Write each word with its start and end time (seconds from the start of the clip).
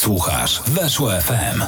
Słuchasz 0.00 0.62
Weszło 0.66 1.10
FM. 1.10 1.62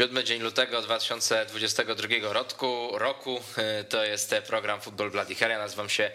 Siódmy 0.00 0.24
dzień 0.24 0.42
lutego 0.42 0.82
2022 0.82 2.32
roku, 2.32 2.90
roku 2.92 3.40
to 3.88 4.04
jest 4.04 4.34
program 4.46 4.80
Football 4.80 5.10
Bloody 5.10 5.34
Hell. 5.34 5.50
Ja 5.50 5.58
nazywam 5.58 5.88
się 5.88 6.10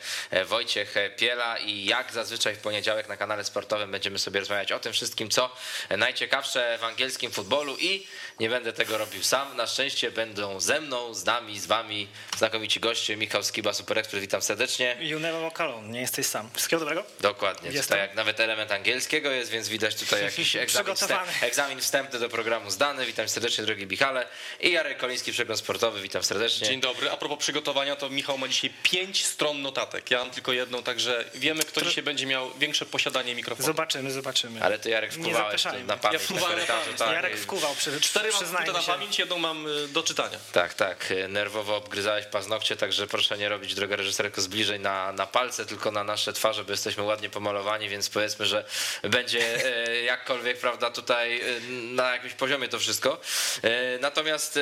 Wojciech 0.46 0.96
Piela 1.18 1.58
i 1.58 1.86
jak 1.86 2.12
zazwyczaj 2.12 2.56
w 2.56 2.60
poniedziałek 2.60 3.10
na 3.10 3.18
kanale 3.18 3.44
sportowym 3.44 3.92
będziemy 3.92 4.20
sobie 4.20 4.40
rozmawiać 4.40 4.72
o 4.72 4.80
tym 4.80 4.94
wszystkim, 4.94 5.30
co 5.30 5.56
najciekawsze 5.98 6.78
w 6.82 6.84
angielskim 6.84 7.32
futbolu 7.32 7.78
i 7.80 8.08
nie 8.40 8.50
będę 8.50 8.74
tego 8.74 8.98
robił 8.98 9.24
sam. 9.24 9.58
Na 9.58 9.68
szczęście 9.68 10.12
będą 10.12 10.60
ze 10.60 10.82
mną, 10.82 11.14
z 11.14 11.26
nami, 11.26 11.60
z 11.60 11.66
wami 11.66 12.08
znakomici 12.38 12.80
goście. 12.80 13.18
Michał 13.18 13.44
Skiba, 13.44 13.74
Super 13.74 14.00
Expert, 14.00 14.22
witam 14.22 14.42
serdecznie. 14.42 14.98
You 15.00 15.20
never 15.20 15.42
walk 15.42 15.62
alone, 15.62 15.88
nie 15.88 16.02
jesteś 16.02 16.26
sam. 16.26 16.50
Wszystkiego 16.54 16.80
dobrego? 16.80 17.04
Dokładnie, 17.20 17.70
Jestem. 17.70 17.84
tutaj 17.84 18.00
jak 18.00 18.16
nawet 18.16 18.40
element 18.40 18.72
angielskiego 18.72 19.32
jest, 19.32 19.52
więc 19.52 19.70
widać 19.70 19.96
tutaj 19.96 20.24
jakiś 20.24 20.56
egzamin, 20.66 20.96
wstęp, 20.96 21.22
egzamin 21.42 21.82
wstępny 21.82 22.20
do 22.20 22.30
programu 22.30 22.72
zdany. 22.72 23.06
Witam 23.06 23.30
serdecznie, 23.30 23.64
drogi 23.76 23.88
Michale. 23.88 24.28
I 24.60 24.72
Jarek 24.72 24.98
Koliński, 24.98 25.32
przegląd 25.32 25.60
sportowy, 25.60 26.02
witam 26.02 26.24
serdecznie. 26.24 26.68
Dzień 26.68 26.82
dobry. 26.82 27.12
A 27.12 27.18
propos 27.18 27.40
przygotowania, 27.40 27.96
to 27.96 28.10
Michał 28.10 28.38
ma 28.38 28.48
dzisiaj 28.48 28.72
pięć 28.84 29.26
stron 29.26 29.62
notatek. 29.62 30.12
Ja 30.12 30.20
mam 30.20 30.32
tylko 30.32 30.54
jedną, 30.54 30.84
także 30.84 31.26
wiemy, 31.34 31.64
kto 31.64 31.82
dzisiaj 31.82 32.04
będzie 32.04 32.26
miał 32.26 32.52
większe 32.60 32.86
posiadanie 32.86 33.36
mikrofonu. 33.36 33.66
Zobaczymy, 33.66 34.12
zobaczymy. 34.12 34.64
Ale 34.64 34.80
ty 34.80 34.90
Jarek 34.90 35.14
wkuwałeś 35.14 35.64
na 35.88 35.98
pamięć 35.98 36.30
ja 36.30 36.36
na 36.36 36.42
korytarzu. 36.42 36.94
Tak. 36.98 37.14
Jarek 37.14 37.38
wkuwał, 37.38 37.76
przy, 37.76 38.02
cztery 38.02 38.30
mam 38.54 38.74
na 38.74 38.80
pamięć, 38.80 39.20
jedną 39.20 39.38
mam 39.38 39.68
y, 39.68 39.88
do 39.88 40.04
czytania. 40.04 40.38
Tak, 40.52 40.74
tak. 40.74 41.14
Nerwowo 41.30 41.78
obgryzałeś 41.78 42.26
paznokcie, 42.26 42.76
także 42.76 43.08
proszę 43.08 43.38
nie 43.38 43.50
robić, 43.50 43.76
droga 43.76 43.96
reżyserko, 43.96 44.42
zbliżeń 44.42 44.82
na, 44.82 45.12
na 45.12 45.28
palce, 45.28 45.66
tylko 45.66 45.92
na 45.92 46.04
nasze 46.04 46.34
twarze, 46.34 46.64
bo 46.64 46.72
jesteśmy 46.72 47.04
ładnie 47.04 47.30
pomalowani, 47.30 47.90
więc 47.90 48.10
powiedzmy, 48.10 48.46
że 48.46 48.66
będzie 49.04 49.66
e, 49.66 50.02
jakkolwiek, 50.02 50.58
prawda, 50.58 50.92
tutaj 50.92 51.42
e, 51.42 51.60
na 51.72 52.12
jakimś 52.12 52.34
poziomie 52.34 52.68
to 52.68 52.80
wszystko. 52.80 53.20
E, 53.64 54.00
natomiast 54.00 54.60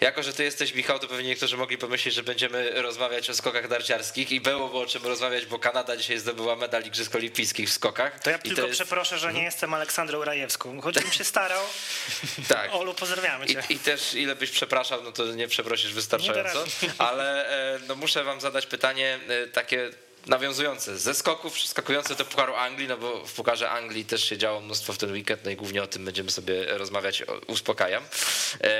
jako, 0.00 0.22
że 0.22 0.32
ty 0.32 0.44
jesteś 0.44 0.74
Michał, 0.74 0.98
to 0.98 1.08
pewnie 1.08 1.28
niektórzy 1.28 1.56
mogli 1.56 1.78
pomyśleć, 1.78 2.14
że 2.14 2.22
będziemy 2.22 2.82
rozmawiać 2.82 3.30
o 3.30 3.34
skokach 3.34 3.68
darciarskich 3.68 4.32
i 4.32 4.40
było 4.40 4.82
o 4.82 4.86
czym 4.86 5.06
rozmawiać, 5.06 5.46
bo 5.46 5.58
Kanada 5.58 5.96
dzisiaj 5.96 6.18
zdobyła 6.18 6.56
medal 6.56 6.82
Igrzysk 6.82 7.14
Olimpijskich 7.14 7.68
w 7.68 7.72
skokach. 7.72 8.20
To 8.20 8.30
ja 8.30 8.38
tylko 8.38 8.62
jest... 8.62 8.74
przeproszę, 8.74 9.18
że 9.18 9.26
nie 9.26 9.30
mhm. 9.30 9.44
jestem 9.44 9.74
Aleksandrą 9.74 10.24
Rajewską, 10.24 10.80
choćbym 10.80 11.12
się 11.12 11.24
starał. 11.24 11.62
tak. 12.48 12.74
Olu, 12.74 12.94
pozdrawiamy 12.94 13.46
cię. 13.46 13.62
I, 13.68 13.74
I, 13.74 13.78
też 13.78 14.14
ile 14.14 14.36
byś 14.36 14.50
przepraszał, 14.50 15.02
no 15.02 15.12
to 15.12 15.26
nie 15.26 15.48
przeprosisz 15.48 15.92
wystarczająco, 15.92 16.64
nie 16.82 16.88
ale 16.98 17.46
no 17.88 17.94
muszę 17.96 18.24
wam 18.24 18.40
zadać 18.40 18.66
pytanie 18.66 19.18
takie 19.52 19.90
nawiązujące 20.26 20.98
ze 20.98 21.14
skoków, 21.14 21.60
skakujące 21.60 22.14
do 22.14 22.24
Pucharu 22.24 22.54
Anglii, 22.54 22.88
no 22.88 22.96
bo 22.96 23.26
w 23.26 23.32
Pucharze 23.32 23.70
Anglii 23.70 24.04
też 24.04 24.24
się 24.24 24.38
działo 24.38 24.60
mnóstwo 24.60 24.92
w 24.92 24.98
ten 24.98 25.12
weekend, 25.12 25.44
no 25.44 25.50
i 25.50 25.56
głównie 25.56 25.82
o 25.82 25.86
tym 25.86 26.04
będziemy 26.04 26.30
sobie 26.30 26.78
rozmawiać, 26.78 27.22
uspokajam. 27.46 28.04
E, 28.64 28.70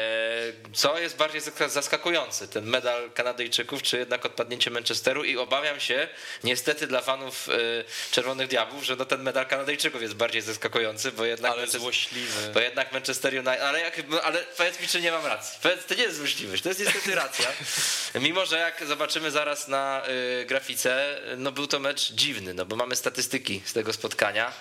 co 0.73 0.99
jest 0.99 1.17
bardziej 1.17 1.41
zaskakujące, 1.69 2.49
ten 2.49 2.65
medal 2.65 3.11
Kanadyjczyków, 3.11 3.83
czy 3.83 3.99
jednak 3.99 4.27
odpadnięcie 4.27 4.71
Manchesteru 4.71 5.25
i 5.25 5.37
obawiam 5.37 5.81
się, 5.81 6.09
niestety 6.45 6.87
dla 6.87 7.01
fanów 7.01 7.49
e, 7.49 7.53
Czerwonych 8.11 8.49
Diabłów, 8.49 8.85
że 8.85 8.97
no 8.97 9.05
ten 9.05 9.23
medal 9.23 9.47
Kanadyjczyków 9.47 10.03
jest 10.03 10.15
bardziej 10.15 10.43
zaskakujący, 10.43 11.13
bo 11.13 11.25
jednak... 11.25 11.53
Ale 11.53 11.67
złośliwy. 11.67 12.51
Bo 12.55 12.61
jednak 12.61 12.93
Manchester 12.93 13.35
United, 13.35 13.61
ale, 13.61 13.81
jak, 13.81 14.03
ale 14.23 14.39
powiedz 14.57 14.81
mi, 14.81 14.89
czy 14.89 15.01
nie 15.01 15.13
mam 15.13 15.27
racji. 15.27 15.59
Powiedz, 15.63 15.87
to 15.87 15.95
nie 15.95 16.03
jest 16.03 16.17
złośliwość, 16.17 16.63
to 16.63 16.69
jest 16.69 16.81
niestety 16.81 17.15
racja. 17.15 17.49
Mimo, 18.21 18.47
że 18.47 18.59
jak 18.59 18.87
zobaczymy 18.87 19.31
zaraz 19.31 19.69
na 19.69 20.03
y, 20.41 20.45
grafice, 20.45 21.21
no 21.41 21.53
był 21.53 21.67
to 21.67 21.81
mecz 21.81 22.13
dziwny, 22.13 22.55
no 22.55 22.67
bo 22.67 22.77
mamy 22.77 22.97
statystyki 22.97 23.63
z 23.65 23.73
tego 23.73 23.93
spotkania. 23.93 24.53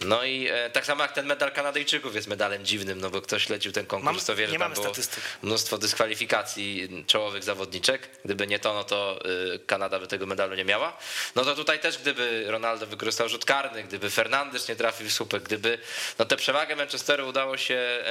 No 0.00 0.24
i 0.24 0.48
e, 0.50 0.70
tak 0.70 0.86
samo 0.86 1.02
jak 1.02 1.12
ten 1.12 1.26
medal 1.26 1.52
Kanadyjczyków 1.52 2.14
jest 2.14 2.28
medalem 2.28 2.64
dziwnym, 2.64 3.00
no 3.00 3.10
bo 3.10 3.22
ktoś 3.22 3.48
lecił 3.48 3.72
ten 3.72 3.86
konkurs, 3.86 4.16
Mam, 4.16 4.26
to 4.26 4.36
wie, 4.36 4.48
że 4.48 4.58
tam 4.58 4.72
było 4.72 4.86
statystyk. 4.86 5.24
mnóstwo 5.42 5.78
dyskwalifikacji 5.78 6.88
czołowych 7.06 7.44
zawodniczek. 7.44 8.08
Gdyby 8.24 8.46
nie 8.46 8.58
to, 8.58 8.74
no 8.74 8.84
to 8.84 9.20
e, 9.54 9.58
Kanada 9.58 9.98
by 9.98 10.06
tego 10.06 10.26
medalu 10.26 10.54
nie 10.54 10.64
miała. 10.64 10.96
No 11.34 11.44
to 11.44 11.54
tutaj 11.54 11.80
też 11.80 11.98
gdyby 11.98 12.44
Ronaldo 12.46 12.86
wykorzystał 12.86 13.28
rzut 13.28 13.44
karny, 13.44 13.82
gdyby 13.84 14.10
Fernandes 14.10 14.68
nie 14.68 14.76
trafił 14.76 15.08
w 15.08 15.12
słupek, 15.12 15.42
gdyby 15.42 15.78
no 16.18 16.24
tę 16.24 16.36
przewagę 16.36 16.76
Manchesteru 16.76 17.28
udało 17.28 17.56
się 17.56 18.04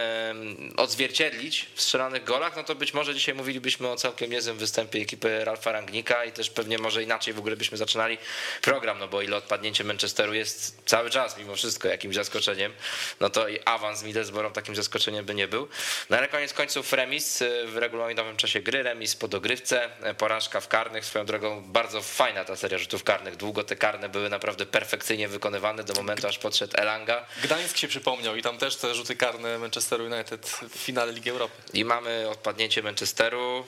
odzwierciedlić 0.78 1.68
w 1.76 1.82
strzelanych 1.82 2.24
golach, 2.24 2.56
no 2.56 2.64
to 2.64 2.76
być 2.76 2.94
może 2.94 3.14
dzisiaj 3.14 3.36
mówilibyśmy 3.36 3.88
o 3.88 3.96
całkiem 3.96 4.32
niezłym 4.32 4.58
występie 4.58 5.00
ekipy 5.00 5.46
Ralfa 5.46 5.72
Rangnika 5.72 6.26
i 6.26 6.32
też 6.32 6.50
pewnie 6.50 6.78
może 6.78 7.04
inaczej 7.04 7.34
w 7.34 7.40
ogóle 7.40 7.56
byśmy 7.56 7.78
zaczynali 7.82 8.18
program, 8.62 9.00
no 9.00 9.08
bo 9.08 9.22
ile 9.22 9.38
odpadnięcie 9.38 9.84
Manchesteru 9.84 10.34
jest 10.34 10.82
cały 10.86 11.10
czas 11.10 11.38
mimo 11.38 11.56
wszystko 11.56 11.88
jakimś 11.88 12.16
zaskoczeniem, 12.16 12.74
no 13.20 13.30
to 13.30 13.48
i 13.48 13.60
awans 13.66 14.04
Middlesbrough 14.04 14.54
takim 14.54 14.76
zaskoczeniem 14.76 15.26
by 15.26 15.36
nie 15.36 15.48
był. 15.48 15.68
No 16.10 16.18
ale 16.18 16.28
koniec 16.28 16.54
końców 16.54 16.94
remis 16.94 17.42
y, 17.42 17.68
w 17.68 17.78
regulaminowym 17.78 18.38
czasie 18.38 18.62
gry, 18.62 18.84
remis 18.84 19.16
po 19.16 19.28
dogrywce, 19.28 19.90
y, 20.12 20.14
porażka 20.14 20.62
w 20.62 20.68
karnych, 20.68 21.06
swoją 21.06 21.26
drogą 21.26 21.62
bardzo 21.62 22.02
fajna 22.02 22.46
ta 22.46 22.56
seria 22.56 22.78
rzutów 22.78 23.04
karnych, 23.04 23.36
długo 23.36 23.64
te 23.64 23.76
karne 23.76 24.10
były 24.10 24.30
naprawdę 24.30 24.66
perfekcyjnie 24.66 25.28
wykonywane 25.28 25.84
do 25.84 25.94
momentu, 25.94 26.28
aż 26.28 26.38
podszedł 26.38 26.74
Elanga. 26.78 27.26
Gdańsk 27.44 27.78
się 27.78 27.88
przypomniał 27.88 28.36
i 28.36 28.42
tam 28.42 28.58
też 28.58 28.76
te 28.76 28.96
rzuty 28.96 29.16
karne 29.16 29.58
Manchesteru 29.58 30.06
United 30.06 30.48
w 30.48 30.78
finale 30.78 31.12
Ligi 31.12 31.30
Europy. 31.30 31.56
I 31.74 31.86
mamy 31.86 32.30
odpadnięcie 32.30 32.84
Manchesteru. 32.84 33.66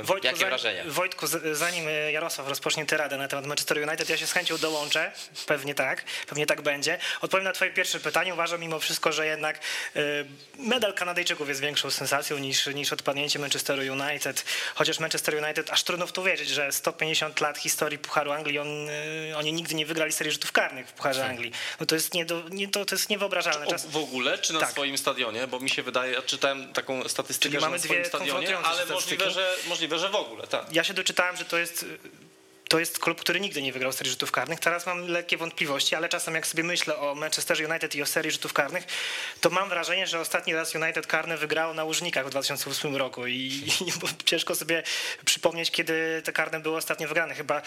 Y, 0.00 0.02
Wojtku, 0.02 0.26
Jakie 0.26 0.46
wrażenia? 0.46 0.82
Wojtku, 0.86 1.26
zanim 1.52 1.84
Jarosław 2.12 2.48
rozpocznie 2.48 2.86
tę 2.86 3.08
na 3.18 3.28
temat 3.28 3.46
Manchester 3.54 3.88
United, 3.88 4.08
ja 4.08 4.16
się 4.16 4.26
z 4.26 4.32
chęcią 4.32 4.58
dołączę, 4.58 5.12
pewnie 5.46 5.74
tak, 5.74 6.04
pewnie 6.26 6.46
tak 6.46 6.62
będzie. 6.62 6.98
Odpowiem 7.20 7.44
na 7.44 7.52
twoje 7.52 7.70
pierwsze 7.70 8.00
pytanie. 8.00 8.34
Uważam 8.34 8.60
mimo 8.60 8.80
wszystko, 8.80 9.12
że 9.12 9.26
jednak 9.26 9.60
y, 9.96 10.00
medal 10.58 10.94
Kanadyjczyków 10.94 11.48
jest 11.48 11.60
większą 11.60 11.90
sensacją 11.90 12.38
niż, 12.38 12.66
niż 12.66 12.92
odpadnięcie 12.92 13.38
Manchesteru 13.38 13.82
United, 13.92 14.44
chociaż 14.74 14.98
Manchester 14.98 15.44
United, 15.44 15.70
aż 15.70 15.82
trudno 15.82 16.06
w 16.06 16.12
to 16.12 16.22
wierzyć, 16.22 16.48
że 16.48 16.72
150 16.72 17.40
lat 17.40 17.58
historii 17.58 17.98
Pucharu 17.98 18.32
Anglii, 18.32 18.58
on, 18.58 18.88
y, 18.88 19.36
oni 19.36 19.52
nigdy 19.52 19.74
nie 19.74 19.86
wygrali 19.86 20.12
serii 20.12 20.32
rzutów 20.32 20.52
karnych 20.52 20.88
w 20.88 20.92
Pucharze 20.92 21.20
hmm. 21.20 21.36
Anglii. 21.36 21.52
No 21.80 21.86
to 21.86 21.94
jest, 21.94 22.14
nie 22.14 22.24
do, 22.24 22.48
nie, 22.48 22.68
to, 22.68 22.84
to 22.84 22.94
jest 22.94 23.08
niewyobrażalne. 23.08 23.66
Czas... 23.66 23.86
W 23.86 23.96
ogóle, 23.96 24.38
czy 24.38 24.52
na 24.52 24.60
tak. 24.60 24.70
swoim 24.70 24.98
stadionie? 24.98 25.46
Bo 25.46 25.60
mi 25.60 25.70
się 25.70 25.82
wydaje, 25.82 26.12
ja 26.12 26.22
czytałem 26.22 26.72
taką 26.72 27.08
statystykę, 27.08 27.50
Czyli 27.50 27.60
że 27.60 27.66
mamy 27.66 27.76
na 27.76 27.82
swoim 27.84 28.04
stadionie, 28.04 28.58
ale 28.58 28.86
możliwe 28.86 29.30
że, 29.30 29.56
możliwe, 29.66 29.98
że 29.98 30.08
w 30.08 30.14
ogóle, 30.14 30.46
tak. 30.46 30.72
Ja 30.72 30.84
się 30.84 30.94
doczytałem, 30.94 31.36
że 31.36 31.44
to 31.44 31.58
jest 31.58 31.86
to 32.74 32.78
jest 32.78 32.98
klub, 32.98 33.20
który 33.20 33.40
nigdy 33.40 33.62
nie 33.62 33.72
wygrał 33.72 33.92
serii 33.92 34.10
rzutów 34.10 34.32
karnych. 34.32 34.60
Teraz 34.60 34.86
mam 34.86 35.08
lekkie 35.08 35.36
wątpliwości, 35.36 35.94
ale 35.94 36.08
czasem 36.08 36.34
jak 36.34 36.46
sobie 36.46 36.62
myślę 36.62 36.96
o 36.96 37.14
Manchester 37.14 37.70
United 37.70 37.94
i 37.94 38.02
o 38.02 38.06
serii 38.06 38.30
rzutów 38.30 38.52
karnych, 38.52 38.84
to 39.40 39.50
mam 39.50 39.68
wrażenie, 39.68 40.06
że 40.06 40.20
ostatni 40.20 40.54
raz 40.54 40.74
United 40.74 41.06
karne 41.06 41.36
wygrało 41.36 41.74
na 41.74 41.84
Łużnikach 41.84 42.26
w 42.26 42.30
2008 42.30 42.96
roku 42.96 43.26
i, 43.26 43.32
i 43.86 44.24
ciężko 44.24 44.54
sobie 44.54 44.82
przypomnieć, 45.24 45.70
kiedy 45.70 46.22
te 46.24 46.32
karne 46.32 46.60
były 46.60 46.76
ostatnio 46.76 47.08
wygrane. 47.08 47.34
Chyba 47.34 47.62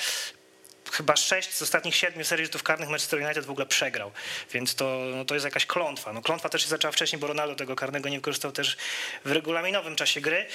chyba 0.91 1.15
sześć 1.15 1.53
z 1.53 1.61
ostatnich 1.61 1.95
siedmiu 1.95 2.25
serii 2.25 2.45
rzutów 2.45 2.63
karnych 2.63 2.89
Manchester 2.89 3.19
United 3.19 3.45
w 3.45 3.49
ogóle 3.49 3.65
przegrał, 3.65 4.11
więc 4.53 4.75
to, 4.75 4.99
no 5.15 5.25
to 5.25 5.33
jest 5.33 5.45
jakaś 5.45 5.65
klątwa. 5.65 6.13
No, 6.13 6.21
klątwa 6.21 6.49
też 6.49 6.61
się 6.61 6.67
zaczęła 6.67 6.91
wcześniej, 6.91 7.19
bo 7.19 7.27
Ronaldo 7.27 7.55
tego 7.55 7.75
karnego 7.75 8.09
nie 8.09 8.17
wykorzystał 8.17 8.51
też 8.51 8.77
w 9.25 9.31
regulaminowym 9.31 9.95
czasie 9.95 10.21
gry. 10.21 10.45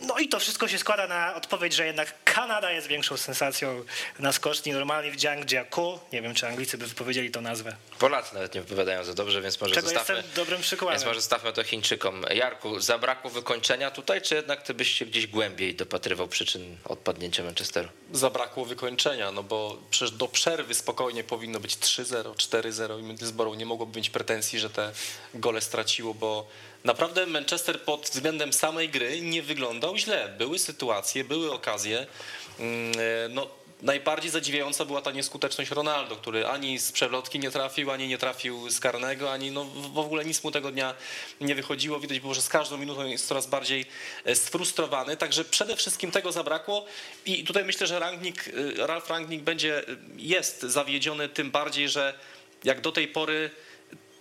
No 0.00 0.18
i 0.18 0.28
to 0.28 0.40
wszystko 0.40 0.68
się 0.68 0.78
składa 0.78 1.06
na 1.06 1.34
odpowiedź, 1.34 1.74
że 1.74 1.86
jednak 1.86 2.14
Kanada 2.24 2.70
jest 2.72 2.86
większą 2.86 3.16
sensacją 3.16 3.84
na 4.18 4.32
skoczni. 4.32 4.72
Normalnie 4.72 5.10
w 5.10 5.16
Jiangjiakou, 5.16 6.00
nie 6.12 6.22
wiem 6.22 6.34
czy 6.34 6.48
Anglicy 6.48 6.78
by 6.78 6.86
wypowiedzieli 6.86 7.30
tą 7.30 7.40
nazwę. 7.40 7.76
Polacy 7.98 8.34
nawet 8.34 8.54
nie 8.54 8.60
wypowiadają 8.60 9.04
za 9.04 9.14
dobrze, 9.14 9.42
więc 9.42 9.60
może 9.60 9.74
Czego 9.74 9.88
zostawmy, 9.88 10.14
jestem 10.14 10.34
dobrym 10.34 10.60
przykładem. 10.60 10.94
Więc 10.94 11.06
może 11.06 11.20
zostawmy 11.20 11.52
to 11.52 11.64
Chińczykom. 11.64 12.24
Jarku, 12.30 12.80
zabrakło 12.80 13.30
wykończenia 13.30 13.90
tutaj, 13.90 14.22
czy 14.22 14.34
jednak 14.34 14.62
ty 14.62 14.74
byś 14.74 14.98
się 14.98 15.06
gdzieś 15.06 15.26
głębiej 15.26 15.74
dopatrywał 15.74 16.28
przyczyn 16.28 16.76
odpadnięcia 16.84 17.44
Manchesteru? 17.44 17.88
Zabrakło 18.12 18.64
wykończenia, 18.64 19.32
no 19.32 19.42
bo 19.42 19.73
przecież 19.90 20.10
do 20.10 20.28
przerwy 20.28 20.74
spokojnie 20.74 21.24
powinno 21.24 21.60
być 21.60 21.76
3-0, 21.76 22.34
4-0 22.34 23.00
i 23.00 23.02
Middlesbrough 23.02 23.56
nie 23.56 23.66
mogłoby 23.66 23.96
mieć 23.96 24.10
pretensji, 24.10 24.58
że 24.58 24.70
te 24.70 24.92
gole 25.34 25.60
straciło, 25.60 26.14
bo 26.14 26.46
naprawdę 26.84 27.26
Manchester 27.26 27.82
pod 27.82 28.00
względem 28.00 28.52
samej 28.52 28.88
gry 28.88 29.20
nie 29.20 29.42
wyglądał 29.42 29.96
źle. 29.96 30.34
Były 30.38 30.58
sytuacje, 30.58 31.24
były 31.24 31.52
okazje. 31.52 32.06
Mm, 32.58 32.92
no, 33.34 33.46
najbardziej 33.82 34.30
zadziwiająca 34.30 34.84
była 34.84 35.02
ta 35.02 35.10
nieskuteczność 35.10 35.70
Ronaldo, 35.70 36.16
który 36.16 36.46
ani 36.46 36.78
z 36.78 36.92
przewrotki 36.92 37.38
nie 37.38 37.50
trafił, 37.50 37.90
ani 37.90 38.08
nie 38.08 38.18
trafił 38.18 38.70
z 38.70 38.80
karnego, 38.80 39.32
ani 39.32 39.50
no 39.50 39.64
w 39.64 39.98
ogóle 39.98 40.24
nic 40.24 40.44
mu 40.44 40.50
tego 40.50 40.70
dnia 40.70 40.94
nie 41.40 41.54
wychodziło. 41.54 42.00
Widać 42.00 42.20
było, 42.20 42.34
że 42.34 42.42
z 42.42 42.48
każdą 42.48 42.76
minutą 42.76 43.06
jest 43.06 43.26
coraz 43.26 43.46
bardziej 43.46 43.86
e, 44.24 44.36
sfrustrowany. 44.36 45.16
Także 45.16 45.44
przede 45.44 45.76
wszystkim 45.76 46.10
tego 46.10 46.32
zabrakło 46.32 46.84
i 47.26 47.44
tutaj 47.44 47.64
myślę, 47.64 47.86
że 47.86 47.98
Rangnick, 47.98 48.48
e, 48.48 48.86
Ralf 48.86 49.10
Rangnick 49.10 49.42
będzie, 49.42 49.88
e, 49.88 49.96
jest 50.16 50.62
zawiedziony 50.62 51.28
tym 51.28 51.50
bardziej, 51.50 51.88
że 51.88 52.14
jak 52.64 52.80
do 52.80 52.92
tej 52.92 53.08
pory 53.08 53.50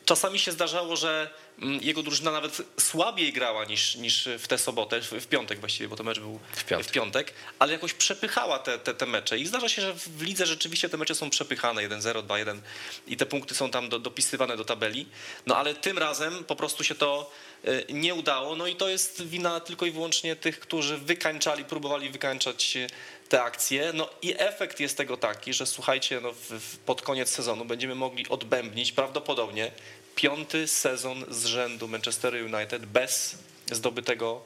czasami 0.05 0.39
się 0.39 0.51
zdarzało, 0.51 0.95
że 0.95 1.29
mm, 1.61 1.79
jego 1.81 2.03
drużyna 2.03 2.31
nawet 2.31 2.61
słabiej 2.79 3.33
grała 3.33 3.65
niż, 3.65 3.95
niż 3.95 4.29
w 4.39 4.47
tę 4.47 4.57
sobotę, 4.57 5.01
w, 5.01 5.11
w 5.11 5.27
piątek 5.27 5.59
właściwie, 5.59 5.87
bo 5.87 5.95
to 5.95 6.03
mecz 6.03 6.19
był 6.19 6.39
w 6.51 6.63
piątek. 6.63 6.91
piątek, 6.91 7.33
ale 7.59 7.73
jakoś 7.73 7.93
przepychała 7.93 8.59
te, 8.59 8.79
te, 8.79 8.93
te 8.93 9.05
mecze. 9.05 9.37
I 9.37 9.47
zdarza 9.47 9.69
się, 9.69 9.81
że 9.81 9.93
w 9.93 10.21
lidze 10.21 10.45
rzeczywiście 10.45 10.89
te 10.89 10.97
mecze 10.97 11.15
są 11.15 11.29
przepychane 11.29 11.89
1-0, 11.89 12.23
2-1 12.23 12.59
i 13.07 13.17
te 13.17 13.25
punkty 13.25 13.55
są 13.55 13.71
tam 13.71 13.89
do, 13.89 13.99
dopisywane 13.99 14.57
do 14.57 14.65
tabeli. 14.65 15.05
No 15.45 15.57
ale 15.57 15.73
tym 15.73 15.97
razem 15.97 16.43
po 16.43 16.55
prostu 16.55 16.83
się 16.83 16.95
to 16.95 17.31
y, 17.67 17.85
nie 17.89 18.15
udało. 18.15 18.55
No 18.55 18.67
i 18.67 18.75
to 18.75 18.89
jest 18.89 19.27
wina 19.27 19.59
tylko 19.59 19.85
i 19.85 19.91
wyłącznie 19.91 20.35
tych, 20.35 20.59
którzy 20.59 20.97
wykańczali, 20.97 21.65
próbowali 21.65 22.09
wykańczać 22.09 22.77
y, 22.77 22.87
te 23.33 23.43
akcje. 23.43 23.93
No 23.93 24.09
i 24.21 24.35
efekt 24.37 24.79
jest 24.79 24.97
tego 24.97 25.17
taki, 25.17 25.53
że 25.53 25.65
słuchajcie, 25.65 26.21
no 26.21 26.31
w, 26.31 26.37
w, 26.37 26.77
pod 26.77 27.01
koniec 27.01 27.29
sezonu 27.29 27.65
będziemy 27.65 27.95
mogli 27.95 28.29
odbębnić 28.29 28.91
prawdopodobnie 28.91 29.71
piąty 30.15 30.67
sezon 30.67 31.25
z 31.29 31.45
rzędu 31.45 31.87
Manchester 31.87 32.33
United 32.33 32.85
bez 32.85 33.37
zdobytego 33.71 34.41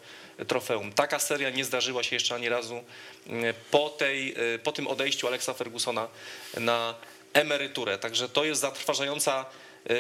trofeum. 0.48 0.94
Taka 0.94 1.20
seria 1.20 1.50
nie 1.50 1.66
zdarzyła 1.66 2.04
się 2.04 2.16
jeszcze 2.16 2.36
ani 2.36 2.50
razu 2.50 2.84
mm, 3.28 3.54
po, 3.72 3.90
tej, 3.90 4.36
y, 4.56 4.60
po 4.60 4.72
tym 4.72 4.88
odejściu 4.88 5.28
Alexa 5.28 5.54
Fergusona 5.54 6.08
na 6.58 6.96
emeryturę. 7.34 7.98
Także 7.98 8.30
to 8.30 8.46
jest 8.46 8.62
zatrważająca 8.62 9.46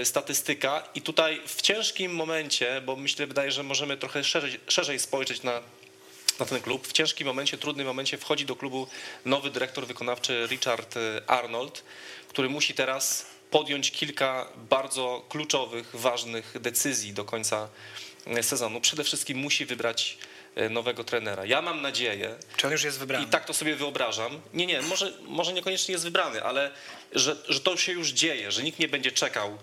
statystyka 0.03 0.83
i 0.95 1.01
tutaj 1.01 1.41
w 1.47 1.61
ciężkim 1.61 2.15
momencie, 2.15 2.81
bo 2.85 2.95
myślę, 2.95 3.27
wydaje, 3.27 3.51
że 3.51 3.63
możemy 3.63 3.97
trochę 3.97 4.23
szerzej, 4.23 4.59
szerzej 4.67 4.99
spojrzeć 4.99 5.43
na 5.43 5.61
na 6.39 6.45
ten 6.45 6.61
klub. 6.61 6.87
W 6.87 6.91
ciężkim 6.91 7.27
momencie, 7.27 7.57
trudnym 7.57 7.87
momencie 7.87 8.17
wchodzi 8.17 8.45
do 8.45 8.55
klubu 8.55 8.87
nowy 9.25 9.49
dyrektor 9.51 9.87
wykonawczy 9.87 10.47
Richard 10.49 10.97
y, 10.97 11.21
Arnold, 11.27 11.83
który 12.27 12.49
musi 12.49 12.73
teraz 12.73 13.25
podjąć 13.51 13.91
kilka 13.91 14.47
bardzo 14.69 15.25
kluczowych, 15.29 15.89
ważnych 15.93 16.53
decyzji 16.61 17.13
do 17.13 17.25
końca 17.25 17.69
y, 18.37 18.43
sezonu. 18.43 18.81
Przede 18.81 19.03
wszystkim 19.03 19.37
musi 19.37 19.65
wybrać 19.65 20.17
y, 20.57 20.69
nowego 20.69 21.03
trenera. 21.03 21.45
Ja 21.45 21.61
mam 21.61 21.81
nadzieję, 21.81 22.35
Czy 22.57 22.67
on 22.67 22.73
już 22.73 22.83
jest 22.83 22.99
wybrany? 22.99 23.25
i 23.25 23.27
tak 23.27 23.45
to 23.45 23.53
sobie 23.53 23.75
wyobrażam. 23.75 24.41
Nie, 24.53 24.65
nie, 24.65 24.81
może, 24.81 25.13
może 25.21 25.53
niekoniecznie 25.53 25.91
jest 25.91 26.03
wybrany, 26.03 26.43
ale 26.43 26.71
że, 27.11 27.35
że 27.49 27.59
to 27.59 27.77
się 27.77 27.91
już 27.91 28.09
dzieje, 28.09 28.51
że 28.51 28.63
nikt 28.63 28.79
nie 28.79 28.87
będzie 28.87 29.11
czekał 29.11 29.57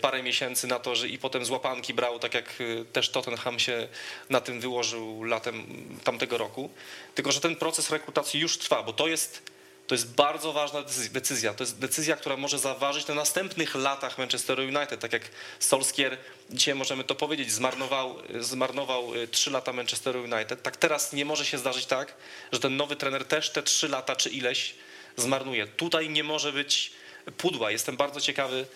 parę 0.00 0.22
miesięcy 0.22 0.66
na 0.66 0.78
to, 0.78 0.96
że 0.96 1.08
i 1.08 1.18
potem 1.18 1.44
z 1.44 1.50
łapanki 1.50 1.94
brał, 1.94 2.18
tak 2.18 2.34
jak 2.34 2.60
y, 2.60 2.84
też 2.92 3.10
Tottenham 3.10 3.58
się 3.58 3.88
na 4.30 4.40
tym 4.40 4.60
wyłożył 4.60 5.22
latem 5.22 5.66
tamtego 6.04 6.38
roku. 6.38 6.70
Tylko, 7.14 7.32
że 7.32 7.40
ten 7.40 7.56
proces 7.56 7.90
rekrutacji 7.90 8.40
już 8.40 8.58
trwa, 8.58 8.82
bo 8.82 8.92
to 8.92 9.08
jest, 9.08 9.42
to 9.86 9.94
jest 9.94 10.14
bardzo 10.14 10.52
ważna 10.52 10.82
decyzja-. 11.12 11.54
To 11.54 11.64
jest 11.64 11.78
decyzja, 11.78 12.16
która 12.16 12.36
może 12.36 12.58
zaważyć 12.58 13.06
na 13.06 13.14
następnych 13.14 13.74
latach 13.74 14.18
Manchesteru 14.18 14.62
United. 14.62 15.00
Tak 15.00 15.12
jak 15.12 15.22
Solskjaer, 15.58 16.18
dzisiaj 16.50 16.74
możemy 16.74 17.04
to 17.04 17.14
powiedzieć, 17.14 17.52
zmarnował, 17.52 18.16
zmarnował 18.40 19.14
y, 19.14 19.28
trzy 19.28 19.50
lata 19.50 19.72
Manchesteru 19.72 20.20
United. 20.20 20.62
Tak 20.62 20.76
teraz 20.76 21.12
nie 21.12 21.24
może 21.24 21.44
się 21.44 21.58
zdarzyć 21.58 21.86
tak, 21.86 22.14
że 22.52 22.60
ten 22.60 22.76
nowy 22.76 22.96
trener 22.96 23.24
też 23.24 23.50
te 23.50 23.62
trzy 23.62 23.88
lata 23.88 24.16
czy 24.16 24.30
ileś 24.30 24.74
zmarnuje. 25.16 25.66
Tutaj 25.66 26.10
nie 26.10 26.24
może 26.24 26.52
być 26.52 26.92
pudła. 27.36 27.70
Jestem 27.70 27.96
bardzo 27.96 28.20
ciekawy, 28.20 28.66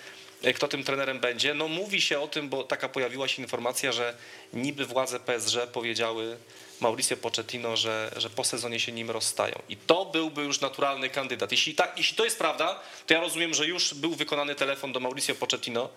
kto 0.54 0.68
tym 0.68 0.84
trenerem 0.84 1.20
będzie. 1.20 1.54
No 1.54 1.68
mówi 1.68 2.00
się 2.00 2.20
o 2.20 2.28
tym, 2.28 2.48
bo 2.48 2.64
taka 2.64 2.88
pojawiła 2.88 3.28
się 3.28 3.42
informacja, 3.42 3.92
że 3.92 4.16
niby 4.52 4.86
władze 4.86 5.20
PSG 5.20 5.66
powiedziały 5.72 6.36
Mauricio 6.80 7.16
Pochettino, 7.16 7.76
że, 7.76 8.10
że 8.16 8.30
po 8.30 8.44
sezonie 8.44 8.80
się 8.80 8.92
nim 8.92 9.10
rozstają. 9.10 9.62
I 9.68 9.76
to 9.76 10.04
byłby 10.04 10.42
już 10.42 10.60
naturalny 10.60 11.10
kandydat. 11.10 11.52
Jeśli, 11.52 11.74
tak, 11.74 11.98
jeśli 11.98 12.16
to 12.16 12.24
jest 12.24 12.38
prawda, 12.38 12.80
to 13.06 13.14
ja 13.14 13.20
rozumiem, 13.20 13.54
że 13.54 13.66
już 13.66 13.94
był 13.94 14.14
wykonany 14.14 14.54
telefon 14.54 14.92
do 14.92 15.00
Mauricio 15.00 15.34
Pochettino 15.34 15.88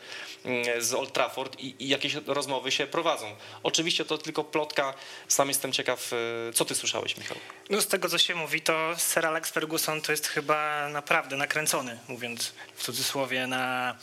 mm, 0.45 0.81
z 0.81 0.93
Old 0.93 1.13
Trafford 1.13 1.59
i, 1.59 1.75
i 1.79 1.87
jakieś 1.87 2.13
rozmowy 2.13 2.71
się 2.71 2.87
prowadzą. 2.87 3.35
Oczywiście 3.63 4.05
to 4.05 4.17
tylko 4.17 4.43
plotka. 4.43 4.93
Sam 5.27 5.47
jestem 5.47 5.71
ciekaw, 5.71 6.13
e, 6.13 6.53
co 6.53 6.65
ty 6.65 6.75
słyszałeś, 6.75 7.17
Michał? 7.17 7.37
No 7.69 7.81
z 7.81 7.87
tego 7.87 8.09
co 8.09 8.17
się 8.17 8.35
mówi, 8.35 8.61
to 8.61 8.95
Sir 9.13 9.25
Alex 9.25 9.49
Ferguson 9.49 10.01
to 10.01 10.11
jest 10.11 10.27
chyba 10.27 10.89
naprawdę 10.89 11.35
nakręcony, 11.35 11.99
mówiąc 12.07 12.53
w 12.75 12.83
cudzysłowie, 12.83 13.47
na, 13.47 13.95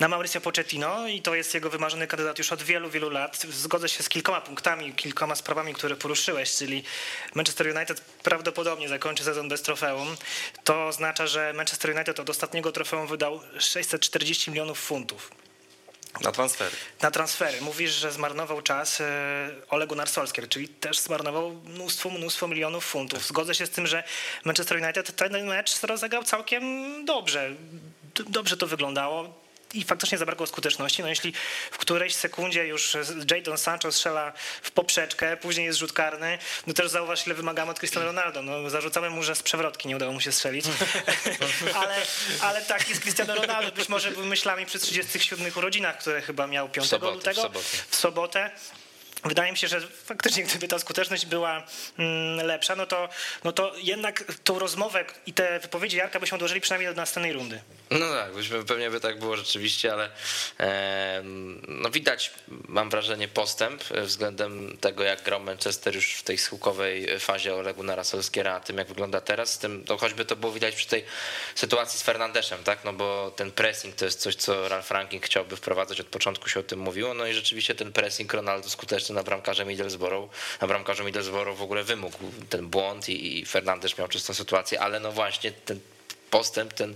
na 0.00 0.08
Mauricio 0.08 0.40
Pochettino 0.40 1.06
i 1.06 1.22
to 1.22 1.34
jest 1.34 1.54
jego 1.54 1.70
wymarzony 1.70 2.06
kandydat 2.06 2.38
już 2.38 2.52
od 2.52 2.62
wielu, 2.62 2.90
wielu 2.90 3.10
lat. 3.10 3.42
Zgodzę 3.50 3.88
się 3.88 4.02
z 4.02 4.08
kilkoma 4.08 4.40
punktami, 4.40 4.92
kilkoma 4.92 5.34
sprawami, 5.34 5.74
które 5.74 5.96
poruszyłeś, 5.96 6.54
czyli 6.56 6.84
Manchester 7.34 7.76
United 7.76 8.00
prawdopodobnie 8.00 8.88
zakończy 8.88 9.24
sezon 9.24 9.48
bez 9.48 9.62
trofeum. 9.62 10.16
To 10.64 10.86
oznacza, 10.86 11.26
że 11.26 11.52
Manchester 11.52 11.90
United 11.90 12.20
od 12.20 12.30
ostatniego 12.30 12.72
trofeum 12.72 13.06
wydał 13.06 13.40
640 13.58 14.50
milionów 14.50 14.80
funtów 14.80 15.30
Na 16.20 16.32
transfery. 16.32 16.76
na 17.02 17.10
transfery. 17.10 17.60
Mówisz, 17.60 17.92
że 17.92 18.12
zmarnował 18.12 18.62
czas 18.62 19.00
e, 19.00 19.50
Ole 19.70 19.86
Gunnar 19.86 20.08
Solskjaer, 20.08 20.48
czyli 20.48 20.68
też 20.68 20.98
zmarnował 20.98 21.50
mnóstwo, 21.52 22.10
mnóstwo 22.10 22.48
milionów 22.48 22.84
funtów. 22.84 23.26
Zgodzę 23.26 23.54
się 23.54 23.66
z 23.66 23.70
tym, 23.70 23.86
że 23.86 24.04
Manchester 24.44 24.82
United 24.82 25.16
ten 25.16 25.46
mecz 25.46 25.82
rozegrał 25.82 26.24
całkiem 26.24 26.64
dobrze. 27.04 27.50
Dobrze 28.26 28.56
to 28.56 28.66
wyglądało. 28.66 29.43
I 29.74 29.84
faktycznie 29.84 30.18
zabrakło 30.18 30.46
skuteczności. 30.46 31.02
No 31.02 31.08
jeśli 31.08 31.32
w 31.70 31.78
którejś 31.78 32.14
sekundzie 32.14 32.66
już 32.66 32.96
Jadon 33.30 33.58
Sancho 33.58 33.92
strzela 33.92 34.32
w 34.62 34.70
poprzeczkę, 34.70 35.36
później 35.36 35.66
jest 35.66 35.78
rzut 35.78 35.92
karny, 35.92 36.38
no 36.66 36.74
też 36.74 36.90
zauważ, 36.90 37.26
ile 37.26 37.34
wymagamy 37.34 37.70
od 37.70 37.78
Cristiano 37.78 38.06
Ronaldo. 38.06 38.42
No, 38.42 38.70
zarzucamy 38.70 39.10
mu, 39.10 39.22
że 39.22 39.34
z 39.34 39.42
przewrotki 39.42 39.88
nie 39.88 39.96
udało 39.96 40.12
mu 40.12 40.20
się 40.20 40.32
strzelić. 40.32 40.64
ale, 41.82 42.02
ale 42.40 42.62
tak 42.62 42.88
jest 42.88 43.00
Cristiano 43.00 43.34
Ronaldo. 43.34 43.72
Być 43.72 43.88
może 43.88 44.10
był 44.10 44.26
myślami 44.26 44.66
przy 44.66 44.78
37 44.78 45.52
urodzinach, 45.56 45.98
które 45.98 46.22
chyba 46.22 46.46
miał 46.46 46.68
5 46.68 46.88
sobotę, 46.88 47.12
w 47.12 47.14
lutego 47.14 47.42
sobotę. 47.42 47.66
w 47.88 47.96
sobotę. 47.96 48.50
Wydaje 49.24 49.52
mi 49.52 49.58
się, 49.58 49.68
że 49.68 49.80
faktycznie 49.80 50.44
gdyby 50.44 50.68
ta 50.68 50.78
skuteczność 50.78 51.26
była 51.26 51.66
mm, 51.98 52.46
lepsza, 52.46 52.76
no 52.76 52.86
to, 52.86 53.08
no 53.44 53.52
to 53.52 53.72
jednak 53.76 54.24
tą 54.44 54.58
rozmowę 54.58 55.04
i 55.26 55.32
te 55.32 55.60
wypowiedzi 55.60 55.96
Jarka 55.96 56.20
byśmy 56.20 56.34
odłożyli 56.34 56.60
przynajmniej 56.60 56.94
do 56.94 56.96
następnej 56.96 57.32
rundy. 57.32 57.60
No 57.90 58.12
tak, 58.12 58.34
byśmy, 58.34 58.64
pewnie 58.64 58.90
by 58.90 59.00
tak 59.00 59.18
było 59.18 59.36
rzeczywiście, 59.36 59.92
ale 59.92 60.10
e, 60.60 61.22
no 61.68 61.90
widać, 61.90 62.30
mam 62.48 62.90
wrażenie, 62.90 63.28
postęp 63.28 63.84
względem 63.84 64.76
tego, 64.80 65.04
jak 65.04 65.22
grał 65.22 65.40
Manchester 65.40 65.94
już 65.94 66.12
w 66.14 66.22
tej 66.22 66.38
schyłkowej 66.38 67.20
fazie 67.20 67.54
Ole 67.54 67.74
Gunnara 67.74 68.04
Solskiera, 68.04 68.54
a 68.54 68.60
tym, 68.60 68.78
jak 68.78 68.88
wygląda 68.88 69.20
teraz. 69.20 69.52
Z 69.52 69.58
tym, 69.58 69.84
to 69.84 69.98
choćby 69.98 70.24
to 70.24 70.36
było 70.36 70.52
widać 70.52 70.74
przy 70.74 70.86
tej 70.86 71.04
sytuacji 71.54 71.98
z 71.98 72.02
Fernandeszem, 72.02 72.64
tak? 72.64 72.84
No 72.84 72.92
bo 72.92 73.32
ten 73.36 73.52
pressing 73.52 73.94
to 73.94 74.04
jest 74.04 74.20
coś, 74.20 74.34
co 74.34 74.68
Ralf 74.68 74.90
Ranking 74.90 75.26
chciałby 75.26 75.56
wprowadzać, 75.56 76.00
od 76.00 76.06
początku 76.06 76.48
się 76.48 76.60
o 76.60 76.62
tym 76.62 76.78
mówiło, 76.78 77.14
no 77.14 77.26
i 77.26 77.34
rzeczywiście 77.34 77.74
ten 77.74 77.92
pressing 77.92 78.34
Ronaldo 78.34 78.68
skuteczny 78.68 79.13
na 79.14 79.22
bramkarze 79.22 79.64
Middlesbrough, 79.64 80.30
na 80.60 80.68
bramkarzu 80.68 81.04
Middlesbrough 81.04 81.58
w 81.58 81.62
ogóle 81.62 81.84
wymógł 81.84 82.18
ten 82.48 82.68
błąd 82.68 83.08
i, 83.08 83.38
i 83.38 83.46
Fernandes 83.46 83.98
miał 83.98 84.08
czystą 84.08 84.34
sytuację, 84.34 84.80
ale 84.80 85.00
no 85.00 85.12
właśnie 85.12 85.52
ten 85.52 85.80
postęp, 86.34 86.72
ten, 86.72 86.94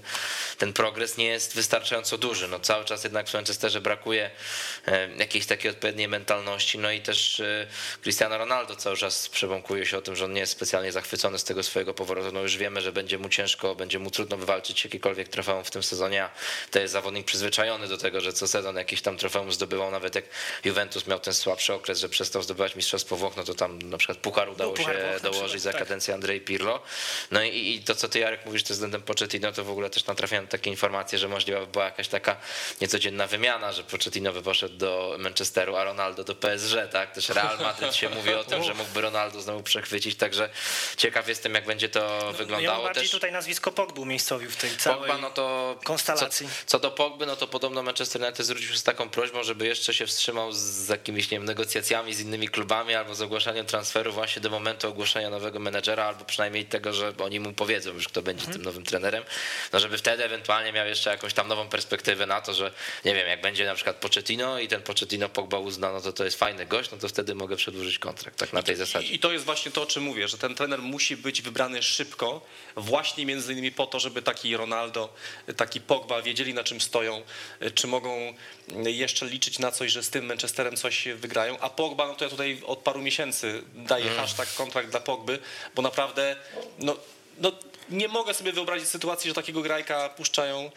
ten 0.59 0.73
progres 0.73 1.17
nie 1.17 1.27
jest 1.27 1.55
wystarczająco 1.55 2.19
duży. 2.19 2.49
No 2.49 2.61
cały 2.61 2.85
czas 2.85 3.05
jednak 3.05 3.29
w 3.29 3.35
Manchesterze 3.35 3.81
brakuje 3.81 4.31
e, 4.87 5.09
jakiejś 5.17 5.47
takiej 5.47 5.71
odpowiedniej 5.71 6.09
mentalności, 6.09 6.79
no 6.79 6.91
i 6.91 7.01
też 7.01 7.41
e, 7.41 7.67
Cristiano 8.03 8.39
Ronaldo 8.39 8.77
cały 8.77 8.97
czas 8.97 9.29
przebąkuje 9.29 9.87
się 9.87 9.99
o 9.99 10.03
tym, 10.03 10.17
że 10.17 10.25
on 10.25 10.33
nie 10.33 10.41
jest 10.41 10.53
specjalnie 10.53 10.93
zachwycony 10.93 11.39
z 11.39 11.45
tego 11.45 11.63
swojego 11.63 11.95
powrotu. 11.95 12.33
No 12.33 12.43
już 12.43 12.57
wiemy, 12.57 12.81
że 12.81 12.93
będzie 12.93 13.19
mu 13.19 13.29
ciężko, 13.29 13.75
będzie 13.75 13.99
mu 13.99 14.11
trudno 14.11 14.37
wywalczyć 14.37 14.85
jakiekolwiek 14.85 15.29
trofeum 15.29 15.65
w 15.65 15.71
tym 15.71 15.83
sezonie, 15.83 16.25
a 16.25 16.31
to 16.71 16.79
jest 16.79 16.93
zawodnik 16.93 17.27
przyzwyczajony 17.27 17.89
do 17.89 17.99
tego, 17.99 18.21
że 18.21 18.33
co 18.33 18.49
sezon 18.49 18.77
jakiś 18.77 19.03
tam 19.03 19.17
trofeum 19.17 19.53
zdobywał, 19.53 19.91
nawet 19.91 20.15
jak 20.15 20.25
Juventus 20.65 21.07
miał 21.07 21.21
ten 21.21 21.35
słabszy 21.35 21.75
okres, 21.75 21.99
że 21.99 22.09
przestał 22.09 22.43
zdobywać 22.43 22.77
Mistrzostwo 22.77 23.17
Włoch, 23.17 23.37
no 23.37 23.45
to 23.45 23.55
tam 23.55 23.83
na 23.83 23.99
przykład 23.99 24.19
Puchar 24.19 24.49
udało 24.49 24.73
Puchar 24.73 24.97
się 24.97 25.03
Włoch 25.03 25.21
dołożyć 25.21 25.43
przykład, 25.43 25.63
za 25.63 25.73
tak. 25.73 25.79
kadencję 25.79 26.15
Andrzej 26.15 26.41
Pirlo. 26.41 26.83
No 27.31 27.43
i, 27.43 27.75
i 27.75 27.83
to, 27.83 27.95
co 27.95 28.09
ty 28.09 28.19
Jarek 28.19 28.47
mówisz, 28.47 28.63
to 28.63 28.75
względem 28.75 29.03
Pochettino, 29.29 29.53
to 29.53 29.65
w 29.65 29.71
ogóle 29.71 29.91
też 29.91 30.07
natrafiałem 30.07 30.45
na 30.45 30.51
takie 30.51 30.71
informacje, 30.71 31.19
że 31.19 31.29
możliwa 31.29 31.61
by 31.61 31.67
była 31.67 31.85
jakaś 31.85 32.09
taka 32.09 32.37
niecodzienna 32.81 33.27
wymiana, 33.27 33.73
że 33.73 33.83
Pochettino 33.85 34.33
by 34.33 34.43
poszedł 34.43 34.77
do 34.77 35.17
Manchesteru, 35.19 35.77
a 35.77 35.85
Ronaldo 35.85 36.25
do 36.25 36.35
PSG, 36.35 36.75
tak? 36.93 37.13
Też 37.13 37.29
Real 37.29 37.59
Madryt 37.59 37.95
się 37.95 38.09
mówi 38.09 38.35
o 38.35 38.45
tym, 38.45 38.63
że 38.65 38.75
mógłby 38.75 39.01
Ronaldo 39.01 39.41
znowu 39.41 39.63
przechwycić, 39.63 40.17
także 40.17 40.51
ciekaw 40.97 41.29
jestem, 41.29 41.55
jak 41.55 41.67
będzie 41.67 41.89
to 41.89 42.01
No, 42.01 42.27
ja 42.27 42.33
wyglądało. 42.33 42.85
bardziej 42.85 43.03
też 43.03 43.11
tutaj 43.11 43.33
nazwisko 43.33 43.73
Pogbu 43.73 44.03
umiejscowił 44.03 44.51
w 44.51 44.57
tej 44.57 44.71
całej 44.77 44.99
Pogba, 45.01 45.19
no 45.19 45.31
to 45.31 45.79
konstelacji. 45.85 46.47
Co, 46.47 46.53
co 46.67 46.79
do 46.79 46.91
Pogby, 46.91 47.27
no 47.27 47.37
to 47.37 47.47
podobno 47.47 47.83
Manchester 47.83 48.23
United 48.23 48.47
zwrócił 48.47 48.69
się 48.69 48.79
z 48.79 48.83
taką 48.83 49.09
prośbą, 49.11 49.43
żeby 49.43 49.67
jeszcze 49.67 49.95
się 49.95 50.07
wstrzymał 50.07 50.53
z 50.53 50.89
jakimiś 50.89 51.31
nie 51.31 51.39
wiem, 51.39 51.45
negocjacjami 51.45 52.15
z 52.15 52.21
innymi 52.21 52.49
klubami 52.49 52.95
albo 52.95 53.15
z 53.15 53.23
ogłaszaniem 53.23 53.67
transferu 53.67 54.13
właśnie 54.13 54.43
do 54.43 54.51
momentu 54.51 54.89
ogłoszenia 54.89 55.31
nowego 55.31 55.59
menedżera, 55.59 56.05
albo 56.05 56.25
przynajmniej 56.25 56.65
tego, 56.67 56.93
że 56.93 57.13
oni 57.25 57.41
mu 57.41 57.53
powiedzą 57.53 57.91
już, 57.93 58.09
kto 58.09 58.23
będzie 58.23 58.47
tym 58.47 58.63
nowym 58.63 58.85
trenerem. 58.85 59.18
Rashfordem, 59.23 59.25
no 59.73 59.81
żeby 59.81 59.99
wtedy 59.99 60.25
ewentualnie 60.25 60.73
miał 60.73 60.87
jeszcze 60.87 61.11
jakąś 61.11 61.35
tam 61.35 61.49
nową 61.49 61.69
perspektywę 61.69 62.27
na 62.27 62.41
to, 62.41 62.55
że 62.55 62.73
nie 63.05 63.15
wiem, 63.15 63.29
jak 63.29 63.41
będzie 63.41 63.67
na 63.67 63.75
przykład 63.75 63.97
Pochettino 63.97 64.59
i 64.59 64.69
ten 64.69 64.83
Pochettino 64.83 65.29
Pogba 65.29 65.59
uzna, 65.59 65.93
no 65.93 66.01
to 66.01 66.13
to 66.13 66.25
jest 66.25 66.39
fajny 66.39 66.67
gość, 66.67 66.91
no 66.91 66.99
to 66.99 67.09
wtedy 67.09 67.35
mogę 67.35 67.57
przedłużyć 67.57 67.99
kontrakt, 67.99 68.39
tak 68.39 68.53
na 68.53 68.63
tej 68.63 68.77
zasadzie. 68.77 69.09
I 69.09 69.19
to 69.19 69.33
jest 69.33 69.45
właśnie 69.45 69.73
to, 69.73 69.83
o 69.83 69.87
czym 69.87 70.03
mówię, 70.03 70.29
że 70.29 70.39
ten 70.39 70.55
trener 70.55 70.83
musi 70.83 71.17
być 71.17 71.43
wybrany 71.43 71.83
szybko, 71.83 72.41
właśnie 72.77 73.27
między 73.27 73.53
innymi 73.53 73.73
po 73.73 73.87
to, 73.87 74.01
żeby 74.01 74.23
taki 74.23 74.57
Ronaldo, 74.57 75.15
taki 75.57 75.81
Pogba 75.81 76.23
wiedzieli 76.23 76.55
na 76.55 76.65
czym 76.65 76.81
stoją, 76.81 77.23
czy 77.75 77.87
mogą 77.87 78.35
jeszcze 78.85 79.27
liczyć 79.27 79.59
na 79.59 79.71
coś, 79.71 79.93
że 79.93 80.03
z 80.03 80.11
tym 80.11 80.27
Manchesterem 80.27 80.77
coś 80.77 81.09
wygrają, 81.09 81.59
a 81.59 81.71
Pogba, 81.71 82.07
no 82.07 82.15
to 82.15 82.25
ja 82.25 82.31
tutaj 82.31 82.63
od 82.67 82.79
paru 82.79 83.03
miesięcy 83.03 83.63
daję 83.75 84.05
Mm. 84.09 84.17
hashtag 84.17 84.55
kontrakt 84.55 84.91
dla 84.91 85.01
Pogby, 85.01 85.39
bo 85.75 85.83
naprawdę, 85.83 86.37
no, 86.79 86.97
no 87.39 87.53
nie 87.91 88.09
mogę 88.09 88.35
sobie 88.35 88.53
wyobrazić 88.53 88.89
sytuacji, 88.89 89.31
że 89.31 89.35
takiego 89.35 89.63
grajka 89.63 90.09
puszczają 90.09 90.71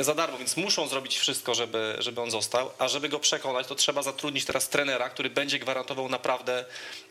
za 0.00 0.14
darmo, 0.14 0.38
więc 0.38 0.56
muszą 0.56 0.88
zrobić 0.88 1.18
wszystko, 1.18 1.54
żeby, 1.54 1.96
żeby 1.98 2.20
on 2.20 2.30
został, 2.30 2.70
a 2.78 2.88
żeby 2.88 3.08
go 3.08 3.18
przekonać, 3.18 3.66
to 3.66 3.74
trzeba 3.74 4.02
zatrudnić 4.02 4.44
teraz 4.44 4.68
trenera, 4.68 5.08
który 5.08 5.30
będzie 5.30 5.58
gwarantował 5.58 6.08
naprawdę 6.08 6.64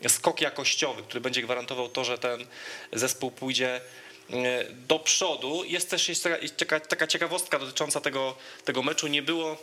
skok 0.07 0.41
jakościowy, 0.41 1.03
który 1.03 1.21
będzie 1.21 1.41
gwarantował 1.41 1.89
to, 1.89 2.03
że 2.03 2.17
ten 2.17 2.45
zespół 2.93 3.31
pójdzie 3.31 3.81
e, 4.29 4.65
do 4.87 4.99
przodu. 4.99 5.63
Jest 5.63 5.89
też 5.89 6.09
jest 6.09 6.27
taka, 6.57 6.79
taka 6.79 7.07
ciekawostka 7.07 7.59
dotycząca 7.59 8.01
tego, 8.01 8.35
tego 8.65 8.83
meczu. 8.83 9.07
Nie 9.07 9.21
było, 9.21 9.57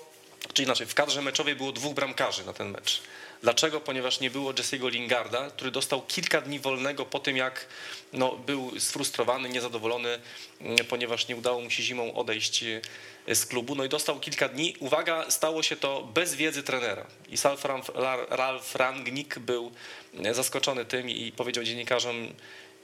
czy 0.52 0.62
inaczej, 0.62 0.86
w 0.86 0.94
kadrze 0.94 1.22
meczowej 1.22 1.56
było 1.56 1.72
dwóch 1.72 1.94
bramkarzy 1.94 2.44
na 2.44 2.52
ten 2.52 2.70
mecz. 2.70 3.02
Dlaczego? 3.42 3.80
Ponieważ 3.80 4.20
nie 4.20 4.30
było 4.30 4.52
Jesse'ego 4.52 4.90
Lingarda, 4.90 5.50
który 5.50 5.70
dostał 5.70 6.02
kilka 6.02 6.40
dni 6.40 6.60
wolnego 6.60 7.06
po 7.06 7.18
tym, 7.18 7.36
jak 7.36 7.66
no, 8.12 8.36
był 8.36 8.80
sfrustrowany, 8.80 9.48
niezadowolony, 9.48 10.18
mm, 10.60 10.76
ponieważ 10.88 11.28
nie 11.28 11.36
udało 11.36 11.60
mu 11.60 11.70
się 11.70 11.82
zimą 11.82 12.14
odejść 12.14 12.64
e, 13.26 13.34
z 13.34 13.46
klubu. 13.46 13.74
No 13.74 13.84
i 13.84 13.88
dostał 13.88 14.20
kilka 14.20 14.48
dni. 14.48 14.76
Uwaga, 14.80 15.30
stało 15.30 15.62
się 15.62 15.76
to 15.76 16.02
bez 16.14 16.34
wiedzy 16.34 16.62
trenera. 16.62 17.06
I 17.28 17.36
Ralf 18.30 18.74
Rangnick 18.74 19.38
był 19.38 19.72
e, 20.24 20.34
zaskoczony 20.34 20.84
tym 20.84 21.10
i 21.10 21.32
powiedział 21.32 21.64
dziennikarzom, 21.64 22.34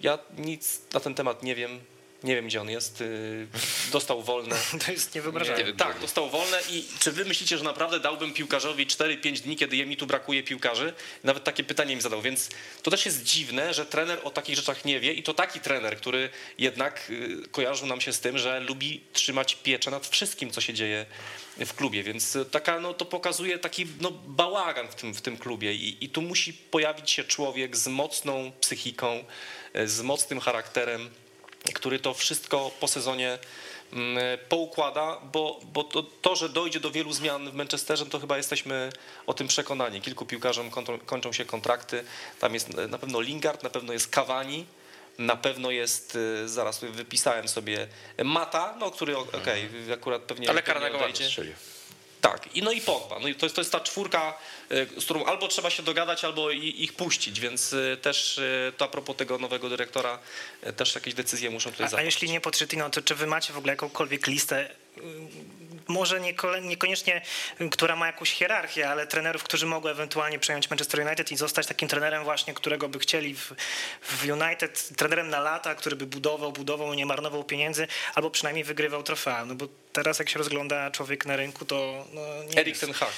ja 0.00 0.18
nic 0.38 0.80
na 0.92 1.00
ten 1.00 1.14
temat 1.14 1.42
nie 1.42 1.54
wiem, 1.54 1.80
nie 2.22 2.34
wiem 2.34 2.46
gdzie 2.46 2.60
on 2.60 2.70
jest, 2.70 3.00
y, 3.00 3.46
dostał 3.92 4.22
wolne. 4.22 4.56
To 4.86 4.92
jest 4.92 5.14
niewyobrażalne. 5.14 5.64
Nie. 5.64 5.72
Tak, 5.72 6.00
dostał 6.00 6.30
wolne 6.30 6.60
i 6.70 6.84
czy 6.98 7.12
wy 7.12 7.24
myślicie, 7.24 7.58
że 7.58 7.64
naprawdę 7.64 8.00
dałbym 8.00 8.34
piłkarzowi 8.34 8.86
4-5 8.86 9.40
dni, 9.40 9.56
kiedy 9.56 9.86
mi 9.86 9.96
tu 9.96 10.06
brakuje 10.06 10.42
piłkarzy? 10.42 10.92
Nawet 11.24 11.44
takie 11.44 11.64
pytanie 11.64 11.96
mi 11.96 12.02
zadał, 12.02 12.22
więc 12.22 12.48
to 12.82 12.90
też 12.90 13.06
jest 13.06 13.22
dziwne, 13.22 13.74
że 13.74 13.86
trener 13.86 14.20
o 14.24 14.30
takich 14.30 14.56
rzeczach 14.56 14.84
nie 14.84 15.00
wie 15.00 15.12
i 15.12 15.22
to 15.22 15.34
taki 15.34 15.60
trener, 15.60 15.96
który 15.96 16.30
jednak 16.58 17.10
y, 17.10 17.48
kojarzył 17.52 17.86
nam 17.86 18.00
się 18.00 18.12
z 18.12 18.20
tym, 18.20 18.38
że 18.38 18.60
lubi 18.60 19.00
trzymać 19.12 19.54
pieczę 19.54 19.90
nad 19.90 20.06
wszystkim, 20.06 20.50
co 20.50 20.60
się 20.60 20.74
dzieje 20.74 21.06
w 21.66 21.74
klubie, 21.74 22.02
więc 22.02 22.38
taka, 22.50 22.80
no, 22.80 22.94
to 22.94 23.04
pokazuje 23.04 23.58
taki 23.58 23.86
no, 24.00 24.10
bałagan 24.10 24.88
w 24.88 24.94
tym, 24.94 25.14
w 25.14 25.20
tym 25.20 25.36
klubie 25.36 25.74
I, 25.74 26.04
i 26.04 26.08
tu 26.08 26.22
musi 26.22 26.52
pojawić 26.52 27.10
się 27.10 27.24
człowiek 27.24 27.76
z 27.76 27.88
mocną 27.88 28.52
psychiką, 28.60 29.24
y, 29.76 29.88
z 29.88 30.02
mocnym 30.02 30.40
charakterem, 30.40 31.10
który 31.74 31.98
to 31.98 32.14
wszystko 32.14 32.70
po 32.80 32.88
sezonie 32.88 33.38
mm, 33.92 34.18
poukłada, 34.48 35.20
bo, 35.32 35.60
bo 35.72 35.84
to, 35.84 36.02
to, 36.02 36.36
że 36.36 36.48
dojdzie 36.48 36.80
do 36.80 36.90
wielu 36.90 37.12
zmian 37.12 37.50
w 37.50 37.54
Manchesterze, 37.54 38.06
to 38.06 38.20
chyba 38.20 38.36
jesteśmy 38.36 38.90
o 39.26 39.34
tym 39.34 39.48
przekonani. 39.48 40.00
Kilku 40.00 40.26
piłkarzom 40.26 40.70
kończą, 40.70 40.98
kończą 40.98 41.32
się 41.32 41.44
kontrakty. 41.44 42.04
Tam 42.40 42.54
jest 42.54 42.68
na 42.68 42.98
pewno 42.98 43.20
Lingard, 43.20 43.62
na 43.62 43.70
pewno 43.70 43.92
jest 43.92 44.08
Cavani, 44.10 44.66
na 45.18 45.36
pewno 45.36 45.70
jest, 45.70 46.16
y, 46.16 46.48
zaraz 46.48 46.80
wypisałem 46.80 47.48
sobie, 47.48 47.88
Mata, 48.24 48.76
no, 48.78 48.90
który 48.90 49.16
okej, 49.16 49.68
akurat 49.94 50.22
pewnie 50.22 50.50
Ale 50.50 50.62
karnego 50.62 50.98
strzelił. 51.14 51.54
Tak, 52.20 52.56
i 52.56 52.62
no 52.62 52.72
i 52.72 52.80
Pogba. 52.80 53.18
No 53.18 53.28
i 53.28 53.34
to, 53.34 53.46
jest, 53.46 53.56
to 53.56 53.60
jest 53.60 53.72
ta 53.72 53.80
czwórka, 53.80 54.38
y, 54.72 54.86
z 55.00 55.04
którą 55.04 55.24
albo 55.24 55.48
trzeba 55.48 55.70
się 55.70 55.82
dogadać, 55.82 56.24
albo 56.24 56.50
ich 56.50 56.92
puścić, 56.92 57.40
więc 57.40 57.72
y, 57.72 57.98
też 58.02 58.38
y, 58.38 58.72
to 58.76 58.84
a 58.84 58.88
propos 58.88 59.16
tego 59.16 59.38
nowego 59.38 59.68
dyrektora, 59.68 60.18
też 60.76 60.94
jakieś 60.94 61.14
decyzje 61.14 61.50
muszą 61.50 61.70
tutaj 61.70 61.84
A, 61.84 61.86
a 61.86 61.90
zapaść. 61.90 62.04
jeśli 62.06 62.30
nie 62.30 62.40
Pochettino, 62.40 62.90
to 62.90 63.02
czy 63.02 63.14
wy 63.14 63.26
macie 63.26 63.52
w 63.52 63.58
ogóle 63.58 63.72
jakąkolwiek 63.72 64.26
listę, 64.26 64.70
y, 64.98 65.00
może 65.88 66.20
niekoniecznie, 66.62 67.22
y, 67.60 67.68
która 67.68 67.96
ma 67.96 68.06
jakąś 68.06 68.30
hierarchię, 68.30 68.90
ale 68.90 69.06
trenerów, 69.06 69.42
którzy 69.42 69.66
mogą 69.66 69.88
ewentualnie 69.88 70.38
przejąć 70.38 70.70
Manchester 70.70 71.06
United 71.06 71.32
i 71.32 71.36
zostać 71.36 71.66
takim 71.66 71.88
trenerem 71.88 72.24
właśnie, 72.24 72.54
którego 72.54 72.88
by 72.88 72.98
chcieli 72.98 73.34
w, 73.34 73.52
w 74.02 74.24
United, 74.24 74.88
trenerem 74.96 75.28
na 75.28 75.40
lata, 75.40 75.74
który 75.74 75.96
by 75.96 76.06
budował, 76.06 76.52
budował, 76.52 76.94
nie 76.94 77.06
marnował 77.06 77.44
pieniędzy, 77.44 77.88
albo 78.14 78.30
przynajmniej 78.30 78.64
wygrywał 78.64 79.02
trofea. 79.02 79.44
No 79.44 79.54
bo 79.54 79.68
teraz 79.92 80.18
jak 80.18 80.28
się 80.28 80.38
rozgląda 80.38 80.90
człowiek 80.90 81.26
na 81.26 81.36
rynku, 81.36 81.64
to 81.64 82.04
no, 82.12 82.20
nie 82.44 82.60
Erik 82.60 82.66
jest. 82.66 82.80
ten 82.80 82.92
Hag. 82.92 83.12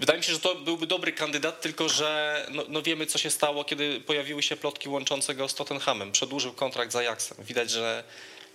Wydaje 0.00 0.18
mi 0.18 0.24
się, 0.24 0.32
że 0.32 0.40
to 0.40 0.54
byłby 0.54 0.86
dobry 0.86 1.12
kandydat, 1.12 1.60
tylko 1.60 1.88
że 1.88 2.46
no, 2.50 2.64
no 2.68 2.82
wiemy, 2.82 3.06
co 3.06 3.18
się 3.18 3.30
stało, 3.30 3.64
kiedy 3.64 4.00
pojawiły 4.00 4.42
się 4.42 4.56
plotki 4.56 4.88
łączące 4.88 5.34
go 5.34 5.48
z 5.48 5.54
Tottenhamem. 5.54 6.12
Przedłużył 6.12 6.52
kontrakt 6.52 6.92
z 6.92 6.96
Ajaxem. 6.96 7.44
Widać, 7.44 7.70
że... 7.70 8.04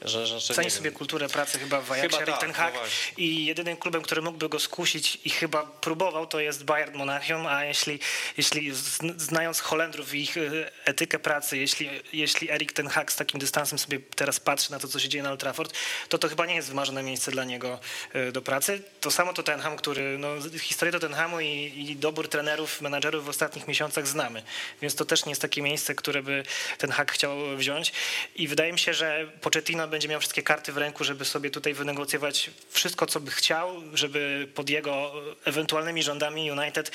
że, 0.01 0.27
że, 0.27 0.39
że 0.39 0.53
Ceni 0.53 0.71
sobie 0.71 0.91
kulturę 0.91 1.29
pracy 1.29 1.59
chyba 1.59 1.81
w 1.81 1.91
Ajaxie 1.91 2.19
Chyba 2.19 2.31
tak, 2.31 2.41
ten 2.41 2.53
Hag. 2.53 2.73
no 2.73 2.79
i 3.17 3.45
jedynym 3.45 3.77
klubem, 3.77 4.01
który 4.01 4.21
mógłby 4.21 4.49
go 4.49 4.59
skusić 4.59 5.17
i 5.25 5.29
chyba 5.29 5.63
próbował, 5.63 6.27
to 6.27 6.39
jest 6.39 6.63
Bayern 6.63 6.97
Monachium, 6.97 7.47
a 7.47 7.65
jeśli, 7.65 7.99
jeśli 8.37 8.71
zn- 8.71 9.19
znając 9.19 9.59
Holendrów 9.59 10.13
i 10.13 10.21
ich 10.21 10.37
e, 10.37 10.41
etykę 10.85 11.19
pracy, 11.19 11.57
jeśli, 11.57 11.89
jeśli 12.13 12.51
Erik 12.51 12.73
ten 12.73 12.87
Hag 12.87 13.11
z 13.11 13.15
takim 13.15 13.39
dystansem 13.39 13.79
sobie 13.79 13.99
teraz 14.15 14.39
patrzy 14.39 14.71
na 14.71 14.79
to, 14.79 14.87
co 14.87 14.99
się 14.99 15.09
dzieje 15.09 15.23
na 15.23 15.31
Old 15.31 15.39
Trafford, 15.39 15.73
to 16.09 16.17
to 16.17 16.29
chyba 16.29 16.45
nie 16.45 16.55
jest 16.55 16.67
wymarzone 16.67 17.03
miejsce 17.03 17.31
dla 17.31 17.43
niego 17.43 17.79
e, 18.13 18.31
do 18.31 18.41
pracy. 18.41 18.81
To 19.01 19.11
samo 19.11 19.33
Tottenham, 19.33 19.77
który, 19.77 20.17
no, 20.17 20.29
historię 20.59 20.91
Tottenhamu 20.91 21.39
i, 21.39 21.85
i 21.89 21.95
dobór 21.95 22.27
trenerów, 22.29 22.81
menadżerów 22.81 23.25
w 23.25 23.29
ostatnich 23.29 23.67
miesiącach 23.67 24.07
znamy, 24.07 24.43
więc 24.81 24.95
to 24.95 25.05
też 25.05 25.25
nie 25.25 25.31
jest 25.31 25.41
takie 25.41 25.61
miejsce, 25.61 25.95
które 25.95 26.23
by 26.23 26.43
ten 26.77 26.91
Hag 26.91 27.11
chciał 27.11 27.57
wziąć. 27.57 27.91
I 28.35 28.47
wydaje 28.47 28.73
mi 28.73 28.79
się, 28.79 28.93
że 28.93 29.31
Pochettino 29.41 29.87
będzie 29.91 30.07
miał 30.07 30.19
wszystkie 30.19 30.43
karty 30.43 30.71
w 30.73 30.77
ręku, 30.77 31.03
żeby 31.03 31.25
sobie 31.25 31.49
tutaj 31.51 31.73
wynegocjować 31.73 32.49
wszystko, 32.69 33.05
co 33.05 33.19
by 33.19 33.31
chciał, 33.31 33.81
żeby 33.93 34.47
pod 34.55 34.69
jego 34.69 35.11
ewentualnymi 35.45 36.03
rządami 36.03 36.51
United 36.51 36.91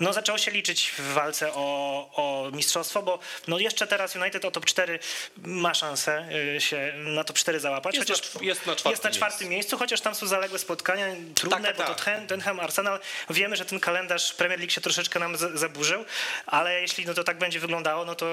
no, 0.00 0.12
zaczęło 0.12 0.38
się 0.38 0.50
liczyć 0.50 0.92
w 0.98 1.12
walce 1.12 1.52
o, 1.54 2.10
o 2.16 2.50
mistrzostwo, 2.50 3.02
bo 3.02 3.18
no, 3.48 3.58
jeszcze 3.58 3.86
teraz 3.86 4.16
United 4.16 4.44
o 4.44 4.50
top 4.50 4.64
4 4.64 4.98
ma 5.36 5.74
szansę 5.74 6.28
y, 6.56 6.60
się 6.60 6.92
na 6.96 7.24
top 7.24 7.36
4 7.38 7.60
załapać. 7.60 7.94
Jest 7.94 8.08
chociaż 8.08 8.34
na- 8.34 8.40
jest 8.42 8.66
na 8.66 8.76
czwartym 8.76 8.90
jest 8.90 9.04
na 9.04 9.10
czwartym 9.10 9.48
miejscu, 9.48 9.78
chociaż 9.78 10.00
tam 10.00 10.14
są 10.14 10.26
zaległe 10.26 10.58
spotkania, 10.58 11.06
trudne, 11.34 11.56
Tak, 11.62 11.66
tak, 11.66 11.76
bo 11.76 11.82
to 11.82 11.94
tak. 11.94 12.04
Ten- 12.04 12.20
Tottenham, 12.26 12.60
Arsenal, 12.60 13.00
wiemy, 13.30 13.56
że 13.56 13.64
ten 13.64 13.80
kalendarz 13.80 14.32
Premier 14.34 14.58
League 14.60 14.72
się 14.72 14.80
troszeczkę 14.80 15.18
nam 15.20 15.36
zaburzył, 15.54 16.04
ale 16.46 16.80
jeśli 16.80 17.06
no 17.06 17.14
to 17.14 17.24
tak 17.24 17.38
będzie 17.38 17.60
wyglądało, 17.60 18.04
no 18.04 18.14
to 18.14 18.26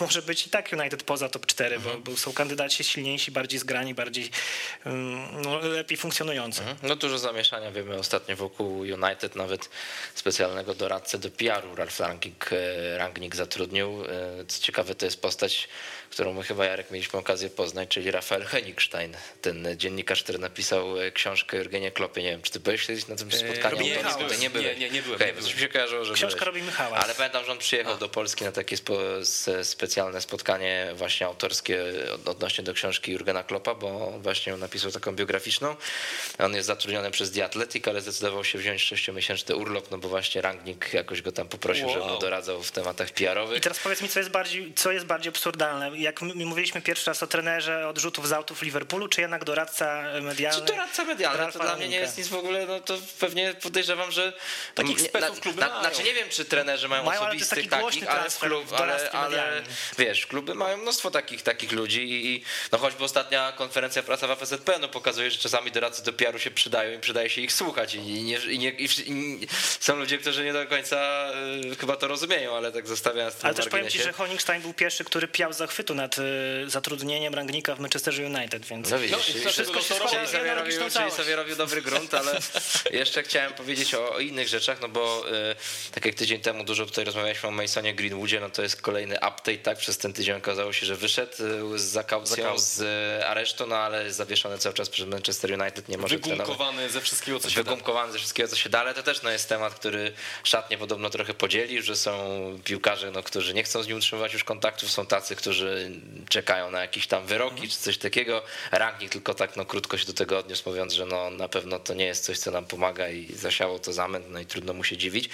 może 0.00 0.22
być 0.22 0.46
i 0.46 0.50
tak 0.50 0.68
United 0.72 1.02
poza 1.02 1.28
top 1.28 1.46
4, 1.46 1.78
bo, 1.80 1.98
bo 1.98 2.16
są 2.16 2.32
kandydaci 2.32 2.81
silniejsi, 2.84 3.30
bardziej 3.30 3.58
zgrani, 3.58 3.94
bardziej 3.94 4.30
no, 5.44 5.58
lepiej 5.58 5.96
funkcjonujący. 5.96 6.62
No 6.82 6.96
dużo 6.96 7.18
zamieszania 7.18 7.72
wiemy 7.72 7.94
ostatnio 7.96 8.36
wokół 8.36 8.78
United, 8.80 9.36
nawet 9.36 9.68
specjalnego 10.14 10.74
doradcę 10.74 11.18
do 11.18 11.30
PR-u 11.30 11.74
Ralf 11.74 12.00
e, 12.00 12.98
Rangnick 12.98 13.36
zatrudnił. 13.36 14.04
E, 14.04 14.44
Co 14.48 14.62
ciekawe, 14.62 14.94
to 14.94 15.04
jest 15.04 15.20
postać, 15.20 15.68
którą 16.12 16.32
my 16.32 16.42
chyba 16.42 16.64
Jarek 16.64 16.90
mieliśmy 16.90 17.18
okazję 17.18 17.50
poznać, 17.50 17.88
czyli 17.88 18.10
Rafael 18.10 18.44
Henigstein, 18.44 19.16
ten 19.42 19.68
dziennikarz, 19.76 20.22
który 20.22 20.38
napisał 20.38 21.00
e, 21.00 21.12
książkę 21.12 21.56
Jurgenie 21.56 21.90
Klopie. 21.90 22.22
Nie 22.22 22.30
wiem, 22.30 22.42
czy 22.42 22.50
ty 22.52 22.60
byłeś 22.60 22.86
kiedyś 22.86 23.06
na 23.06 23.16
tym 23.16 23.32
spotkaniu? 23.32 23.70
Robi 23.76 23.84
Nie, 23.84 23.90
nie, 23.96 24.38
nie, 24.38 24.50
byłem. 24.50 24.64
Nie, 24.66 24.74
nie, 24.76 24.90
nie 24.90 25.02
byłem, 25.02 25.16
Okej, 25.16 25.28
nie 25.34 25.40
byłem. 25.40 25.58
się 25.58 25.68
kojarzyło, 25.68 26.04
że 26.04 26.14
Książka 26.14 26.38
byłeś. 26.40 26.46
robi 26.46 26.62
Michała. 26.62 26.96
Ale 26.96 27.14
pamiętam, 27.14 27.44
że 27.44 27.52
on 27.52 27.58
przyjechał 27.58 27.98
do 27.98 28.08
Polski 28.08 28.44
na 28.44 28.52
takie 28.52 28.76
spo, 28.76 28.98
specjalne 29.62 30.20
spotkanie 30.20 30.92
właśnie 30.94 31.26
autorskie 31.26 31.82
od- 32.14 32.28
odnośnie 32.28 32.64
do 32.64 32.74
książki 32.74 33.12
Jurgena 33.12 33.42
Kloppa, 33.42 33.74
bo 33.74 34.08
on 34.14 34.22
właśnie 34.22 34.56
napisał 34.56 34.90
taką 34.92 35.16
biograficzną. 35.16 35.76
On 36.38 36.54
jest 36.54 36.66
zatrudniony 36.66 37.10
przez 37.10 37.32
The 37.32 37.44
Athletic, 37.44 37.88
ale 37.88 38.00
zdecydował 38.00 38.44
się 38.44 38.58
wziąć 38.58 38.82
sześciomiesięczny 38.82 39.56
urlop, 39.56 39.90
no 39.90 39.98
bo 39.98 40.08
właśnie 40.08 40.42
Rangnick 40.42 40.92
jakoś 40.92 41.22
go 41.22 41.32
tam 41.32 41.48
poprosił, 41.48 41.88
żeby 41.88 42.00
mu 42.00 42.06
Wow. 42.10 42.20
doradzał 42.20 42.62
w 42.62 42.70
tematach 42.70 43.10
I 43.10 43.12
PR-owych. 43.12 43.60
teraz 43.62 43.78
powiedz 43.78 44.02
mi, 44.02 44.08
co 44.08 44.18
jest 44.18 44.30
bardziej, 44.30 44.72
co 44.74 44.92
jest 44.92 45.06
bardziej 45.06 45.30
absurdalne. 45.30 45.90
Jak 46.02 46.22
my 46.22 46.46
mówiliśmy 46.46 46.82
pierwszy 46.82 47.10
raz 47.10 47.22
o 47.22 47.26
trenerze 47.26 47.88
odrzutów 47.88 48.28
z 48.28 48.32
autów 48.32 48.62
Liverpoolu, 48.62 49.08
czy 49.08 49.20
jednak 49.20 49.44
doradca 49.44 50.02
medialny? 50.22 50.66
Czy 50.66 50.72
doradca 50.72 51.04
medialny, 51.04 51.52
to 51.52 51.58
dla 51.58 51.76
mnie 51.76 51.88
nie 51.88 51.96
jest 51.96 52.18
nic 52.18 52.28
w 52.28 52.34
ogóle, 52.34 52.66
no 52.66 52.80
to 52.80 52.98
pewnie 53.20 53.54
podejrzewam, 53.62 54.12
że... 54.12 54.32
Takich 54.74 55.00
speców 55.00 55.40
kluby 55.40 55.60
mają. 55.60 55.80
Znaczy 55.80 56.02
nie 56.02 56.14
wiem, 56.14 56.28
czy 56.28 56.44
trenerzy 56.44 56.88
mają, 56.88 57.04
Mają, 57.04 57.20
ale 57.20 57.28
osobistych 57.28 57.70
taki 57.70 57.82
głośny 57.82 58.06
takich, 58.06 58.20
ale, 58.20 58.30
klub, 58.30 58.72
ale, 58.72 59.10
ale 59.10 59.62
wiesz, 59.98 60.26
kluby 60.26 60.54
mają 60.54 60.76
mnóstwo 60.76 61.10
takich, 61.10 61.42
takich 61.42 61.72
ludzi 61.72 62.02
i, 62.02 62.26
i 62.26 62.44
no 62.72 62.78
choćby 62.78 63.04
ostatnia 63.04 63.52
konferencja 63.52 64.02
prasowa 64.02 64.36
PZP 64.36 64.78
no 64.78 64.88
pokazuje, 64.88 65.30
że 65.30 65.38
czasami 65.38 65.70
doradcy 65.70 66.04
do 66.04 66.12
PR-u 66.12 66.38
się 66.38 66.50
przydają 66.50 66.98
i 66.98 67.00
przydaje 67.00 67.30
się 67.30 67.40
ich 67.40 67.52
słuchać 67.52 67.94
i, 67.94 68.00
nie, 68.00 68.36
i, 68.36 68.58
nie, 68.58 68.70
i, 68.70 68.88
i 69.06 69.48
są 69.80 69.96
ludzie, 69.96 70.18
którzy 70.18 70.44
nie 70.44 70.52
do 70.52 70.66
końca 70.66 71.30
y, 71.72 71.76
chyba 71.76 71.96
to 71.96 72.08
rozumieją, 72.08 72.56
ale 72.56 72.72
tak 72.72 72.86
zostawiając 72.86 73.44
Ale 73.44 73.54
też 73.54 73.68
powiem 73.68 73.88
ci, 73.88 74.02
że 74.02 74.12
Honigstein 74.12 74.62
był 74.62 74.74
pierwszy, 74.74 75.04
który 75.04 75.28
piał 75.28 75.52
zachwytu 75.52 75.91
nad 75.94 76.18
y, 76.18 76.22
zatrudnieniem 76.66 77.34
Rangnika 77.34 77.74
w 77.74 77.80
Manchester 77.80 78.14
United, 78.14 78.66
więc 78.66 78.90
no 78.90 78.98
widzisz, 78.98 79.44
no, 79.44 79.50
wszystko 79.50 79.80
się 79.80 79.94
czyli 79.94 80.08
składa 80.08 80.26
sobie, 80.26 80.54
robił, 80.54 80.78
czyli 80.78 80.90
całość. 80.90 81.16
sobie 81.16 81.36
robił 81.36 81.56
dobry 81.56 81.82
grunt, 81.82 82.14
ale 82.14 82.38
jeszcze 82.90 83.22
chciałem 83.22 83.52
powiedzieć 83.52 83.94
o, 83.94 84.14
o 84.14 84.18
innych 84.18 84.48
rzeczach, 84.48 84.80
no 84.80 84.88
bo 84.88 85.24
y, 85.28 85.92
tak 85.92 86.06
jak 86.06 86.14
tydzień 86.14 86.40
temu 86.40 86.64
dużo 86.64 86.86
tutaj 86.86 87.04
rozmawialiśmy 87.04 87.48
o 87.48 87.52
Masonie 87.52 87.94
Greenwoodzie, 87.94 88.40
no 88.40 88.50
to 88.50 88.62
jest 88.62 88.82
kolejny 88.82 89.16
update, 89.16 89.58
tak, 89.58 89.78
przez 89.78 89.98
ten 89.98 90.12
tydzień 90.12 90.36
okazało 90.36 90.72
się, 90.72 90.86
że 90.86 90.96
wyszedł 90.96 91.32
y, 91.74 91.78
z 91.78 91.82
zakaucją 91.82 92.58
z 92.58 92.80
y, 92.80 93.26
aresztu, 93.26 93.66
no 93.66 93.76
ale 93.76 94.12
zawieszony 94.12 94.58
cały 94.58 94.74
czas 94.74 94.88
przez 94.88 95.06
Manchester 95.06 95.60
United, 95.60 95.88
nie 95.88 95.98
może. 95.98 96.16
Wygumkowany 96.18 96.90
ze 96.90 97.00
wszystkiego, 97.00 97.40
co 97.40 97.50
się 97.50 97.56
da. 97.56 97.62
Wygumkowany 97.62 98.12
ze 98.12 98.18
wszystkiego, 98.18 98.48
co 98.48 98.56
się 98.56 98.70
da, 98.70 98.80
ale 98.80 98.94
to 98.94 99.02
też 99.02 99.22
no, 99.22 99.30
jest 99.30 99.48
temat, 99.48 99.74
który 99.74 100.12
szatnie 100.44 100.78
podobno 100.78 101.10
trochę 101.10 101.34
podzieli, 101.34 101.82
że 101.82 101.96
są 101.96 102.12
piłkarze, 102.64 103.10
no, 103.10 103.22
którzy 103.22 103.54
nie 103.54 103.62
chcą 103.62 103.82
z 103.82 103.88
nim 103.88 103.96
utrzymywać 103.96 104.32
już 104.32 104.44
kontaktów, 104.44 104.90
są 104.90 105.06
tacy, 105.06 105.36
którzy 105.36 105.81
czekają 106.28 106.70
na 106.70 106.80
jakieś 106.80 107.06
tam 107.06 107.26
wyroki 107.26 107.68
czy 107.68 107.78
coś 107.78 107.98
takiego. 107.98 108.42
Rangnick 108.72 109.12
tylko 109.12 109.34
tak 109.34 109.56
no, 109.56 109.64
krótko 109.64 109.98
się 109.98 110.06
do 110.06 110.12
tego 110.12 110.38
odniósł, 110.38 110.62
mówiąc, 110.66 110.92
że 110.92 111.06
no, 111.06 111.30
na 111.30 111.48
pewno 111.48 111.78
to 111.78 111.94
nie 111.94 112.04
jest 112.04 112.24
coś, 112.24 112.38
co 112.38 112.50
nam 112.50 112.64
pomaga 112.64 113.08
i 113.08 113.32
zasiało 113.34 113.78
to 113.78 113.92
zamęt, 113.92 114.26
no 114.30 114.40
i 114.40 114.46
trudno 114.46 114.72
mu 114.72 114.84
się 114.84 114.96
dziwić. 114.96 115.28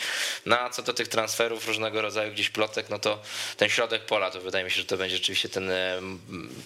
No 0.46 0.60
a 0.60 0.70
co 0.70 0.82
do 0.82 0.92
tych 0.92 1.08
transferów 1.08 1.66
różnego 1.66 2.02
rodzaju 2.02 2.32
gdzieś 2.32 2.50
plotek, 2.50 2.90
no 2.90 2.98
to 2.98 3.22
ten 3.56 3.68
środek 3.68 4.04
pola, 4.04 4.30
to 4.30 4.40
wydaje 4.40 4.64
mi 4.64 4.70
się, 4.70 4.76
że 4.76 4.86
to 4.86 4.96
będzie 4.96 5.16
rzeczywiście 5.16 5.48
ten, 5.48 5.70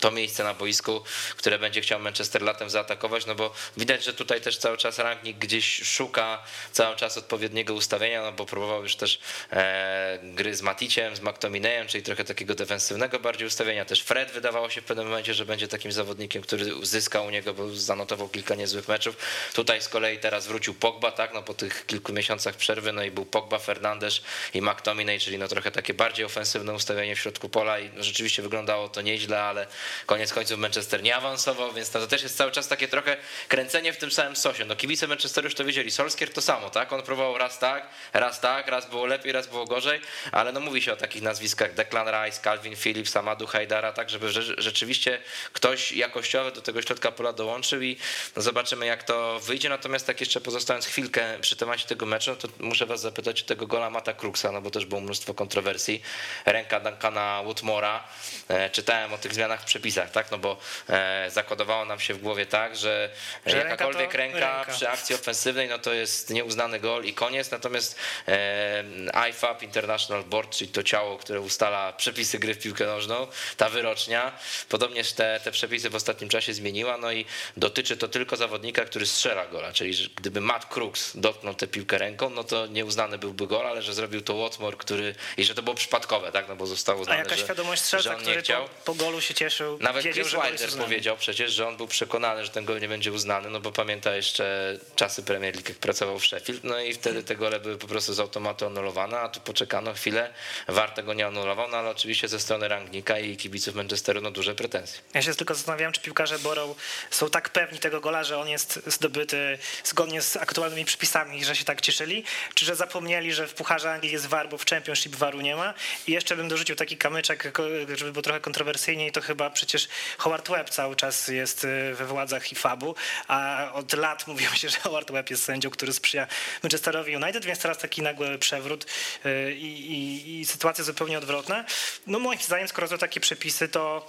to 0.00 0.10
miejsce 0.10 0.44
na 0.44 0.54
boisku, 0.54 1.02
które 1.36 1.58
będzie 1.58 1.80
chciał 1.80 2.00
Manchester 2.00 2.42
latem 2.42 2.70
zaatakować, 2.70 3.26
no 3.26 3.34
bo 3.34 3.54
widać, 3.76 4.04
że 4.04 4.14
tutaj 4.14 4.40
też 4.40 4.58
cały 4.58 4.76
czas 4.76 4.98
Rangnick 4.98 5.38
gdzieś 5.38 5.82
szuka 5.82 6.42
cały 6.72 6.96
czas 6.96 7.18
odpowiedniego 7.18 7.74
ustawienia, 7.74 8.22
no 8.22 8.32
bo 8.32 8.46
próbował 8.46 8.82
już 8.82 8.96
też 8.96 9.20
e, 9.52 10.18
gry 10.22 10.54
z 10.54 10.62
Maticiem, 10.62 11.16
z 11.16 11.20
McTominayem, 11.20 11.86
czyli 11.86 12.04
trochę 12.04 12.24
takiego 12.24 12.54
defensywnego 12.54 13.20
bardziej 13.20 13.46
ustawienia. 13.46 13.61
Też 13.86 14.02
Fred 14.02 14.30
wydawało 14.30 14.70
się 14.70 14.80
w 14.80 14.84
pewnym 14.84 15.06
momencie, 15.06 15.34
że 15.34 15.46
będzie 15.46 15.68
takim 15.68 15.92
zawodnikiem, 15.92 16.42
który 16.42 16.64
zyskał 16.82 17.26
u 17.26 17.30
niego, 17.30 17.54
bo 17.54 17.74
zanotował 17.74 18.28
kilka 18.28 18.54
niezłych 18.54 18.88
meczów. 18.88 19.16
Tutaj 19.54 19.82
z 19.82 19.88
kolei 19.88 20.18
teraz 20.18 20.46
wrócił 20.46 20.74
Pogba, 20.74 21.12
tak, 21.12 21.34
no 21.34 21.42
po 21.42 21.54
tych 21.54 21.86
kilku 21.86 22.12
miesiącach 22.12 22.56
przerwy, 22.56 22.92
no 22.92 23.04
i 23.04 23.10
był 23.10 23.24
Pogba, 23.24 23.58
Fernandes 23.58 24.20
i 24.54 24.62
McTominay, 24.62 25.18
czyli 25.18 25.38
no 25.38 25.48
trochę 25.48 25.70
takie 25.70 25.94
bardziej 25.94 26.24
ofensywne 26.24 26.72
ustawienie 26.72 27.16
w 27.16 27.18
środku 27.18 27.48
pola 27.48 27.78
i 27.78 27.90
no 27.94 28.04
rzeczywiście 28.04 28.42
wyglądało 28.42 28.88
to 28.88 29.00
nieźle, 29.00 29.42
ale 29.42 29.66
koniec 30.06 30.32
końców 30.32 30.58
Manchester 30.58 31.02
nie 31.02 31.16
awansował, 31.16 31.72
więc 31.72 31.90
to 31.90 32.06
też 32.06 32.22
jest 32.22 32.36
cały 32.36 32.52
czas 32.52 32.68
takie 32.68 32.88
trochę 32.88 33.16
kręcenie 33.48 33.92
w 33.92 33.96
tym 33.96 34.10
samym 34.10 34.36
sosie. 34.36 34.64
No 34.64 34.76
kibice 34.76 35.06
Manchesteru 35.06 35.46
już 35.46 35.54
to 35.54 35.64
wiedzieli, 35.64 35.90
Solskier 35.90 36.32
to 36.32 36.40
samo, 36.40 36.70
tak, 36.70 36.92
on 36.92 37.02
próbował 37.02 37.38
raz 37.38 37.58
tak, 37.58 37.88
raz 38.12 38.40
tak, 38.40 38.68
raz 38.68 38.90
było 38.90 39.06
lepiej, 39.06 39.32
raz 39.32 39.46
było 39.46 39.64
gorzej, 39.64 40.00
ale 40.32 40.52
no 40.52 40.60
mówi 40.60 40.82
się 40.82 40.92
o 40.92 40.96
takich 40.96 41.22
nazwiskach 41.22 41.74
Declan 41.74 42.08
Rice, 42.08 42.40
Calvin 42.42 42.76
Phillips, 42.76 43.16
Amadou 43.16 43.46
Hajdara, 43.52 43.92
tak, 43.92 44.10
żeby 44.10 44.26
rze- 44.28 44.54
rzeczywiście 44.58 45.18
ktoś 45.52 45.92
jakościowy 45.92 46.52
do 46.52 46.62
tego 46.62 46.82
środka 46.82 47.12
pola 47.12 47.32
dołączył 47.32 47.82
i 47.82 47.96
no 48.36 48.42
zobaczymy 48.42 48.86
jak 48.86 49.02
to 49.02 49.40
wyjdzie, 49.40 49.68
natomiast 49.68 50.06
tak 50.06 50.20
jeszcze 50.20 50.40
pozostając 50.40 50.86
chwilkę 50.86 51.38
przy 51.40 51.56
temacie 51.56 51.88
tego 51.88 52.06
meczu, 52.06 52.30
no 52.30 52.36
to 52.36 52.48
muszę 52.58 52.86
was 52.86 53.00
zapytać 53.00 53.42
o 53.42 53.44
tego 53.46 53.66
gola 53.66 53.90
Mata 53.90 54.12
Kruxa, 54.12 54.46
no 54.52 54.60
bo 54.60 54.70
też 54.70 54.86
było 54.86 55.00
mnóstwo 55.00 55.34
kontrowersji, 55.34 56.02
ręka 56.46 56.80
Duncana 56.80 57.42
Woodmora, 57.44 58.04
e, 58.48 58.70
czytałem 58.70 59.12
o 59.12 59.18
tych 59.18 59.34
zmianach 59.34 59.62
w 59.62 59.64
przepisach, 59.64 60.10
tak, 60.10 60.30
no 60.30 60.38
bo 60.38 60.56
e, 60.88 61.30
zakodowało 61.30 61.84
nam 61.84 62.00
się 62.00 62.14
w 62.14 62.18
głowie 62.18 62.46
tak, 62.46 62.76
że, 62.76 63.10
Że 63.46 63.56
jakakolwiek 63.56 64.14
ręka, 64.14 64.56
ręka. 64.56 64.72
przy 64.72 64.88
akcji 64.88 65.14
ofensywnej, 65.14 65.68
no 65.68 65.78
to 65.78 65.92
jest 65.92 66.30
nieuznany 66.30 66.80
gol 66.80 67.04
i 67.04 67.14
koniec, 67.14 67.50
natomiast 67.50 67.96
e, 68.28 68.84
IFAB, 69.30 69.62
International 69.62 70.24
Board, 70.24 70.56
czyli 70.56 70.70
to 70.70 70.82
ciało, 70.82 71.18
które 71.18 71.40
ustala 71.40 71.92
przepisy 71.92 72.38
gry 72.38 72.54
w 72.54 72.58
piłkę 72.58 72.86
nożną, 72.86 73.26
ta 73.56 73.68
wyrocznia, 73.68 74.32
podobnież 74.68 75.12
te, 75.12 75.40
te 75.44 75.52
przepisy 75.52 75.90
w 75.90 75.94
ostatnim 75.94 76.30
czasie 76.30 76.54
zmieniła, 76.54 76.98
no 76.98 77.12
i 77.12 77.24
dotyczy 77.56 77.96
to 77.96 78.08
tylko 78.08 78.36
zawodnika, 78.36 78.84
który 78.84 79.06
strzela 79.06 79.46
gola, 79.46 79.72
czyli 79.72 79.94
że 79.94 80.08
gdyby 80.16 80.40
Matt 80.40 80.66
Crooks 80.66 81.16
dotknął 81.16 81.54
tę 81.54 81.66
piłkę 81.66 81.98
ręką, 81.98 82.30
no 82.30 82.44
to 82.44 82.66
nieuznany 82.66 83.18
byłby 83.18 83.46
gol, 83.46 83.66
ale 83.66 83.82
że 83.82 83.94
zrobił 83.94 84.20
to 84.20 84.34
Watmore, 84.34 84.76
który, 84.76 85.14
i 85.36 85.44
że 85.44 85.54
to 85.54 85.62
było 85.62 85.76
przypadkowe, 85.76 86.32
tak, 86.32 86.48
no 86.48 86.56
bo 86.56 86.66
zostało 86.66 86.98
A 86.98 87.02
uznane, 87.02 87.18
jaka 87.18 87.36
że, 87.36 87.44
świadomość 87.44 87.82
że 87.82 87.86
strzelca, 87.86 88.14
który 88.14 88.42
chciał. 88.42 88.64
po, 88.64 88.94
po 88.94 88.94
golu 88.94 89.20
się 89.20 89.34
cieszył, 89.34 89.78
Nawet 89.80 90.04
wiedział, 90.04 90.24
Chris 90.24 90.36
Wilder 90.42 90.84
powiedział 90.84 91.16
przecież, 91.16 91.52
że 91.52 91.68
on 91.68 91.76
był 91.76 91.88
przekonany, 91.88 92.44
że 92.44 92.50
ten 92.50 92.64
gol 92.64 92.80
nie 92.80 92.88
będzie 92.88 93.12
uznany, 93.12 93.50
no 93.50 93.60
bo 93.60 93.72
pamięta 93.72 94.16
jeszcze 94.16 94.78
czasy 94.96 95.22
Premier 95.22 95.54
League, 95.54 95.68
jak 95.68 95.78
pracował 95.78 96.18
w 96.18 96.26
Sheffield, 96.26 96.64
no 96.64 96.80
i 96.80 96.94
wtedy 96.94 97.22
te 97.22 97.36
gole 97.36 97.60
były 97.60 97.78
po 97.78 97.86
prostu 97.86 98.14
z 98.14 98.20
automatu 98.20 98.66
anulowane, 98.66 99.20
a 99.20 99.28
tu 99.28 99.40
poczekano 99.40 99.94
chwilę, 99.94 100.32
VAR 100.68 100.90
tego 100.90 101.14
nie 101.14 101.26
anulował, 101.26 101.68
no 101.68 101.76
ale 101.76 101.90
oczywiście 101.90 102.28
ze 102.28 102.40
strony 102.40 102.68
Rangnika 102.68 103.18
i 103.18 103.31
kibiców 103.36 103.74
Manchesteru 103.74 104.20
no 104.20 104.30
duże 104.30 104.54
pretensje. 104.54 105.00
Ja 105.14 105.22
się 105.22 105.34
tylko 105.34 105.54
zastanawiałem, 105.54 105.92
czy 105.92 106.00
piłkarze 106.00 106.38
Borough 106.38 106.76
są 107.10 107.30
tak 107.30 107.50
pewni 107.50 107.78
tego 107.78 108.00
gola, 108.00 108.24
że 108.24 108.38
on 108.38 108.48
jest 108.48 108.80
zdobyty 108.86 109.58
zgodnie 109.84 110.22
z 110.22 110.36
aktualnymi 110.36 110.84
przepisami, 110.84 111.44
że 111.44 111.56
się 111.56 111.64
tak 111.64 111.80
cieszyli, 111.80 112.24
czy 112.54 112.64
że 112.64 112.76
zapomnieli, 112.76 113.32
że 113.32 113.46
w 113.46 113.54
Pucharze 113.54 113.92
Anglii 113.92 114.12
jest 114.12 114.26
VAR, 114.26 114.48
bo 114.48 114.58
w 114.58 114.66
Championship 114.66 115.16
VARu 115.16 115.40
nie 115.40 115.56
ma. 115.56 115.74
I 116.06 116.12
jeszcze 116.12 116.36
bym 116.36 116.48
dorzucił 116.48 116.76
taki 116.76 116.96
kamyczek, 116.96 117.52
żeby 117.94 118.12
było 118.12 118.22
trochę 118.22 118.40
kontrowersyjniej, 118.40 119.12
to 119.12 119.20
chyba 119.20 119.50
przecież 119.50 119.88
Howard 120.18 120.48
Webb 120.48 120.70
cały 120.70 120.96
czas 120.96 121.28
jest 121.28 121.64
y, 121.64 121.94
we 121.94 122.06
władzach 122.06 122.52
IFAB-u, 122.52 122.94
a 123.28 123.70
od 123.72 123.92
lat 123.92 124.26
mówiło 124.32 124.54
się, 124.54 124.68
że 124.68 124.78
Howard 124.78 125.10
Webb 125.10 125.30
jest 125.30 125.44
sędzią, 125.44 125.70
który 125.70 125.92
sprzyja 125.92 126.26
Manchesterowi 126.62 127.16
United, 127.16 127.44
więc 127.44 127.58
teraz 127.58 127.78
taki 127.78 128.02
nagły 128.02 128.38
przewrót 128.38 128.86
y, 129.26 129.52
i, 129.52 129.92
i, 129.92 130.40
i 130.40 130.46
sytuacja 130.46 130.84
zupełnie 130.84 131.18
odwrotna. 131.18 131.64
No 132.06 132.18
moim 132.18 132.40
zdaniem, 132.40 132.68
skoro 132.68 132.88
są 132.88 132.98
takie 132.98 133.20
przepisy, 133.22 133.68
to 133.68 134.08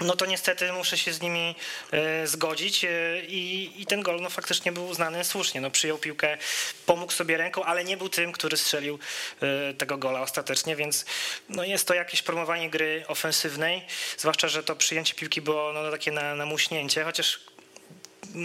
no 0.00 0.16
to 0.16 0.26
niestety 0.26 0.72
muszę 0.72 0.98
się 0.98 1.12
z 1.12 1.20
nimi 1.20 1.54
e, 1.92 2.26
zgodzić 2.26 2.84
e, 2.84 2.88
i, 3.28 3.72
i 3.82 3.86
ten 3.86 4.02
gol 4.02 4.20
no, 4.20 4.30
faktycznie 4.30 4.72
był 4.72 4.86
uznany 4.86 5.24
słusznie. 5.24 5.60
No, 5.60 5.70
przyjął 5.70 5.98
piłkę, 5.98 6.38
pomógł 6.86 7.12
sobie 7.12 7.36
ręką, 7.36 7.64
ale 7.64 7.84
nie 7.84 7.96
był 7.96 8.08
tym, 8.08 8.32
który 8.32 8.56
strzelił 8.56 8.98
e, 9.40 9.74
tego 9.74 9.98
gola 9.98 10.20
ostatecznie, 10.20 10.76
więc 10.76 11.04
no, 11.48 11.64
jest 11.64 11.88
to 11.88 11.94
jakieś 11.94 12.22
promowanie 12.22 12.70
gry 12.70 13.04
ofensywnej, 13.08 13.82
zwłaszcza, 14.18 14.48
że 14.48 14.62
to 14.62 14.76
przyjęcie 14.76 15.14
piłki 15.14 15.42
było 15.42 15.72
no, 15.72 15.90
takie 15.90 16.12
na, 16.12 16.34
na 16.34 16.46
muśnięcie, 16.46 17.04
chociaż 17.04 17.40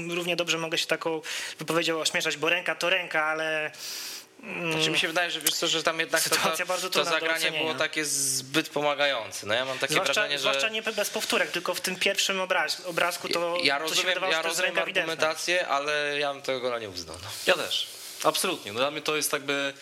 równie 0.09 0.35
dobrze 0.35 0.57
mogę 0.57 0.77
się 0.77 0.87
taką 0.87 1.21
wypowiedzią 1.59 1.99
ośmieszać, 1.99 2.37
bo 2.37 2.49
ręka 2.49 2.75
to 2.75 2.89
ręka, 2.89 3.25
ale 3.25 3.71
Znaczy 4.71 4.91
mi 4.91 4.99
się 4.99 5.07
wydaje, 5.07 5.31
że 5.31 5.41
wiesz 5.41 5.53
co, 5.53 5.67
że 5.67 5.83
tam 5.83 5.99
jednak 5.99 6.23
to, 6.23 6.29
Sytuacja 6.29 6.65
to, 6.65 6.69
bardzo 6.69 6.89
to 6.89 7.05
zagranie 7.05 7.51
było 7.51 7.73
takie 7.73 8.05
zbyt 8.05 8.69
pomagające. 8.69 9.47
No 9.47 9.53
ja 9.53 9.65
mam 9.65 9.79
takie 9.79 9.93
zwłaszcza, 9.93 10.13
wrażenie, 10.13 10.35
że... 10.35 10.39
zwłaszcza 10.39 10.69
nie 10.69 10.81
bez 10.81 11.09
powtórek, 11.09 11.51
tylko 11.51 11.73
w 11.73 11.81
tym 11.81 11.95
pierwszym 11.95 12.41
obraz, 12.41 12.85
obrazku 12.85 13.29
to, 13.29 13.57
ja 13.63 13.79
to 13.79 13.83
się 13.83 13.89
rozumiem, 13.89 14.07
wydawało, 14.07 14.33
ja 14.33 14.41
rozumiem 14.41 14.79
argumentację, 14.79 15.67
ale 15.67 16.19
ja 16.19 16.33
bym 16.33 16.41
tego 16.41 16.59
gola 16.59 16.79
nie 16.79 16.89
uznał. 16.89 17.15
No. 17.23 17.29
Ja 17.47 17.53
też. 17.53 17.87
Absolutnie. 18.23 18.73
No 18.73 18.79
dla 18.79 18.91
mnie 18.91 19.01
to 19.01 19.15
jest 19.15 19.33
jakby. 19.33 19.73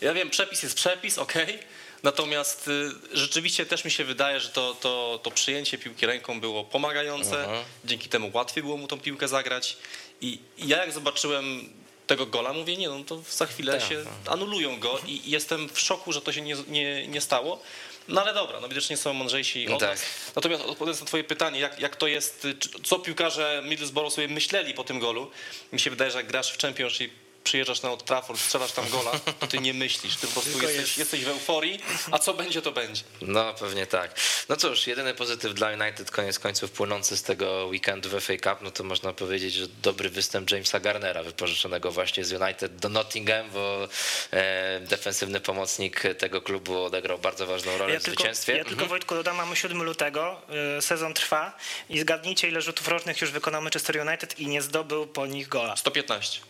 Ja 0.00 0.14
wiem, 0.14 0.30
przepis 0.30 0.62
jest 0.62 0.74
przepis, 0.74 1.18
okej. 1.18 1.58
Natomiast 2.02 2.68
y, 2.68 2.90
rzeczywiście 3.12 3.66
też 3.66 3.84
mi 3.84 3.90
się 3.90 4.04
wydaje, 4.04 4.40
że 4.40 4.48
to, 4.48 4.74
to, 4.74 5.20
to 5.22 5.30
przyjęcie 5.30 5.78
piłki 5.78 6.06
ręką 6.06 6.40
było 6.40 6.64
pomagające. 6.64 7.40
Mhm. 7.40 7.64
Dzięki 7.84 8.08
temu 8.08 8.30
łatwiej 8.34 8.62
było 8.62 8.76
mu 8.76 8.88
tą 8.88 9.00
piłkę 9.00 9.28
zagrać. 9.28 9.76
I, 10.20 10.40
i 10.58 10.68
ja 10.68 10.78
jak 10.78 10.92
zobaczyłem 10.92 11.72
tego 12.06 12.26
gola, 12.26 12.52
mówię, 12.52 12.76
nie 12.76 12.88
no 12.88 13.04
to 13.04 13.22
za 13.30 13.46
chwilę 13.46 13.78
Tak, 13.78 13.88
się 13.88 14.04
tak. 14.04 14.32
anulują 14.34 14.80
go 14.80 14.98
i 15.06 15.30
jestem 15.30 15.68
w 15.68 15.80
szoku, 15.80 16.12
że 16.12 16.20
to 16.20 16.32
się 16.32 16.40
nie, 16.42 16.56
nie, 16.68 17.06
nie 17.06 17.20
stało. 17.20 17.60
No 18.08 18.22
ale 18.22 18.34
dobra, 18.34 18.60
no 18.60 18.68
widocznie 18.68 18.96
są 18.96 19.12
mądrzejsi 19.12 19.66
No 19.68 19.74
od 19.74 19.80
tak. 19.80 19.90
nas. 19.90 20.02
Natomiast 20.36 20.62
odpowiadając 20.64 21.00
na 21.00 21.06
twoje 21.06 21.24
pytanie, 21.24 21.60
jak, 21.60 21.80
jak 21.80 21.96
to 21.96 22.06
jest, 22.06 22.46
co 22.84 22.98
piłkarze 22.98 23.62
Middlesbrough 23.68 24.12
sobie 24.12 24.28
myśleli 24.28 24.74
po 24.74 24.84
tym 24.84 24.98
golu, 24.98 25.30
mi 25.72 25.80
się 25.80 25.90
wydaje, 25.90 26.10
że 26.10 26.18
jak 26.18 26.26
grasz 26.26 26.52
w 26.52 26.58
Championship, 26.62 27.12
przyjeżdżasz 27.46 27.82
na 27.82 27.90
Old 27.90 28.04
Trafford, 28.04 28.40
strzelasz 28.40 28.72
tam 28.72 28.88
gola, 28.90 29.10
to 29.40 29.46
ty 29.46 29.58
nie 29.58 29.74
myślisz, 29.74 30.16
ty 30.16 30.26
po 30.26 30.32
prostu 30.32 30.50
jesteś, 30.62 30.76
jest- 30.76 30.98
jesteś 30.98 31.24
w 31.24 31.28
euforii, 31.28 31.80
a 32.10 32.18
co 32.18 32.34
będzie, 32.34 32.62
to 32.62 32.72
będzie. 32.72 33.02
No 33.22 33.54
pewnie 33.54 33.86
tak. 33.86 34.20
No 34.48 34.56
cóż, 34.56 34.86
jedyny 34.86 35.14
pozytyw 35.14 35.54
dla 35.54 35.68
United 35.70 36.10
koniec 36.10 36.38
końców 36.38 36.70
płynący 36.70 37.16
z 37.16 37.22
tego 37.22 37.66
weekendu 37.66 38.08
w 38.08 38.20
FA 38.20 38.32
Cup, 38.36 38.62
no 38.62 38.70
to 38.70 38.84
można 38.84 39.12
powiedzieć, 39.12 39.54
że 39.54 39.66
dobry 39.82 40.10
występ 40.10 40.50
Jamesa 40.50 40.80
Garnera, 40.80 41.22
wypożyczonego 41.22 41.90
właśnie 41.92 42.24
z 42.24 42.32
United 42.32 42.76
do 42.76 42.88
Nottingham, 42.88 43.50
bo 43.50 43.88
e, 44.32 44.80
defensywny 44.80 45.40
pomocnik 45.40 46.02
tego 46.18 46.42
klubu 46.42 46.84
odegrał 46.84 47.18
bardzo 47.18 47.46
ważną 47.46 47.78
rolę 47.78 47.94
Ja 47.94 48.00
w 48.00 48.02
tylko, 48.02 48.18
zwycięstwie. 48.22 48.56
ja 48.56 48.64
tylko 48.64 48.86
Wojtku 48.86 49.14
dodam, 49.14 49.36
mamy 49.36 49.56
7 49.56 49.82
lutego, 49.82 50.42
y, 50.78 50.82
sezon 50.82 51.14
trwa 51.14 51.56
i 51.90 51.98
zgadnijcie 52.00 52.48
ile 52.48 52.60
rzutów 52.62 52.88
rocznych 52.88 53.20
już 53.20 53.30
wykonał 53.30 53.62
Manchester 53.62 54.06
United 54.08 54.38
i 54.40 54.46
nie 54.46 54.62
zdobył 54.62 55.06
po 55.06 55.26
nich 55.26 55.48
gola. 55.48 55.76
115. 55.76 56.40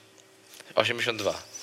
82. 0.76 1.55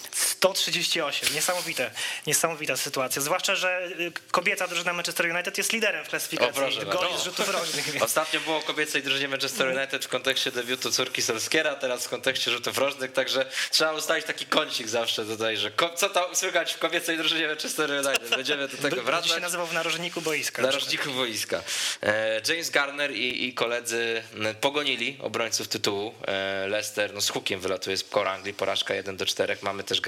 138. 0.44 1.34
Niesamowite, 1.34 1.92
niesamowita 2.28 2.78
sytuacja. 2.78 3.22
Zwłaszcza, 3.22 3.56
że 3.56 3.90
y, 4.00 4.12
kobieca 4.32 4.68
drużyna 4.68 4.94
Manchester 4.94 5.26
United 5.26 5.58
jest 5.58 5.74
liderem 5.74 6.06
w 6.06 6.10
klasyfikacji. 6.10 6.62
Goli 6.86 7.18
z 7.20 7.24
rzutów 7.24 7.50
rożnych. 7.50 7.86
Ostatnio 8.02 8.40
było 8.40 8.62
kobiecej 8.62 9.04
drużynie 9.04 9.28
Manchester 9.28 9.78
United 9.78 10.06
w 10.06 10.08
kontekście 10.08 10.52
debiutu 10.52 10.92
córki 10.92 11.22
Solskiera, 11.22 11.76
teraz 11.76 12.06
w 12.06 12.10
kontekście 12.10 12.52
rzutów 12.52 12.78
rożnych, 12.78 13.12
także 13.12 13.46
trzeba 13.72 13.92
ustalić 13.92 14.26
taki 14.26 14.46
kącik 14.46 14.88
zawsze 14.88 15.26
tutaj, 15.26 15.58
że 15.58 15.72
co 15.96 16.10
tam 16.10 16.36
słychać 16.36 16.74
w 16.74 16.80
kobiecej 16.80 17.18
drużynie 17.18 17.48
Manchester 17.48 17.92
United. 17.92 18.30
Będziemy 18.30 18.68
do 18.68 18.78
tego 18.78 18.84
Będzie 18.90 19.02
wracać. 19.02 19.32
się 19.32 19.40
nazywał 19.40 19.68
w 19.68 19.74
narożniku 19.74 20.22
boiska. 20.22 20.62
Narożniku 20.62 21.12
boiska. 21.12 21.62
E, 22.04 22.42
James 22.48 22.70
Garner 22.70 23.12
i, 23.12 23.48
i 23.48 23.54
koledzy 23.54 24.24
pogonili 24.62 25.18
obrońców 25.22 25.68
tytułu. 25.68 26.14
E, 26.28 26.68
Leicester 26.68 27.14
no, 27.14 27.22
z 27.22 27.30
hukiem 27.30 27.60
wylatuje 27.60 27.98
z 27.98 28.04
kor 28.04 28.28
Anglii, 28.28 28.54
porażka 28.54 28.94
1 28.94 29.18
do 29.18 29.26
4. 29.26 29.58
Mamy 29.62 29.84
też 29.84 30.02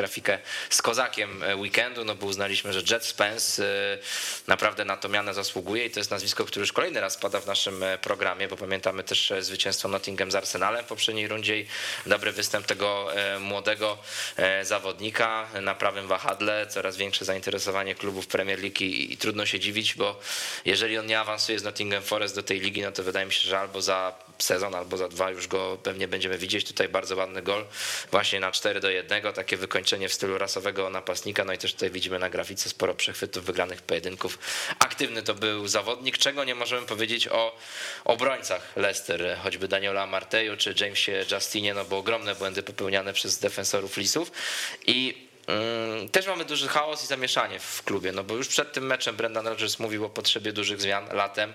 z 0.70 0.82
kozakiem 0.82 1.44
e, 1.44 1.56
weekendu, 1.56 2.06
no 2.06 2.16
bo 2.16 2.26
uznaliśmy, 2.26 2.74
że 2.74 2.82
Jet 2.92 3.06
Spence 3.06 3.64
e, 3.66 3.98
naprawdę 4.48 4.86
na 4.86 4.98
to 4.98 5.10
mianę 5.10 5.34
zasługuje 5.34 5.86
i 5.86 5.90
to 5.90 6.00
jest 6.00 6.12
nazwisko, 6.12 6.46
które 6.46 6.62
już 6.62 6.74
kolejny 6.74 7.02
raz 7.02 7.18
pada 7.18 7.40
w 7.40 7.48
naszym 7.48 7.84
e, 7.84 7.98
programie, 7.98 8.48
bo 8.48 8.58
pamiętamy 8.58 9.04
też 9.04 9.34
zwycięstwo 9.40 9.88
Nottingham 9.88 10.32
z 10.32 10.36
Arsenalem 10.36 10.86
w 10.86 10.88
poprzedniej 10.88 11.28
rundzie 11.28 11.60
i 11.60 11.66
dobry 12.06 12.32
występ 12.32 12.66
tego 12.66 13.08
młodego 13.40 13.98
zawodnika 14.64 15.48
na 15.62 15.76
prawym 15.76 16.08
wahadle, 16.08 16.68
coraz 16.68 16.98
większe 16.98 17.26
zainteresowanie 17.26 17.96
klubów 17.96 18.28
Premier 18.28 18.60
League 18.60 18.84
i, 18.84 19.14
i 19.14 19.18
trudno 19.18 19.46
się 19.46 19.60
dziwić, 19.60 19.96
bo 19.96 20.20
jeżeli 20.66 20.98
on 20.98 21.06
nie 21.06 21.20
awansuje 21.20 21.60
z 21.60 21.64
Nottingham 21.64 22.04
Forest 22.04 22.36
do 22.36 22.44
tej 22.44 22.60
ligi, 22.60 22.82
no 22.82 22.92
to 22.92 23.04
wydaje 23.04 23.26
mi 23.26 23.34
się, 23.34 23.50
że 23.50 23.60
albo 23.60 23.82
za 23.82 24.14
sezon, 24.38 24.76
albo 24.76 24.98
za 24.98 25.08
dwa 25.08 25.32
już 25.32 25.48
go 25.48 25.78
pewnie 25.84 26.08
będziemy 26.08 26.38
widzieć. 26.38 26.68
Tutaj 26.68 26.90
bardzo 26.90 27.16
ładny 27.16 27.42
gol, 27.42 27.66
właśnie 28.12 28.40
na 28.40 28.52
4 28.52 28.80
do 28.80 28.90
1, 28.90 29.34
takie 29.34 29.58
wykończenie 29.58 30.10
w 30.10 30.14
stylu 30.14 30.38
rasowego 30.38 30.90
napastnika, 30.90 31.46
no 31.46 31.54
i 31.54 31.58
też 31.58 31.74
tutaj 31.74 31.92
widzimy 31.92 32.20
na 32.20 32.30
grafice 32.30 32.70
sporo 32.70 32.94
przechwytów 32.94 33.46
wygranych 33.46 33.82
pojedynków. 33.82 34.40
Aktywny 34.80 35.24
to 35.24 35.34
był 35.34 35.68
zawodnik, 35.68 36.18
czego 36.18 36.44
nie 36.44 36.56
możemy 36.56 36.88
powiedzieć 36.88 37.28
o 37.28 37.58
obrońcach 38.06 38.76
Leicester, 38.76 39.38
choćby 39.44 39.68
Daniela 39.68 40.08
Marteju 40.08 40.58
czy 40.58 40.76
Jamesie 40.80 41.26
Justinie, 41.32 41.74
no 41.74 41.86
bo 41.86 41.98
ogromne 41.98 42.36
błędy 42.36 42.64
popełniane 42.64 43.14
przez 43.14 43.40
defensorów 43.40 43.98
Lisów 43.98 44.32
i 44.88 45.25
Też 46.12 46.28
mamy 46.28 46.46
duży 46.46 46.68
chaos 46.68 47.04
i 47.04 47.08
zamieszanie 47.08 47.60
w 47.60 47.84
klubie, 47.84 48.12
no 48.12 48.24
bo 48.24 48.36
już 48.36 48.48
przed 48.48 48.74
tym 48.74 48.86
meczem 48.86 49.16
Brendan 49.16 49.48
Rodgers 49.48 49.80
mówił 49.80 50.06
o 50.06 50.10
potrzebie 50.10 50.54
dużych 50.54 50.82
zmian 50.82 51.08
latem. 51.12 51.54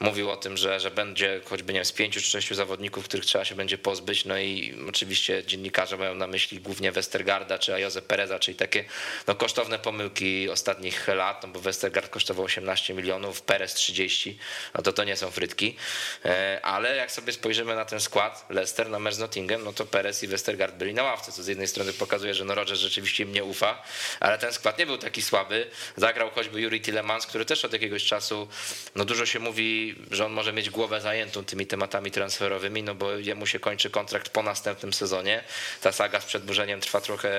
Mówił 0.00 0.30
o 0.30 0.36
tym, 0.36 0.56
że, 0.56 0.80
że 0.80 0.90
będzie 0.90 1.40
choćby 1.44 1.72
nie 1.72 1.78
wiem, 1.78 1.84
z 1.84 1.92
pięciu 1.92 2.20
czy 2.20 2.26
sześciu 2.26 2.54
zawodników, 2.54 3.04
których 3.04 3.26
trzeba 3.26 3.44
się 3.44 3.54
będzie 3.54 3.78
pozbyć. 3.78 4.24
No 4.24 4.38
i 4.38 4.74
oczywiście 4.88 5.44
dziennikarze 5.44 5.96
mają 5.96 6.14
na 6.14 6.26
myśli 6.26 6.60
głównie 6.60 6.92
Westergarda 6.92 7.58
czy 7.58 7.74
Ajoze 7.74 8.02
Pereza, 8.02 8.38
czyli 8.38 8.56
takie 8.56 8.84
no, 9.26 9.34
kosztowne 9.34 9.78
pomyłki 9.78 10.50
ostatnich 10.50 11.08
lat, 11.08 11.42
no 11.42 11.48
bo 11.48 11.60
Westergaard 11.60 12.10
kosztował 12.10 12.44
18 12.44 12.94
milionów, 12.94 13.42
Perez 13.42 13.74
30, 13.74 14.38
no 14.74 14.82
to 14.82 14.92
to 14.92 15.04
nie 15.04 15.16
są 15.16 15.30
frytki. 15.30 15.76
E, 16.24 16.60
Ale 16.62 16.96
jak 16.96 17.12
sobie 17.12 17.32
spojrzymy 17.32 17.74
na 17.74 17.84
ten 17.84 18.00
skład 18.00 18.46
Leicester 18.50 18.90
na 18.90 18.98
mecz 18.98 19.14
z 19.14 19.18
Nottingham, 19.18 19.64
no 19.64 19.72
to 19.72 19.86
Perez 19.86 20.22
i 20.22 20.28
Westergaard 20.28 20.74
byli 20.74 20.94
na 20.94 21.02
ławce, 21.02 21.32
co 21.32 21.42
z 21.42 21.46
jednej 21.46 21.68
strony 21.68 21.92
pokazuje, 21.92 22.34
że 22.34 22.44
no 22.44 22.54
Rodgers 22.54 22.80
rzeczywiście 22.80 23.26
im 23.30 23.34
nie 23.34 23.44
ufa, 23.44 23.82
ale 24.20 24.38
ten 24.38 24.52
skład 24.52 24.78
nie 24.78 24.86
był 24.86 24.98
taki 24.98 25.22
słaby. 25.22 25.70
Zagrał 25.96 26.30
choćby 26.30 26.60
Yuri 26.60 26.80
Tillemans, 26.80 27.26
który 27.26 27.44
też 27.44 27.64
od 27.64 27.72
jakiegoś 27.72 28.04
czasu, 28.04 28.48
no 28.94 29.04
dużo 29.04 29.26
się 29.26 29.38
mówi, 29.38 29.94
że 30.10 30.26
on 30.26 30.32
może 30.32 30.52
mieć 30.52 30.70
głowę 30.70 31.00
zajętą 31.00 31.44
tymi 31.44 31.66
tematami 31.66 32.10
transferowymi, 32.10 32.82
no 32.82 32.94
bo 32.94 33.12
jemu 33.12 33.46
się 33.46 33.60
kończy 33.60 33.90
kontrakt 33.90 34.28
po 34.28 34.42
następnym 34.42 34.92
sezonie. 34.92 35.44
Ta 35.80 35.92
saga 35.92 36.20
z 36.20 36.24
przedburzeniem 36.24 36.80
trwa 36.80 37.00
trochę, 37.00 37.32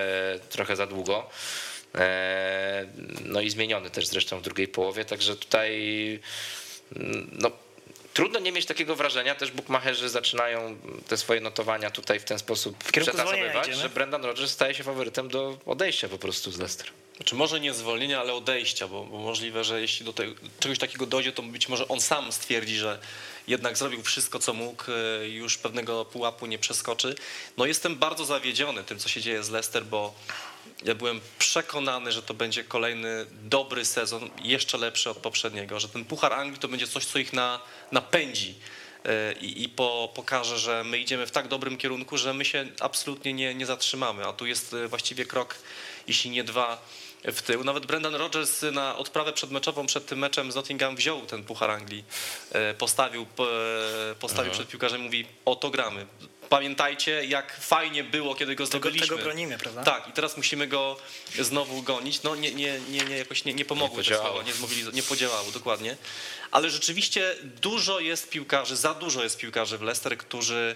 trochę 0.50 0.76
za 0.76 0.88
długo. 0.88 1.30
E, 1.96 2.86
No 3.26 3.42
i 3.42 3.50
zmieniony 3.50 3.90
też 3.90 4.08
zresztą 4.08 4.40
w 4.40 4.42
drugiej 4.42 4.68
połowie, 4.68 5.06
także 5.06 5.36
tutaj 5.36 6.20
no, 7.32 7.52
trudno 8.14 8.40
nie 8.40 8.52
mieć 8.52 8.66
takiego 8.66 8.96
wrażenia, 8.96 9.36
też 9.36 9.52
bukmacherzy 9.52 10.10
zaczynają 10.10 10.78
te 11.08 11.18
swoje 11.18 11.42
notowania 11.42 11.92
tutaj 11.92 12.20
w 12.20 12.24
ten 12.24 12.40
sposób 12.40 12.92
kierunku 12.92 13.18
przetasowywać, 13.18 13.76
że 13.76 13.90
Brendan 13.90 14.26
Rodgers 14.26 14.52
staje 14.52 14.74
się 14.74 14.84
faworytem 14.84 15.30
do 15.30 15.58
odejścia 15.66 16.10
po 16.10 16.18
prostu 16.18 16.52
z 16.52 16.58
Leicester. 16.58 16.88
Znaczy 17.16 17.36
może 17.36 17.60
nie 17.60 17.74
zwolnienia, 17.74 18.20
ale 18.20 18.34
odejścia, 18.34 18.88
bo, 18.88 19.04
bo 19.04 19.18
możliwe, 19.18 19.64
że 19.64 19.82
jeśli 19.82 20.06
do 20.06 20.14
tego, 20.14 20.34
czegoś 20.60 20.80
takiego 20.80 21.06
dojdzie, 21.06 21.32
to 21.32 21.42
być 21.42 21.70
może 21.70 21.88
on 21.88 22.02
sam 22.02 22.32
stwierdzi, 22.32 22.76
że 22.76 23.00
jednak 23.48 23.78
zrobił 23.78 24.04
wszystko, 24.04 24.40
co 24.40 24.54
mógł, 24.54 24.84
e, 24.92 25.28
już 25.30 25.58
pewnego 25.58 26.06
pułapu 26.06 26.46
nie 26.46 26.60
przeskoczy. 26.60 27.16
No 27.58 27.66
jestem 27.66 27.96
bardzo 27.96 28.26
zawiedziony 28.26 28.84
tym, 28.84 29.00
co 29.00 29.10
się 29.10 29.22
dzieje 29.22 29.44
z 29.44 29.50
Leicester, 29.50 29.86
bo 29.86 30.14
ja 30.84 30.96
byłem 30.96 31.22
przekonany, 31.40 32.12
że 32.12 32.24
to 32.24 32.34
będzie 32.34 32.64
kolejny 32.64 33.26
dobry 33.44 33.86
sezon, 33.86 34.30
jeszcze 34.44 34.78
lepszy 34.78 35.10
od 35.10 35.18
poprzedniego, 35.18 35.80
że 35.80 35.90
ten 35.90 36.06
Puchar 36.06 36.34
Anglii 36.34 36.60
to 36.60 36.68
będzie 36.68 36.88
coś, 36.88 37.06
co 37.06 37.20
ich 37.20 37.34
na, 37.34 37.60
napędzi 37.92 38.56
e, 39.06 39.34
i, 39.34 39.64
i 39.64 39.70
po, 39.70 40.12
pokaże, 40.16 40.60
że 40.60 40.84
my 40.84 40.98
idziemy 40.98 41.28
w 41.28 41.32
tak 41.32 41.48
dobrym 41.48 41.78
kierunku, 41.78 42.18
że 42.18 42.34
my 42.34 42.46
się 42.46 42.68
absolutnie 42.80 43.34
nie, 43.34 43.56
nie 43.56 43.66
zatrzymamy, 43.66 44.26
a 44.26 44.34
tu 44.34 44.46
jest 44.46 44.74
e, 44.74 44.88
właściwie 44.88 45.26
krok, 45.26 45.56
jeśli 46.08 46.30
nie 46.30 46.44
dwa 46.44 46.82
w 47.24 47.42
tył. 47.42 47.64
Nawet 47.64 47.86
Brendan 47.86 48.16
Rodgers 48.16 48.62
na 48.62 48.98
odprawę 48.98 49.34
przedmeczową 49.34 49.86
przed 49.86 50.06
tym 50.06 50.20
meczem 50.20 50.52
z 50.52 50.56
Nottingham 50.56 50.96
wziął 50.96 51.22
ten 51.22 51.44
Puchar 51.44 51.72
Anglii, 51.72 52.04
e, 52.52 52.74
postawił, 52.74 53.26
postawił 54.20 54.52
przed 54.52 54.68
piłkarzem, 54.68 55.02
mówi 55.02 55.26
o 55.46 55.56
to 55.56 55.70
gramy. 55.70 56.06
Pamiętajcie, 56.56 57.26
jak 57.26 57.58
fajnie 57.60 58.04
było, 58.04 58.36
kiedy 58.36 58.56
go 58.56 58.64
Tego, 58.68 58.78
zdobyliśmy. 58.80 59.08
tego 59.08 59.24
bronimy, 59.24 59.58
prawda? 59.58 59.84
Tak, 59.84 60.08
i 60.08 60.12
teraz 60.12 60.38
musimy 60.38 60.68
go 60.68 60.98
znowu 61.40 61.82
gonić. 61.82 62.24
No 62.24 62.36
nie, 62.36 62.52
nie, 62.52 62.80
nie, 62.90 63.00
nie 63.06 63.18
jakoś 63.18 63.46
nie, 63.46 63.54
nie 63.54 63.66
pomogły 63.66 63.98
Nie 63.98 64.04
te 64.04 64.10
podziałało. 64.10 64.30
słowa, 64.36 64.48
nie, 64.48 64.54
zmobiliz- 64.54 64.94
nie 64.94 65.04
podziałało, 65.04 65.52
dokładnie. 65.52 65.98
Ale 66.52 66.70
rzeczywiście 66.70 67.36
dużo 67.44 68.00
jest 68.00 68.30
piłkarzy, 68.30 68.76
za 68.76 68.94
dużo 68.94 69.24
jest 69.24 69.38
piłkarzy 69.38 69.78
w 69.78 69.82
Leicester, 69.82 70.18
którzy 70.18 70.76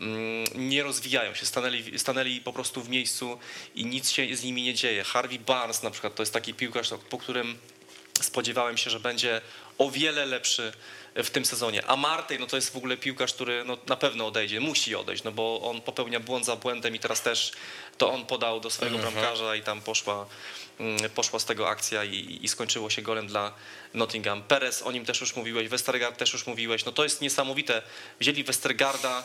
mm, 0.00 0.44
nie 0.54 0.82
rozwijają 0.82 1.34
się, 1.34 1.46
stanęli, 1.46 1.98
stanęli 1.98 2.40
po 2.40 2.52
prostu 2.52 2.82
w 2.82 2.88
miejscu 2.88 3.38
i 3.74 3.84
nic 3.86 4.10
się 4.10 4.36
z 4.36 4.42
nimi 4.42 4.62
nie 4.62 4.74
dzieje. 4.74 5.04
Harvey 5.04 5.38
Barnes 5.38 5.82
na 5.82 5.90
przykład 5.90 6.14
to 6.14 6.22
jest 6.22 6.32
taki 6.32 6.54
piłkarz, 6.54 6.90
po 7.10 7.18
którym 7.18 7.58
spodziewałem 8.20 8.76
się, 8.76 8.90
że 8.90 9.00
będzie 9.00 9.40
o 9.78 9.90
wiele 9.90 10.26
lepszy 10.26 10.72
w 11.14 11.30
tym 11.30 11.44
sezonie. 11.44 11.86
A 11.86 11.96
Martej, 11.96 12.38
no 12.40 12.46
to 12.46 12.56
jest 12.56 12.72
w 12.72 12.76
ogóle 12.76 12.96
piłkarz, 12.96 13.34
który 13.34 13.64
no, 13.64 13.78
na 13.86 13.96
pewno 13.96 14.26
odejdzie, 14.26 14.60
musi 14.60 14.94
odejść, 14.94 15.22
no 15.22 15.32
bo 15.32 15.60
on 15.62 15.80
popełnia 15.80 16.20
błąd 16.20 16.46
za 16.46 16.56
błędem 16.56 16.94
i 16.94 16.98
teraz 16.98 17.22
też 17.22 17.52
to 17.98 18.12
on 18.12 18.26
podał 18.26 18.60
do 18.60 18.70
swojego 18.70 18.98
bramkarza 18.98 19.56
i 19.56 19.62
tam 19.62 19.80
poszła, 19.80 20.26
mm, 20.80 21.10
poszła 21.10 21.38
z 21.38 21.44
tego 21.44 21.68
akcja 21.68 22.04
i, 22.04 22.38
i 22.42 22.48
skończyło 22.48 22.90
się 22.90 23.02
golem 23.02 23.26
dla 23.26 23.54
Nottingham. 23.94 24.42
Perez, 24.42 24.82
o 24.82 24.92
nim 24.92 25.04
też 25.04 25.20
już 25.20 25.36
mówiłeś, 25.36 25.68
Westergaard 25.68 26.18
też 26.18 26.32
już 26.32 26.46
mówiłeś, 26.46 26.84
no 26.84 26.92
to 26.92 27.02
jest 27.02 27.20
niesamowite. 27.20 27.82
Wzięli 28.20 28.44
Westergaarda, 28.44 29.20
y, 29.20 29.22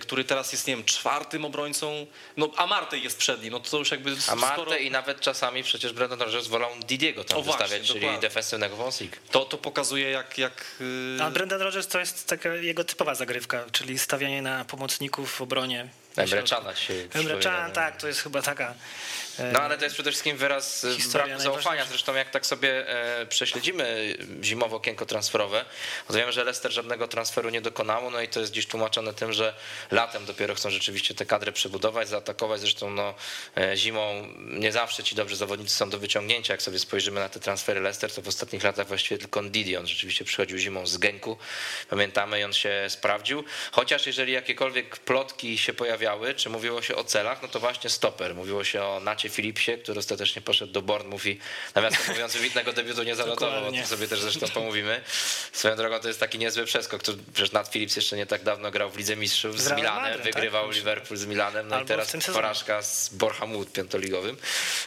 który 0.00 0.24
teraz 0.24 0.52
jest, 0.52 0.66
nie 0.66 0.76
wiem, 0.76 0.84
czwartym 0.84 1.44
obrońcą, 1.44 2.06
no 2.36 2.50
a 2.56 2.66
Martej 2.66 3.02
jest 3.02 3.18
przed 3.18 3.42
nim, 3.42 3.52
no 3.52 3.60
to 3.60 3.78
już 3.78 3.90
jakby 3.90 4.16
A. 4.28 4.34
Marte 4.34 4.78
i 4.78 4.90
nawet 4.90 5.20
czasami 5.20 5.62
przecież 5.62 5.92
Brendan 5.92 6.20
Rodgers 6.20 6.46
wolał 6.46 6.70
Didiego 6.86 7.24
tam 7.24 7.38
O 7.38 7.42
właśnie, 7.42 7.62
wystawiać, 7.62 7.86
czyli 7.86 8.00
dokładnie. 8.00 8.20
defensywnego 8.20 8.76
wąsika. 8.76 9.18
To, 9.30 9.44
to 9.44 9.58
pokazuje 9.58 10.10
jak... 10.10 10.38
jak 10.38 10.64
y, 10.80 11.18
A 11.22 11.30
Brendan 11.30 11.60
Rodgers 11.62 11.86
to 11.86 11.98
jest 12.00 12.26
taka 12.26 12.54
jego 12.54 12.84
typowa 12.84 13.14
zagrywka, 13.14 13.64
czyli 13.72 13.98
stawianie 13.98 14.42
na 14.42 14.64
pomocników 14.64 15.32
w 15.32 15.40
obronie. 15.40 15.88
Emre 16.16 16.42
Cana 16.42 16.76
się 16.76 16.94
Emre 17.12 17.38
Can, 17.38 17.68
no. 17.68 17.74
tak, 17.74 17.96
to 18.00 18.08
jest 18.08 18.20
chyba 18.20 18.42
taka... 18.42 18.74
e, 19.40 19.52
No 19.52 19.60
ale 19.60 19.78
to 19.78 19.84
jest 19.84 19.94
przede 19.94 20.10
wszystkim 20.10 20.36
wyraz 20.36 20.84
e, 20.84 21.12
braku 21.12 21.40
zaufania. 21.40 21.84
Zresztą 21.84 22.14
jak 22.14 22.30
tak 22.30 22.46
sobie 22.46 22.88
e, 22.88 23.26
prześledzimy 23.26 24.16
zimowe 24.42 24.76
okienko 24.76 25.06
transferowe, 25.06 25.64
to 26.08 26.14
wiemy, 26.14 26.32
że 26.32 26.44
Leicester 26.44 26.72
żadnego 26.72 27.08
transferu 27.08 27.50
nie 27.50 27.60
dokonało, 27.60 28.10
no 28.10 28.20
i 28.20 28.28
to 28.28 28.40
jest 28.40 28.52
gdzieś 28.52 28.66
tłumaczone 28.66 29.14
tym, 29.14 29.32
że 29.32 29.54
latem 29.90 30.24
dopiero 30.24 30.54
chcą 30.54 30.70
rzeczywiście 30.70 31.14
tę 31.14 31.26
kadrę 31.26 31.52
przebudować, 31.52 32.08
zaatakować. 32.08 32.60
Zresztą 32.60 32.90
no, 32.90 33.14
zimą 33.74 34.28
nie 34.38 34.72
zawsze 34.72 35.04
ci 35.04 35.14
dobrzy 35.14 35.36
zawodnicy 35.36 35.76
są 35.76 35.90
do 35.90 35.98
wyciągnięcia. 35.98 36.54
Jak 36.54 36.62
sobie 36.62 36.78
spojrzymy 36.78 37.20
na 37.20 37.28
te 37.28 37.40
transfery 37.40 37.80
Leicester, 37.80 38.12
to 38.12 38.22
w 38.22 38.28
ostatnich 38.28 38.64
latach 38.64 38.88
właściwie 38.88 39.18
tylko 39.18 39.42
Ndidi, 39.42 39.76
on 39.76 39.86
rzeczywiście 39.86 40.24
przychodził 40.24 40.58
zimą 40.58 40.86
z 40.86 40.96
Genku. 40.96 41.36
Pamiętamy 41.90 42.40
i 42.40 42.44
on 42.44 42.52
się 42.52 42.86
sprawdził. 42.88 43.44
Chociaż 43.72 44.06
jeżeli 44.06 44.32
jakiekolwiek 44.32 44.98
plotki 44.98 45.58
się 45.58 45.72
pojawiały, 45.72 46.34
czy 46.34 46.50
mówiło 46.50 46.82
się 46.82 46.96
o 46.96 47.04
celach, 47.04 47.42
no 47.42 47.48
to 47.48 47.60
właśnie 47.60 47.90
stoper. 47.90 48.34
Mówiło 48.34 48.64
się 48.64 48.82
o 48.82 49.00
Nacie 49.00 49.27
Filipsie, 49.28 49.78
który 49.78 49.98
ostatecznie 49.98 50.42
poszedł 50.42 50.72
do 50.72 50.82
Bournemouth 50.82 51.26
i 51.26 51.38
nawiasem 51.74 52.00
mówiąc 52.14 52.36
wybitnego 52.36 52.72
debiutu 52.72 53.02
nie 53.02 53.16
zanotował, 53.16 53.68
o 53.68 53.72
tym 53.72 53.86
sobie 53.86 54.08
też 54.08 54.20
zresztą 54.20 54.48
pomówimy. 54.48 55.00
Swoją 55.52 55.76
drogą 55.76 55.98
to 56.00 56.08
jest 56.08 56.20
taki 56.20 56.38
niezły 56.38 56.64
przeskok. 56.64 57.02
Tu 57.02 57.16
przecież 57.34 57.52
Nat 57.52 57.68
Phillips 57.68 57.96
jeszcze 57.96 58.16
nie 58.16 58.26
tak 58.26 58.42
dawno 58.42 58.70
grał 58.70 58.90
w 58.90 58.96
Lidze 58.96 59.16
Mistrzów 59.16 59.60
z, 59.60 59.64
Z 59.64 59.72
Milanem, 59.76 60.02
Madryt, 60.02 60.24
wygrywał 60.24 60.66
tak? 60.66 60.76
Liverpool 60.76 61.18
z 61.18 61.26
Milanem, 61.26 61.68
no 61.68 61.74
i 61.74 61.78
Albo 61.78 61.88
teraz 61.88 62.08
tym 62.08 62.22
sezonie. 62.22 62.42
porażka 62.42 62.82
z 62.82 63.08
Borhamut 63.08 63.72
piątoligowym. 63.72 64.36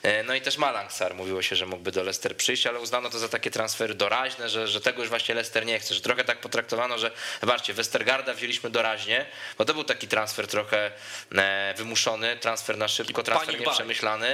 E, 0.04 0.24
No 0.24 0.36
i 0.36 0.42
też 0.42 0.58
Malangsar 0.58 1.16
mówiło 1.16 1.42
się, 1.42 1.56
że 1.56 1.66
mógłby 1.66 1.92
do 1.92 2.04
Leicester 2.04 2.38
przyjść, 2.38 2.68
ale 2.68 2.80
uznano 2.80 3.10
to 3.10 3.20
za 3.20 3.30
takie 3.30 3.52
transfery 3.52 3.94
doraźne, 3.96 4.50
że, 4.50 4.68
że 4.68 4.82
tego 4.82 5.02
już 5.02 5.10
właśnie 5.10 5.36
Leicester 5.36 5.66
nie 5.66 5.80
chce, 5.80 5.96
że 5.96 6.02
trochę 6.02 6.24
tak 6.24 6.42
potraktowano, 6.42 6.98
że 6.98 7.12
zobaczcie, 7.42 7.74
Westergarda 7.74 8.34
wzięliśmy 8.34 8.70
doraźnie, 8.70 9.26
bo 9.58 9.66
to 9.66 9.74
był 9.74 9.84
taki 9.84 10.08
transfer 10.08 10.48
trochę 10.48 10.92
e, 11.36 11.74
wymuszony, 11.78 12.38
transfer 12.38 12.78
na 12.78 12.88
szybko, 12.88 13.24
transfer 13.24 13.56
buy. 13.58 14.31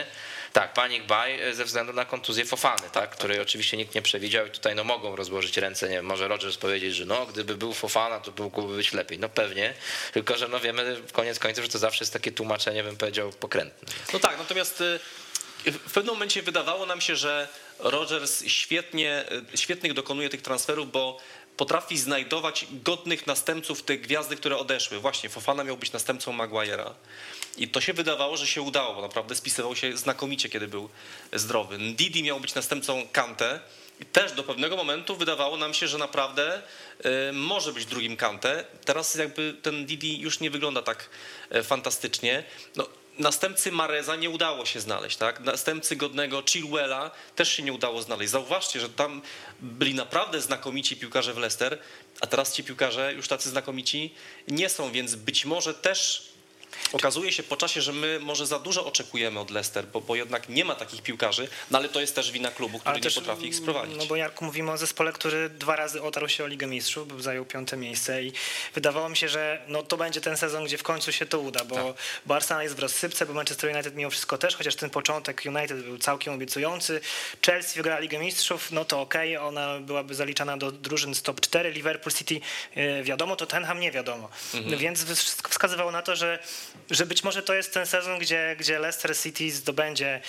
Tak, 0.53 0.73
panic 0.73 1.03
buy 1.07 1.53
ze 1.53 1.65
względu 1.65 1.93
na 1.93 2.05
kontuzję 2.05 2.45
Fofany, 2.45 2.89
tak, 2.91 3.09
której 3.09 3.39
oczywiście 3.39 3.77
nikt 3.77 3.95
nie 3.95 4.01
przewidział 4.01 4.47
i 4.47 4.51
tutaj 4.51 4.75
no 4.75 4.83
mogą 4.83 5.15
rozłożyć 5.15 5.57
ręce, 5.57 5.89
nie 5.89 5.95
wiem, 5.95 6.05
może 6.05 6.27
Rodgers 6.27 6.57
powiedzieć, 6.57 6.95
że 6.95 7.05
no 7.05 7.25
gdyby 7.25 7.55
był 7.55 7.73
Fofana, 7.73 8.19
to 8.19 8.43
mógłby 8.43 8.75
być 8.75 8.93
lepiej. 8.93 9.19
No 9.19 9.29
pewnie, 9.29 9.73
tylko 10.13 10.37
że 10.37 10.47
no 10.47 10.59
wiemy 10.59 11.01
koniec 11.11 11.39
końców, 11.39 11.65
że 11.65 11.71
to 11.71 11.79
zawsze 11.79 12.03
jest 12.03 12.13
takie 12.13 12.31
tłumaczenie, 12.31 12.83
bym 12.83 12.97
powiedział, 12.97 13.31
pokrętne. 13.31 13.93
No 14.13 14.19
tak, 14.19 14.37
natomiast 14.37 14.81
y, 14.81 14.99
w 15.65 15.93
pewnym 15.93 16.13
momencie 16.13 16.41
wydawało 16.41 16.85
nam 16.85 17.01
się, 17.01 17.15
że 17.15 17.47
Rodgers 17.79 18.43
świetnie, 18.47 19.25
y, 19.53 19.57
świetnych 19.57 19.93
dokonuje 19.93 20.29
tych 20.29 20.41
transferów, 20.41 20.91
bo 20.91 21.19
potrafi 21.57 21.97
znajdować 21.97 22.67
godnych 22.71 23.27
następców 23.27 23.83
tych 23.83 24.01
gwiazdy, 24.01 24.35
które 24.35 24.57
odeszły. 24.57 24.99
Właśnie 24.99 25.29
Fofana 25.29 25.63
miał 25.63 25.77
być 25.77 25.91
następcą 25.91 26.33
Maguire'a. 26.33 26.91
I 27.57 27.67
to 27.67 27.81
się 27.81 27.93
wydawało, 27.93 28.37
że 28.37 28.47
się 28.47 28.61
udało, 28.61 28.95
bo 28.95 29.01
naprawdę 29.01 29.35
spisywał 29.35 29.75
się 29.75 29.97
znakomicie, 29.97 30.49
kiedy 30.49 30.67
był 30.67 30.89
zdrowy. 31.33 31.77
Didi 31.77 32.23
miał 32.23 32.39
być 32.39 32.55
następcą 32.55 33.07
Kante. 33.11 33.59
I 33.99 34.05
też 34.05 34.31
do 34.31 34.43
pewnego 34.43 34.75
momentu 34.75 35.15
wydawało 35.15 35.57
nam 35.57 35.73
się, 35.73 35.87
że 35.87 35.97
naprawdę 35.97 36.61
y, 37.29 37.33
może 37.33 37.73
być 37.73 37.85
drugim 37.85 38.17
Kante. 38.17 38.65
Teraz 38.85 39.15
jakby 39.15 39.55
ten 39.61 39.85
Didi 39.85 40.19
już 40.19 40.39
nie 40.39 40.49
wygląda 40.49 40.81
tak 40.81 41.09
e, 41.49 41.63
fantastycznie. 41.63 42.43
No, 42.75 42.87
następcy 43.19 43.71
Mareza 43.71 44.15
nie 44.15 44.29
udało 44.29 44.65
się 44.65 44.79
znaleźć, 44.79 45.17
tak? 45.17 45.39
Następcy 45.39 45.95
godnego 45.95 46.43
Chilwella 46.49 47.11
też 47.35 47.51
się 47.51 47.63
nie 47.63 47.73
udało 47.73 48.01
znaleźć. 48.01 48.31
Zauważcie, 48.31 48.79
że 48.79 48.89
tam 48.89 49.21
byli 49.59 49.93
naprawdę 49.93 50.41
znakomici 50.41 50.97
piłkarze 50.97 51.33
w 51.33 51.37
Leicester, 51.37 51.79
a 52.21 52.27
teraz 52.27 52.53
ci 52.53 52.63
piłkarze 52.63 53.13
już 53.13 53.27
tacy 53.27 53.49
znakomici 53.49 54.13
nie 54.47 54.69
są, 54.69 54.91
więc 54.91 55.15
być 55.15 55.45
może 55.45 55.73
też 55.73 56.31
Okazuje 56.93 57.31
się 57.31 57.43
po 57.43 57.57
czasie, 57.57 57.81
że 57.81 57.93
my 57.93 58.19
może 58.19 58.47
za 58.47 58.59
dużo 58.59 58.85
oczekujemy 58.85 59.39
od 59.39 59.51
Leicester, 59.51 59.87
bo, 59.87 60.01
bo 60.01 60.15
jednak 60.15 60.49
nie 60.49 60.65
ma 60.65 60.75
takich 60.75 61.01
piłkarzy, 61.01 61.47
no 61.71 61.77
ale 61.77 61.89
to 61.89 62.01
jest 62.01 62.15
też 62.15 62.31
wina 62.31 62.51
klubu, 62.51 62.79
który 62.79 62.89
Ale 62.89 62.99
nie 62.99 63.03
też, 63.03 63.15
potrafi 63.15 63.47
ich 63.47 63.55
sprowadzić. 63.55 63.97
No 63.97 64.05
bo 64.05 64.15
Jarku 64.15 64.45
mówimy 64.45 64.71
o 64.71 64.77
zespole, 64.77 65.13
który 65.13 65.49
dwa 65.49 65.75
razy 65.75 66.01
otarł 66.01 66.29
się 66.29 66.43
o 66.43 66.47
Ligę 66.47 66.67
Mistrzów, 66.67 67.07
bo 67.07 67.21
zajął 67.21 67.45
piąte 67.45 67.77
miejsce 67.77 68.23
i 68.23 68.31
wydawało 68.75 69.09
mi 69.09 69.17
się, 69.17 69.29
że 69.29 69.61
no 69.67 69.83
to 69.83 69.97
będzie 69.97 70.21
ten 70.21 70.37
sezon, 70.37 70.65
gdzie 70.65 70.77
w 70.77 70.83
końcu 70.83 71.11
się 71.11 71.25
to 71.25 71.39
uda, 71.39 71.65
bo, 71.65 71.75
Tak. 71.75 71.85
bo 72.25 72.35
Arsenal 72.35 72.63
jest 72.63 72.75
w 72.75 72.79
rozsypce, 72.79 73.25
bo 73.25 73.33
Manchester 73.33 73.73
United 73.73 73.95
mimo 73.95 74.09
wszystko 74.09 74.37
też, 74.37 74.55
chociaż 74.55 74.75
ten 74.75 74.89
początek 74.89 75.41
United 75.45 75.83
był 75.83 75.97
całkiem 75.97 76.33
obiecujący. 76.33 77.01
Chelsea 77.45 77.75
wygrała 77.77 77.99
Ligę 77.99 78.19
Mistrzów, 78.19 78.71
no 78.71 78.85
to 78.85 79.01
okej, 79.01 79.37
ona 79.37 79.79
byłaby 79.79 80.15
zaliczana 80.15 80.57
do 80.57 80.71
drużyn 80.71 81.15
z 81.15 81.21
top 81.21 81.41
4, 81.41 81.71
Liverpool 81.71 82.13
City 82.13 82.39
e, 82.75 83.03
wiadomo, 83.03 83.35
to 83.35 83.47
Tottenham 83.47 83.79
nie 83.79 83.91
wiadomo. 83.91 84.29
Mhm. 84.53 84.77
Więc 84.77 85.05
wszystko 85.15 85.49
wskazywało 85.49 85.91
na 85.91 86.01
to, 86.01 86.15
że, 86.15 86.39
że 86.91 87.05
być 87.05 87.23
może 87.23 87.43
to 87.43 87.53
jest 87.53 87.73
ten 87.73 87.85
sezon, 87.85 88.19
gdzie, 88.19 88.55
gdzie 88.59 88.79
Leicester 88.79 89.17
City 89.17 89.51
zdobędzie 89.51 90.21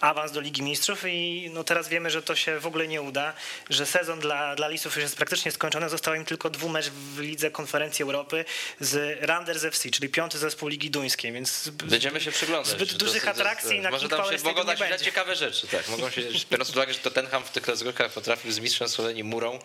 awans 0.00 0.32
do 0.32 0.40
Ligi 0.40 0.62
Mistrzów 0.62 1.04
i 1.06 1.50
no 1.54 1.64
teraz 1.64 1.88
wiemy, 1.88 2.10
że 2.10 2.22
to 2.22 2.36
się 2.36 2.60
w 2.60 2.66
ogóle 2.66 2.88
nie 2.88 3.02
uda, 3.02 3.32
że 3.70 3.86
sezon 3.86 4.20
dla, 4.20 4.56
dla 4.56 4.68
Lisów 4.68 4.94
już 4.94 5.02
jest 5.02 5.16
praktycznie 5.16 5.52
skończony, 5.52 5.88
został 5.88 6.14
im 6.14 6.24
tylko 6.24 6.50
dwumecz 6.50 6.90
w 6.90 7.18
Lidze 7.18 7.50
Konferencji 7.50 8.02
Europy 8.02 8.44
z 8.80 9.18
Randers 9.20 9.64
FC, 9.64 9.90
czyli 9.90 10.08
piąty 10.08 10.38
zespół 10.38 10.68
Ligi 10.68 10.90
Duńskiej, 10.90 11.32
więc 11.32 11.68
Będziemy 11.68 12.20
się 12.20 12.32
przyglądać. 12.32 12.72
Zbyt 12.72 12.92
dużych 12.94 13.28
atrakcji 13.28 13.80
na 13.80 13.90
Może 13.90 14.08
tam 14.08 14.38
się 14.38 14.44
mogą 14.44 14.64
dać 14.64 14.78
będzie. 14.78 15.04
ciekawe 15.04 15.36
rzeczy, 15.36 15.66
tak. 15.66 15.88
Mogą 15.88 16.10
się, 16.10 16.22
biorąc 16.50 16.68
pod 16.68 16.76
uwagę, 16.76 16.92
że 16.92 16.98
Tottenham 16.98 17.44
w 17.44 17.50
tych 17.50 17.66
rozgrywkach 17.66 18.12
potrafił 18.12 18.52
z 18.52 18.58
mistrzem 18.58 18.88
Słowenii 18.88 19.24
murą 19.24 19.58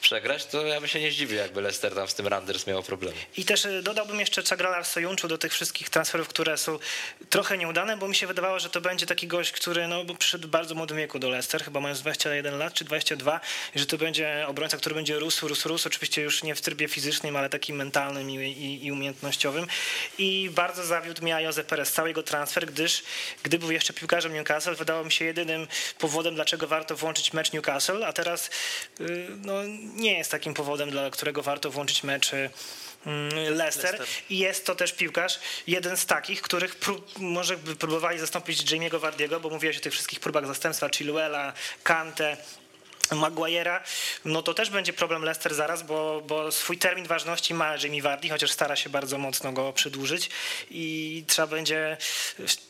przegrać, 0.00 0.46
to 0.46 0.66
ja 0.66 0.80
bym 0.80 0.88
się 0.88 1.00
nie 1.00 1.10
zdziwił, 1.10 1.38
jakby 1.38 1.60
Leicester 1.60 1.94
tam 1.94 2.08
z 2.08 2.14
tym 2.14 2.26
Randers 2.26 2.66
miał 2.66 2.82
problemy. 2.82 3.16
I 3.36 3.44
też 3.44 3.64
y, 3.64 3.82
dodałbym 3.82 4.20
jeszcze 4.20 4.42
Czagrala 4.42 4.82
w 4.82 4.86
Sojunczu 4.86 5.28
do 5.28 5.38
tych 5.38 5.52
wszystkich 5.52 5.69
transferów, 5.72 6.28
które 6.28 6.58
są 6.58 6.78
trochę 7.30 7.58
nieudane, 7.58 7.96
bo 7.96 8.08
mi 8.08 8.14
się 8.14 8.26
wydawało, 8.26 8.58
że 8.58 8.70
to 8.70 8.80
będzie 8.80 9.06
taki 9.06 9.26
gość, 9.26 9.52
który 9.52 9.88
no, 9.88 10.04
przyszedł 10.18 10.48
w 10.48 10.50
bardzo 10.50 10.74
młodym 10.74 10.96
wieku 10.96 11.18
do 11.18 11.28
Leicester, 11.28 11.64
chyba 11.64 11.80
mając 11.80 12.00
21 12.00 12.58
lat 12.58 12.74
czy 12.74 12.84
22, 12.84 13.40
i 13.74 13.78
że 13.78 13.86
to 13.86 13.98
będzie 13.98 14.44
obrońca, 14.48 14.76
który 14.76 14.94
będzie 14.94 15.18
rósł, 15.18 15.48
rósł, 15.48 15.68
rósł, 15.68 15.88
oczywiście 15.88 16.22
już 16.22 16.42
nie 16.42 16.54
w 16.54 16.60
trybie 16.60 16.88
fizycznym, 16.88 17.36
ale 17.36 17.48
takim 17.48 17.76
mentalnym 17.76 18.30
i, 18.30 18.34
i, 18.34 18.86
i 18.86 18.92
umiejętnościowym. 18.92 19.66
I 20.18 20.50
bardzo 20.54 20.84
zawiódł 20.84 21.22
mnie 21.22 21.42
Jose 21.42 21.64
Perez, 21.64 21.92
cały 21.92 22.08
jego 22.08 22.22
transfer, 22.22 22.66
gdyż 22.66 23.02
gdy 23.42 23.58
był 23.58 23.70
jeszcze 23.70 23.92
piłkarzem 23.92 24.32
Newcastle, 24.32 24.74
wydało 24.74 25.04
mi 25.04 25.12
się 25.12 25.24
jedynym 25.24 25.66
powodem, 25.98 26.34
dlaczego 26.34 26.66
warto 26.66 26.96
włączyć 26.96 27.32
mecz 27.32 27.52
Newcastle, 27.52 28.06
a 28.06 28.12
teraz 28.12 28.50
y, 29.00 29.26
no, 29.44 29.54
nie 29.94 30.18
jest 30.18 30.30
takim 30.30 30.54
powodem, 30.54 30.90
dla 30.90 31.10
którego 31.10 31.42
warto 31.42 31.70
włączyć 31.70 32.02
mecz 32.02 32.32
mm, 33.06 33.28
Leicester. 33.34 33.84
Leicester. 33.84 34.06
I 34.30 34.38
jest 34.38 34.66
to 34.66 34.74
też 34.74 34.92
piłkarz, 34.92 35.40
jeden 35.66 35.96
z 35.96 36.06
takich, 36.06 36.42
których 36.42 36.76
może 37.18 37.56
by 37.56 37.76
próbowali 37.76 38.18
zastąpić 38.18 38.62
Jamie'ego 38.62 39.00
Wardiego, 39.00 39.40
bo 39.40 39.50
mówiłeś 39.50 39.78
o 39.78 39.80
tych 39.80 39.92
wszystkich 39.92 40.20
próbach 40.20 40.46
zastępstwa 40.46 40.88
Chilwella, 40.88 41.52
Kante, 41.82 42.36
Maguire'a, 43.16 43.80
no 44.24 44.42
to 44.42 44.54
też 44.54 44.70
będzie 44.70 44.92
problem 44.92 45.22
Leicester 45.22 45.54
zaraz, 45.54 45.82
bo, 45.82 46.22
bo 46.26 46.52
swój 46.52 46.78
termin 46.78 47.06
ważności 47.06 47.54
ma 47.54 47.76
Jamie 47.76 48.02
Vardy, 48.02 48.28
chociaż 48.28 48.50
stara 48.50 48.76
się 48.76 48.90
bardzo 48.90 49.18
mocno 49.18 49.52
go 49.52 49.72
przedłużyć 49.72 50.30
i 50.70 51.24
trzeba 51.26 51.48
będzie, 51.48 51.96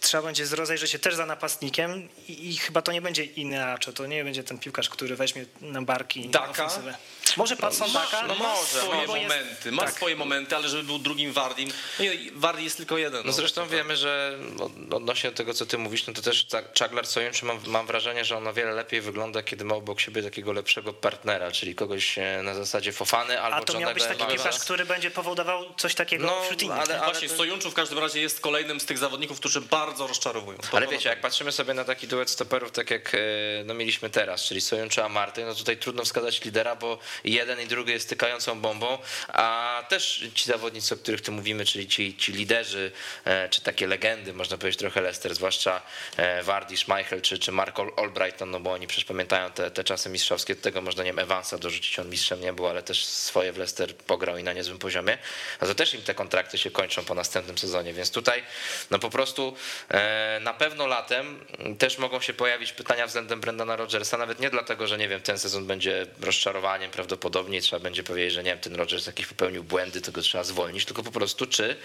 trzeba 0.01 0.23
będzie 0.23 0.45
rozejrzeć 0.45 0.90
się 0.90 0.99
też 0.99 1.14
za 1.14 1.27
napastnikiem 1.27 2.09
i, 2.29 2.51
i 2.51 2.57
chyba 2.57 2.83
to 2.83 2.93
nie 2.93 3.03
będzie 3.03 3.25
Ineacho, 3.25 3.93
to 3.93 4.07
nie 4.07 4.25
będzie 4.25 4.45
ten 4.45 4.59
piłkarz, 4.59 4.88
który 4.88 5.16
weźmie 5.16 5.45
na 5.61 5.83
barki 5.83 6.29
Daka? 6.29 6.51
ofensywę. 6.51 6.95
Może 7.37 7.57
Patson 7.57 7.93
Daka? 7.93 8.23
no 8.27 8.35
ma 8.35 8.45
może, 8.49 8.62
swoje 8.66 9.07
bo 9.07 9.16
jest- 9.16 9.29
momenty, 9.29 9.73
ma 9.73 9.83
tak. 9.83 9.95
swoje 9.95 10.16
momenty, 10.16 10.57
ale 10.57 10.69
żeby 10.69 10.83
był 10.83 10.99
drugim 10.99 11.33
Wardim, 11.33 11.69
no 11.99 12.05
Wardi 12.35 12.64
jest 12.64 12.77
tylko 12.77 12.99
jeden. 12.99 13.23
No 13.27 13.33
zresztą 13.33 13.69
wiemy, 13.69 13.97
że 13.97 14.38
od- 14.61 14.95
odnośnie 14.95 15.31
do 15.31 15.37
tego, 15.37 15.55
co 15.55 15.66
ty 15.66 15.79
mówisz, 15.79 16.07
no 16.07 16.12
to 16.12 16.23
też 16.23 16.47
Czaglar 16.73 17.07
Sojunczu 17.07 17.47
mam, 17.47 17.61
mam 17.66 17.87
wrażenie, 17.87 18.25
że 18.25 18.37
on 18.37 18.47
o 18.47 18.53
wiele 18.53 18.73
lepiej 18.73 19.01
wygląda, 19.01 19.43
kiedy 19.43 19.64
ma 19.64 19.75
obok 19.75 20.01
siebie 20.01 20.23
takiego 20.23 20.53
lepszego 20.53 20.93
partnera, 20.93 21.53
czyli 21.53 21.75
kogoś 21.75 22.19
e, 22.19 22.40
na 22.43 22.55
zasadzie 22.55 22.93
Fofany 22.93 23.40
albo 23.40 23.57
A 23.57 23.62
to 23.62 23.79
miał 23.79 23.95
być 23.95 24.05
taki 24.05 24.25
piłkarz, 24.27 24.59
który 24.59 24.85
będzie 24.85 25.11
powodował 25.11 25.64
coś 25.77 25.95
takiego 25.95 26.27
No, 26.27 26.43
wśród 26.43 26.62
innych. 26.62 26.79
ale- 26.79 26.95
nie? 26.95 27.05
Właśnie, 27.05 27.29
to- 27.29 27.37
Sojunczu 27.37 27.71
w 27.71 27.75
każdym 27.75 27.99
razie 27.99 28.21
jest 28.21 28.40
kolejnym 28.40 28.81
z 28.81 28.85
tych 28.87 28.99
zawodników, 28.99 29.38
którzy 29.40 29.61
bardzo 29.61 30.07
rozczarowują. 30.07 30.59
To 30.71 30.77
Ale 30.77 30.87
wiecie, 30.87 31.09
jak 31.09 31.21
patrzymy 31.21 31.53
sobie 31.53 31.75
na 31.75 31.85
taki 31.85 32.09
duet 32.09 32.31
stoperów, 32.31 32.71
tak 32.73 32.90
jak 32.90 33.14
e, 33.14 33.19
no, 33.64 33.75
mieliśmy 33.75 34.11
teraz, 34.11 34.43
czyli 34.45 34.61
Sojunczu 34.61 35.03
a 35.03 35.09
Marty, 35.09 35.45
no 35.45 35.55
tutaj 35.55 35.77
trudno 35.77 36.05
wskazać 36.05 36.45
lidera, 36.45 36.77
bo 36.77 36.99
jeden 37.24 37.61
i 37.61 37.66
drugi 37.66 37.92
jest 37.92 38.09
tykającą 38.09 38.61
bombą, 38.61 38.98
a 39.28 39.85
też 39.88 40.24
ci 40.35 40.44
zawodnicy, 40.44 40.94
o 40.94 40.96
których 40.96 41.20
tu 41.20 41.33
mówimy, 41.33 41.64
czyli 41.64 41.88
ci, 41.88 42.16
ci 42.16 42.33
liderzy, 42.33 42.92
e, 43.24 43.48
czy 43.48 43.61
takie 43.61 43.87
legendy, 43.87 44.33
można 44.33 44.59
powiedzieć 44.59 44.78
trochę 44.80 45.00
Leicester, 45.00 45.35
zwłaszcza 45.35 45.83
e, 46.16 46.42
Wardy, 46.42 46.76
Schmeichel, 46.76 47.20
czy, 47.20 47.38
czy 47.38 47.52
Mark 47.52 47.76
Albrighton, 47.96 48.50
no 48.50 48.61
bo 48.61 48.72
oni 48.72 48.87
przecież 48.87 49.04
pamiętają 49.04 49.50
te, 49.50 49.70
te 49.70 49.85
czasy 49.85 50.09
mistrzowskie, 50.09 50.54
do 50.54 50.62
tego 50.62 50.83
można, 50.83 51.04
nie 51.04 51.11
wiem, 51.11 51.18
Evansa 51.18 51.59
dorzucić, 51.59 51.98
on 51.98 52.09
mistrzem 52.09 52.40
nie 52.40 52.52
był, 52.52 52.66
ale 52.66 52.83
też 52.83 53.04
swoje 53.04 53.52
w 53.52 53.56
Leicester 53.56 53.96
pograł 53.96 54.37
i 54.38 54.42
na 54.42 54.52
niezłym 54.52 54.78
poziomie, 54.78 55.18
no 55.61 55.66
to 55.66 55.74
też 55.74 55.94
im 55.94 56.02
te 56.02 56.14
kontrakty 56.14 56.59
się 56.59 56.70
kończą 56.70 57.04
po 57.04 57.14
następnym 57.14 57.59
sezonie, 57.59 57.92
więc 57.92 58.11
tutaj 58.11 58.42
no 58.90 58.98
po 58.98 59.11
prostu 59.11 59.56
e, 59.88 60.38
na 60.42 60.54
pewno 60.54 60.87
latem 60.87 61.46
też 61.78 61.98
mogą 61.98 62.20
się 62.20 62.33
pojawić 62.33 62.72
pytania 62.72 63.06
względem 63.06 63.40
Brendana 63.40 63.76
Rodgersa, 63.76 64.16
nawet 64.16 64.40
nie 64.40 64.50
dlatego, 64.50 64.87
że 64.87 64.98
nie 64.98 65.09
wiem, 65.09 65.20
ten 65.20 65.38
sezon 65.38 65.66
będzie 65.66 66.06
rozczarowaniem 66.20 66.90
prawdopodobnie 66.90 67.10
i 67.51 67.61
trzeba 67.61 67.81
będzie 67.81 68.03
powiedzieć, 68.03 68.35
że 68.35 68.42
nie 68.42 68.51
wiem, 68.51 68.61
ten 68.61 68.75
Rodgers 68.75 69.07
jakiś 69.07 69.27
popełnił 69.27 69.64
błędy, 69.64 70.01
tego 70.01 70.23
trzeba 70.23 70.44
zwolnić, 70.44 70.85
tylko 70.85 71.03
po 71.03 71.11
prostu 71.11 71.46
czy 71.46 71.77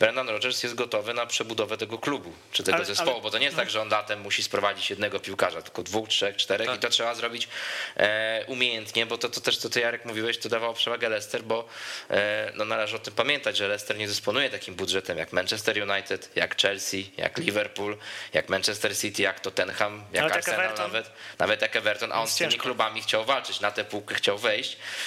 Brendan 0.00 0.28
Rodgers 0.28 0.62
jest 0.62 0.74
gotowy 0.74 1.14
na 1.14 1.26
przebudowę 1.26 1.76
tego 1.76 1.98
klubu, 1.98 2.32
czy 2.52 2.62
tego 2.62 2.76
Ale- 2.76 2.84
zespołu, 2.84 3.10
ale- 3.10 3.22
bo 3.22 3.30
to 3.30 3.38
nie 3.38 3.44
jest 3.44 3.56
tak, 3.56 3.70
że 3.70 3.82
on 3.82 3.88
latem 3.88 4.20
musi 4.20 4.42
sprowadzić 4.42 4.90
jednego 4.90 5.20
piłkarza, 5.20 5.62
tylko 5.62 5.82
dwóch, 5.82 6.08
trzech, 6.08 6.36
czterech 6.36 6.66
Tak. 6.66 6.76
i 6.76 6.78
to 6.78 6.88
trzeba 6.88 7.14
zrobić 7.14 7.48
e, 7.96 8.44
umiejętnie, 8.46 9.06
bo 9.06 9.18
to, 9.18 9.28
to 9.28 9.40
też, 9.40 9.58
co 9.58 9.70
ty 9.70 9.80
Jarek 9.80 10.04
mówiłeś, 10.04 10.38
to 10.38 10.48
dawało 10.48 10.74
przewagę 10.74 11.08
Leicester, 11.08 11.42
bo 11.42 11.68
e, 12.10 12.52
no, 12.54 12.64
należy 12.64 12.96
o 12.96 12.98
tym 12.98 13.14
pamiętać, 13.14 13.56
że 13.56 13.68
Leicester 13.68 13.98
nie 13.98 14.06
dysponuje 14.06 14.50
takim 14.50 14.74
budżetem 14.74 15.18
jak 15.18 15.32
Manchester 15.32 15.90
United, 15.90 16.30
jak 16.36 16.60
Chelsea, 16.62 17.10
jak 17.16 17.38
Liverpool, 17.38 17.96
jak 18.32 18.48
Manchester 18.48 18.98
City, 18.98 19.22
jak 19.22 19.40
Tottenham, 19.40 20.04
jak 20.12 20.22
Nawet 20.22 20.46
jak 20.46 20.48
Arsenal 20.48 20.74
nawet, 20.78 21.10
nawet 21.38 21.62
jak 21.62 21.76
Everton, 21.76 22.12
a 22.12 22.20
on 22.20 22.28
z 22.28 22.36
tymi 22.36 22.54
klubami 22.54 23.02
chciał 23.02 23.24
walczyć, 23.24 23.60
na 23.60 23.70
tę 23.70 23.84
półkę 23.84 24.14
chciał 24.14 24.38
wejść. 24.38 24.57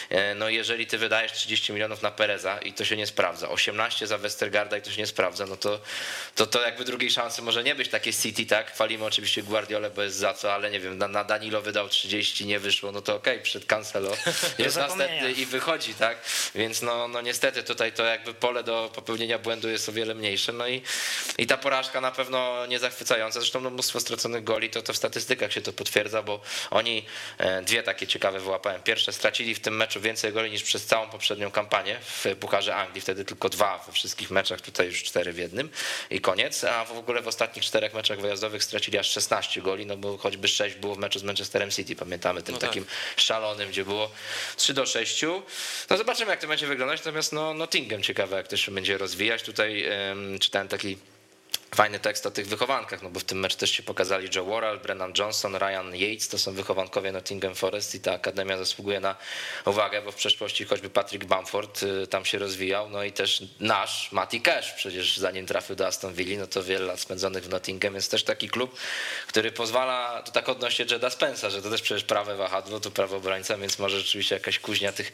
E, 0.10 0.36
No 0.36 0.50
jeżeli 0.50 0.88
ty 0.88 0.98
wydajesz 0.98 1.32
30 1.32 1.74
milionów 1.74 2.02
na 2.02 2.12
Pereza 2.12 2.58
i 2.58 2.74
to 2.74 2.86
się 2.86 2.98
nie 2.98 3.08
sprawdza, 3.08 3.50
18 3.50 4.08
za 4.08 4.18
Westergaarda 4.18 4.78
i 4.78 4.82
to 4.82 4.92
się 4.92 5.02
nie 5.02 5.08
sprawdza, 5.08 5.46
no 5.46 5.58
to, 5.58 5.80
to, 6.36 6.48
to 6.48 6.62
jakby 6.62 6.86
drugiej 6.86 7.12
szansy 7.12 7.42
może 7.42 7.64
nie 7.64 7.76
być 7.76 7.90
takie 7.90 8.14
City, 8.14 8.46
tak? 8.46 8.72
Chwalimy 8.72 9.06
oczywiście 9.06 9.44
Guardiolę, 9.44 9.90
bo 9.90 10.02
jest 10.04 10.18
za 10.18 10.34
co, 10.34 10.54
ale 10.54 10.72
nie 10.72 10.80
wiem, 10.80 10.98
na, 10.98 11.08
na 11.08 11.24
Danilo 11.24 11.62
wydał 11.62 11.90
30, 11.90 12.46
nie 12.46 12.60
wyszło, 12.60 12.92
no 12.92 13.02
to 13.02 13.16
okej, 13.16 13.34
okay, 13.34 13.44
przed 13.44 13.66
Cancelo 13.66 14.12
jest 14.58 14.78
następny 14.78 15.32
i 15.32 15.46
wychodzi, 15.46 15.94
tak? 15.94 16.18
Więc 16.56 16.82
no, 16.82 17.08
no 17.08 17.22
niestety 17.22 17.64
tutaj 17.64 17.94
to 17.94 18.06
jakby 18.06 18.34
pole 18.34 18.64
do 18.64 18.92
popełnienia 18.96 19.40
błędu 19.40 19.70
jest 19.70 19.90
o 19.90 19.92
wiele 19.92 20.16
mniejsze, 20.16 20.54
no 20.54 20.68
i, 20.68 20.82
i 21.38 21.48
ta 21.48 21.58
porażka 21.58 22.02
na 22.02 22.12
pewno 22.12 22.66
nie 22.66 22.80
zachwycająca, 22.80 23.40
zresztą 23.40 23.62
no, 23.62 23.70
mnóstwo 23.70 24.00
straconych 24.00 24.44
goli, 24.44 24.70
to, 24.70 24.82
to 24.82 24.94
w 24.94 24.98
statystykach 24.98 25.54
się 25.54 25.62
to 25.62 25.74
potwierdza, 25.74 26.24
bo 26.24 26.42
oni 26.70 27.06
e, 27.38 27.62
dwie 27.62 27.84
takie 27.84 28.08
ciekawe 28.08 28.40
wyłapałem. 28.40 28.82
Pierwsze 28.82 29.14
stracili 29.42 29.56
w 29.56 29.60
tym 29.60 29.78
meczu 29.78 30.02
więcej 30.02 30.34
goli 30.34 30.52
niż 30.52 30.64
przez 30.64 30.86
całą 30.86 31.10
poprzednią 31.10 31.52
kampanię 31.52 32.00
w 32.02 32.26
Pucharze 32.40 32.76
Anglii, 32.76 33.02
wtedy 33.02 33.26
tylko 33.26 33.50
dwa 33.50 33.84
we 33.88 33.94
wszystkich 33.94 34.32
meczach, 34.32 34.62
tutaj 34.62 34.88
już 34.88 35.04
cztery 35.04 35.34
w 35.34 35.38
jednym 35.38 35.70
i 36.10 36.22
koniec, 36.22 36.64
a 36.64 36.86
w 36.86 36.92
ogóle 36.92 37.22
w 37.22 37.28
ostatnich 37.28 37.66
czterech 37.66 37.94
meczach 37.94 38.22
wyjazdowych 38.22 38.64
stracili 38.64 38.98
aż 38.98 39.10
16 39.12 39.62
goli, 39.62 39.86
no 39.86 39.98
bo 39.98 40.18
choćby 40.18 40.48
6 40.48 40.76
było 40.76 40.96
w 40.96 40.98
meczu 40.98 41.20
z 41.20 41.24
Manchesterem 41.24 41.72
City, 41.72 41.96
pamiętamy, 41.96 42.42
tym 42.42 42.54
no 42.54 42.60
tak. 42.60 42.70
takim 42.70 42.86
szalonym, 43.16 43.70
gdzie 43.70 43.86
było 43.86 44.12
3 44.56 44.74
do 44.74 44.86
6. 44.86 45.22
No 45.90 45.98
zobaczymy, 45.98 46.32
jak 46.32 46.42
to 46.42 46.48
będzie 46.48 46.68
wyglądać, 46.68 47.00
natomiast 47.00 47.34
no, 47.34 47.54
Nottingham 47.54 48.04
ciekawe, 48.04 48.38
jak 48.38 48.48
to 48.48 48.58
się 48.58 48.72
będzie 48.72 48.98
rozwijać. 48.98 49.44
Tutaj 49.44 49.86
um, 49.90 50.40
czytałem 50.40 50.68
taki 50.68 50.98
fajny 51.76 52.00
tekst 52.00 52.26
o 52.26 52.32
tych 52.32 52.48
wychowankach, 52.48 53.02
no 53.02 53.10
bo 53.10 53.20
w 53.20 53.24
tym 53.24 53.40
meczu 53.40 53.58
też 53.58 53.72
się 53.72 53.84
pokazali 53.84 54.30
Joe 54.36 54.46
Worrell, 54.46 54.80
Brennan 54.80 55.14
Johnson, 55.18 55.56
Ryan 55.56 55.96
Yates, 55.96 56.28
to 56.28 56.40
są 56.40 56.54
wychowankowie 56.54 57.12
Nottingham 57.12 57.56
Forest 57.56 57.96
i 57.96 58.00
ta 58.00 58.14
akademia 58.14 58.58
zasługuje 58.58 59.00
na 59.00 59.16
uwagę, 59.66 60.02
bo 60.02 60.12
w 60.12 60.16
przeszłości 60.16 60.66
choćby 60.66 60.90
Patrick 60.90 61.26
Bamford 61.26 61.84
y, 61.84 62.08
tam 62.08 62.26
się 62.26 62.38
rozwijał, 62.38 62.90
no 62.90 63.04
i 63.04 63.12
też 63.12 63.44
nasz 63.60 64.12
Matty 64.12 64.40
Cash, 64.40 64.74
przecież 64.74 65.18
zanim 65.18 65.46
trafił 65.46 65.76
do 65.76 65.88
Aston 65.88 66.14
Villa, 66.14 66.40
no 66.40 66.48
to 66.48 66.64
wiele 66.64 66.86
lat 66.86 67.00
spędzonych 67.00 67.44
w 67.44 67.50
Nottingham, 67.50 67.96
jest 67.96 68.12
też 68.12 68.24
taki 68.24 68.50
klub, 68.50 68.78
który 69.28 69.52
pozwala, 69.52 70.22
to 70.24 70.32
tak 70.32 70.50
odnośnie 70.50 70.86
Jeda 70.92 71.10
Spensa, 71.10 71.50
że 71.50 71.62
to 71.62 71.70
też 71.70 71.82
przecież 71.82 72.04
prawe 72.04 72.36
wahadło, 72.36 72.80
to 72.80 72.92
prawo 72.92 73.18
obrońca, 73.18 73.58
więc 73.58 73.80
może 73.80 74.00
rzeczywiście 74.00 74.36
jakaś 74.36 74.60
kuźnia 74.60 74.92
tych 74.92 75.12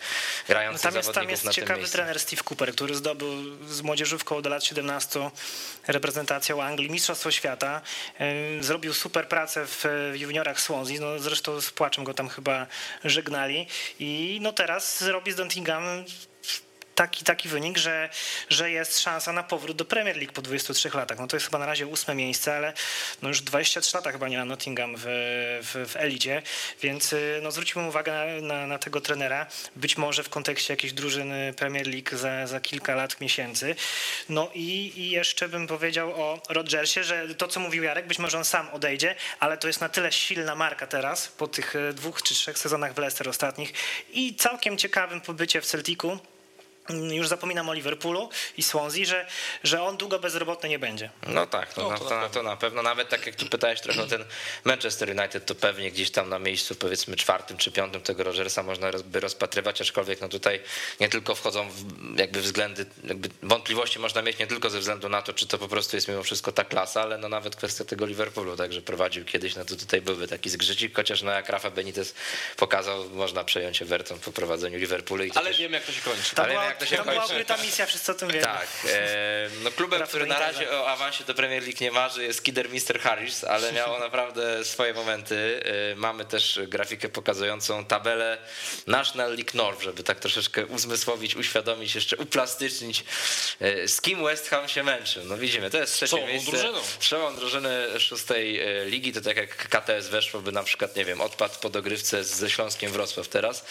grających 0.47 0.83
no 0.85 0.91
tam 0.91 0.97
jest, 0.97 1.07
zawodników 1.13 1.41
tam 1.41 1.49
jest 1.49 1.59
ciekawy 1.59 1.87
trener 1.87 2.19
Steve 2.19 2.43
Cooper, 2.49 2.71
który 2.71 2.95
zdobył 2.95 3.29
z 3.67 3.81
młodzieżówką 3.81 4.41
do 4.41 4.49
lat 4.49 4.63
17 4.63 5.31
reprezentację 5.87 6.46
reprezentacją 6.47 6.63
Anglii, 6.63 6.89
Mistrzostwo 6.89 7.31
Świata. 7.31 7.81
Zrobił 8.59 8.93
super 8.93 9.27
pracę 9.27 9.65
w 9.65 9.85
juniorach 10.13 10.59
Swansea, 10.59 10.99
no 11.01 11.19
zresztą 11.19 11.61
z 11.61 11.71
płaczem 11.71 12.03
go 12.03 12.13
tam 12.13 12.29
chyba 12.29 12.67
żegnali 13.03 13.67
i 13.99 14.39
no 14.41 14.53
teraz 14.53 15.01
robi 15.01 15.31
z 15.31 15.37
Nottingham 15.37 15.83
taki, 16.97 17.23
taki 17.23 17.49
wynik, 17.49 17.77
że, 17.77 18.09
że 18.49 18.71
jest 18.71 18.99
szansa 18.99 19.33
na 19.33 19.43
powrót 19.43 19.77
do 19.77 19.85
Premier 19.85 20.17
League 20.17 20.33
po 20.33 20.41
23 20.41 20.89
latach. 20.93 21.19
No 21.19 21.27
to 21.27 21.35
jest 21.35 21.45
chyba 21.45 21.59
na 21.59 21.65
razie 21.65 21.87
ósme 21.87 22.15
miejsce, 22.15 22.55
ale 22.55 22.73
no 23.21 23.29
już 23.29 23.41
23 23.41 23.97
lata 23.97 24.11
chyba 24.11 24.27
nie 24.27 24.37
ma 24.37 24.45
Nottingham 24.45 24.95
w, 24.97 25.03
w, 25.63 25.91
w 25.91 25.95
elicie, 25.95 26.41
więc 26.81 27.13
y, 27.13 27.39
no 27.43 27.51
zwróćmy 27.51 27.87
uwagę 27.87 28.13
na, 28.13 28.47
na, 28.47 28.67
na, 28.67 28.79
tego 28.79 29.01
trenera, 29.01 29.45
być 29.75 29.97
może 29.97 30.23
w 30.23 30.29
kontekście 30.29 30.73
jakiejś 30.73 30.93
drużyny 30.93 31.53
Premier 31.57 31.87
League 31.87 32.17
za, 32.17 32.47
za 32.47 32.59
kilka 32.59 32.95
lat, 32.95 33.21
miesięcy. 33.21 33.75
No 34.29 34.49
i, 34.53 34.93
i 34.95 35.09
jeszcze 35.09 35.49
bym 35.49 35.67
powiedział 35.67 36.21
o 36.21 36.41
Rodgersie, 36.49 37.03
że 37.03 37.35
to, 37.35 37.47
co 37.47 37.59
mówił 37.59 37.83
Jarek, 37.83 38.07
być 38.07 38.19
może 38.19 38.37
on 38.37 38.45
sam 38.45 38.69
odejdzie, 38.69 39.15
ale 39.39 39.57
to 39.57 39.67
jest 39.67 39.81
na 39.81 39.89
tyle 39.89 40.11
silna 40.11 40.55
marka 40.55 40.87
teraz, 40.87 41.27
po 41.27 41.47
tych 41.47 41.75
y, 41.75 41.93
dwóch 41.93 42.21
czy 42.21 42.33
trzech 42.33 42.57
sezonach 42.57 42.93
w 42.93 42.97
Leicester 42.97 43.29
ostatnich 43.29 43.73
i 44.13 44.35
całkiem 44.35 44.77
ciekawym 44.77 45.21
pobycie 45.21 45.61
w 45.61 45.65
Celticu, 45.65 46.19
już 46.89 47.27
zapominam 47.27 47.69
o 47.69 47.73
Liverpoolu 47.73 48.29
i 48.57 48.63
Swansea, 48.63 49.05
że, 49.05 49.27
że 49.63 49.81
on 49.81 49.97
długo 49.97 50.19
bezrobotny 50.19 50.69
nie 50.69 50.79
będzie. 50.79 51.09
No 51.27 51.45
tak, 51.45 51.73
to, 51.73 51.83
no, 51.83 51.89
na, 51.89 51.97
to, 51.97 52.09
na, 52.09 52.29
to, 52.29 52.43
na 52.43 52.57
pewno. 52.57 52.81
Nawet 52.81 53.09
tak 53.09 53.25
jak 53.25 53.35
tu 53.35 53.45
pytałeś 53.45 53.81
trochę 53.81 54.03
o 54.03 54.07
ten 54.07 54.25
Manchester 54.63 55.09
United, 55.09 55.45
to 55.45 55.55
pewnie 55.55 55.91
gdzieś 55.91 56.11
tam 56.11 56.29
na 56.29 56.39
miejscu 56.39 56.75
powiedzmy 56.75 57.15
czwartym 57.15 57.57
czy 57.57 57.71
piątym 57.71 58.01
tego 58.01 58.23
Rogersa 58.23 58.63
można 58.63 58.91
by 59.05 59.19
rozpatrywać, 59.19 59.81
aczkolwiek 59.81 60.21
no 60.21 60.29
tutaj 60.29 60.59
nie 60.99 61.09
tylko 61.09 61.35
wchodzą 61.35 61.69
w 61.69 62.19
jakby 62.19 62.41
względy, 62.41 62.85
jakby 63.03 63.29
wątpliwości 63.43 63.99
można 63.99 64.21
mieć 64.21 64.37
nie 64.37 64.47
tylko 64.47 64.69
ze 64.69 64.79
względu 64.79 65.09
na 65.09 65.21
to, 65.21 65.33
czy 65.33 65.47
to 65.47 65.57
po 65.57 65.67
prostu 65.67 65.97
jest 65.97 66.07
mimo 66.07 66.23
wszystko 66.23 66.51
ta 66.51 66.63
klasa, 66.63 67.01
ale 67.01 67.17
no 67.17 67.29
nawet 67.29 67.55
kwestia 67.55 67.85
tego 67.85 68.05
Liverpoolu, 68.05 68.57
także 68.57 68.81
prowadził 68.81 69.25
kiedyś, 69.25 69.55
no 69.55 69.65
to 69.65 69.75
tutaj 69.75 70.01
byłby 70.01 70.27
taki 70.27 70.49
zgrzycik, 70.49 70.95
chociaż 70.95 71.21
no 71.21 71.31
jak 71.31 71.49
Rafa 71.49 71.69
Benitez 71.69 72.15
pokazał, 72.57 73.09
można 73.09 73.43
przejąć 73.43 73.81
Everton 73.81 74.19
po 74.19 74.31
prowadzeniu 74.31 74.77
Liverpoolu. 74.77 75.23
ale 75.35 75.49
też... 75.49 75.59
wiem 75.59 75.73
jak 75.73 75.83
to 75.83 75.91
się 75.91 76.01
kończy. 76.01 76.35
Ale 76.35 76.75
to 76.79 76.85
się 76.85 76.97
to 76.97 77.03
kończy. 77.03 77.33
była 77.33 77.43
ta 77.43 77.57
misja, 77.57 77.85
wszyscy 77.85 78.11
o 78.11 78.15
tym 78.15 78.29
wiemy. 78.29 78.43
Tak. 78.43 78.67
E, 78.89 79.49
no 79.63 79.71
klubem, 79.71 80.07
który 80.07 80.25
na 80.25 80.39
razie 80.39 80.71
o 80.71 80.89
awansie 80.89 81.23
do 81.23 81.33
Premier 81.33 81.63
League 81.63 81.77
nie 81.81 81.91
marzy 81.91 82.23
jest 82.23 82.43
Kidderminster 82.43 82.99
Harris, 82.99 83.43
ale 83.43 83.71
miało 83.71 83.99
naprawdę 84.07 84.65
swoje 84.65 84.93
momenty. 84.93 85.63
E, 85.91 85.95
mamy 85.95 86.25
też 86.25 86.59
grafikę 86.67 87.09
pokazującą 87.09 87.85
tabelę 87.85 88.37
National 88.87 89.29
League 89.29 89.51
North, 89.53 89.81
żeby 89.81 90.03
tak 90.03 90.19
troszeczkę 90.19 90.65
uzmysłowić, 90.65 91.35
uświadomić, 91.35 91.95
jeszcze 91.95 92.17
uplastycznić, 92.17 93.03
e, 93.59 93.87
z 93.87 94.01
kim 94.01 94.23
West 94.23 94.49
Ham 94.49 94.67
się 94.67 94.83
męczy. 94.83 95.21
No 95.25 95.37
widzimy, 95.37 95.69
to 95.69 95.77
jest 95.77 95.93
trzecie 95.93 96.15
Czołą 96.15 96.27
miejsce. 96.27 96.51
Drużyną. 96.51 96.79
Czołą 96.99 97.35
drużyny 97.35 97.99
szóstej 97.99 98.59
e, 98.59 98.85
ligi, 98.85 99.13
to 99.13 99.21
tak 99.21 99.37
jak 99.37 99.69
KTS 99.69 100.07
weszłoby 100.07 100.51
na 100.51 100.63
przykład, 100.63 100.95
nie 100.95 101.05
wiem, 101.05 101.21
odpad 101.21 101.57
po 101.57 101.69
dogrywce 101.69 102.23
ze 102.23 102.49
Śląskiem 102.49 102.91
Wrocław 102.91 103.27
teraz. 103.27 103.65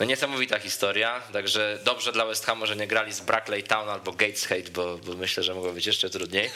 No 0.00 0.06
niesamowita 0.06 0.58
historia, 0.58 1.22
także 1.32 1.78
dobrze 1.84 2.12
dla 2.12 2.26
West 2.26 2.46
Hamu, 2.52 2.66
że 2.66 2.76
nie 2.76 2.86
grali 2.86 3.12
z 3.12 3.20
Brackley 3.20 3.62
Town 3.62 3.88
albo 3.88 4.12
Gateshead, 4.12 4.70
bo, 4.70 4.98
bo 4.98 5.12
myślę, 5.12 5.42
że 5.42 5.54
mogło 5.54 5.72
być 5.72 5.86
jeszcze 5.86 6.10
trudniej. 6.10 6.50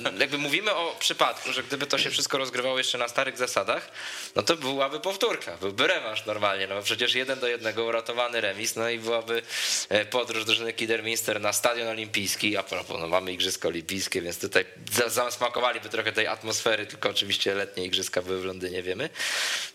No, 0.00 0.10
jakby 0.18 0.38
mówimy 0.38 0.74
o 0.74 0.96
przypadku, 0.98 1.52
że 1.52 1.62
gdyby 1.62 1.86
to 1.86 1.98
się 1.98 2.10
wszystko 2.10 2.38
rozgrywało 2.38 2.78
jeszcze 2.78 2.98
na 2.98 3.08
starych 3.08 3.38
zasadach, 3.38 3.90
no 4.36 4.42
to 4.42 4.56
byłaby 4.56 5.00
powtórka, 5.00 5.56
byłby 5.56 5.86
rewanż 5.86 6.26
normalnie, 6.26 6.66
no 6.66 6.74
bo 6.74 6.82
przecież 6.82 7.14
jeden 7.14 7.40
do 7.40 7.48
jednego 7.48 7.84
uratowany 7.84 8.40
remis, 8.40 8.76
no 8.76 8.90
i 8.90 8.98
byłaby 8.98 9.42
e, 9.88 10.04
podróż 10.04 10.44
drużyny 10.44 10.72
Kidderminster 10.72 11.40
na 11.40 11.52
stadion 11.52 11.88
olimpijski, 11.88 12.56
a 12.56 12.62
propos, 12.62 13.00
no 13.00 13.08
mamy 13.08 13.32
igrzyska 13.32 13.68
olimpijskie, 13.68 14.22
więc 14.22 14.40
tutaj 14.40 14.64
zasmakowaliby 15.06 15.88
trochę 15.88 16.12
tej 16.12 16.26
atmosfery, 16.26 16.86
tylko 16.86 17.10
oczywiście 17.10 17.54
letnie 17.54 17.84
igrzyska 17.84 18.22
były 18.22 18.40
w 18.40 18.44
Londynie, 18.44 18.82
wiemy. 18.82 19.10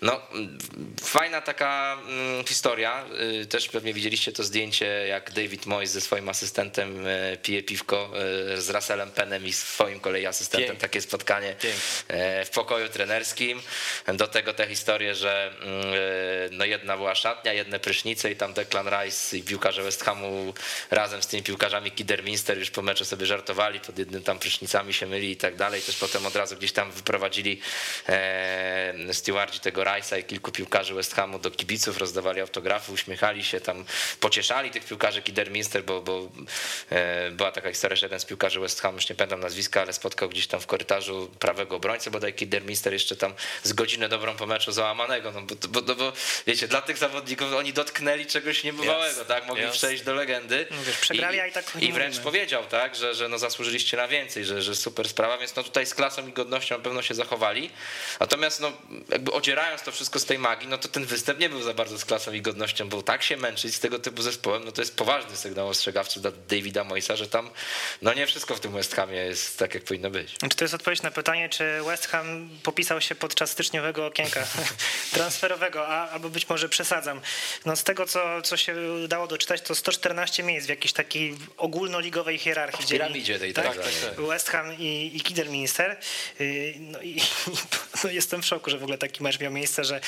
No, 0.01 0.21
fajna 1.01 1.41
taka 1.41 1.97
historia, 2.47 3.06
y, 3.41 3.45
też 3.45 3.69
pewnie 3.69 3.93
widzieliście 3.93 4.32
to 4.32 4.43
zdjęcie, 4.43 4.86
jak 4.86 5.33
David 5.34 5.65
Moyes 5.65 5.91
ze 5.91 6.02
swoim 6.02 6.30
asystentem 6.30 7.08
e, 7.08 7.38
pije 7.38 7.63
piwko 7.63 8.12
e, 8.54 8.62
z 8.62 8.69
Russellem 8.69 9.12
Penem 9.12 9.46
i 9.46 9.54
swoim 9.54 10.00
kolei 10.00 10.26
asystentem. 10.26 10.69
Pięk. 10.69 10.82
Takie 10.82 11.02
spotkanie 11.02 11.56
Pięk. 11.62 11.76
E, 12.08 12.46
w 12.46 12.50
pokoju 12.50 12.89
trenerskim. 12.89 13.62
Do 14.13 14.28
tego 14.28 14.54
te 14.54 14.67
historie, 14.67 15.15
że 15.15 15.54
mm, 15.62 15.86
no 16.52 16.65
jedna 16.65 16.98
była 16.98 17.15
szatnia, 17.15 17.54
jedne 17.54 17.80
prysznice 17.80 18.32
i 18.32 18.36
tam 18.36 18.54
Declan 18.54 18.88
Rice 18.88 19.38
i 19.38 19.43
piłkarze 19.43 19.84
West 19.84 20.04
Hamu 20.04 20.54
razem 20.91 21.24
z 21.24 21.28
tymi 21.28 21.43
piłkarzami 21.43 21.91
Kidderminster 21.91 22.58
już 22.58 22.72
po 22.72 22.82
meczu 22.82 23.06
sobie 23.06 23.26
żartowali, 23.26 23.80
pod 23.80 24.00
jednym 24.00 24.24
tam 24.24 24.39
prysznicami 24.39 24.93
się 24.93 25.06
myli 25.06 25.32
i 25.32 25.38
tak 25.38 25.56
dalej. 25.56 25.82
Też 25.82 25.96
potem 25.96 26.26
od 26.26 26.36
razu 26.36 26.56
gdzieś 26.56 26.72
tam 26.72 26.91
wyprowadzili 26.91 27.62
stewardzi 29.12 29.60
tego 29.60 29.82
Rice'a 29.82 30.19
i 30.19 30.24
kilku 30.24 30.52
piłkarzy 30.52 30.93
West 30.93 31.13
Hamu 31.15 31.39
do 31.39 31.52
kibiców, 31.52 31.98
rozdawali 31.98 32.41
autografy, 32.41 32.91
uśmiechali 32.91 33.43
się, 33.43 33.62
tam 33.62 33.86
pocieszali 34.19 34.72
tych 34.72 34.86
piłkarzy 34.86 35.22
Kidderminster, 35.24 35.84
bo, 35.84 36.02
bo 36.02 36.30
e, 36.90 37.32
była 37.32 37.52
taka 37.52 37.70
historia, 37.70 37.96
że 37.96 38.06
jeden 38.06 38.20
z 38.20 38.26
piłkarzy 38.26 38.60
West 38.60 38.82
Ham, 38.82 38.96
już 38.96 39.10
nie 39.10 39.16
pamiętam 39.16 39.40
nazwiska, 39.40 39.82
ale 39.82 39.94
spotkał 39.94 40.30
gdzieś 40.30 40.48
tam 40.48 40.60
w 40.60 40.68
korytarzu 40.68 41.32
prawego 41.40 41.76
obrońcę, 41.76 42.12
bodaj 42.12 42.34
Kidderminster 42.34 42.94
jeszcze 42.94 43.16
tam 43.16 43.34
z 43.64 43.74
godzinę 43.74 44.10
dobrą 44.10 44.36
po 44.36 44.46
meczu 44.46 44.72
załamanego, 44.72 45.32
no 45.32 45.42
bo, 45.42 45.68
bo, 45.68 45.82
no 45.82 45.96
bo 45.96 46.14
wiecie, 46.48 46.68
dla 46.68 46.82
tych 46.82 46.98
zawodników 46.98 47.54
oni 47.54 47.74
dotknęli 47.74 48.26
czegoś 48.26 48.64
niebywałego, 48.64 49.22
yes. 49.22 49.28
tak, 49.28 49.48
mogli 49.48 49.66
yes. 49.66 49.78
przejść 49.78 50.04
do 50.04 50.14
legendy. 50.14 50.68
No 50.72 50.78
wiesz, 50.84 50.98
przegrali, 50.98 51.38
I, 51.38 51.42
a 51.42 51.48
i 51.48 51.52
tak 51.52 51.66
I 51.82 51.92
wręcz 51.92 52.20
powiedział, 52.20 52.66
tak, 52.66 52.96
że, 52.96 53.16
że 53.16 53.30
no 53.30 53.38
zasłużyliście 53.38 53.98
na 53.98 54.08
więcej, 54.08 54.46
że, 54.46 54.62
że 54.62 54.76
super 54.76 55.10
sprawa, 55.10 55.38
więc 55.38 55.56
no 55.56 55.64
tutaj 55.64 55.86
z 55.86 55.94
klasą 55.94 56.28
i 56.28 56.34
godnością 56.34 56.78
na 56.78 56.84
pewno 56.84 57.02
się 57.02 57.14
zachowali, 57.14 57.70
natomiast 58.20 58.60
no 58.60 58.72
jakby 59.10 59.32
odzierając 59.32 59.82
to 59.84 59.92
wszystko 59.92 60.20
z 60.20 60.26
tej 60.26 60.40
magii, 60.40 60.68
no 60.68 60.78
to 60.78 60.88
ten 60.88 61.06
występ 61.06 61.40
nie 61.40 61.50
był 61.50 61.62
za 61.62 61.74
bardzo 61.74 61.98
z 61.98 62.06
klasą 62.06 62.34
i 62.34 62.42
godnością, 62.42 62.90
bo 62.90 63.02
tak 63.02 63.24
się 63.24 63.38
męczyć 63.38 63.76
z 63.76 63.80
tego 63.80 64.00
typu 64.00 64.22
zespołem, 64.22 64.64
no 64.66 64.72
to 64.72 64.82
jest 64.82 64.96
poważny 65.17 65.38
sygnał 65.38 65.67
ostrzegawczy 65.67 66.19
dla 66.19 66.32
Davida 66.32 66.84
Moisa, 66.84 67.15
że 67.15 67.28
tam 67.28 67.49
no 68.02 68.13
nie 68.13 68.28
wszystko 68.28 68.56
w 68.56 68.60
tym 68.60 68.71
West 68.71 68.95
Hamie 68.95 69.17
jest 69.17 69.60
tak, 69.60 69.73
jak 69.73 69.84
powinno 69.84 70.10
być. 70.10 70.36
Czy 70.49 70.56
to 70.56 70.63
jest 70.63 70.73
odpowiedź 70.73 71.02
na 71.02 71.12
pytanie, 71.12 71.49
czy 71.49 71.84
West 71.86 72.08
Ham 72.08 72.49
popisał 72.63 73.02
się 73.02 73.15
podczas 73.15 73.49
styczniowego 73.52 74.06
okienka 74.06 74.47
transferowego, 75.13 75.88
a, 75.88 76.10
albo 76.10 76.30
być 76.30 76.49
może 76.49 76.69
przesadzam. 76.69 77.21
No 77.65 77.76
z 77.76 77.84
tego, 77.84 78.06
co, 78.06 78.41
co 78.41 78.58
się 78.58 78.76
udało 79.04 79.28
doczytać, 79.28 79.62
to 79.62 79.76
114 79.76 80.43
miejsc 80.43 80.65
w 80.65 80.69
jakiejś 80.69 80.93
takiej 80.93 81.38
ogólnoligowej 81.58 82.38
hierarchii. 82.38 82.86
W 82.86 82.89
piramidzie 82.89 83.39
tej, 83.39 83.54
tak? 83.54 83.65
tak, 83.65 83.76
tak. 83.76 84.26
West 84.28 84.49
Ham 84.49 84.80
i, 84.80 85.12
i 85.13 85.21
Kidderminster. 85.21 85.97
Y, 86.41 86.73
no 86.80 87.02
i, 87.02 87.21
no 88.04 88.10
jestem 88.10 88.41
w 88.41 88.45
szoku, 88.45 88.69
że 88.69 88.78
w 88.78 88.84
ogóle 88.84 88.97
taki 88.97 89.23
mecz 89.23 89.39
miał 89.39 89.52
miejsce, 89.52 89.84
że, 89.84 90.02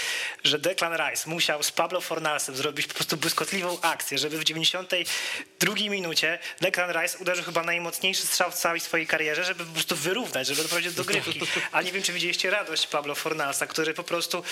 że 0.44 0.60
Declan 0.60 0.94
Rice 0.94 1.30
musiał 1.30 1.64
z 1.64 1.72
Pablo 1.72 2.02
Fornalsem 2.02 2.56
zrobić 2.56 2.88
po 2.88 2.94
prostu 2.94 3.18
błyskotliwą 3.18 3.82
akcję, 3.82 4.18
żeby 4.18 4.38
w 4.38 4.44
92 4.90 5.76
minucie 5.90 6.40
Declan 6.62 6.92
Rice 7.02 7.18
uderzył 7.18 7.44
chyba 7.44 7.64
najmocniejszy 7.64 8.28
strzał 8.28 8.52
w 8.52 8.56
całej 8.56 8.80
swojej 8.80 9.08
karierze, 9.08 9.44
żeby 9.44 9.66
po 9.66 9.74
prostu 9.74 9.96
wyrównać, 9.96 10.48
żeby 10.48 10.62
doprowadzić 10.62 10.94
do 10.94 11.04
grywki. 11.04 11.42
A 11.72 11.82
nie 11.82 11.92
wiem, 11.92 12.04
czy 12.04 12.14
widzieliście 12.14 12.50
radość 12.50 12.88
Pablo 12.88 13.16
Fornalsa, 13.16 13.68
który 13.68 13.94
po 13.94 14.04
prostu 14.04 14.44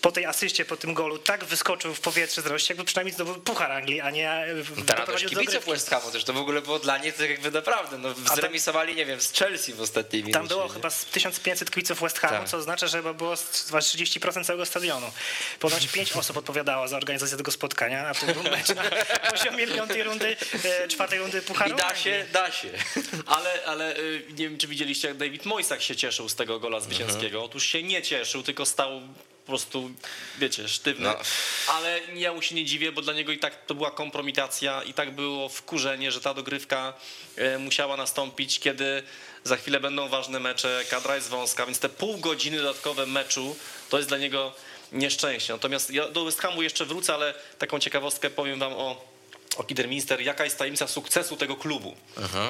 po 0.00 0.12
tej 0.12 0.26
asyście, 0.26 0.64
po 0.64 0.76
tym 0.76 0.94
golu 0.94 1.18
tak 1.18 1.44
wyskoczył 1.44 1.94
w 1.94 2.00
powietrze 2.00 2.42
z 2.42 2.46
radości, 2.46 2.72
jakby 2.72 2.84
przynajmniej 2.84 3.14
zdobył 3.14 3.34
puchar 3.34 3.72
Anglii, 3.72 4.00
a 4.00 4.10
nie 4.10 4.30
e, 4.30 4.46
Ta 4.86 4.94
radość 4.94 5.26
kibiców. 5.26 5.66
West 5.66 5.90
Hamu 5.90 6.10
też, 6.10 6.24
to 6.24 6.32
w 6.32 6.36
ogóle 6.36 6.62
było 6.62 6.78
dla 6.78 6.98
nich 6.98 7.14
tak 7.14 7.30
jakby 7.30 7.50
naprawdę, 7.50 7.98
no 7.98 8.14
zremisowali, 8.34 8.94
nie 8.94 9.06
wiem, 9.06 9.20
z 9.20 9.32
Chelsea 9.32 9.72
w 9.72 9.80
ostatniej 9.80 10.22
minucie. 10.22 10.38
Tam 10.38 10.48
było 10.48 10.64
nie? 10.66 10.70
chyba 10.72 10.90
z 10.90 11.04
1500 11.04 11.70
kibiców 11.70 12.00
West 12.00 12.18
Hamu, 12.18 12.38
Tak. 12.38 12.48
co 12.48 12.56
oznacza, 12.56 12.86
że 12.86 12.96
chyba 12.96 13.12
było 13.12 13.36
z 13.36 13.70
30% 13.72 14.44
całego 14.44 14.66
stadionu. 14.66 15.10
Ponoć 15.60 15.86
5 15.88 16.12
osób 16.12 16.36
odpowiadało 16.36 16.88
za 16.88 16.96
organizację 16.96 17.36
tego 17.36 17.50
spotkania, 17.50 18.08
a 18.08 18.14
to 18.14 18.26
był 18.26 18.42
mecz 18.42 18.68
na 18.68 18.82
poziomie 19.30 19.66
piątej 19.74 20.02
rundy, 20.02 20.36
e, 20.64 20.88
czwartej 20.88 21.18
rundy 21.18 21.42
Pucharu 21.42 21.74
I 21.74 21.76
da 21.76 21.94
się, 21.94 22.26
da 22.32 22.50
się. 22.50 22.68
Ale, 23.26 23.64
ale 23.66 23.96
y, 23.96 24.24
nie 24.30 24.48
wiem, 24.48 24.58
czy 24.58 24.66
widzieliście, 24.66 25.08
jak 25.08 25.16
David 25.16 25.46
Moyes 25.46 25.70
jak 25.70 25.82
się 25.82 25.96
cieszył 25.96 26.28
z 26.28 26.34
tego 26.34 26.60
gola 26.60 26.80
zwycięskiego. 26.80 27.44
Otóż 27.44 27.66
się 27.66 27.82
nie 27.82 28.02
cieszył, 28.02 28.42
tylko 28.42 28.66
stał 28.66 29.00
po 29.40 29.46
prostu, 29.52 29.90
wiecie, 30.38 30.68
sztywny. 30.68 31.04
No. 31.04 31.16
Ale 31.68 32.00
ja 32.14 32.32
mu 32.32 32.42
się 32.42 32.54
nie 32.54 32.64
dziwię, 32.64 32.92
bo 32.92 33.02
dla 33.02 33.12
niego 33.12 33.32
i 33.32 33.38
tak 33.38 33.66
to 33.66 33.74
była 33.74 33.90
kompromitacja, 33.90 34.82
i 34.82 34.94
tak 34.94 35.14
było 35.14 35.48
wkurzenie, 35.48 36.12
że 36.12 36.20
ta 36.20 36.34
dogrywka 36.34 36.94
e, 37.36 37.58
musiała 37.58 37.96
nastąpić, 37.96 38.60
kiedy 38.60 39.02
za 39.44 39.56
chwilę 39.56 39.80
będą 39.80 40.08
ważne 40.08 40.40
mecze, 40.40 40.84
kadra 40.90 41.16
jest 41.16 41.28
wąska, 41.28 41.66
więc 41.66 41.78
te 41.78 41.88
pół 41.88 42.18
godziny 42.18 42.56
dodatkowe 42.56 43.06
meczu 43.06 43.56
to 43.88 43.96
jest 43.96 44.08
dla 44.08 44.18
niego 44.18 44.54
nieszczęście. 44.92 45.52
Natomiast 45.52 45.90
ja 45.90 46.08
do 46.08 46.24
West 46.24 46.40
Hamu 46.40 46.62
jeszcze 46.62 46.84
wrócę, 46.84 47.14
ale 47.14 47.34
taką 47.58 47.78
ciekawostkę 47.78 48.30
powiem 48.30 48.58
wam 48.58 48.72
o 48.72 49.09
o 49.56 49.64
Kidderminster, 49.64 50.20
jaka 50.20 50.44
jest 50.44 50.58
tajemnica 50.58 50.88
sukcesu 50.88 51.36
tego 51.36 51.56
klubu. 51.56 51.96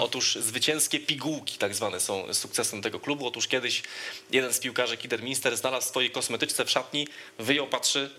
Otóż 0.00 0.34
zwycięskie 0.34 1.00
pigułki 1.00 1.58
tak 1.58 1.74
zwane 1.74 2.00
są 2.00 2.34
sukcesem 2.34 2.82
tego 2.82 3.00
klubu. 3.00 3.26
Otóż 3.26 3.48
kiedyś 3.48 3.82
jeden 4.30 4.52
z 4.52 4.58
piłkarzy 4.58 4.96
Kidderminster 4.96 5.56
znalazł 5.56 5.86
w 5.86 5.88
swojej 5.90 6.10
kosmetyczce 6.10 6.64
w 6.64 6.70
szatni, 6.70 7.08
wyjął, 7.38 7.66
patrzy, 7.66 8.10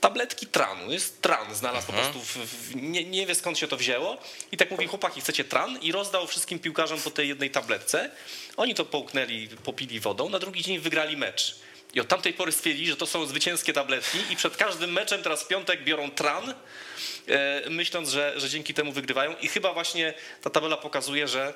tabletki 0.00 0.46
tranu, 0.46 0.92
jest 0.92 1.22
tran, 1.22 1.54
znalazł 1.54 1.86
po 1.86 1.92
prostu, 1.92 2.20
w, 2.20 2.74
nie, 2.74 3.04
nie 3.04 3.26
wie 3.26 3.34
skąd 3.34 3.58
się 3.58 3.68
to 3.68 3.76
wzięło 3.76 4.18
i 4.52 4.56
tak 4.56 4.70
mówi, 4.70 4.86
chłopaki, 4.86 5.20
chcecie 5.20 5.44
tran? 5.44 5.78
I 5.82 5.92
rozdał 5.92 6.26
wszystkim 6.26 6.58
piłkarzom 6.58 7.00
po 7.00 7.10
tej 7.10 7.28
jednej 7.28 7.50
tabletce. 7.50 8.10
Oni 8.56 8.74
to 8.74 8.84
połknęli, 8.84 9.48
popili 9.48 10.00
wodą, 10.00 10.28
na 10.28 10.38
drugi 10.38 10.62
dzień 10.62 10.78
wygrali 10.78 11.16
mecz. 11.16 11.56
I 11.94 12.00
od 12.00 12.08
tamtej 12.08 12.32
pory 12.32 12.52
stwierdzili, 12.52 12.88
że 12.90 12.96
to 12.96 13.06
są 13.06 13.26
zwycięskie 13.26 13.72
tabletki 13.72 14.18
i 14.30 14.36
przed 14.36 14.56
każdym 14.56 14.92
meczem 14.92 15.22
teraz 15.22 15.42
w 15.42 15.48
piątek 15.48 15.84
biorą 15.84 16.10
tran, 16.10 16.54
e, 17.28 17.70
myśląc, 17.70 18.08
że, 18.08 18.32
że 18.36 18.48
dzięki 18.48 18.74
temu 18.74 18.92
wygrywają 18.92 19.34
i 19.40 19.48
chyba 19.48 19.72
właśnie 19.72 20.14
ta 20.42 20.50
tabela 20.50 20.76
pokazuje, 20.76 21.28
że 21.28 21.54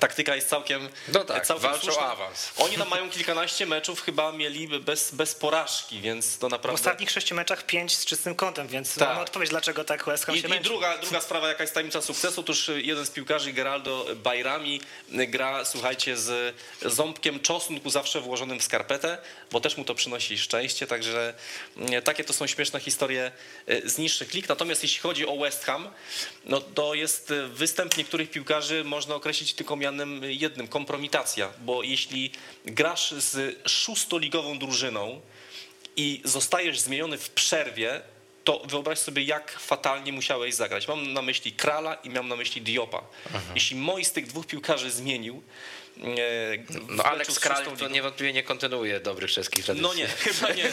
taktyka 0.00 0.34
jest 0.36 0.48
całkiem, 0.48 0.88
No 1.08 1.24
tak, 1.24 1.46
całkiem 1.46 1.70
słuszna. 1.80 2.02
awans. 2.02 2.52
Oni 2.56 2.76
tam 2.76 2.88
mają 2.88 3.10
kilkanaście 3.10 3.66
meczów, 3.66 4.02
chyba 4.02 4.32
mieli 4.32 4.68
bez, 4.80 5.10
bez 5.14 5.34
porażki, 5.34 6.00
więc 6.00 6.38
to 6.38 6.48
W 6.48 6.50
naprawdę... 6.50 6.74
ostatnich 6.74 7.10
sześciu 7.10 7.34
meczach 7.34 7.66
pięć 7.66 7.96
z 7.96 8.04
czystym 8.04 8.34
kątem, 8.34 8.68
więc 8.68 8.94
Tak. 8.94 9.08
mamy 9.08 9.20
odpowiedź, 9.20 9.50
dlaczego 9.50 9.84
tak 9.84 10.04
West 10.04 10.24
Ham 10.26 10.36
I, 10.36 10.40
się 10.40 10.46
I 10.46 10.50
męczy. 10.50 10.64
druga, 10.64 10.98
druga 10.98 11.20
sprawa, 11.20 11.48
jaka 11.48 11.62
jest 11.62 11.74
tajemnica 11.74 12.02
sukcesu, 12.02 12.40
otóż 12.40 12.70
jeden 12.76 13.06
z 13.06 13.10
piłkarzy, 13.10 13.52
Geraldo 13.52 14.06
Bajrami, 14.16 14.80
gra, 15.08 15.64
słuchajcie, 15.64 16.16
z 16.16 16.54
ząbkiem 16.82 17.40
czosnku 17.40 17.90
zawsze 17.90 18.20
włożonym 18.20 18.60
w 18.60 18.64
skarpetę, 18.64 19.18
bo 19.52 19.60
też 19.60 19.76
mu 19.76 19.84
to 19.84 19.94
przynosi 19.94 20.38
szczęście, 20.38 20.86
także 20.86 21.34
mm, 21.76 22.02
takie 22.02 22.24
to 22.24 22.32
są 22.32 22.46
śmieszne 22.46 22.80
historie 22.80 23.32
e, 23.66 23.88
z 23.88 23.98
niższych 23.98 24.34
lig. 24.34 24.48
Natomiast 24.48 24.82
jeśli 24.82 25.00
chodzi 25.00 25.26
o 25.26 25.36
West 25.36 25.64
Ham, 25.64 25.88
no 26.44 26.60
to 26.60 26.94
jest 26.94 27.30
e, 27.30 27.46
występ 27.46 27.96
niektórych 27.96 28.30
piłkarzy 28.30 28.84
można 28.84 29.14
określić 29.14 29.54
tylko 29.54 29.76
mianem 29.76 30.20
jednym, 30.24 30.68
kompromitacja, 30.68 31.52
bo 31.60 31.82
jeśli 31.82 32.30
grasz 32.64 33.10
z 33.10 33.58
szóstoligową 33.68 34.58
drużyną, 34.58 35.20
i 35.96 36.20
zostajesz 36.24 36.80
zmieniony 36.80 37.18
w 37.18 37.30
przerwie, 37.30 38.00
to 38.46 38.58
wyobraź 38.68 38.98
sobie, 38.98 39.22
jak 39.22 39.50
fatalnie 39.50 40.12
musiałeś 40.12 40.54
zagrać. 40.54 40.88
Mam 40.88 41.12
na 41.12 41.22
myśli 41.22 41.52
Krala 41.52 41.94
i 41.94 42.10
mam 42.10 42.28
na 42.28 42.36
myśli 42.36 42.62
Diopa. 42.62 43.02
Jeśli 43.54 43.76
moi 43.76 44.04
z 44.04 44.12
tych 44.12 44.26
dwóch 44.26 44.46
piłkarzy 44.46 44.90
zmienił. 44.90 45.42
e, 45.98 46.02
No 46.88 47.04
z 47.28 47.40
Kral 47.40 47.64
to 47.78 47.88
niewątpliwie 47.88 48.32
nie 48.32 48.42
kontynuuje 48.42 49.00
dobrych 49.00 49.32
czeskich 49.32 49.64
tradycji. 49.64 49.88
no 49.88 49.94
nie, 49.94 50.06
chyba 50.26 50.52
nie, 50.52 50.64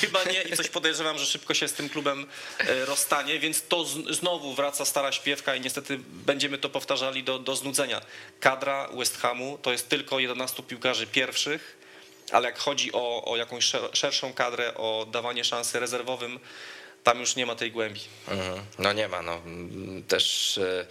chyba 0.00 0.24
nie 0.24 0.42
i 0.42 0.56
coś 0.56 0.68
podejrzewam, 0.68 1.18
że 1.18 1.26
szybko 1.26 1.54
się 1.54 1.68
z 1.68 1.72
tym 1.72 1.88
klubem 1.88 2.26
e, 2.58 2.84
rozstanie, 2.84 3.38
więc 3.38 3.62
to 3.68 3.84
znowu 4.10 4.54
wraca 4.54 4.84
stara 4.84 5.12
śpiewka 5.12 5.54
i 5.56 5.60
niestety 5.60 5.98
będziemy 6.08 6.58
to 6.58 6.68
powtarzali 6.70 7.24
do, 7.24 7.38
do 7.38 7.56
znudzenia. 7.56 8.00
Kadra 8.40 8.88
West 8.88 9.16
Hamu 9.18 9.58
to 9.62 9.72
jest 9.72 9.88
tylko 9.88 10.18
11 10.18 10.62
piłkarzy 10.62 11.06
pierwszych, 11.06 11.76
ale 12.32 12.48
jak 12.48 12.58
chodzi 12.58 12.92
o, 12.92 13.24
o 13.24 13.36
jakąś 13.36 13.64
szer- 13.64 13.88
szerszą 13.96 14.32
kadrę, 14.32 14.74
o 14.74 15.06
dawanie 15.10 15.44
szansy 15.44 15.80
rezerwowym, 15.80 16.40
tam 17.06 17.20
już 17.20 17.36
nie 17.36 17.46
ma 17.46 17.54
tej 17.54 17.72
głębi. 17.72 18.00
Mhm. 18.28 18.60
No 18.78 18.92
nie 18.92 19.08
ma, 19.08 19.22
no 19.22 19.42
też 20.08 20.58
e, 20.58 20.86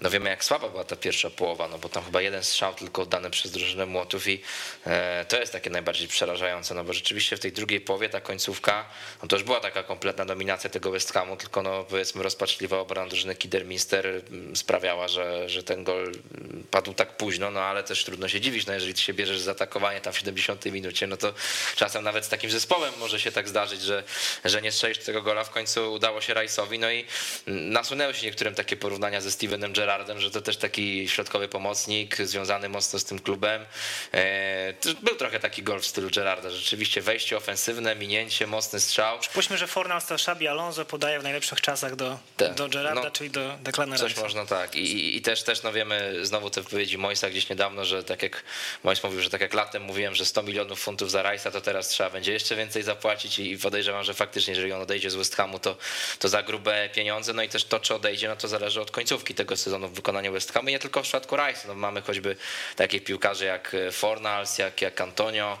no 0.00 0.10
wiemy 0.10 0.30
jak 0.30 0.44
słaba 0.44 0.68
była 0.68 0.84
ta 0.84 0.96
pierwsza 0.96 1.30
połowa, 1.30 1.68
no 1.68 1.78
bo 1.78 1.88
tam 1.88 2.04
chyba 2.04 2.22
jeden 2.22 2.42
strzał 2.42 2.74
tylko 2.74 3.02
oddany 3.02 3.30
przez 3.30 3.52
drużynę 3.52 3.86
Młotów 3.86 4.28
i 4.28 4.42
e, 4.86 5.24
to 5.24 5.40
jest 5.40 5.52
takie 5.52 5.70
najbardziej 5.70 6.08
przerażające, 6.08 6.74
no 6.74 6.84
bo 6.84 6.92
rzeczywiście 6.92 7.36
w 7.36 7.40
tej 7.40 7.52
drugiej 7.52 7.80
połowie 7.80 8.08
ta 8.08 8.20
końcówka, 8.20 8.88
no 9.22 9.28
to 9.28 9.36
już 9.36 9.44
była 9.44 9.60
taka 9.60 9.82
kompletna 9.82 10.24
dominacja 10.24 10.70
tego 10.70 10.90
West 10.90 11.12
Hamu, 11.12 11.36
tylko 11.36 11.62
no 11.62 11.84
powiedzmy 11.84 12.22
rozpaczliwa 12.22 12.78
obrona 12.78 13.08
drużyny 13.08 13.34
Kiderminster 13.34 14.06
mm, 14.06 14.56
sprawiała, 14.56 15.08
że, 15.08 15.48
że 15.48 15.62
ten 15.62 15.84
gol 15.84 16.02
mm, 16.02 16.64
padł 16.70 16.94
tak 16.94 17.16
późno, 17.16 17.50
no 17.50 17.60
ale 17.60 17.84
też 17.84 18.04
trudno 18.04 18.28
się 18.28 18.40
dziwić, 18.40 18.66
no 18.66 18.72
jeżeli 18.72 18.94
ty 18.94 19.00
się 19.00 19.14
bierzesz 19.14 19.40
za 19.40 19.50
atakowanie 19.50 20.00
tam 20.00 20.12
w 20.12 20.18
70 20.18 20.64
minucie, 20.64 21.06
no 21.06 21.16
to 21.16 21.34
czasem 21.76 22.04
nawet 22.04 22.24
z 22.24 22.28
takim 22.28 22.50
zespołem 22.50 22.92
może 22.98 23.20
się 23.20 23.32
tak 23.32 23.48
zdarzyć, 23.48 23.82
że, 23.82 24.04
że 24.44 24.62
nie 24.62 24.72
strzelisz 24.72 24.98
tego 24.98 25.22
gola, 25.22 25.44
w 25.44 25.50
końcu 25.50 25.92
udało 25.92 26.20
się 26.20 26.34
Rice'owi, 26.34 26.78
no 26.78 26.90
i 26.90 27.04
nasunęły 27.46 28.14
się 28.14 28.26
niektórym 28.26 28.54
takie 28.54 28.76
porównania 28.76 29.20
ze 29.20 29.30
Stevenem 29.30 29.72
Gerrardem, 29.80 30.20
że 30.20 30.30
to 30.30 30.40
też 30.40 30.56
taki 30.56 31.08
środkowy 31.08 31.48
pomocnik, 31.48 32.16
związany 32.16 32.68
mocno 32.68 32.98
z 32.98 33.04
tym 33.04 33.18
klubem. 33.18 33.66
E, 34.14 34.74
Był 35.02 35.16
trochę 35.16 35.40
taki 35.40 35.62
gol 35.62 35.80
w 35.80 35.86
stylu 35.86 36.10
Gerrarda, 36.10 36.50
rzeczywiście 36.50 37.00
wejście 37.02 37.36
ofensywne, 37.36 37.96
minięcie, 37.96 38.46
mocny 38.46 38.80
strzał. 38.80 39.18
Puśćmy, 39.34 39.58
że 39.58 39.66
Fornal 39.66 40.02
to 40.02 40.18
Szabi 40.18 40.48
Alonso 40.48 40.84
podaje 40.84 41.20
w 41.20 41.22
najlepszych 41.22 41.60
czasach 41.60 41.96
do, 41.96 42.18
Tak. 42.36 42.54
do 42.54 42.68
Gerarda, 42.68 43.02
No, 43.04 43.10
czyli 43.10 43.30
do 43.30 43.56
Declana 43.60 43.98
Coś 43.98 44.16
można 44.16 44.46
tak. 44.46 44.74
I, 44.76 45.16
i, 45.16 45.22
też 45.22 45.42
też 45.42 45.62
no 45.62 45.72
wiemy 45.72 46.26
znowu 46.26 46.50
te 46.50 46.62
wypowiedzi 46.62 46.98
Moisa 46.98 47.30
gdzieś 47.30 47.48
niedawno, 47.48 47.84
że 47.84 48.04
tak 48.04 48.22
jak 48.22 48.42
Mois 48.84 49.02
mówił, 49.04 49.20
że 49.20 49.30
tak 49.30 49.40
jak 49.40 49.54
latem 49.54 49.82
mówiłem, 49.82 50.14
że 50.14 50.24
100 50.24 50.42
milionów 50.42 50.80
funtów 50.80 51.10
za 51.10 51.22
Rice'a, 51.22 51.52
to 51.52 51.60
teraz 51.60 51.88
trzeba 51.88 52.10
będzie 52.10 52.32
jeszcze 52.32 52.56
więcej 52.56 52.82
zapłacić 52.82 53.38
i 53.38 53.58
podejrzewam, 53.58 54.04
że 54.04 54.14
faktycznie 54.14 54.54
jeżeli 54.54 54.72
on 54.72 54.80
odejdzie 54.82 55.10
z 55.10 55.14
West 55.14 55.36
Hamu, 55.36 55.58
to, 55.58 55.76
to 56.18 56.28
za 56.28 56.42
grube 56.42 56.88
pieniądze. 56.94 57.32
No 57.32 57.42
i 57.42 57.48
też 57.48 57.64
to, 57.64 57.80
czy 57.80 57.94
odejdzie, 57.94 58.28
no 58.28 58.36
to 58.36 58.48
zależy 58.48 58.80
od 58.80 58.90
końcówki 58.90 59.34
tego 59.34 59.56
sezonu 59.56 59.69
w 59.78 59.92
wykonaniu 59.92 60.32
West 60.32 60.52
Hamu. 60.52 60.68
I 60.68 60.72
nie 60.72 60.78
tylko 60.78 61.00
w 61.00 61.02
przypadku 61.02 61.36
Rice'a. 61.36 61.66
No 61.66 61.74
mamy 61.74 62.02
choćby 62.02 62.36
takich 62.76 63.04
piłkarzy 63.04 63.44
jak 63.44 63.76
Fornals, 63.92 64.58
jak, 64.58 64.82
jak 64.82 65.00
Antonio, 65.00 65.58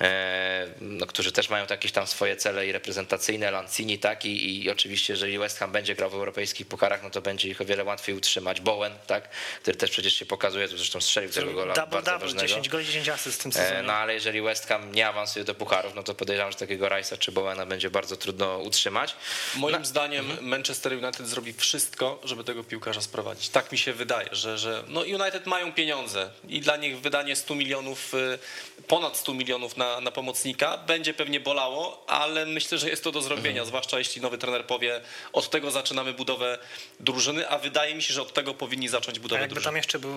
e, 0.00 0.66
no, 0.80 1.06
którzy 1.06 1.32
też 1.32 1.50
mają 1.50 1.66
jakieś 1.70 1.92
tam 1.92 2.06
swoje 2.06 2.36
cele 2.36 2.66
i 2.66 2.72
reprezentacyjne, 2.72 3.50
Lancini, 3.50 3.98
tak? 3.98 4.24
I, 4.24 4.64
I 4.64 4.70
oczywiście, 4.70 5.12
jeżeli 5.12 5.38
West 5.38 5.58
Ham 5.58 5.72
będzie 5.72 5.94
grał 5.94 6.10
w 6.10 6.14
europejskich 6.14 6.66
pucharach, 6.66 7.02
no 7.02 7.10
to 7.10 7.22
będzie 7.22 7.48
ich 7.48 7.60
o 7.60 7.64
wiele 7.64 7.84
łatwiej 7.84 8.14
utrzymać. 8.14 8.60
Bowen, 8.60 8.92
tak? 9.06 9.28
Który 9.62 9.76
też 9.76 9.90
przecież 9.90 10.14
się 10.14 10.26
pokazuje, 10.26 10.68
zresztą 10.68 11.00
strzelił 11.00 11.30
tego 11.30 11.52
gola 11.52 11.74
Double, 11.74 11.90
bardzo 11.90 12.10
double, 12.10 12.26
ważnego. 12.26 12.48
10 12.48 12.68
goli, 12.68 12.86
10 12.86 13.08
asyst 13.08 13.40
w 13.40 13.42
tym 13.42 13.50
E, 13.50 13.54
sezonie. 13.54 13.82
No 13.82 13.92
ale 13.92 14.14
jeżeli 14.14 14.42
West 14.42 14.66
Ham 14.66 14.92
nie 14.92 15.08
awansuje 15.08 15.44
do 15.44 15.54
pucharów, 15.54 15.94
no 15.94 16.02
to 16.02 16.14
podejrzewam, 16.14 16.52
że 16.52 16.58
takiego 16.58 16.86
Rice'a 16.86 17.18
czy 17.18 17.32
Bowena 17.32 17.66
będzie 17.66 17.90
bardzo 17.90 18.16
trudno 18.16 18.58
utrzymać. 18.58 19.16
Moim 19.56 19.84
zdaniem 19.84 20.26
Manchester 20.40 20.92
United 20.92 21.28
zrobi 21.28 21.52
wszystko, 21.52 22.20
żeby 22.24 22.44
tego 22.44 22.64
piłkarza 22.64 23.00
sprowadzić. 23.00 23.47
Tak 23.52 23.72
mi 23.72 23.78
się 23.78 23.92
wydaje, 23.92 24.28
że, 24.32 24.58
że 24.58 24.84
no 24.88 25.00
United 25.00 25.46
mają 25.46 25.72
pieniądze 25.72 26.30
i 26.48 26.60
dla 26.60 26.76
nich 26.76 27.00
wydanie 27.00 27.36
100 27.36 27.54
milionów, 27.54 28.14
y, 28.14 28.38
ponad 28.86 29.16
100 29.16 29.34
milionów 29.34 29.76
na, 29.76 30.00
na 30.00 30.10
pomocnika 30.10 30.78
będzie 30.78 31.14
pewnie 31.14 31.40
bolało, 31.40 32.04
ale 32.08 32.46
myślę, 32.46 32.78
że 32.78 32.88
jest 32.90 33.04
to 33.04 33.12
do 33.12 33.22
zrobienia, 33.22 33.64
zwłaszcza 33.64 33.98
jeśli 33.98 34.22
nowy 34.22 34.38
trener 34.38 34.64
powie, 34.66 35.00
od 35.32 35.50
tego 35.50 35.70
zaczynamy 35.70 36.12
budowę 36.12 36.58
drużyny, 37.00 37.48
a 37.48 37.58
wydaje 37.58 37.94
mi 37.94 38.02
się, 38.02 38.14
że 38.14 38.22
od 38.22 38.32
tego 38.32 38.54
powinni 38.54 38.88
zacząć 38.88 39.18
A 39.18 39.20
budowę 39.20 39.40
jakby 39.40 39.54
tam 39.54 39.62
drużyny. 39.62 39.78
jeszcze 39.78 39.98
był 39.98 40.14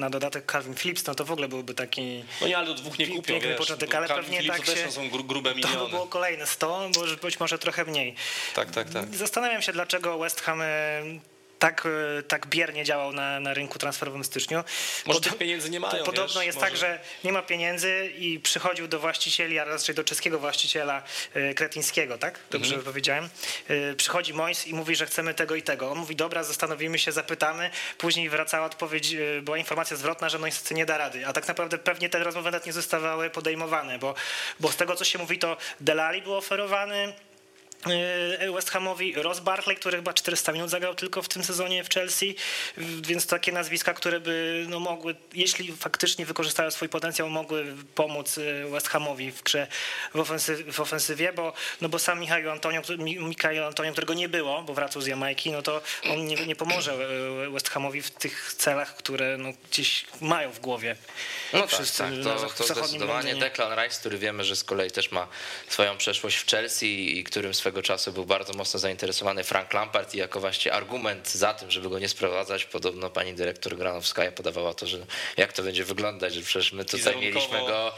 na 0.00 0.10
dodatek 0.10 0.52
Calvin 0.52 0.74
Phillips, 0.74 1.06
no 1.06 1.14
to 1.14 1.24
w 1.24 1.32
ogóle 1.32 1.48
byłby 1.48 1.74
taki... 1.74 2.24
No 2.40 2.46
nie, 2.48 2.58
ale 2.58 2.66
do 2.66 2.74
dwóch 2.74 2.98
nie 2.98 3.06
Pi- 3.06 3.12
kupią, 3.16 3.32
piękny 3.32 3.48
wiesz, 3.48 3.58
początek, 3.58 3.94
ale 3.94 4.08
Calvin 4.08 4.24
pewnie 4.24 4.38
Phillips 4.38 4.74
tak 4.74 4.78
się- 4.78 4.92
są 4.92 5.08
gru, 5.10 5.24
grube 5.24 5.50
To 5.50 5.54
by 5.56 5.60
miliony. 5.62 5.90
było 5.90 6.06
kolejne 6.06 6.46
100, 6.46 6.90
bo 6.94 7.00
być 7.22 7.40
może 7.40 7.58
trochę 7.58 7.84
mniej. 7.84 8.14
Tak, 8.54 8.70
tak, 8.70 8.90
tak. 8.90 9.14
Zastanawiam 9.16 9.62
się, 9.62 9.72
dlaczego 9.72 10.18
West 10.18 10.40
Ham 10.40 10.60
e, 10.62 11.02
tak, 11.58 11.86
e, 12.18 12.22
tak 12.22 12.46
biernie 12.46 12.84
działał 12.84 13.12
na, 13.12 13.40
na 13.40 13.54
rynku 13.54 13.78
transferowym 13.78 14.22
w 14.22 14.26
styczniu. 14.26 14.64
Może 15.06 15.20
tych 15.20 15.38
pieniędzy 15.38 15.70
nie 15.70 15.80
mają, 15.80 16.04
Podobno 16.04 16.40
wiesz, 16.40 16.46
jest 16.46 16.58
może- 16.58 16.70
tak, 16.70 16.76
że 16.76 16.98
nie 17.24 17.32
ma 17.32 17.42
pieniędzy 17.42 18.12
i 18.18 18.40
przychodził 18.40 18.88
do 18.88 18.98
właścicieli, 18.98 19.58
a 19.58 19.64
raczej 19.64 19.94
do 19.94 20.04
czeskiego 20.04 20.38
właściciela 20.38 21.02
e, 21.34 21.54
kretyńskiego, 21.54 22.18
tak? 22.18 22.38
Dobrze 22.50 22.74
Mhm. 22.74 22.84
powiedziałem. 22.84 23.28
E, 23.68 23.94
Przychodzi 23.94 24.34
Mois 24.34 24.66
i 24.66 24.74
mówi, 24.74 24.96
że 24.96 25.06
chcemy 25.06 25.34
tego 25.34 25.54
i 25.54 25.62
tego. 25.62 25.90
On 25.90 25.98
mówi, 25.98 26.16
dobra, 26.16 26.44
zastanowimy 26.44 26.98
się, 26.98 27.12
zapytamy. 27.12 27.70
Później 27.98 28.28
wracała 28.30 28.66
odpowiedź, 28.66 29.16
była 29.42 29.58
informacja 29.58 29.96
zwrotna, 29.96 30.28
że 30.28 30.38
no 30.38 30.46
niestety 30.46 30.74
nie 30.74 30.86
da 30.86 30.98
rady. 30.98 31.26
A 31.26 31.32
tak 31.32 31.48
naprawdę 31.48 31.78
pewnie 31.78 32.08
te 32.08 32.18
rozmowy 32.24 32.50
nawet 32.50 32.66
nie 32.66 32.72
zostawały 32.72 33.30
podejmowane, 33.30 33.98
bo, 33.98 34.14
bo 34.60 34.72
z 34.72 34.76
tego, 34.76 34.94
co 34.96 35.04
się 35.04 35.18
mówi, 35.18 35.38
to 35.38 35.56
Delali 35.80 36.22
był 36.22 36.34
oferowany, 36.34 37.12
West 38.54 38.70
Hamowi, 38.70 39.14
Ross 39.14 39.40
Barkley, 39.40 39.76
który 39.76 39.96
chyba 39.96 40.12
400 40.12 40.52
minut 40.52 40.70
zagrał 40.70 40.94
tylko 40.94 41.22
w 41.22 41.28
tym 41.28 41.44
sezonie 41.44 41.84
w 41.84 41.88
Chelsea, 41.88 42.36
więc 42.76 43.26
takie 43.26 43.52
nazwiska, 43.52 43.94
które 43.94 44.20
by 44.20 44.66
no, 44.68 44.80
mogły, 44.80 45.14
jeśli 45.34 45.72
faktycznie 45.72 46.26
wykorzystają 46.26 46.70
swój 46.70 46.88
potencjał, 46.88 47.30
mogły 47.30 47.74
pomóc 47.94 48.38
e, 48.38 48.70
West 48.70 48.88
Hamowi 48.88 49.32
w 49.32 49.42
grze 49.42 49.66
w, 50.14 50.20
ofensyw, 50.20 50.74
w 50.74 50.80
ofensywie, 50.80 51.32
bo, 51.32 51.52
no 51.80 51.88
bo 51.88 51.98
sam 51.98 52.20
Michał 52.20 52.50
Antonio, 52.50 52.82
Mikael 52.98 53.64
Antonio, 53.64 53.92
którego 53.92 54.14
nie 54.14 54.28
było, 54.28 54.62
bo 54.62 54.74
wracał 54.74 55.02
z 55.02 55.06
Jamajki, 55.06 55.52
no 55.52 55.62
to 55.62 55.82
on 56.10 56.26
nie, 56.26 56.46
nie 56.46 56.56
pomoże 56.56 56.92
e, 56.92 57.50
West 57.50 57.68
Hamowi 57.68 58.02
w 58.02 58.10
tych 58.10 58.54
celach, 58.56 58.96
które 58.96 59.36
no, 59.38 59.48
gdzieś 59.70 60.06
mają 60.20 60.50
w 60.50 60.60
głowie 60.60 60.96
No 61.52 61.60
tak, 61.60 61.70
wszyscy 61.70 61.98
tak, 61.98 62.12
na 62.12 62.34
to, 62.34 62.46
to 62.46 62.64
zdecydowanie 62.64 63.32
Londynie. 63.32 63.40
Declan 63.40 63.78
Rice, 63.78 64.00
który 64.00 64.18
wiemy, 64.18 64.44
że 64.44 64.56
z 64.56 64.64
kolei 64.64 64.90
też 64.90 65.10
ma 65.10 65.28
swoją 65.68 65.96
przeszłość 65.96 66.36
w 66.36 66.46
Chelsea 66.46 67.18
i 67.18 67.24
którym 67.24 67.54
swego 67.68 67.82
czasu 67.82 68.12
był 68.12 68.24
bardzo 68.24 68.52
mocno 68.52 68.80
zainteresowany 68.80 69.44
Frank 69.44 69.72
Lampard 69.72 70.14
i 70.14 70.18
jako 70.18 70.40
właśnie 70.40 70.72
argument 70.72 71.30
za 71.30 71.54
tym, 71.54 71.70
żeby 71.70 71.88
go 71.88 71.98
nie 71.98 72.08
sprowadzać, 72.08 72.64
podobno 72.64 73.10
pani 73.10 73.34
dyrektor 73.34 73.76
Granowskaja 73.76 74.32
podawała 74.32 74.74
to, 74.74 74.86
że 74.86 74.98
jak 75.36 75.52
to 75.52 75.62
będzie 75.62 75.84
wyglądać, 75.84 76.34
że 76.34 76.42
przecież 76.42 76.72
my 76.72 76.84
tutaj 76.84 77.16
mieliśmy 77.16 77.58
go 77.58 77.92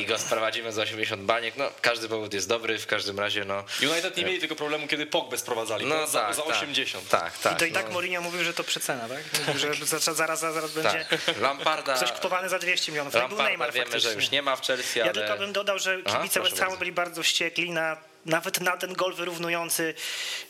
i 0.00 0.06
go 0.06 0.18
sprowadzimy 0.18 0.72
za 0.72 0.82
80 0.82 1.22
baniek, 1.22 1.56
no 1.56 1.70
każdy 1.80 2.08
powód 2.08 2.34
jest 2.34 2.48
dobry, 2.48 2.78
w 2.78 2.86
każdym 2.86 3.20
razie 3.20 3.44
no... 3.44 3.64
United 3.82 4.16
nie 4.16 4.24
mieli 4.24 4.40
tego 4.40 4.56
problemu, 4.56 4.86
kiedy 4.86 5.06
Pogbę 5.06 5.38
sprowadzali, 5.38 5.86
No 5.86 5.96
no, 5.96 6.06
za, 6.06 6.20
tak, 6.20 6.34
za 6.34 6.42
tak. 6.42 6.56
80. 6.56 7.08
Tak, 7.08 7.38
tak. 7.38 7.52
I 7.52 7.56
to 7.56 7.64
i 7.64 7.72
tak 7.72 7.86
no, 7.86 7.92
Mourinho 7.92 8.20
mówił, 8.20 8.44
że 8.44 8.54
to 8.54 8.64
przecena, 8.64 9.08
tak? 9.08 9.46
Mówił, 9.46 9.74
że 9.74 9.86
zaraz, 9.86 10.16
zaraz, 10.16 10.40
zaraz 10.40 10.72
będzie 10.72 11.06
tak. 11.10 11.40
Lamparda, 11.40 11.94
ktoś 11.94 12.12
kupowany 12.12 12.48
za 12.48 12.58
200 12.58 12.92
milionów. 12.92 13.12
To 13.12 13.18
był 13.18 13.28
Lamparda 13.28 13.50
Neymar 13.50 13.72
wiemy, 13.72 13.86
że 13.86 13.92
faktycznie. 13.92 14.22
już 14.22 14.30
nie 14.30 14.42
ma 14.42 14.56
w 14.56 14.66
Chelsea, 14.66 14.98
Ja 14.98 15.04
ale... 15.04 15.14
tylko 15.14 15.36
bym 15.36 15.52
dodał, 15.52 15.78
że 15.78 15.98
Aha, 16.04 16.16
kibice 16.16 16.40
proszę 16.40 16.50
West 16.50 16.62
Hamu 16.62 16.76
byli 16.76 16.92
bardzo 16.92 17.22
wściekli 17.22 17.70
na 17.70 18.13
nawet 18.26 18.60
na 18.60 18.76
ten 18.76 18.92
gol 18.92 19.14
wyrównujący 19.14 19.94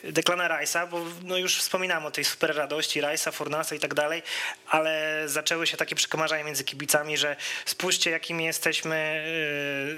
Declana 0.04 0.48
Rice'a, 0.48 0.88
bo 0.88 1.00
no 1.22 1.36
już 1.36 1.56
wspominałem 1.56 2.06
o 2.06 2.10
tej 2.10 2.24
super 2.24 2.56
radości 2.56 3.02
Rice'a, 3.02 3.32
Fornasa 3.32 3.74
i 3.74 3.78
tak 3.80 3.94
dalej, 3.94 4.22
ale 4.68 5.22
zaczęły 5.26 5.66
się 5.66 5.76
takie 5.76 5.94
przekomarzania 5.94 6.44
między 6.44 6.64
kibicami, 6.64 7.16
że 7.16 7.36
spójrzcie 7.64 8.10
jakimi 8.10 8.44
jesteśmy 8.44 9.24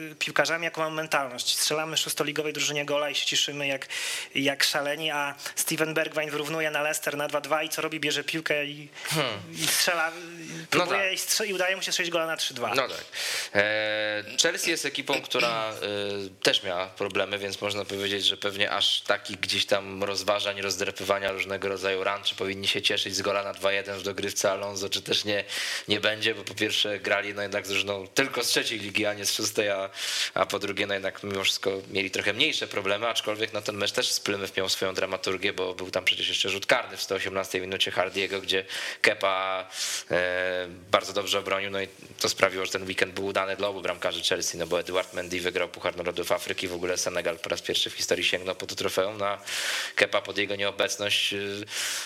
yy, 0.09 0.15
piłkarzami, 0.15 0.65
jaką 0.65 0.81
mamy 0.81 0.97
mentalność. 0.97 1.59
Strzelamy 1.59 1.97
szóstoligowej 1.97 2.53
drużynie 2.53 2.85
gola 2.85 3.11
i 3.11 3.15
się 3.15 3.27
cieszymy 3.27 3.67
jak, 3.67 3.87
jak 4.35 4.65
szaleni, 4.65 5.11
a 5.11 5.35
Steven 5.57 5.95
Bergwijn 5.95 6.31
wyrównuje 6.31 6.71
na 6.71 6.83
Leicester 6.83 7.17
na 7.17 7.29
2-2 7.29 7.65
i 7.65 7.69
co 7.69 7.83
robi? 7.83 8.01
Bierze 8.01 8.25
piłkę 8.25 8.65
i, 8.65 8.89
i 9.53 9.67
strzela, 9.67 10.13
próbuje 10.71 10.99
tak. 10.99 11.13
i, 11.13 11.19
strze- 11.19 11.47
i 11.47 11.55
udaje 11.55 11.77
mu 11.77 11.83
się 11.83 11.93
strzelić 11.93 12.13
gola 12.13 12.27
na 12.27 12.37
3-2. 12.37 12.77
No 12.77 12.89
tak. 12.89 13.05
E, 13.55 14.25
Chelsea 14.43 14.71
jest 14.71 14.87
ekipą, 14.87 15.23
która 15.23 15.71
e, 15.71 15.75
też 16.43 16.63
miała 16.63 16.87
problemy, 16.87 17.39
więc 17.39 17.57
można 17.67 17.85
powiedzieć, 17.85 18.25
że 18.25 18.37
pewnie 18.37 18.71
aż 18.71 19.01
takich 19.01 19.41
gdzieś 19.41 19.67
tam 19.67 20.05
rozważań, 20.05 20.61
rozdrapywania 20.61 21.33
różnego 21.33 21.69
rodzaju 21.69 22.05
ran, 22.05 22.23
czy 22.23 22.35
powinni 22.35 22.69
się 22.69 22.83
cieszyć 22.83 23.17
z 23.17 23.23
gola 23.23 23.43
na 23.43 23.53
2-1 23.53 23.99
w 23.99 24.03
dogrywce 24.03 24.51
Alonso, 24.51 24.89
czy 24.89 25.03
też 25.03 25.25
nie, 25.25 25.45
nie 25.89 26.01
będzie, 26.01 26.35
bo 26.35 26.45
po 26.45 26.55
pierwsze 26.55 26.99
grali 26.99 27.35
no 27.35 27.43
jednak 27.43 27.67
z 27.67 27.69
drużyną 27.69 28.07
tylko 28.07 28.45
z 28.45 28.49
trzeciej 28.49 28.79
ligi, 28.79 29.07
a 29.07 29.15
nie 29.15 29.27
z 29.27 29.33
szóstej, 29.33 29.69
a, 29.69 29.91
a 30.35 30.47
po 30.47 30.59
drugie 30.59 30.87
no 30.87 30.95
jednak 30.95 31.23
mimo 31.23 31.45
wszystko 31.45 31.71
mieli 31.91 32.11
trochę 32.11 32.33
mniejsze 32.33 32.67
problemy, 32.67 33.09
aczkolwiek 33.09 33.53
no 33.53 33.63
ten 33.63 33.77
mecz 33.77 33.93
też 33.93 34.13
z 34.13 34.21
Plymouth 34.21 34.57
miał 34.57 34.69
swoją 34.69 34.95
dramaturgię, 34.95 35.53
bo 35.53 35.75
był 35.75 35.91
tam 35.91 36.05
przecież 36.05 36.29
jeszcze 36.29 36.49
rzut 36.49 36.67
karny 36.67 36.97
w 36.97 37.03
118 37.03 37.61
minucie 37.61 37.91
Hardiego, 37.91 38.41
gdzie 38.41 38.65
Kepa 39.01 39.69
e, 40.11 40.69
bardzo 40.91 41.13
dobrze 41.13 41.39
obronił, 41.39 41.71
no 41.71 41.81
i 41.81 41.89
to 42.21 42.29
sprawiło, 42.29 42.67
że 42.67 42.73
ten 42.73 42.87
weekend 42.87 43.15
był 43.15 43.27
udany 43.27 43.57
dla 43.57 43.69
obu 43.69 43.83
bramkarzy 43.83 44.23
Chelsea, 44.23 44.59
no 44.59 44.67
bo 44.67 44.81
Eduard 44.81 45.13
Mendy 45.13 45.41
wygrał 45.41 45.69
Puchar 45.69 45.97
Narodów 45.97 46.33
Afryki, 46.33 46.69
w 46.69 46.75
ogóle 46.75 46.97
Senegal 46.99 47.39
raz 47.57 47.67
pierwszy 47.67 47.91
w 47.91 47.95
historii 47.95 48.25
sięgnął 48.25 48.55
po 48.55 48.67
to 48.67 48.75
trofeum, 48.75 49.19
no 49.19 49.27
a 49.27 49.39
Kepa 49.95 50.21
pod 50.23 50.39
jego 50.39 50.57
nieobecność 50.57 51.33
y, 51.33 51.65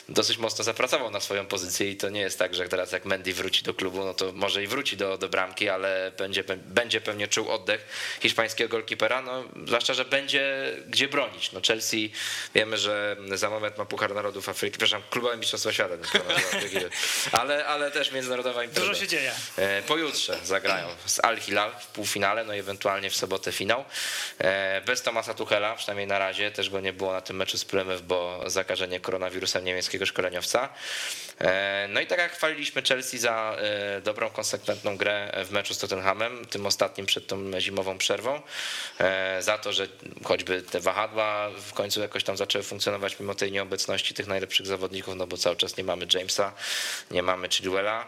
dosyć 0.09 0.39
mocno 0.39 0.65
zapracował 0.65 1.11
na 1.11 1.21
swoją 1.21 1.47
pozycję 1.47 1.91
i 1.91 1.97
to 1.97 2.09
nie 2.09 2.21
jest 2.21 2.39
tak, 2.39 2.55
że 2.55 2.69
teraz 2.69 2.93
jak 2.93 3.05
Mendy 3.05 3.35
wróci 3.35 3.63
do 3.63 3.75
klubu, 3.75 4.05
no 4.05 4.15
to 4.15 4.33
może 4.33 4.63
i 4.63 4.67
wróci 4.67 4.97
do, 4.97 5.19
do 5.19 5.29
bramki, 5.29 5.69
ale 5.69 6.13
będzie, 6.19 6.45
będzie 6.57 7.01
pewnie 7.01 7.29
czuł 7.29 7.49
oddech 7.51 7.87
hiszpańskiego 8.23 8.69
golkipera, 8.69 9.23
no 9.23 9.45
zwłaszcza, 9.67 9.95
że 9.95 10.05
będzie 10.05 10.73
gdzie 10.89 11.09
bronić. 11.09 11.53
No 11.53 11.61
Chelsea 11.67 12.13
wiemy, 12.55 12.79
że 12.79 13.17
za 13.35 13.51
moment 13.51 13.79
ma 13.79 13.85
Puchar 13.85 14.15
Narodów 14.15 14.49
Afryki, 14.49 14.79
przepraszam, 14.79 15.03
klubowe 15.11 15.37
mistrzostwa 15.37 15.73
świata, 15.73 15.95
ale, 17.33 17.67
ale 17.67 17.91
też 17.91 18.13
międzynarodowa 18.13 18.65
impreza. 18.65 18.87
Dużo 18.87 19.01
się 19.01 19.09
dzieje. 19.09 19.33
E, 19.57 19.83
Pojutrze 19.83 20.39
zagrają 20.45 20.89
z 21.07 21.25
Al 21.25 21.41
Hilal 21.41 21.73
w 21.81 21.87
półfinale, 21.87 22.45
no 22.45 22.55
i 22.55 22.59
ewentualnie 22.59 23.11
w 23.11 23.17
sobotę 23.17 23.53
finał. 23.53 23.85
E, 24.39 24.81
Bez 24.81 25.03
Tomasa 25.03 25.35
Tuchela, 25.41 25.75
przynajmniej 25.75 26.07
na 26.07 26.19
razie, 26.19 26.51
też 26.51 26.71
go 26.71 26.81
nie 26.81 26.93
było 26.93 27.13
na 27.13 27.21
tym 27.21 27.37
meczu 27.37 27.59
z 27.59 27.65
Plymouth, 27.65 28.03
bo 28.03 28.43
zakażenie 28.47 29.01
koronawirusem 29.01 29.65
niemieckiego 29.65 30.07
szkoleniowca. 30.07 30.69
E, 31.41 31.89
No 31.89 32.01
i 32.01 32.07
tak 32.07 32.19
jak 32.19 32.33
chwaliliśmy 32.33 32.83
Chelsea 32.83 33.19
za 33.19 33.57
e, 33.59 34.01
dobrą, 34.01 34.31
konsekwentną 34.31 34.97
grę 34.97 35.33
w 35.45 35.51
meczu 35.51 35.75
z 35.75 35.79
Tottenhamem, 35.79 36.47
tym 36.47 36.67
ostatnim 36.67 37.07
przed 37.07 37.27
tą 37.27 37.61
zimową 37.61 37.99
przerwą, 37.99 38.43
e, 38.99 39.43
za 39.43 39.59
to, 39.59 39.73
że 39.73 39.89
choćby 40.25 40.63
te 40.63 40.81
wahadła 40.81 41.51
w 41.51 41.73
końcu 41.73 42.01
jakoś 42.01 42.25
tam 42.25 42.37
zaczęły 42.37 42.65
funkcjonować 42.65 43.21
mimo 43.21 43.35
tej 43.35 43.53
nieobecności 43.53 44.15
tych 44.15 44.27
najlepszych 44.27 44.67
zawodników, 44.67 45.15
no 45.17 45.27
bo 45.27 45.37
cały 45.37 45.57
czas 45.57 45.77
nie 45.77 45.85
mamy 45.85 46.07
Jamesa, 46.15 46.53
nie 47.11 47.23
mamy 47.23 47.49
Chilwella, 47.49 48.07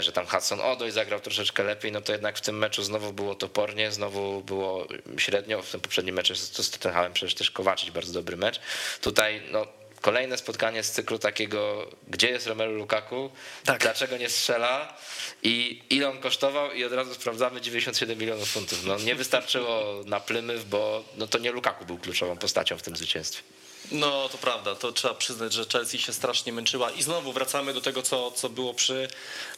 że 0.00 0.12
tam 0.12 0.26
Hudson 0.26 0.60
Odoi 0.60 0.90
zagrał 0.90 1.20
troszeczkę 1.20 1.62
lepiej, 1.62 1.92
no 1.92 2.00
to 2.00 2.12
jednak 2.12 2.38
w 2.38 2.40
tym 2.40 2.58
meczu 2.58 2.82
znowu 2.82 3.12
było 3.12 3.34
topornie, 3.34 3.92
znowu 3.92 4.42
było 4.42 4.86
średnio, 5.16 5.62
w 5.62 5.70
tym 5.70 5.80
poprzednim 5.80 6.14
meczu 6.14 6.34
z 6.34 6.70
Tottenhamem 6.70 7.12
przecież 7.12 7.34
też 7.34 7.50
Kowaczyć 7.50 7.90
bardzo 7.90 8.12
dobry 8.12 8.36
mecz. 8.36 8.60
Tutaj 9.00 9.42
no 9.50 9.66
kolejne 10.00 10.38
spotkanie 10.38 10.82
z 10.82 10.90
cyklu 10.90 11.18
takiego, 11.18 11.90
gdzie 12.08 12.28
jest 12.28 12.46
Romelu 12.46 12.72
Lukaku, 12.72 13.30
Tak. 13.64 13.82
dlaczego 13.82 14.16
nie 14.16 14.28
strzela 14.28 14.96
i 15.42 15.82
ile 15.90 16.08
on 16.08 16.18
kosztował 16.20 16.72
i 16.72 16.84
od 16.84 16.92
razu 16.92 17.14
sprawdzamy 17.14 17.60
97 17.60 18.18
milionów 18.18 18.48
funtów. 18.48 18.84
No 18.84 18.98
nie 18.98 19.14
wystarczyło 19.14 20.02
na 20.06 20.20
Plymouth, 20.20 20.64
bo 20.64 21.04
no 21.16 21.26
to 21.26 21.38
nie 21.38 21.52
Lukaku 21.52 21.84
był 21.84 21.98
kluczową 21.98 22.36
postacią 22.38 22.78
w 22.78 22.82
tym 22.82 22.96
zwycięstwie. 22.96 23.42
No 23.90 24.28
to 24.28 24.38
prawda, 24.38 24.74
to 24.74 24.92
trzeba 24.92 25.14
przyznać, 25.14 25.52
że 25.52 25.64
Chelsea 25.72 25.98
się 25.98 26.12
strasznie 26.12 26.52
męczyła 26.52 26.90
i 26.90 27.02
znowu 27.02 27.32
wracamy 27.32 27.74
do 27.74 27.80
tego, 27.80 28.02
co, 28.02 28.30
co 28.30 28.48
było 28.48 28.74
przy 28.74 29.08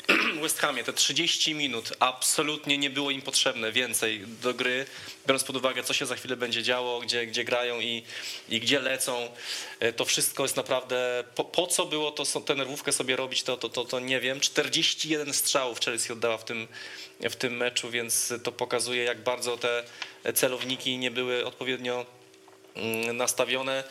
West 0.43 0.59
Hamie. 0.59 0.85
Te 0.85 0.93
30 0.93 1.55
minut 1.55 1.93
absolutnie 2.01 2.79
nie 2.79 2.91
było 2.91 3.11
im 3.11 3.22
potrzebne 3.22 3.72
więcej 3.72 4.27
do 4.43 4.55
gry, 4.55 4.87
biorąc 5.27 5.45
pod 5.45 5.57
uwagę, 5.57 5.83
co 5.83 5.95
się 5.95 6.07
za 6.07 6.16
chwilę 6.16 6.37
będzie 6.37 6.62
działo, 6.62 7.01
gdzie, 7.01 7.27
gdzie 7.27 7.45
grają 7.45 7.81
i, 7.81 8.03
i 8.49 8.61
gdzie 8.61 8.81
lecą. 8.81 9.29
E, 9.81 9.93
To 9.93 10.05
wszystko 10.05 10.43
jest 10.43 10.57
naprawdę, 10.57 11.25
po, 11.35 11.45
po 11.45 11.66
co 11.66 11.87
było 11.87 12.11
to, 12.11 12.41
tę 12.41 12.55
nerwówkę 12.55 12.93
sobie 12.93 13.16
robić, 13.16 13.43
to, 13.43 13.57
to, 13.57 13.68
to, 13.68 13.85
to 13.85 14.01
nie 14.01 14.20
wiem. 14.20 14.41
41 14.41 15.35
strzałów 15.35 15.81
Chelsea 15.81 16.12
oddała 16.12 16.39
w 16.39 16.45
tym, 16.45 16.68
w 17.20 17.37
tym 17.37 17.57
meczu, 17.57 17.91
więc 17.91 18.33
to 18.43 18.53
pokazuje, 18.53 19.05
jak 19.05 19.22
bardzo 19.22 19.57
te 19.57 19.85
celowniki 20.35 20.99
nie 20.99 21.11
były 21.11 21.47
odpowiednio 21.47 22.07
nastawione. 22.77 23.85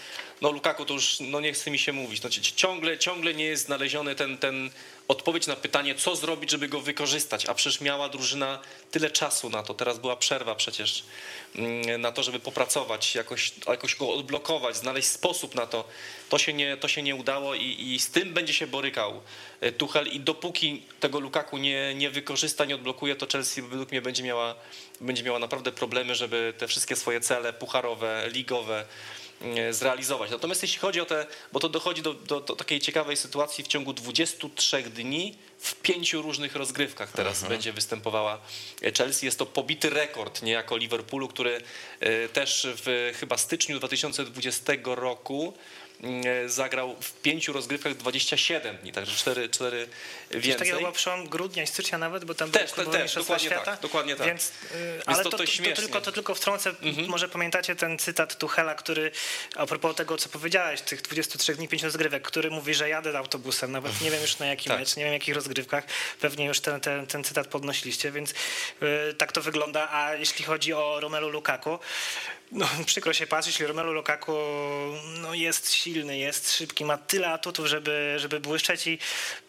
No 0.43 0.51
Lukaku 0.51 0.85
to 0.85 0.93
już 0.93 1.19
no 1.19 1.39
nie 1.39 1.53
chce 1.53 1.71
mi 1.71 1.79
się 1.79 1.93
mówić. 1.93 2.21
Ci- 2.29 2.53
ciągle, 2.55 2.97
ciągle 2.97 3.33
nie 3.33 3.45
jest 3.45 3.65
znaleziony 3.65 4.15
ten, 4.15 4.37
ten 4.37 4.69
odpowiedź 5.07 5.47
na 5.47 5.55
pytanie, 5.55 5.95
co 5.95 6.15
zrobić, 6.15 6.51
żeby 6.51 6.67
go 6.67 6.81
wykorzystać. 6.81 7.45
A 7.45 7.53
przecież 7.53 7.81
miała 7.81 8.09
drużyna 8.09 8.59
tyle 8.91 9.11
czasu 9.11 9.49
na 9.49 9.63
to. 9.63 9.73
Teraz 9.73 9.99
była 9.99 10.15
przerwa 10.15 10.55
przecież 10.55 11.03
mm, 11.55 12.01
na 12.01 12.11
to, 12.11 12.23
żeby 12.23 12.39
popracować, 12.39 13.15
jakoś, 13.15 13.51
jakoś 13.67 13.95
go 13.95 14.13
odblokować, 14.13 14.77
znaleźć 14.77 15.07
sposób 15.07 15.55
na 15.55 15.65
to. 15.65 15.87
To 16.29 16.37
się 16.37 16.53
nie, 16.53 16.77
to 16.77 16.87
się 16.87 17.01
nie 17.01 17.15
udało 17.15 17.55
i, 17.55 17.93
i 17.93 17.99
z 17.99 18.11
tym 18.11 18.33
będzie 18.33 18.53
się 18.53 18.67
borykał 18.67 19.21
e, 19.61 19.71
Tuchel 19.71 20.07
i 20.07 20.19
dopóki 20.19 20.81
tego 20.99 21.19
Lukaku 21.19 21.57
nie, 21.57 21.95
nie 21.95 22.09
wykorzysta, 22.09 22.65
nie 22.65 22.75
odblokuje, 22.75 23.15
to 23.15 23.27
Chelsea 23.31 23.61
według 23.61 23.91
mnie 23.91 24.01
będzie 24.01 24.23
miała, 24.23 24.55
będzie 25.01 25.23
miała 25.23 25.39
naprawdę 25.39 25.71
problemy, 25.71 26.15
żeby 26.15 26.53
te 26.57 26.67
wszystkie 26.67 26.95
swoje 26.95 27.21
cele 27.21 27.53
pucharowe, 27.53 28.29
ligowe 28.31 28.85
zrealizować. 29.71 30.31
Natomiast 30.31 30.61
jeśli 30.61 30.79
chodzi 30.79 31.01
o 31.01 31.05
te, 31.05 31.25
bo 31.51 31.59
to 31.59 31.69
dochodzi 31.69 32.01
do, 32.01 32.13
do, 32.13 32.41
do 32.41 32.55
takiej 32.55 32.79
ciekawej 32.79 33.17
sytuacji 33.17 33.63
w 33.63 33.67
ciągu 33.67 33.93
23 33.93 34.83
dni 34.83 35.37
w 35.59 35.75
pięciu 35.75 36.21
różnych 36.21 36.55
rozgrywkach 36.55 37.11
teraz 37.11 37.43
będzie 37.43 37.73
występowała 37.73 38.41
Chelsea. 38.97 39.25
Jest 39.25 39.39
to 39.39 39.45
pobity 39.45 39.89
rekord 39.89 40.41
niejako 40.41 40.77
Liverpoolu, 40.77 41.27
który 41.27 41.61
e, 41.99 42.29
też 42.29 42.67
w 42.75 43.13
chyba 43.19 43.37
styczniu 43.37 43.79
2020 43.79 44.73
roku 44.85 45.53
zagrał 46.47 46.95
w 47.01 47.13
pięciu 47.13 47.53
rozgrywkach 47.53 47.95
27 47.95 48.77
dni, 48.77 48.91
także 48.91 49.15
4, 49.15 49.49
4 49.49 49.87
Coś 50.31 50.41
więcej. 50.41 50.55
takiego 50.59 50.77
było 50.79 50.91
przełom 50.91 51.29
grudnia 51.29 51.63
i 51.63 51.67
stycznia 51.67 51.97
nawet, 51.97 52.25
bo 52.25 52.33
tam 52.35 52.51
Też, 52.51 52.73
były 52.73 52.85
te- 52.87 52.91
też, 52.99 53.15
dokładnie 53.15 53.45
świata. 53.47 53.65
tak, 53.65 53.79
dokładnie 53.79 54.15
tak. 54.15 54.27
Więc, 54.27 54.49
y, 54.49 55.01
ale 55.05 55.23
to- 55.23 55.29
to, 55.29 55.37
to 55.37 55.43
to, 55.45 55.75
tylko, 55.81 56.01
to 56.01 56.11
tylko 56.11 56.35
wtrącę, 56.35 56.73
może 57.07 57.29
pamiętacie 57.29 57.75
ten 57.75 57.99
cytat 57.99 58.37
Tuchela, 58.37 58.75
który 58.75 59.11
a 59.55 59.65
propos 59.65 59.95
tego, 59.95 60.17
co 60.17 60.29
powiedziałeś, 60.29 60.81
tych 60.81 61.01
23 61.01 61.55
dni, 61.55 61.67
5 61.67 61.83
rozgrywek, 61.83 62.23
który 62.23 62.51
mówi, 62.51 62.73
że 62.73 62.89
jadę 62.89 63.17
autobusem, 63.17 63.71
nawet 63.71 64.01
nie 64.01 64.11
wiem 64.11 64.21
już 64.21 64.39
na 64.39 64.45
jaki 64.45 64.69
Tak. 64.69 64.79
mecz, 64.79 64.95
nie 64.95 65.03
wiem 65.03 65.13
jakich 65.13 65.35
rozgrywkach, 65.35 65.83
pewnie 66.19 66.45
już 66.45 66.59
ten, 66.59 66.81
ten, 66.81 67.07
ten 67.07 67.23
cytat 67.23 67.47
podnosiliście, 67.47 68.11
więc 68.11 68.31
y, 68.31 69.13
tak 69.17 69.31
to 69.31 69.41
wygląda, 69.41 69.89
a 69.91 70.13
jeśli 70.15 70.45
chodzi 70.45 70.73
o 70.73 70.99
Romelu 70.99 71.29
Lukaku, 71.29 71.79
no, 72.53 72.67
przykro 72.85 73.13
się 73.13 73.27
patrzeć, 73.27 73.59
Romelu 73.59 73.93
Lukaku 73.93 74.31
no, 75.21 75.33
jest 75.33 75.71
silny, 75.71 76.17
jest 76.17 76.53
szybki, 76.53 76.85
ma 76.85 76.97
tyle 76.97 77.29
atutów, 77.29 77.65
żeby, 77.65 78.15
żeby 78.17 78.39
błyszczeć 78.39 78.87
i 78.87 78.99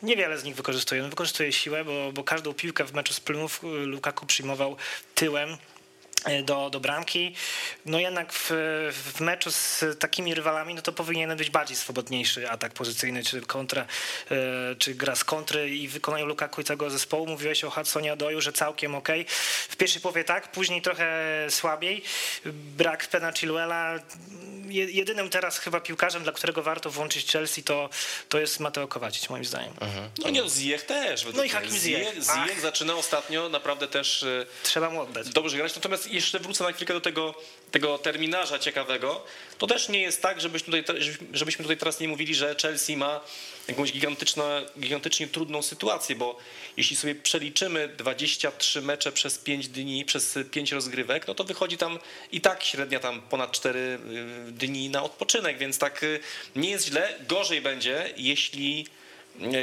niewiele 0.03 0.39
z 0.39 0.45
nich 0.45 0.55
wykorzystuje. 0.55 1.03
No, 1.03 1.09
wykorzystuje 1.09 1.53
siłę, 1.53 1.85
bo, 1.85 2.13
bo 2.13 2.25
każdą 2.25 2.55
piłkę 2.55 2.85
w 2.85 2.95
meczu 2.95 3.15
z 3.15 3.21
Plymouth 3.21 3.63
Lukaku 3.63 4.27
przyjmował 4.27 4.77
tyłem 5.15 5.57
do, 6.45 6.70
do 6.70 6.81
bramki. 6.81 7.35
No 7.87 8.01
jednak 8.01 8.33
w, 8.33 8.51
w 9.14 9.20
meczu 9.20 9.51
z 9.51 9.85
takimi 9.99 10.35
rywalami, 10.35 10.75
no 10.75 10.83
to 10.83 10.93
powinien 10.93 11.37
być 11.37 11.51
bardziej 11.51 11.77
swobodniejszy 11.77 12.51
atak 12.51 12.72
pozycyjny, 12.72 13.25
czy 13.25 13.41
kontra, 13.41 13.87
e, 14.31 14.37
czy 14.79 14.95
gra 14.95 15.16
z 15.16 15.25
kontry 15.25 15.70
i 15.77 15.89
w 15.89 15.93
wykonaniu 15.93 16.27
Lukaku 16.27 16.61
i 16.61 16.64
całego 16.64 16.91
zespołu. 16.91 17.27
Mówiłeś 17.27 17.64
o 17.64 17.70
Hudsonie 17.70 18.12
Odoju, 18.12 18.41
że 18.41 18.53
całkiem 18.53 18.95
ok. 18.95 19.09
W 19.68 19.77
pierwszej 19.77 20.03
połowie 20.03 20.25
tak, 20.25 20.53
później 20.53 20.83
trochę 20.83 21.07
słabiej. 21.51 22.03
Brak 22.77 23.07
Pena 23.07 23.33
Chilwella. 23.33 23.99
Je- 24.68 24.91
Jedynym 24.91 25.31
teraz 25.31 25.59
chyba 25.59 25.81
piłkarzem, 25.81 26.22
dla 26.22 26.33
którego 26.33 26.62
warto 26.62 26.91
włączyć 26.91 27.33
Chelsea, 27.33 27.62
to, 27.62 27.89
to 28.29 28.39
jest 28.41 28.61
Mateo 28.61 28.89
Kowacic, 28.89 29.29
moim 29.31 29.45
zdaniem. 29.45 29.72
No 30.18 30.31
nie, 30.31 30.49
Ziyech 30.49 30.83
też. 30.83 31.27
No 31.35 31.45
i. 31.45 31.49
Hakim 31.49 31.70
Ziyech. 31.79 32.03
Ziyech, 32.12 32.25
Ziyech 32.45 32.61
zaczyna 32.61 32.95
ostatnio 32.95 33.49
naprawdę 33.49 33.89
też 33.89 34.22
e, 34.22 34.47
Trzeba 34.62 34.91
mu 34.91 35.01
oddać. 35.01 35.29
dobrze 35.29 35.57
grać. 35.57 35.75
Natomiast 35.75 36.07
jeszcze 36.15 36.39
wrócę 36.39 36.65
na 36.65 36.73
chwilkę 36.73 36.95
do 36.95 37.01
tego, 37.01 37.35
tego 37.71 37.99
terminarza 37.99 38.59
ciekawego. 38.59 39.25
To 39.59 39.67
też 39.67 39.89
nie 39.89 40.03
jest 40.03 40.23
tak, 40.23 40.41
żebyśmy 40.41 40.83
tutaj, 40.83 41.01
żebyśmy- 41.33 41.62
tutaj 41.65 41.77
teraz 41.77 42.01
nie 42.01 42.09
mówili, 42.09 42.35
że 42.35 42.57
Chelsea 42.62 42.97
ma 42.97 43.21
jakąś 43.69 43.93
gigantyczną, 43.93 44.45
gigantycznie 44.81 45.27
trudną 45.27 45.62
sytuację, 45.62 46.17
bo 46.17 46.39
jeśli 46.77 46.97
sobie 46.97 47.15
przeliczymy 47.15 47.89
23 47.89 48.83
mecze 48.83 49.12
przez 49.12 49.39
5 49.39 49.69
dni, 49.69 50.05
przez 50.05 50.39
5 50.51 50.73
rozgrywek, 50.73 51.29
no 51.29 51.35
to 51.35 51.45
wychodzi 51.45 51.77
tam 51.77 51.99
i 52.33 52.41
tak 52.41 52.65
średnia 52.65 53.01
tam 53.01 53.23
ponad 53.23 53.53
4 53.53 53.99
dni 54.49 54.91
na 54.91 55.03
odpoczynek, 55.03 55.59
więc 55.59 55.79
tak 55.79 56.03
y, 56.03 56.21
nie 56.57 56.71
jest 56.71 56.87
źle. 56.87 57.19
Gorzej 57.29 57.61
będzie, 57.61 58.15
jeśli 58.17 58.87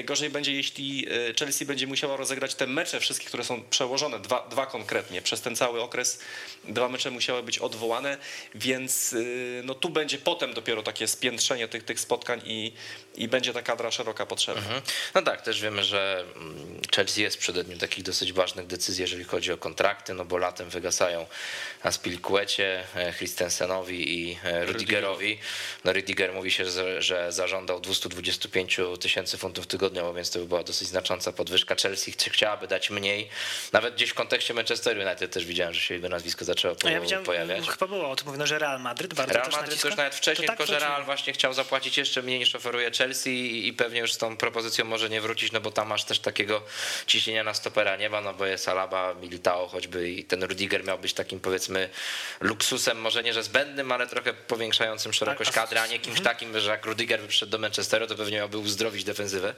Gorzej 0.03 0.29
będzie, 0.29 0.53
jeśli 0.53 1.07
e, 1.29 1.33
Chelsea 1.39 1.65
będzie 1.65 1.87
musiała 1.87 2.17
rozegrać 2.17 2.55
te 2.55 2.67
mecze 2.67 2.99
wszystkie, 2.99 3.27
które 3.27 3.43
są 3.43 3.63
przełożone, 3.63 4.19
dwa, 4.19 4.47
dwa 4.49 4.65
konkretnie. 4.65 5.21
Przez 5.21 5.41
ten 5.41 5.55
cały 5.55 5.81
okres 5.81 6.19
dwa 6.63 6.89
mecze 6.89 7.11
musiały 7.11 7.43
być 7.43 7.59
odwołane, 7.59 8.17
więc 8.55 9.13
y, 9.13 9.61
no 9.65 9.75
tu 9.75 9.89
będzie 9.89 10.17
potem 10.17 10.53
dopiero 10.53 10.83
takie 10.83 11.07
spiętrzenie 11.07 11.67
tych, 11.67 11.83
tych 11.83 11.99
spotkań 11.99 12.41
i, 12.45 12.73
i 13.15 13.27
będzie 13.27 13.53
ta 13.53 13.61
kadra 13.61 13.91
szeroka 13.91 14.25
potrzebna. 14.25 14.61
Mhm. 14.61 14.81
No 15.15 15.21
tak, 15.21 15.41
też 15.41 15.61
wiemy, 15.61 15.83
że 15.83 16.25
mm, 16.35 16.81
Chelsea 16.95 17.21
jest 17.21 17.35
w 17.35 17.39
przededniu 17.39 17.77
takich 17.77 18.03
dosyć 18.03 18.33
ważnych 18.33 18.67
decyzji, 18.67 19.01
jeżeli 19.01 19.23
chodzi 19.23 19.51
o 19.51 19.57
kontrakty, 19.57 20.13
no 20.13 20.25
bo 20.25 20.37
latem 20.37 20.69
wygasają 20.69 21.25
Aspilicuecie, 21.83 22.83
e, 22.95 23.13
Christensenowi 23.13 24.19
i 24.19 24.37
e, 24.43 24.65
Rudigerowi. 24.65 25.39
No 25.83 25.93
Rudiger 25.93 26.33
mówi 26.33 26.51
się, 26.51 26.65
że, 26.65 27.01
że 27.01 27.31
zażądał 27.31 27.79
225 27.79 28.77
tysięcy 28.99 29.37
funtów 29.37 29.60
tygodniowo, 29.65 30.13
więc 30.13 30.29
to 30.31 30.39
by 30.39 30.45
była 30.45 30.63
dosyć 30.63 30.87
znacząca 30.87 31.31
podwyżka. 31.31 31.75
Chelsea 31.75 32.11
chci- 32.11 32.29
chciałaby 32.29 32.67
dać 32.67 32.89
mniej. 32.89 33.29
Nawet 33.73 33.95
gdzieś 33.95 34.09
w 34.09 34.13
kontekście 34.13 34.53
Manchester 34.53 34.97
United 34.97 35.31
też 35.31 35.45
widziałem, 35.45 35.73
że 35.73 35.81
się 35.81 35.93
jego 35.93 36.09
nazwisko 36.09 36.45
zaczęło 36.45 36.75
po, 36.75 36.87
A 36.87 36.91
ja 36.91 37.21
pojawiać. 37.25 37.69
chyba 37.69 37.87
było 37.87 38.09
o 38.11 38.15
tym 38.15 38.25
mówiono, 38.27 38.47
że 38.47 38.59
Real 38.59 38.79
Madryt 38.81 39.13
bardzo 39.13 39.33
Real 39.33 39.45
Madryt 39.51 39.65
naciska. 39.69 39.89
też 39.89 39.97
nawet 39.97 40.15
wcześniej, 40.15 40.47
tak, 40.47 40.57
tylko 40.57 40.73
że 40.73 40.79
Real 40.79 41.03
właśnie 41.05 41.33
chciał 41.33 41.53
zapłacić 41.53 41.97
jeszcze 41.97 42.21
mniej 42.21 42.39
niż 42.39 42.55
oferuje 42.55 42.91
Chelsea 42.91 43.67
i 43.67 43.73
pewnie 43.73 43.99
już 43.99 44.13
z 44.13 44.17
tą 44.17 44.37
propozycją 44.37 44.85
może 44.85 45.09
nie 45.09 45.21
wrócić, 45.21 45.51
no 45.51 45.61
bo 45.61 45.71
tam 45.71 45.87
masz 45.87 46.03
też 46.03 46.19
takiego 46.19 46.61
ciśnienia 47.07 47.43
na 47.43 47.53
stopera 47.53 47.95
nie 47.95 48.09
ma, 48.09 48.21
no 48.21 48.33
bo 48.33 48.45
jest 48.45 48.69
Alaba, 48.69 49.13
Militao 49.21 49.67
choćby 49.67 50.09
i 50.09 50.23
ten 50.23 50.43
Rudiger 50.43 50.83
miał 50.83 50.99
być 50.99 51.13
takim 51.13 51.39
powiedzmy 51.39 51.89
luksusem, 52.39 53.01
może 53.01 53.23
nie 53.23 53.33
że 53.33 53.43
zbędnym, 53.43 53.91
ale 53.91 54.07
trochę 54.07 54.33
powiększającym 54.33 55.13
szerokość 55.13 55.49
A- 55.49 55.53
a- 55.53 55.55
kadry, 55.55 55.79
a 55.79 55.87
nie 55.87 55.99
kimś 55.99 56.21
takim, 56.21 56.59
że 56.59 56.69
jak 56.71 56.85
Rudiger 56.85 57.21
by 57.21 57.27
przyszedł 57.27 57.51
do 57.51 57.57
Manchesteru, 57.57 58.07
to 58.07 58.15
pewnie 58.15 58.37
miałby 58.37 58.57
uzdrowić 58.57 59.03
defensywę. 59.03 59.50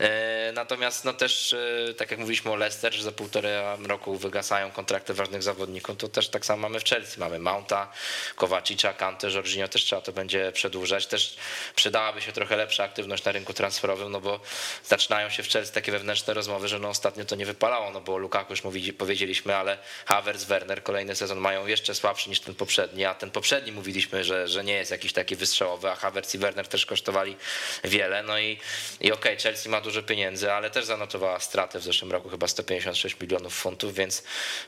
E, 0.00 0.52
Natomiast 0.52 1.04
no 1.04 1.12
też, 1.12 1.52
e, 1.52 1.94
tak 1.94 2.10
jak 2.10 2.20
mówiliśmy 2.20 2.50
o 2.50 2.56
Leicester, 2.56 2.94
że 2.94 3.02
za 3.02 3.12
półtora 3.12 3.76
roku 3.76 4.16
wygasają 4.16 4.70
kontrakty 4.70 5.14
ważnych 5.14 5.42
zawodników, 5.42 5.96
to 5.96 6.08
też 6.08 6.28
tak 6.28 6.46
samo 6.46 6.62
mamy 6.62 6.80
w 6.80 6.84
Chelsea. 6.84 7.20
Mamy 7.20 7.38
Mounta, 7.38 7.92
Kowacicza, 8.36 8.92
Kante, 8.92 9.30
Jorginho 9.30 9.68
też 9.68 9.84
trzeba 9.84 10.02
to 10.02 10.12
będzie 10.12 10.52
przedłużać. 10.52 11.06
Też 11.06 11.36
przydałaby 11.74 12.20
się 12.20 12.32
trochę 12.32 12.56
lepsza 12.56 12.84
aktywność 12.84 13.24
na 13.24 13.32
rynku 13.32 13.52
transferowym, 13.52 14.12
no 14.12 14.20
bo 14.20 14.40
zaczynają 14.84 15.30
się 15.30 15.42
w 15.42 15.48
Chelsea 15.48 15.72
takie 15.72 15.92
wewnętrzne 15.92 16.34
rozmowy, 16.34 16.68
że 16.68 16.78
no 16.78 16.88
ostatnio 16.88 17.24
to 17.24 17.36
nie 17.36 17.46
wypalało, 17.46 17.90
no 17.90 18.00
bo 18.00 18.18
Lukaku 18.18 18.52
już 18.52 18.64
mówi, 18.64 18.92
powiedzieliśmy, 18.92 19.56
ale 19.56 19.78
Havertz, 20.06 20.44
Werner 20.44 20.82
kolejny 20.82 21.16
sezon 21.16 21.38
mają 21.38 21.66
jeszcze 21.66 21.94
słabszy 21.94 22.30
niż 22.30 22.40
ten 22.40 22.54
poprzedni, 22.54 23.04
a 23.04 23.14
ten 23.14 23.30
poprzedni 23.30 23.72
mówiliśmy, 23.72 24.24
że, 24.24 24.48
że 24.48 24.64
nie 24.64 24.74
jest 24.74 24.90
jakiś 24.90 25.12
taki 25.12 25.36
wystrzałowy, 25.36 25.90
a 25.90 25.94
Havertz 25.94 26.34
i 26.34 26.38
Werner 26.38 26.68
też 26.68 26.86
kosztowali 26.86 27.36
wiele, 27.84 28.22
no 28.22 28.38
i, 28.38 28.58
i 29.00 29.12
okej, 29.12 29.31
Chelsea 29.36 29.68
ma 29.68 29.80
dużo 29.80 30.02
pieniędzy, 30.02 30.52
ale 30.52 30.70
też 30.70 30.84
zanotowała 30.84 31.40
stratę 31.40 31.78
w 31.78 31.82
zeszłym 31.82 32.12
roku 32.12 32.28
chyba 32.28 32.48
156 32.48 33.20
milionów 33.20 33.54
funtów, 33.54 33.94
więc 33.94 34.22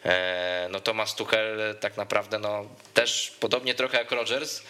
e, 0.05 0.69
no 0.71 0.81
Thomas 0.81 1.15
Tuchel 1.15 1.77
tak 1.81 1.97
naprawdę 1.97 2.39
no 2.39 2.67
też 2.95 3.33
podobnie 3.41 3.75
trochę 3.75 3.99
jak 3.99 4.11
Rodgers, 4.11 4.63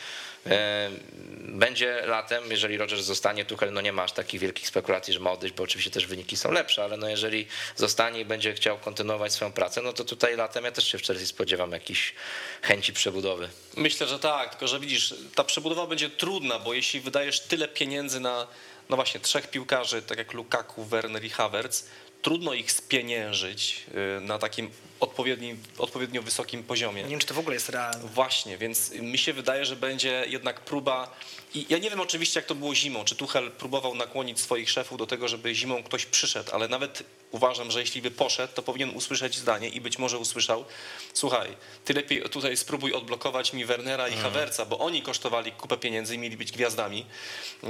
e, 0.47 0.91
będzie 1.39 2.03
latem, 2.07 2.51
jeżeli 2.51 2.77
Rodgers 2.77 3.03
zostanie, 3.03 3.45
Tuchel 3.45 3.73
no 3.73 3.81
nie 3.81 3.93
ma 3.93 4.03
aż 4.03 4.13
takich 4.13 4.41
wielkich 4.41 4.69
spekulacji, 4.69 5.15
że 5.15 5.21
ma 5.21 5.33
odejść, 5.33 5.55
bo 5.55 5.63
oczywiście 5.63 5.91
też 5.91 6.07
wyniki 6.07 6.37
są 6.37 6.53
lepsze, 6.53 6.85
ale 6.85 6.97
no 6.97 7.09
jeżeli 7.09 7.47
zostanie 7.77 8.21
i 8.21 8.25
będzie 8.25 8.53
chciał 8.53 8.79
kontynuować 8.79 9.33
swoją 9.33 9.53
pracę, 9.53 9.83
no 9.83 9.93
to 9.93 10.05
tutaj 10.05 10.37
latem 10.37 10.65
ja 10.65 10.73
też 10.73 10.89
się 10.89 10.99
w 10.99 11.03
Chelsea 11.03 11.27
spodziewam 11.27 11.73
jakiejś 11.73 12.15
chęci 12.63 12.93
przebudowy. 12.93 13.49
Myślę, 13.77 14.07
że 14.07 14.19
tak, 14.19 14.51
tylko 14.51 14.69
że 14.69 14.81
widzisz, 14.81 15.15
ta 15.35 15.45
przebudowa 15.45 15.87
będzie 15.87 16.11
trudna, 16.11 16.59
bo 16.59 16.75
jeśli 16.75 17.01
wydajesz 17.01 17.41
tyle 17.41 17.69
pieniędzy 17.69 18.21
na, 18.21 18.47
no 18.89 18.97
właśnie, 18.97 19.21
trzech 19.21 19.51
piłkarzy, 19.51 20.03
tak 20.03 20.19
jak 20.19 20.33
Lukaku, 20.33 20.85
Werner 20.85 21.25
i 21.25 21.31
Havertz, 21.31 21.85
trudno 22.23 22.55
ich 22.55 22.73
spieniężyć 22.73 23.87
y, 24.19 24.21
na 24.21 24.39
takim 24.39 24.71
odpowiednim, 25.05 25.63
odpowiednio 25.79 26.23
wysokim 26.23 26.63
poziomie. 26.63 27.03
Nie 27.03 27.09
wiem, 27.09 27.19
czy 27.19 27.27
to 27.27 27.35
w 27.35 27.39
ogóle 27.39 27.55
jest 27.55 27.69
realne. 27.69 28.09
Właśnie, 28.09 28.59
więc 28.59 28.91
mi 28.91 29.19
się 29.19 29.33
wydaje, 29.33 29.65
że 29.65 29.77
będzie 29.77 30.25
jednak 30.29 30.61
próba. 30.61 31.17
I 31.55 31.67
ja 31.69 31.79
nie 31.79 31.91
wiem 31.91 32.01
oczywiście, 32.01 32.41
jak 32.41 32.47
to 32.47 32.55
było 32.55 32.75
zimą. 32.75 33.05
Czy 33.05 33.17
Tuchel 33.17 33.51
próbował 33.51 33.95
nakłonić 33.95 34.41
swoich 34.41 34.71
szefów 34.71 34.99
do 34.99 35.07
tego, 35.07 35.29
żeby 35.29 35.55
zimą 35.55 35.83
ktoś 35.83 36.07
przyszedł, 36.07 36.51
ale 36.53 36.69
nawet 36.69 37.03
uważam, 37.31 37.71
że 37.71 37.81
jeśli 37.81 38.03
by 38.03 38.11
poszedł, 38.11 38.55
to 38.55 38.63
powinien 38.63 38.91
usłyszeć 38.91 39.37
zdanie 39.37 39.69
i 39.69 39.81
być 39.81 39.99
może 39.99 40.19
usłyszał: 40.19 40.65
Słuchaj, 41.15 41.57
ty 41.85 41.95
lepiej 41.95 42.23
tutaj 42.23 42.57
spróbuj 42.57 42.93
odblokować 42.93 43.53
mi 43.53 43.65
Wernera 43.65 44.09
i 44.09 44.17
Havertza, 44.17 44.65
bo 44.65 44.79
oni 44.79 45.03
kosztowali 45.03 45.53
kupę 45.53 45.77
pieniędzy 45.77 46.15
i 46.15 46.19
mieli 46.19 46.37
być 46.37 46.53
gwiazdami, 46.53 47.07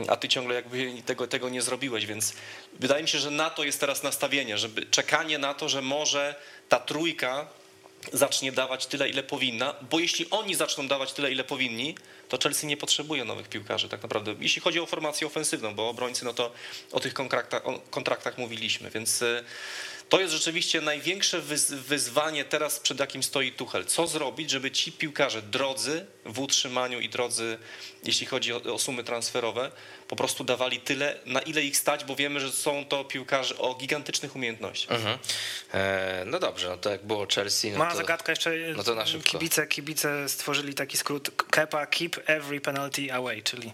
a 0.08 0.16
ty 0.16 0.28
ciągle 0.28 0.54
jakby 0.54 1.02
tego, 1.06 1.26
tego 1.26 1.48
nie 1.48 1.62
zrobiłeś. 1.62 2.06
Więc 2.06 2.32
wydaje 2.72 3.02
mi 3.02 3.08
się, 3.08 3.18
że 3.18 3.30
na 3.30 3.50
to 3.50 3.64
jest 3.64 3.80
teraz 3.80 4.02
nastawienie, 4.02 4.58
żeby 4.58 4.86
czekanie 4.86 5.38
na 5.38 5.54
to, 5.54 5.68
że 5.68 5.82
może 5.82 6.34
ta 6.68 6.80
trójka 6.80 7.46
zacznie 8.12 8.52
dawać 8.52 8.86
tyle, 8.86 9.08
ile 9.08 9.22
powinna, 9.22 9.74
bo 9.90 10.00
jeśli 10.00 10.30
oni 10.30 10.54
zaczną 10.54 10.88
dawać 10.88 11.12
tyle, 11.12 11.32
ile 11.32 11.44
powinni, 11.44 11.94
to 12.28 12.38
Chelsea 12.38 12.66
nie 12.66 12.76
potrzebuje 12.76 13.24
nowych 13.24 13.48
piłkarzy 13.48 13.88
tak 13.88 14.02
naprawdę. 14.02 14.34
Jeśli 14.40 14.62
chodzi 14.62 14.80
o 14.80 14.86
formację 14.86 15.26
ofensywną, 15.26 15.74
bo 15.74 15.88
obrońcy, 15.88 16.24
no 16.24 16.34
to 16.34 16.52
o 16.92 17.00
tych 17.00 17.14
kontraktach, 17.14 17.66
o 17.66 17.78
kontraktach 17.90 18.38
mówiliśmy, 18.38 18.90
więc 18.90 19.22
y, 19.22 19.44
to 20.08 20.20
jest 20.20 20.32
rzeczywiście 20.32 20.80
największe 20.80 21.40
wyz- 21.42 21.74
wyzwanie 21.74 22.44
teraz, 22.44 22.80
przed 22.80 23.00
jakim 23.00 23.22
stoi 23.22 23.52
Tuchel. 23.52 23.84
Co 23.84 24.06
zrobić, 24.06 24.50
żeby 24.50 24.70
ci 24.70 24.92
piłkarze 24.92 25.42
drodzy 25.42 26.06
w 26.24 26.38
utrzymaniu 26.40 27.00
i 27.00 27.08
drodzy, 27.08 27.58
jeśli 28.04 28.26
chodzi 28.26 28.52
o, 28.52 28.56
o 28.56 28.78
sumy 28.78 29.04
transferowe, 29.04 29.70
po 30.08 30.16
prostu 30.16 30.44
dawali 30.44 30.80
tyle, 30.80 31.18
na 31.26 31.40
ile 31.40 31.62
ich 31.62 31.76
stać, 31.76 32.04
bo 32.04 32.16
wiemy, 32.16 32.40
że 32.40 32.52
są 32.52 32.84
to 32.84 33.04
piłkarze 33.04 33.58
o 33.58 33.74
gigantycznych 33.74 34.36
umiejętnościach. 34.36 34.96
Mhm. 34.96 35.18
E, 35.74 36.22
no 36.26 36.38
dobrze, 36.38 36.68
no 36.68 36.76
to 36.76 36.90
jak 36.90 37.06
było 37.06 37.26
Chelsea, 37.34 37.70
no 37.70 37.78
Mała 37.78 37.90
to... 37.90 37.96
zagadka 37.96 38.32
jeszcze. 38.32 38.50
no 38.76 38.84
to 38.84 38.94
na 38.94 39.06
szybko. 39.06 39.30
Kibice, 39.30 39.66
kibice 39.66 40.28
stworzyli 40.28 40.74
taki 40.74 40.96
skrót 40.96 41.30
KEPA, 41.50 41.86
Keep 41.86 42.16
Every 42.26 42.60
Penalty 42.60 43.12
Away, 43.12 43.42
czyli 43.42 43.72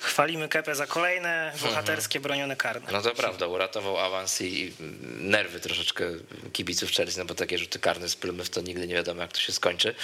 chwalimy 0.00 0.48
Kepę 0.48 0.74
za 0.74 0.86
kolejne 0.86 1.52
bohaterskie 1.62 2.20
bronione 2.20 2.56
karne. 2.56 2.92
No 2.92 3.02
to 3.02 3.14
prawda, 3.14 3.46
uratował 3.46 3.98
awans 3.98 4.40
i 4.40 4.72
nerwy 5.20 5.60
troszeczkę 5.60 6.04
kibiców 6.52 6.90
Chelsea, 6.90 7.18
no 7.18 7.24
bo 7.24 7.34
takie 7.34 7.58
rzuty 7.58 7.78
karne 7.78 8.08
z 8.08 8.16
Plymouth 8.16 8.50
to 8.50 8.60
nigdy 8.60 8.86
nie 8.86 8.94
wiadomo 8.94 9.22
jak 9.22 9.32
to 9.32 9.40
się 9.40 9.52
skończy. 9.52 9.94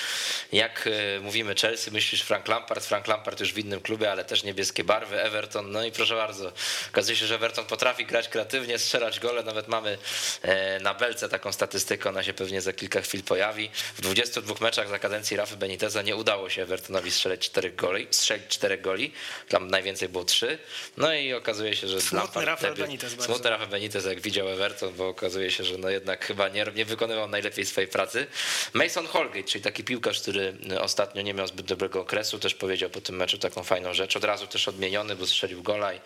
Jak 0.52 0.88
e, 1.16 1.20
mówimy 1.20 1.54
Chelsea, 1.54 1.90
myślisz 1.90 2.22
Frank 2.22 2.48
Lampard, 2.48 2.84
Frank 2.84 3.06
Lampard 3.06 3.40
już 3.40 3.52
w 3.52 3.58
innym 3.58 3.80
klubie, 3.80 4.12
ale 4.12 4.24
też 4.24 4.44
niebieskie 4.44 4.84
barwy, 4.84 5.22
Everton, 5.22 5.70
no 5.70 5.84
i 5.84 5.92
proszę 5.92 6.14
bardzo, 6.14 6.52
okazuje 6.90 7.16
się, 7.16 7.26
że 7.26 7.34
Everton 7.34 7.66
potrafi 7.66 8.06
grać 8.06 8.28
kreatywnie, 8.28 8.78
strzelać 8.78 9.20
gole, 9.20 9.42
nawet 9.42 9.68
mamy 9.68 9.98
e, 10.42 10.80
na 10.80 10.94
belce 10.94 11.28
taką 11.28 11.52
statystykę, 11.52 12.08
ona 12.08 12.22
się 12.22 12.32
pewnie 12.32 12.60
za 12.60 12.72
kilka 12.72 13.00
chwil 13.00 13.22
pojawi. 13.22 13.70
W 13.94 14.00
22 14.00 14.54
meczach 14.60 14.88
za 14.88 14.98
kadencji 14.98 15.36
Rafy 15.36 15.56
Beniteza 15.56 16.02
nie 16.02 16.16
udało 16.16 16.50
się 16.50 16.62
Evertonowi 16.62 17.10
strzelać 17.10 17.40
4 17.40 17.70
goli, 17.70 18.06
strzelić 18.10 18.46
4 18.48 18.78
goli, 18.78 19.12
tam 19.48 19.68
najwięcej 19.68 19.85
było 20.08 20.24
3, 20.24 20.58
no 20.96 21.14
i 21.14 21.32
okazuje 21.32 21.76
się, 21.76 21.88
że 21.88 22.00
Smutny 22.00 22.56
wtedy- 22.56 22.82
Benitez 22.82 23.14
bardzo. 23.14 23.32
Smutny 23.34 23.50
Rafa 23.50 23.66
Benitez, 23.66 24.04
jak 24.04 24.20
widział 24.20 24.48
Everton, 24.48 24.94
bo 24.94 25.08
okazuje 25.08 25.50
się, 25.50 25.64
że 25.64 25.78
no 25.78 25.90
jednak 25.90 26.24
chyba 26.26 26.48
nie, 26.48 26.66
nie 26.74 26.84
wykonywał 26.84 27.28
najlepiej 27.28 27.66
swojej 27.66 27.88
pracy. 27.88 28.26
Mason 28.72 29.06
Holgate, 29.06 29.44
czyli 29.44 29.64
taki 29.64 29.84
piłkarz, 29.84 30.20
który 30.20 30.56
ostatnio 30.80 31.22
nie 31.22 31.34
miał 31.34 31.46
zbyt 31.46 31.66
dobrego 31.66 32.00
okresu, 32.00 32.38
też 32.38 32.54
powiedział 32.54 32.90
po 32.90 33.00
tym 33.00 33.16
meczu 33.16 33.38
taką 33.38 33.64
fajną 33.64 33.94
rzecz. 33.94 34.16
Od 34.16 34.24
razu 34.24 34.46
też 34.46 34.68
odmieniony, 34.68 35.16
bo 35.16 35.26
strzelił 35.26 35.62
gola 35.62 35.94
i, 35.94 36.00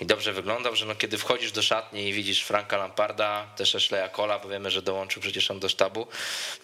i 0.00 0.06
dobrze 0.06 0.32
wyglądał, 0.32 0.76
że 0.76 0.86
no 0.86 0.94
kiedy 0.94 1.18
wchodzisz 1.18 1.52
do 1.52 1.62
szatni 1.62 2.08
i 2.08 2.12
widzisz 2.12 2.42
Franka 2.42 2.76
Lamparda, 2.76 3.46
też 3.56 3.74
Ashleya 3.74 4.10
Cola, 4.12 4.38
bo 4.38 4.48
wiemy, 4.48 4.70
że 4.70 4.82
dołączył 4.82 5.22
przecież 5.22 5.50
on 5.50 5.60
do 5.60 5.68
sztabu, 5.68 6.06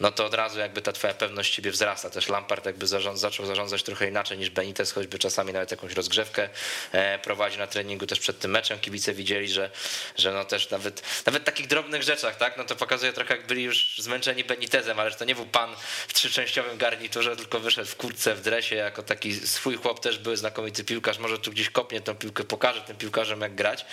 no 0.00 0.12
to 0.12 0.26
od 0.26 0.34
razu 0.34 0.58
jakby 0.58 0.82
ta 0.82 0.92
twoja 0.92 1.14
pewność 1.14 1.54
siebie 1.54 1.70
wzrasta. 1.70 2.10
Też 2.10 2.28
Lampard 2.28 2.66
jakby 2.66 2.86
zarząd, 2.86 3.18
zaczął 3.18 3.46
zarządzać 3.46 3.82
trochę 3.82 4.08
inaczej 4.08 4.38
niż 4.38 4.50
Benitez, 4.50 4.92
choćby 4.92 5.18
czasami 5.18 5.52
nawet 5.52 5.70
jakąś 5.70 5.92
rozgrzewkę 5.92 6.48
e, 6.92 7.18
prowadzi 7.18 7.58
na 7.58 7.66
treningu 7.66 8.06
też 8.06 8.20
przed 8.20 8.38
tym 8.38 8.50
meczem. 8.50 8.78
Kibice 8.78 9.14
widzieli, 9.14 9.48
że, 9.48 9.70
że 10.16 10.32
no 10.32 10.44
też 10.44 10.70
nawet, 10.70 11.02
nawet 11.26 11.44
takich 11.44 11.66
drobnych 11.66 12.02
rzeczach, 12.02 12.36
tak, 12.36 12.56
no 12.56 12.64
to 12.64 12.76
pokazuje 12.76 13.12
trochę 13.12 13.36
jak 13.36 13.46
byli 13.46 13.62
już 13.62 13.94
zmęczeni 13.98 14.44
Benitezem, 14.44 15.00
ale 15.00 15.10
że 15.10 15.16
to 15.16 15.24
nie 15.24 15.34
był 15.34 15.46
pan 15.46 15.76
w 16.08 16.14
trzyczęściowym 16.14 16.78
garniturze, 16.78 17.36
tylko 17.36 17.60
wyszedł 17.60 17.88
w 17.88 17.96
kurtce, 17.96 18.34
w 18.34 18.40
dresie, 18.40 18.76
jako 18.76 19.02
taki 19.02 19.34
swój 19.34 19.76
chłop 19.76 20.00
też 20.00 20.18
był 20.18 20.36
znakomity 20.36 20.84
piłkarz, 20.84 21.18
może 21.18 21.38
tu 21.38 21.50
gdzieś 21.50 21.70
kopnie 21.70 22.00
tą 22.00 22.14
piłkę, 22.14 22.44
pokaże 22.44 22.80
tym 22.80 22.96
piłkarzom 22.96 23.40
jak 23.40 23.54
grać. 23.54 23.86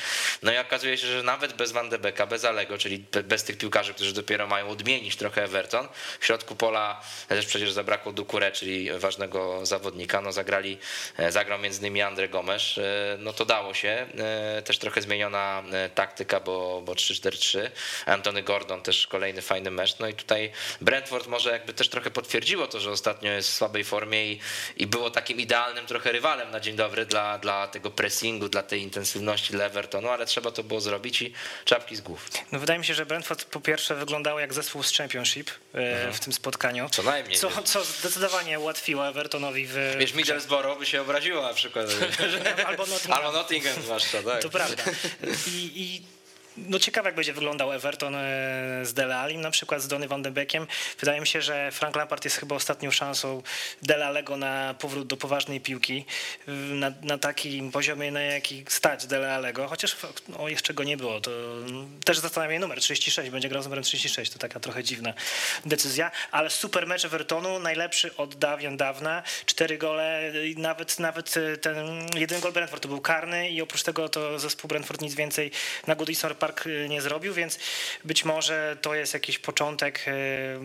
No 0.43 0.53
i 0.53 0.57
okazuje 0.57 0.97
się, 0.97 1.07
że 1.07 1.24
nawet 1.24 1.53
bez 1.53 1.72
Van 1.72 1.89
de 1.89 1.99
Beeka, 1.99 2.28
bez 2.28 2.45
Alego, 2.45 2.78
czyli 2.78 2.99
be- 2.99 3.24
bez 3.24 3.43
tych 3.43 3.57
piłkarzy, 3.57 3.93
którzy 3.93 4.13
dopiero 4.13 4.47
mają 4.47 4.70
odmienić 4.70 5.15
trochę 5.15 5.43
Everton, 5.43 5.88
w 6.20 6.26
środku 6.26 6.55
pola 6.55 7.01
też 7.28 7.45
przecież 7.45 7.72
zabrakło 7.72 8.13
Dukure, 8.13 8.51
czyli 8.51 8.91
ważnego 8.91 9.65
zawodnika, 9.65 10.22
no 10.22 10.32
zagrali, 10.32 10.78
e, 11.17 11.32
zagrał 11.32 11.59
między 11.59 11.80
innymi 11.80 12.01
Andre 12.01 12.30
Gomes, 12.30 12.59
e, 12.78 13.18
no 13.20 13.34
to 13.34 13.45
dało 13.45 13.74
się, 13.74 13.99
E, 14.20 14.62
też 14.62 14.78
trochę 14.78 15.01
zmieniona 15.01 15.64
e, 15.72 15.89
taktyka, 15.89 16.39
bo, 16.39 16.82
bo 16.86 16.93
3-4-3, 16.93 17.70
Antony 18.05 18.43
Gordon 18.43 18.82
też 18.82 19.07
kolejny 19.07 19.41
fajny 19.41 19.72
mecz, 19.72 19.99
no 19.99 20.07
i 20.07 20.14
tutaj 20.14 20.51
Brentford 20.82 21.28
może 21.28 21.51
jakby 21.51 21.74
też 21.74 21.89
trochę 21.89 22.12
potwierdziło 22.12 22.68
to, 22.68 22.80
że 22.80 22.91
ostatnio 22.91 23.32
jest 23.32 23.49
w 23.49 23.53
słabej 23.53 23.84
formie 23.84 24.32
i, 24.32 24.39
i 24.78 24.88
było 24.88 25.12
takim 25.12 25.39
idealnym 25.39 25.86
trochę 25.86 26.12
rywalem 26.12 26.51
na 26.51 26.60
dzień 26.60 26.76
dobry 26.76 27.05
dla, 27.05 27.38
dla 27.38 27.68
tego 27.68 27.91
pressingu, 27.91 28.49
dla 28.49 28.64
tej 28.64 28.82
intensywności 28.82 29.53
dla 29.53 29.66
Evertonu, 29.66 30.10
ale 30.10 30.26
trzeba 30.26 30.51
to 30.51 30.64
było 30.64 30.82
zrobić 30.82 31.22
i 31.22 31.34
czapki 31.66 31.95
z 31.95 32.01
głów. 32.01 32.30
No 32.51 32.60
wydaje 32.60 32.80
mi 32.80 32.86
się, 32.86 32.93
że 32.93 33.05
Brentford 33.05 33.45
po 33.45 33.60
pierwsze 33.60 33.95
wyglądało 33.95 34.39
jak 34.39 34.53
zespół 34.53 34.84
z 34.84 34.93
Championship 34.93 35.51
e, 35.74 36.11
w 36.11 36.20
tym 36.20 36.34
spotkaniu. 36.34 36.84
Mhm. 36.84 36.91
Co 36.91 37.03
najmniej. 37.03 37.38
Co, 37.38 37.49
co 37.63 37.84
zdecydowanie 37.84 38.59
ułatwiło 38.59 39.07
Evertonowi 39.07 39.67
w. 39.67 39.95
Wiesz, 39.99 40.13
Middlesbrough 40.13 40.80
by 40.80 40.86
się 40.86 41.01
obraziło 41.01 41.41
na 41.41 41.53
przykład. 41.53 41.88
Albo 42.67 42.86
Nottingham. 42.86 43.17
Albo 43.17 43.32
Nottingham 43.32 43.82
zwłaszcza, 43.82 44.24
tak. 44.24 44.41
To 44.41 44.49
prawda. 44.49 44.84
I, 45.55 45.72
i 45.76 46.01
no 46.68 46.80
ciekawe, 46.80 47.07
jak 47.07 47.16
będzie 47.16 47.34
wyglądał 47.34 47.74
Everton 47.74 48.16
e, 48.16 48.20
z 48.84 48.93
Dele 48.93 49.18
Allim, 49.18 49.41
na 49.41 49.51
przykład 49.51 49.82
z 49.82 49.88
Donny 49.88 50.07
van 50.07 50.22
de 50.22 50.32
Beekiem. 50.32 50.68
Wydaje 50.99 51.22
mi 51.22 51.28
się, 51.28 51.41
że 51.41 51.72
Frank 51.72 51.95
Lampard 51.95 52.24
jest 52.24 52.38
chyba 52.38 52.55
ostatnią 52.55 52.91
szansą 52.91 53.41
Dele 53.82 54.05
Allego 54.05 54.38
na 54.38 54.76
powrót 54.80 55.07
do 55.07 55.18
poważnej 55.18 55.62
piłki, 55.62 56.05
na, 56.47 56.91
na 57.01 57.18
takim 57.18 57.72
poziomie, 57.72 58.12
na 58.12 58.22
jaki 58.22 58.66
stać 58.68 59.07
Dele 59.07 59.36
Allego, 59.36 59.68
chociaż 59.68 59.97
no, 60.28 60.49
jeszcze 60.49 60.74
go 60.74 60.84
nie 60.84 60.97
było. 60.97 61.22
To 61.22 61.32
też 62.05 62.20
zastanawia 62.20 62.49
mnie 62.49 62.60
numer 62.60 62.80
36, 62.80 63.30
będzie 63.30 63.49
grał 63.49 63.62
z 63.62 63.66
numerem 63.66 63.84
36, 63.84 64.32
to 64.32 64.39
taka 64.39 64.60
trochę 64.60 64.84
dziwna 64.84 65.14
decyzja, 65.66 66.12
ale 66.32 66.49
super 66.49 66.88
mecz 66.88 67.05
Evertonu, 67.05 67.60
najlepszy 67.60 68.16
od 68.16 68.36
dawien 68.36 68.78
dawna, 68.78 69.24
cztery 69.45 69.78
gole, 69.78 70.32
nawet, 70.57 70.99
nawet 70.99 71.38
e, 71.38 71.57
ten 71.57 71.78
jeden 72.16 72.39
gol 72.39 72.51
Brentford 72.51 72.84
to 72.84 72.89
był 72.89 73.01
karny 73.01 73.49
i 73.49 73.62
oprócz 73.62 73.84
tego 73.84 74.10
to 74.10 74.39
zespół 74.39 74.68
Brentford 74.68 75.01
nic 75.01 75.16
więcej 75.16 75.51
na 75.88 75.95
Goodison 75.95 76.36
Park 76.36 76.49
e, 76.68 76.89
nie 76.89 77.02
zrobił, 77.02 77.34
więc 77.34 77.60
być 78.04 78.26
może 78.26 78.78
to 78.82 78.95
jest 78.95 79.14
jakiś 79.14 79.39
początek 79.39 80.06
e, 80.08 80.12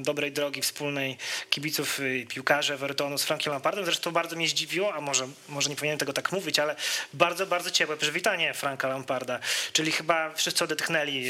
dobrej 0.03 0.33
drogi 0.33 0.63
wspólnej 0.63 1.17
kibiców 1.51 2.01
i 2.21 2.27
piłkarzy 2.27 2.75
Evertonu 2.75 3.19
z 3.19 3.25
Frankiem 3.25 3.53
Lampardem. 3.53 3.85
Zresztą 3.85 4.11
bardzo 4.11 4.37
mnie 4.37 4.49
zdziwiło, 4.49 4.95
a 4.95 5.01
może, 5.01 5.29
może 5.49 5.71
nie 5.71 5.77
powinienem 5.77 5.99
tego 5.99 6.13
tak 6.13 6.33
mówić, 6.33 6.59
ale 6.59 6.77
bardzo, 7.13 7.47
bardzo 7.47 7.71
ciepłe 7.71 7.97
przywitanie 7.97 8.55
Franka 8.55 8.89
Lamparda, 8.89 9.41
czyli 9.73 9.93
chyba 9.93 10.35
wszyscy 10.35 10.65
odetchnęli 10.65 11.27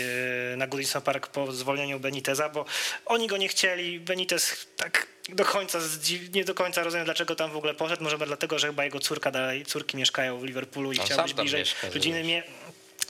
na 0.56 0.66
Goodison 0.66 1.02
Park 1.02 1.26
po 1.26 1.52
zwolnieniu 1.52 2.00
Beniteza, 2.00 2.48
bo 2.48 2.64
oni 3.06 3.26
go 3.26 3.36
nie 3.36 3.48
chcieli, 3.48 4.00
Benitez 4.00 4.66
tak 4.76 5.06
do 5.28 5.44
końca, 5.44 5.78
nie 6.32 6.44
do 6.44 6.54
końca 6.54 6.82
rozumiem, 6.84 7.04
dlaczego 7.04 7.34
tam 7.34 7.50
w 7.50 7.56
ogóle 7.56 7.74
poszedł. 7.74 8.04
Może 8.04 8.18
dlatego, 8.18 8.58
że 8.58 8.66
chyba 8.66 8.84
jego 8.84 9.00
córka 9.00 9.30
dalej, 9.30 9.66
córki 9.66 9.96
mieszkają 9.96 10.38
w 10.38 10.44
Liverpoolu 10.44 10.92
i 10.92 10.98
chciał 10.98 11.22
być 11.22 11.34
bliżej 11.34 11.60
mieszka, 11.60 11.88
rodziny. 11.90 12.24
Mie- 12.24 12.42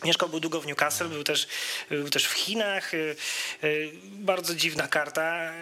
Mieszkał 0.04 0.28
był 0.28 0.40
długo 0.40 0.60
w 0.60 0.66
Newcastle, 0.66 1.08
był 1.08 1.24
też, 1.24 1.46
był 1.90 2.10
też 2.10 2.26
w 2.26 2.32
Chinach. 2.32 2.94
y, 2.94 3.16
y, 3.64 3.90
Bardzo 4.04 4.54
dziwna 4.54 4.88
karta. 4.88 5.52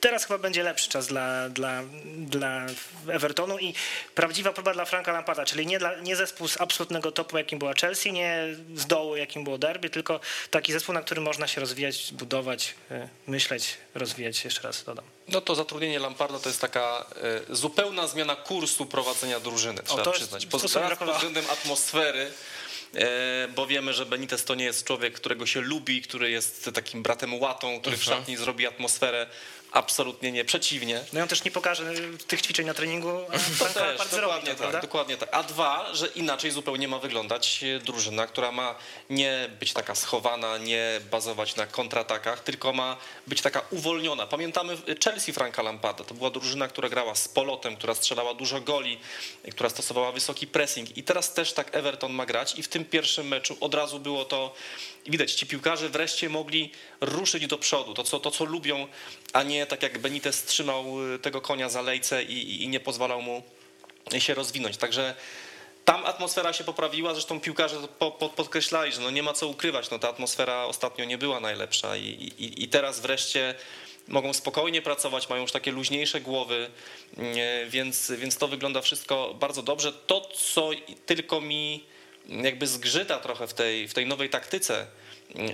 Teraz 0.00 0.24
chyba 0.24 0.38
będzie 0.38 0.62
lepszy 0.62 0.88
czas 0.90 1.06
dla, 1.06 1.48
dla, 1.48 1.82
dla 2.16 2.66
Evertonu 3.08 3.58
i 3.58 3.74
prawdziwa 4.14 4.52
próba 4.52 4.72
dla 4.74 4.84
Franka 4.84 5.12
Lamparda, 5.12 5.44
czyli 5.44 5.66
nie, 5.66 5.78
dla, 5.78 6.00
nie 6.00 6.16
zespół 6.16 6.48
z 6.48 6.60
absolutnego 6.60 7.12
topu, 7.12 7.38
jakim 7.38 7.58
była 7.58 7.74
Chelsea, 7.74 8.12
nie 8.12 8.44
z 8.74 8.86
dołu, 8.86 9.16
jakim 9.16 9.44
było 9.44 9.58
Derby, 9.58 9.90
tylko 9.90 10.20
taki 10.50 10.72
zespół, 10.72 10.94
na 10.94 11.02
którym 11.02 11.24
można 11.24 11.46
się 11.46 11.60
rozwijać, 11.60 12.12
budować, 12.12 12.74
y, 12.90 13.08
myśleć, 13.26 13.76
rozwijać, 13.94 14.44
jeszcze 14.44 14.62
raz 14.62 14.84
dodam. 14.84 15.04
No 15.28 15.40
to 15.40 15.54
zatrudnienie 15.54 15.98
Lamparda 15.98 16.38
to 16.38 16.48
jest 16.48 16.60
taka 16.60 17.06
zupełna 17.50 18.06
zmiana 18.06 18.36
kursu 18.36 18.86
prowadzenia 18.86 19.40
drużyny, 19.40 19.82
trzeba 19.82 20.02
to 20.02 20.10
jest- 20.10 20.20
przyznać. 20.22 20.44
to 20.46 20.50
Pod, 20.50 20.98
pod 20.98 21.14
względem 21.16 21.44
atmosfery, 21.50 22.30
bo 23.56 23.66
wiemy, 23.66 23.92
że 23.92 24.06
Benitez 24.06 24.44
to 24.44 24.54
nie 24.54 24.64
jest 24.64 24.86
człowiek, 24.86 25.14
którego 25.14 25.46
się 25.46 25.60
lubi, 25.60 26.02
który 26.02 26.30
jest 26.30 26.70
takim 26.74 27.02
bratem 27.02 27.34
łatą, 27.34 27.80
który 27.80 27.96
w 27.96 28.00
Mhm. 28.00 28.18
szatni 28.18 28.36
zrobi 28.36 28.66
atmosferę. 28.66 29.26
Absolutnie 29.74 30.32
nie, 30.32 30.44
przeciwnie. 30.44 31.04
No 31.12 31.20
i 31.20 31.22
on 31.22 31.28
też 31.28 31.44
nie 31.44 31.50
pokaże 31.50 31.84
tych 32.26 32.42
ćwiczeń 32.42 32.66
na 32.66 32.74
treningu, 32.74 33.20
To 33.58 33.64
też, 33.64 34.10
dokładnie 34.10 34.50
to, 34.50 34.50
tak, 34.50 34.56
prawda? 34.56 34.80
dokładnie 34.80 35.16
tak. 35.16 35.28
A 35.32 35.42
dwa, 35.42 35.94
że 35.94 36.06
inaczej 36.06 36.50
zupełnie 36.50 36.88
ma 36.88 36.98
wyglądać 36.98 37.64
e, 37.64 37.78
drużyna, 37.78 38.26
która 38.26 38.52
ma 38.52 38.74
nie 39.10 39.50
być 39.60 39.72
taka 39.72 39.94
schowana, 39.94 40.58
nie 40.58 41.00
bazować 41.10 41.56
na 41.56 41.66
kontratakach, 41.66 42.40
tylko 42.40 42.72
ma 42.72 42.96
być 43.26 43.40
taka 43.40 43.62
uwolniona. 43.70 44.26
Pamiętamy 44.26 44.76
Chelsea 45.04 45.32
Franka 45.32 45.62
Lampada. 45.62 46.04
To 46.04 46.14
była 46.14 46.30
drużyna, 46.30 46.68
która 46.68 46.88
grała 46.88 47.14
z 47.14 47.28
polotem, 47.28 47.76
która 47.76 47.94
strzelała 47.94 48.34
dużo 48.34 48.60
goli, 48.60 48.98
która 49.50 49.70
stosowała 49.70 50.12
wysoki 50.12 50.46
pressing. 50.46 50.96
I 50.96 51.02
teraz 51.02 51.32
też 51.32 51.52
tak 51.52 51.76
Everton 51.76 52.12
ma 52.12 52.26
grać 52.26 52.58
i 52.58 52.62
w 52.62 52.68
tym 52.68 52.84
pierwszym 52.84 53.28
meczu 53.28 53.56
od 53.60 53.74
razu 53.74 54.00
było 54.00 54.24
to 54.24 54.54
widać, 55.06 55.32
ci 55.32 55.46
piłkarze 55.46 55.88
wreszcie 55.88 56.28
mogli 56.28 56.72
ruszyć 57.00 57.46
do 57.46 57.58
przodu, 57.58 57.94
to 57.94 58.04
co, 58.04 58.20
to 58.20 58.30
co 58.30 58.44
lubią, 58.44 58.86
a 59.32 59.42
nie 59.42 59.63
tak 59.66 59.82
jak 59.82 59.98
Benitez 59.98 60.44
trzymał 60.44 61.12
y, 61.14 61.18
tego 61.18 61.40
konia 61.40 61.68
za 61.68 61.82
lejce 61.82 62.22
i, 62.22 62.64
i, 62.64 62.68
nie 62.68 62.80
pozwalał 62.80 63.22
mu 63.22 63.42
się 64.18 64.34
rozwinąć. 64.34 64.76
Także 64.76 65.14
tam 65.84 66.06
atmosfera 66.06 66.52
się 66.52 66.64
poprawiła, 66.64 67.12
zresztą 67.12 67.40
piłkarze 67.40 67.76
po, 67.98 68.10
po, 68.10 68.28
podkreślali, 68.28 68.92
że 68.92 69.00
no 69.00 69.10
nie 69.10 69.22
ma 69.22 69.32
co 69.32 69.48
ukrywać, 69.48 69.90
no 69.90 69.98
ta 69.98 70.08
atmosfera 70.08 70.64
ostatnio 70.64 71.04
nie 71.04 71.18
była 71.18 71.40
najlepsza 71.40 71.96
i, 71.96 72.02
i, 72.38 72.62
i 72.64 72.68
teraz 72.68 73.00
wreszcie 73.00 73.54
mogą 74.08 74.32
spokojnie 74.32 74.82
pracować, 74.82 75.28
mają 75.28 75.42
już 75.42 75.52
takie 75.52 75.72
luźniejsze 75.72 76.20
głowy, 76.20 76.70
więc, 77.68 78.12
więc 78.18 78.36
to 78.36 78.48
wygląda 78.48 78.80
wszystko 78.80 79.34
bardzo 79.34 79.62
dobrze. 79.62 79.92
To, 79.92 80.20
co 80.20 80.70
tylko 81.06 81.40
mi 81.40 81.84
jakby 82.28 82.66
zgrzyta 82.66 83.18
trochę 83.18 83.46
w 83.46 83.54
tej, 83.54 83.88
w 83.88 83.94
tej 83.94 84.06
nowej 84.06 84.30
taktyce 84.30 84.86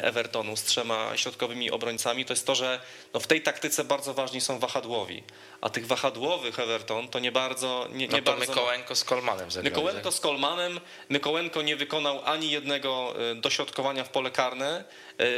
Evertonu 0.01 0.57
z 0.57 0.63
trzema 0.63 1.17
środkowymi 1.17 1.71
obrońcami, 1.71 2.25
to 2.25 2.33
jest 2.33 2.47
to, 2.47 2.55
że 2.55 2.81
no 3.15 3.21
w 3.21 3.27
tej 3.27 3.43
taktyce 3.43 3.85
bardzo 3.85 4.15
ważni 4.15 4.41
są 4.41 4.59
wahadłowi, 4.59 5.23
a 5.61 5.71
tych 5.71 5.87
wahadłowych 5.87 6.59
Everton 6.59 7.09
to 7.09 7.19
nie 7.19 7.33
bardzo... 7.33 7.89
Nie, 7.93 8.09
No 8.09 8.17
nie 8.17 8.23
to 8.23 8.33
bardzo 8.33 8.53
Mykołenko 8.53 8.95
z 8.95 9.05
Kolmanem 9.05 9.51
zagrali. 9.51 9.75
Mykołenko 9.75 10.13
z 10.13 10.21
Kolmanem. 10.21 10.81
Mykołenko 11.09 11.63
nie 11.63 11.77
wykonał 11.77 12.21
ani 12.25 12.51
jednego 12.51 13.15
y, 13.33 13.35
dośrodkowania 13.35 14.05
w 14.05 14.09
pole 14.09 14.31
karne. 14.31 14.85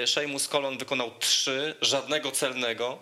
Y, 0.03 0.07
Seamus 0.07 0.49
Kolon 0.49 0.79
wykonał 0.79 1.11
trzy, 1.19 1.75
żadnego 1.81 2.31
celnego. 2.31 2.99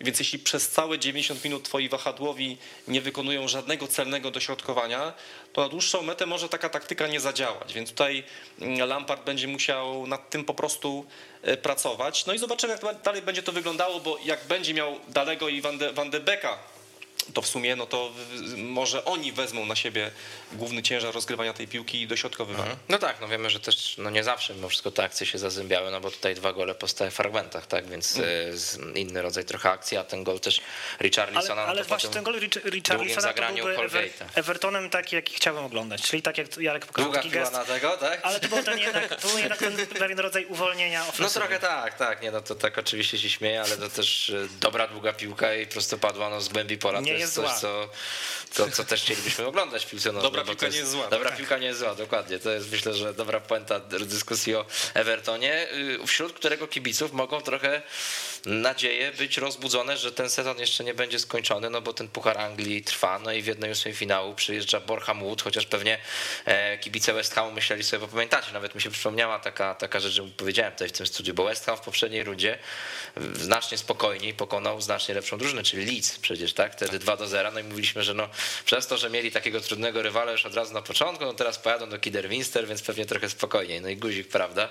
Więc 0.00 0.18
jeśli 0.18 0.38
przez 0.38 0.68
całe 0.68 0.98
90 0.98 1.44
minut 1.44 1.64
twoi 1.64 1.88
wahadłowi 1.88 2.58
nie 2.88 3.00
wykonują 3.00 3.48
żadnego 3.48 3.88
celnego 3.88 4.30
dośrodkowania, 4.30 5.12
to 5.52 5.60
na 5.60 5.68
dłuższą 5.68 6.02
metę 6.02 6.26
może 6.26 6.48
taka 6.48 6.68
taktyka 6.68 7.06
nie 7.06 7.20
zadziałać. 7.20 7.72
Więc 7.72 7.90
tutaj 7.90 8.24
mm, 8.60 8.88
Lampard 8.88 9.24
będzie 9.24 9.48
musiał 9.48 10.06
nad 10.06 10.30
tym 10.30 10.44
po 10.44 10.54
prostu 10.54 11.06
y, 11.48 11.56
pracować. 11.56 12.26
No 12.26 12.32
i 12.32 12.38
zobaczymy, 12.38 12.72
jak 12.72 13.02
dalej 13.02 13.22
będzie 13.22 13.42
to 13.42 13.52
wyglądało, 13.52 14.00
bo 14.00 14.18
jak 14.24 14.44
będzie 14.44 14.74
miał 14.74 15.00
Dalego 15.08 15.48
i 15.48 15.60
Van 15.60 15.78
de, 15.78 15.92
Van 15.92 16.10
de 16.10 16.20
Beeka 16.20 16.73
to 17.34 17.42
w 17.42 17.46
sumie 17.46 17.76
no 17.76 17.86
to 17.86 18.10
w- 18.10 18.56
może 18.56 19.04
oni 19.04 19.32
wezmą 19.32 19.66
na 19.66 19.76
siebie 19.76 20.10
główny 20.52 20.82
ciężar 20.82 21.14
rozgrywania 21.14 21.52
tej 21.52 21.68
piłki 21.68 22.02
i 22.02 22.06
dośrodkowywania. 22.06 22.76
No 22.88 22.98
tak, 22.98 23.20
no 23.20 23.28
wiemy, 23.28 23.50
że 23.50 23.60
też 23.60 23.94
no 23.98 24.10
nie 24.10 24.24
zawsze 24.24 24.54
mimo 24.54 24.68
wszystko 24.68 24.90
te 24.90 25.02
akcje 25.04 25.26
się 25.26 25.38
zazębiały, 25.38 25.90
no 25.90 26.00
bo 26.00 26.10
tutaj 26.10 26.34
dwa 26.34 26.52
gole 26.52 26.74
po 26.74 26.88
stałych 26.88 27.14
fragmentach, 27.14 27.66
tak, 27.66 27.86
więc 27.88 28.16
e, 28.18 28.56
z- 28.56 28.78
inny 28.96 29.22
rodzaj 29.22 29.44
trochę 29.44 29.70
akcji, 29.70 29.96
a 29.96 30.04
ten 30.04 30.24
gol 30.24 30.40
też 30.40 30.60
Richarlisona, 31.00 31.52
Ale, 31.54 31.62
no 31.62 31.68
ale 31.68 31.82
to 31.82 31.88
właśnie 31.88 32.10
ten 32.10 32.24
gol 32.24 32.34
Rich- 32.40 32.64
Richarlisona 32.70 33.32
to 33.32 33.52
byłby 33.54 33.76
Ever. 33.84 34.08
Evertonem 34.34 34.90
taki, 34.90 35.16
jaki 35.16 35.34
chciałbym 35.34 35.64
oglądać. 35.64 36.02
Czyli 36.02 36.22
tak 36.22 36.38
jak 36.38 36.56
Jarek 36.56 36.86
pokazał 36.86 37.04
Długa 37.04 37.18
taki 37.22 37.30
gest. 37.30 37.52
na 37.52 37.64
tego, 37.64 37.96
tak? 37.96 38.20
Ale 38.22 38.40
to 38.40 38.48
był, 38.48 38.62
ten 38.62 38.78
jednak, 38.78 39.20
to 39.20 39.28
był 39.28 39.38
jednak 39.38 39.58
ten 39.58 39.76
pewien 40.04 40.18
rodzaj 40.18 40.44
uwolnienia 40.46 41.02
No 41.02 41.08
ofensywy. 41.08 41.40
trochę 41.46 41.58
tak, 41.60 41.98
tak, 41.98 42.22
nie 42.22 42.30
no 42.30 42.40
to 42.40 42.54
tak 42.54 42.78
oczywiście 42.78 43.18
się 43.18 43.30
śmieje, 43.30 43.60
ale 43.62 43.76
to 43.76 43.88
też 43.88 44.30
e, 44.30 44.48
dobra 44.60 44.86
długa 44.88 45.12
piłka 45.12 45.54
i 45.54 45.66
prostopadła 45.66 46.30
no 46.30 46.40
z 46.40 46.48
głębi 46.48 46.78
pola, 46.78 47.00
Nie 47.00 47.13
to 47.14 47.20
jest 47.20 47.36
jest 47.36 47.50
coś, 47.52 47.60
zła. 47.60 47.70
co, 47.70 47.88
co, 48.50 48.70
co 48.70 48.84
też 48.84 49.02
chcielibyśmy 49.02 49.46
oglądać 49.46 49.84
w 49.84 49.90
piłce 49.90 50.12
nożnej. 50.12 50.32
Dobra 50.32 50.44
piłka 50.44 50.68
nie 50.68 50.76
jest 50.76 50.90
zła, 50.90 51.08
Dobra 51.08 51.28
tak. 51.28 51.38
piłka 51.38 51.58
nie 51.58 51.66
jest 51.66 51.80
zła, 51.80 51.94
dokładnie, 51.94 52.38
to 52.38 52.50
jest 52.50 52.72
myślę, 52.72 52.94
że 52.94 53.14
dobra 53.14 53.40
puenta 53.40 53.80
dyskusji 53.80 54.54
o 54.54 54.66
Evertonie, 54.94 55.68
y, 55.72 56.06
wśród 56.06 56.32
którego 56.32 56.68
kibiców 56.68 57.12
mogą 57.12 57.40
trochę 57.40 57.82
nadzieje 58.46 59.12
być 59.12 59.38
rozbudzone, 59.38 59.96
że 59.96 60.12
ten 60.12 60.30
sezon 60.30 60.58
jeszcze 60.58 60.84
nie 60.84 60.94
będzie 60.94 61.18
skończony, 61.18 61.70
no 61.70 61.80
bo 61.80 61.92
ten 61.92 62.08
Puchar 62.08 62.38
Anglii 62.38 62.82
trwa, 62.82 63.18
no 63.18 63.32
i 63.32 63.42
w 63.42 63.46
jednej 63.46 63.70
ósmej 63.70 63.94
finału 63.94 64.34
przyjeżdża 64.34 64.80
Borham 64.80 65.20
Wood, 65.20 65.42
chociaż 65.42 65.66
pewnie 65.66 65.98
e, 66.44 66.78
kibice 66.78 67.12
West 67.12 67.34
Hamu 67.34 67.52
myśleli 67.52 67.84
sobie, 67.84 68.00
bo 68.00 68.08
pamiętacie, 68.08 68.52
nawet 68.52 68.74
mi 68.74 68.80
się 68.80 68.90
przypomniała 68.90 69.38
taka, 69.38 69.74
taka 69.74 70.00
rzecz, 70.00 70.12
że 70.12 70.22
powiedziałem 70.36 70.72
tutaj 70.72 70.88
w 70.88 70.92
tym 70.92 71.06
studiu, 71.06 71.34
bo 71.34 71.44
West 71.44 71.66
Ham 71.66 71.76
w 71.76 71.80
poprzedniej 71.80 72.24
rundzie 72.24 72.58
znacznie 73.34 73.78
spokojniej 73.78 74.34
pokonał 74.34 74.80
znacznie 74.80 75.14
lepszą 75.14 75.38
drużynę, 75.38 75.62
czyli 75.62 75.86
Leeds 75.86 76.18
przecież, 76.18 76.52
tak? 76.52 76.72
Wtedy 76.72 76.98
2 76.98 77.16
do 77.16 77.28
0, 77.28 77.50
no 77.50 77.60
i 77.60 77.64
mówiliśmy, 77.64 78.02
że 78.02 78.14
no 78.14 78.28
przez 78.64 78.86
to, 78.86 78.96
że 78.96 79.10
mieli 79.10 79.32
takiego 79.32 79.60
trudnego 79.60 80.02
rywala 80.02 80.32
już 80.32 80.46
od 80.46 80.54
razu 80.54 80.74
na 80.74 80.82
początku, 80.82 81.24
no 81.24 81.34
teraz 81.34 81.58
pojadą 81.58 81.88
do 81.88 81.98
Kidderminster, 81.98 82.66
więc 82.66 82.82
pewnie 82.82 83.06
trochę 83.06 83.30
spokojniej, 83.30 83.80
no 83.80 83.88
i 83.88 83.96
guzik, 83.96 84.28
prawda? 84.28 84.68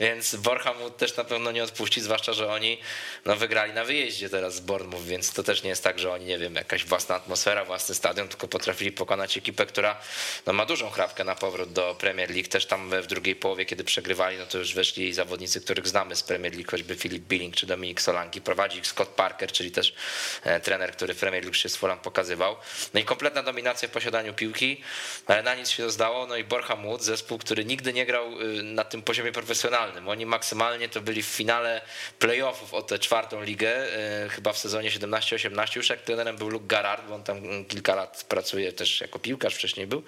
Więc 0.00 0.36
Borham 0.36 0.78
Wood 0.78 0.96
też 0.96 1.16
na 1.16 1.24
pewno 1.24 1.52
nie 1.52 1.64
odpuści, 1.64 2.00
zwłaszcza, 2.00 2.32
że 2.32 2.52
oni 2.52 2.78
no, 3.24 3.36
wygrali 3.36 3.72
na 3.72 3.84
wyjeździe 3.84 4.28
teraz 4.28 4.54
z 4.54 4.60
Bournemouth, 4.60 5.04
więc 5.04 5.32
to 5.32 5.42
też 5.42 5.62
nie 5.62 5.70
jest 5.70 5.84
tak, 5.84 5.98
że 5.98 6.12
oni, 6.12 6.24
nie 6.24 6.38
wiem, 6.38 6.54
jakaś 6.54 6.84
własna 6.84 7.14
atmosfera, 7.14 7.64
własny 7.64 7.94
stadion, 7.94 8.28
tylko 8.28 8.48
potrafili 8.48 8.92
pokonać 8.92 9.36
ekipę, 9.36 9.66
która 9.66 10.00
no, 10.46 10.52
ma 10.52 10.66
dużą 10.66 10.90
chrapkę 10.90 11.24
na 11.24 11.34
powrót 11.34 11.72
do 11.72 11.96
Premier 11.98 12.30
League, 12.30 12.48
też 12.48 12.66
tam 12.66 12.90
w 13.02 13.06
drugiej 13.06 13.36
połowie, 13.36 13.64
kiedy 13.64 13.84
przegrywali, 13.84 14.38
no 14.38 14.46
to 14.46 14.58
już 14.58 14.74
weszli 14.74 15.12
zawodnicy, 15.12 15.60
których 15.60 15.88
znamy 15.88 16.16
z 16.16 16.22
Premier 16.22 16.54
League, 16.54 16.70
choćby 16.70 16.96
Filip 16.96 17.22
Billing 17.22 17.56
czy 17.56 17.66
Dominik 17.66 18.00
Solanki, 18.00 18.40
prowadzi 18.40 18.78
ich 18.78 18.86
Scott 18.86 19.08
Parker, 19.08 19.52
czyli 19.52 19.70
też 19.70 19.94
e, 20.42 20.60
trener, 20.60 20.92
który 20.92 21.14
w 21.14 21.18
Premier 21.18 21.42
League 21.42 21.54
się 21.54 21.68
z 21.68 21.76
Fulham 21.76 21.98
pokazywał. 21.98 22.56
No 22.94 23.00
i 23.00 23.04
kompletna 23.04 23.42
dominacja 23.42 23.88
w 23.88 23.90
posiadaniu 23.90 24.34
piłki, 24.34 24.82
ale 25.26 25.42
na 25.42 25.54
nic 25.54 25.70
się 25.70 25.82
to 25.82 25.90
zdało, 25.90 26.26
no 26.26 26.36
i 26.36 26.44
Borja 26.44 26.76
Wood, 26.76 27.02
zespół, 27.02 27.38
który 27.38 27.64
nigdy 27.64 27.92
nie 27.92 28.06
grał 28.06 28.40
y, 28.40 28.62
na 28.62 28.84
tym 28.84 29.02
poziomie 29.02 29.32
profesjonalnym. 29.32 30.08
Oni 30.08 30.26
maksymalnie 30.26 30.88
to 30.88 31.00
byli 31.00 31.22
w 31.22 31.26
finale 31.26 31.80
playoffów 32.18 32.74
o 32.74 32.82
tę 32.82 32.98
czwartą 33.06 33.42
ligę, 33.42 33.86
y, 34.24 34.28
chyba 34.28 34.52
w 34.52 34.58
sezonie 34.58 34.90
17-18, 34.90 35.76
już 35.76 35.88
jak 35.88 36.02
trenerem 36.02 36.36
był 36.36 36.48
Luke 36.48 36.66
Garrard, 36.66 37.06
bo 37.08 37.14
on 37.14 37.22
tam 37.22 37.36
mm, 37.38 37.64
kilka 37.64 37.94
lat 37.94 38.24
pracuje 38.28 38.72
też 38.72 39.00
jako 39.00 39.18
piłkarz, 39.18 39.54
wcześniej 39.54 39.86
był 39.86 40.02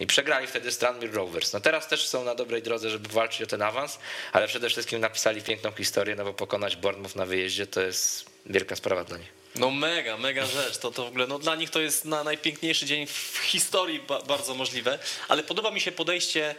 i 0.00 0.06
przegrali 0.06 0.46
wtedy 0.46 0.72
Stranmere 0.72 1.12
Rovers. 1.12 1.52
No 1.52 1.60
teraz 1.60 1.88
też 1.88 2.08
są 2.08 2.24
na 2.24 2.34
dobrej 2.34 2.62
drodze, 2.62 2.90
żeby 2.90 3.08
walczyć 3.08 3.42
o 3.42 3.46
ten 3.46 3.62
awans, 3.62 3.98
ale 4.32 4.48
przede 4.48 4.68
wszystkim 4.68 5.00
napisali 5.00 5.42
piękną 5.42 5.72
historię, 5.72 6.16
no 6.16 6.24
bo 6.24 6.34
pokonać 6.34 6.76
Bournemouth 6.76 7.16
na 7.16 7.26
wyjeździe 7.26 7.66
to 7.66 7.80
jest 7.80 8.26
wielka 8.46 8.76
sprawa 8.76 9.04
dla 9.04 9.18
nich. 9.18 9.44
No 9.54 9.70
mega, 9.70 10.16
mega 10.16 10.46
rzecz. 10.46 10.78
To, 10.78 10.90
to 10.90 11.04
w 11.04 11.08
ogóle, 11.08 11.26
no 11.26 11.38
dla 11.38 11.54
nich 11.54 11.70
to 11.70 11.80
jest 11.80 12.04
na 12.04 12.24
najpiękniejszy 12.24 12.86
dzień 12.86 13.06
w 13.06 13.38
historii 13.42 14.00
ba, 14.08 14.22
bardzo 14.22 14.54
możliwe, 14.54 14.98
ale 15.28 15.42
podoba 15.42 15.70
mi 15.70 15.80
się 15.80 15.92
podejście 15.92 16.50
e, 16.50 16.54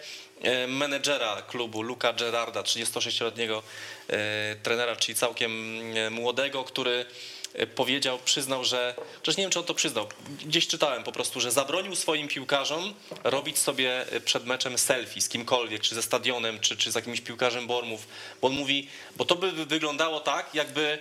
menedżera 0.68 1.42
klubu, 1.42 1.82
Luka 1.82 2.14
Gerarda, 2.14 2.62
36-letniego 2.62 3.64
e, 4.10 4.56
trenera, 4.64 4.96
czyli 4.96 5.16
całkiem 5.16 5.82
e, 5.96 6.10
młodego, 6.10 6.64
który 6.64 7.06
e, 7.54 7.68
powiedział, 7.68 8.20
przyznał, 8.26 8.64
że, 8.64 8.96
chociaż 9.16 9.38
nie 9.38 9.44
wiem, 9.44 9.52
czy 9.52 9.60
on 9.60 9.66
to 9.66 9.74
przyznał, 9.74 10.08
gdzieś 10.46 10.68
czytałem 10.68 11.04
po 11.04 11.12
prostu, 11.12 11.42
że 11.42 11.52
zabronił 11.52 11.96
swoim 11.96 12.28
piłkarzom 12.28 12.94
robić 13.24 13.58
sobie 13.58 14.12
e, 14.12 14.20
przed 14.20 14.46
meczem 14.46 14.78
selfie 14.78 15.22
z 15.22 15.30
kimkolwiek, 15.30 15.82
czy 15.82 15.96
ze 15.96 16.04
stadionem, 16.04 16.60
czy, 16.60 16.78
czy 16.78 16.92
z 16.92 16.96
jakimś 16.96 17.22
piłkarzem 17.22 17.68
Bormów, 17.68 18.08
bo 18.42 18.48
on 18.48 18.54
mówi, 18.54 18.88
bo 19.16 19.26
to 19.26 19.36
by 19.36 19.66
wyglądało 19.66 20.20
tak, 20.20 20.50
jakby 20.54 21.00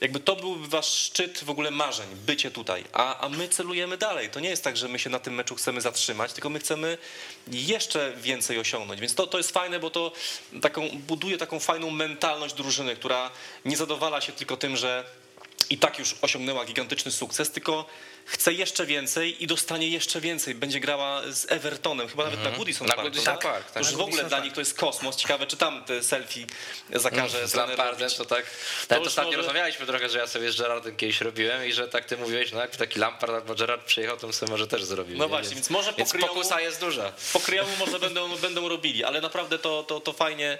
jakby 0.00 0.20
to 0.20 0.36
byłby 0.36 0.68
wasz 0.68 0.94
szczyt 0.94 1.44
w 1.44 1.50
ogóle 1.50 1.70
marzeń, 1.70 2.06
bycie 2.26 2.50
tutaj, 2.50 2.84
a, 2.92 3.20
a 3.20 3.28
my 3.28 3.48
celujemy 3.48 3.96
dalej. 3.96 4.30
To 4.30 4.40
nie 4.40 4.48
jest 4.48 4.64
tak, 4.64 4.76
że 4.76 4.88
my 4.88 4.98
się 4.98 5.10
na 5.10 5.18
tym 5.18 5.34
meczu 5.34 5.54
chcemy 5.54 5.80
zatrzymać, 5.80 6.32
tylko 6.32 6.50
my 6.50 6.58
chcemy 6.58 6.98
jeszcze 7.48 8.12
więcej 8.16 8.58
osiągnąć. 8.58 9.00
Więc 9.00 9.14
to, 9.14 9.26
to 9.26 9.38
jest 9.38 9.50
fajne, 9.50 9.80
bo 9.80 9.90
to 9.90 10.12
taką, 10.62 10.88
buduje 10.88 11.38
taką 11.38 11.60
fajną 11.60 11.90
mentalność 11.90 12.54
drużyny, 12.54 12.96
która 12.96 13.30
nie 13.64 13.76
zadowala 13.76 14.20
się 14.20 14.32
tylko 14.32 14.56
tym, 14.56 14.76
że 14.76 15.04
i 15.70 15.78
tak 15.78 15.98
już 15.98 16.14
osiągnęła 16.22 16.64
gigantyczny 16.64 17.12
sukces, 17.12 17.50
tylko 17.50 17.86
chce 18.26 18.52
jeszcze 18.52 18.86
więcej 18.86 19.44
i 19.44 19.46
dostanie 19.46 19.88
jeszcze 19.88 20.20
więcej. 20.20 20.54
Będzie 20.54 20.80
grała 20.80 21.22
z 21.32 21.52
Evertonem, 21.52 22.08
chyba 22.08 22.24
nawet 22.24 22.44
na 22.44 22.50
Goodison 22.50 22.86
Na 22.86 22.94
Park. 22.94 23.06
Goodison 23.06 23.24
prawda? 23.24 23.48
Park, 23.50 23.64
tak. 23.64 23.72
To 23.72 23.78
już 23.80 23.92
Na 23.92 23.98
w 23.98 24.00
ogóle 24.00 24.24
dla 24.24 24.38
nich 24.40 24.52
to 24.52 24.60
jest 24.60 24.74
kosmos. 24.74 25.16
Ciekawe, 25.16 25.46
czy 25.46 25.56
tam 25.56 25.84
te 25.84 26.02
selfie 26.02 26.46
zakaże 26.94 27.48
Z 27.48 27.52
trener 27.52 27.68
Lampardem 27.68 28.10
to 28.18 28.24
tak. 28.24 28.46
To 28.88 28.98
już 28.98 29.06
ostatnio 29.08 29.30
może- 29.30 29.36
rozmawialiśmy 29.42 29.86
trochę, 29.86 30.08
że 30.08 30.18
ja 30.18 30.26
sobie 30.26 30.52
z 30.52 30.56
Gerardem 30.60 30.96
kiedyś 30.96 31.20
robiłem 31.20 31.66
i 31.66 31.72
że 31.72 31.88
tak 31.88 32.04
ty 32.04 32.16
mówiłeś, 32.16 32.52
no 32.52 32.60
jak 32.60 32.76
taki 32.76 32.98
Lampard 32.98 33.32
albo 33.32 33.54
Gerard 33.54 33.84
przyjechał, 33.84 34.16
to 34.16 34.32
sobie 34.32 34.50
może 34.52 34.66
też 34.66 34.84
zrobił. 34.84 35.18
No 35.18 35.24
nie? 35.24 35.28
właśnie, 35.28 35.54
więc 35.54 35.70
może 35.70 35.92
Więc 35.92 36.10
pokryjomu- 36.12 36.28
pokusa 36.28 36.60
jest 36.60 36.80
duża. 36.80 37.12
po 37.32 37.40
kryjomu 37.40 37.70
może 37.78 37.98
będą, 37.98 38.36
będą 38.36 38.68
robili, 38.68 39.04
ale 39.04 39.20
naprawdę 39.20 39.58
to, 39.58 39.82
to, 39.82 40.00
to 40.00 40.12
fajnie 40.12 40.46
mm, 40.52 40.58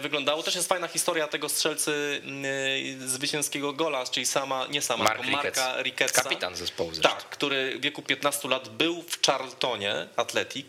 wyglądało. 0.00 0.42
Też 0.42 0.54
jest 0.54 0.68
fajna 0.68 0.88
historia 0.88 1.28
tego 1.28 1.48
strzelcy 1.48 2.20
mm, 2.24 3.08
zwycięskiego 3.08 3.72
gola, 3.72 4.04
czyli 4.04 4.26
sama, 4.26 4.66
nie 4.66 4.82
sama, 4.82 5.04
Mark 5.04 5.20
tylko 5.20 5.36
Marka 5.36 5.48
Ricketts. 5.48 5.84
Ricketsa. 5.84 6.22
Kapitan 6.22 6.56
zespołu 6.56 6.94
zresztą. 6.94 7.08
Tak, 7.08 7.28
który 7.28 7.78
w 7.78 7.80
wieku 7.80 8.02
15 8.02 8.48
lat 8.48 8.68
był 8.68 9.02
w 9.02 9.26
Charltonie 9.26 10.06
Athletic. 10.16 10.66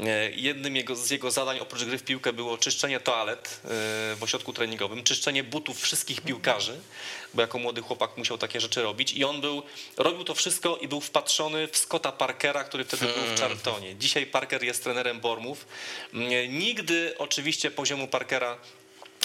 E, 0.00 0.30
Jednym 0.30 0.76
jego, 0.76 0.96
z 0.96 1.10
jego 1.10 1.30
zadań 1.30 1.58
oprócz 1.60 1.84
gry 1.84 1.98
w 1.98 2.02
piłkę 2.02 2.32
było 2.32 2.58
czyszczenie 2.58 3.00
toalet 3.00 3.60
e, 3.64 3.68
w 4.16 4.18
ośrodku 4.20 4.52
treningowym, 4.52 5.04
czyszczenie 5.04 5.44
butów 5.44 5.80
wszystkich 5.80 6.20
piłkarzy, 6.20 6.80
bo 7.34 7.42
jako 7.42 7.58
młody 7.58 7.80
chłopak 7.80 8.16
musiał 8.16 8.38
takie 8.38 8.60
rzeczy 8.60 8.82
robić 8.82 9.12
i 9.12 9.24
on 9.24 9.40
był, 9.40 9.62
robił 9.96 10.24
to 10.24 10.34
wszystko 10.34 10.76
i 10.76 10.88
był 10.88 11.00
wpatrzony 11.00 11.68
w 11.68 11.76
Scotta 11.76 12.12
Parkera, 12.12 12.64
który 12.64 12.84
wtedy 12.84 13.06
był 13.06 13.36
w 13.36 13.40
Charltonie. 13.40 13.96
Dzisiaj 13.96 14.26
Parker 14.26 14.64
jest 14.64 14.82
trenerem 14.82 15.20
Bormów. 15.20 15.66
Nigdy 16.48 17.14
oczywiście 17.18 17.70
poziomu 17.70 18.08
Parkera 18.08 18.58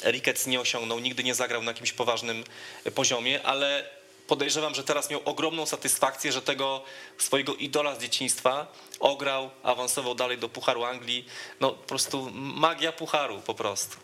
Ricketts 0.04 0.48
nie 0.48 0.60
osiągnął, 0.60 1.00
nigdy 1.00 1.24
nie 1.24 1.36
zagrał 1.36 1.64
na 1.64 1.72
jakimś 1.72 1.94
poważnym 1.94 2.44
poziomie, 2.96 3.44
ale 3.44 3.97
podejrzewam, 4.28 4.76
że 4.76 4.84
teraz 4.84 5.10
miał 5.10 5.22
ogromną 5.26 5.66
satysfakcję, 5.66 6.32
że 6.32 6.42
tego 6.42 6.84
swojego 7.18 7.56
idola 7.56 7.96
z 7.96 8.00
dzieciństwa 8.00 8.68
ograł, 9.00 9.50
awansował 9.64 10.16
dalej 10.16 10.38
do 10.38 10.50
Pucharu 10.50 10.84
Anglii. 10.84 11.26
No 11.60 11.72
po 11.72 11.88
prostu 11.88 12.30
magia 12.34 12.92
Pucharu 12.92 13.42
po 13.42 13.54
prostu. 13.54 13.98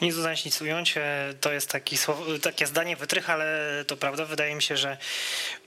Nic 0.00 0.16
dodać, 0.16 0.44
nic 0.44 0.62
ująć. 0.62 0.96
E, 0.96 1.34
To 1.40 1.52
jest 1.52 1.68
taki, 1.68 1.96
takie 2.42 2.66
zdanie 2.66 2.96
wytrych, 2.96 3.30
ale 3.30 3.68
to 3.86 3.96
prawda. 3.96 4.24
Wydaje 4.24 4.54
mi 4.54 4.62
się, 4.62 4.76
że 4.76 4.96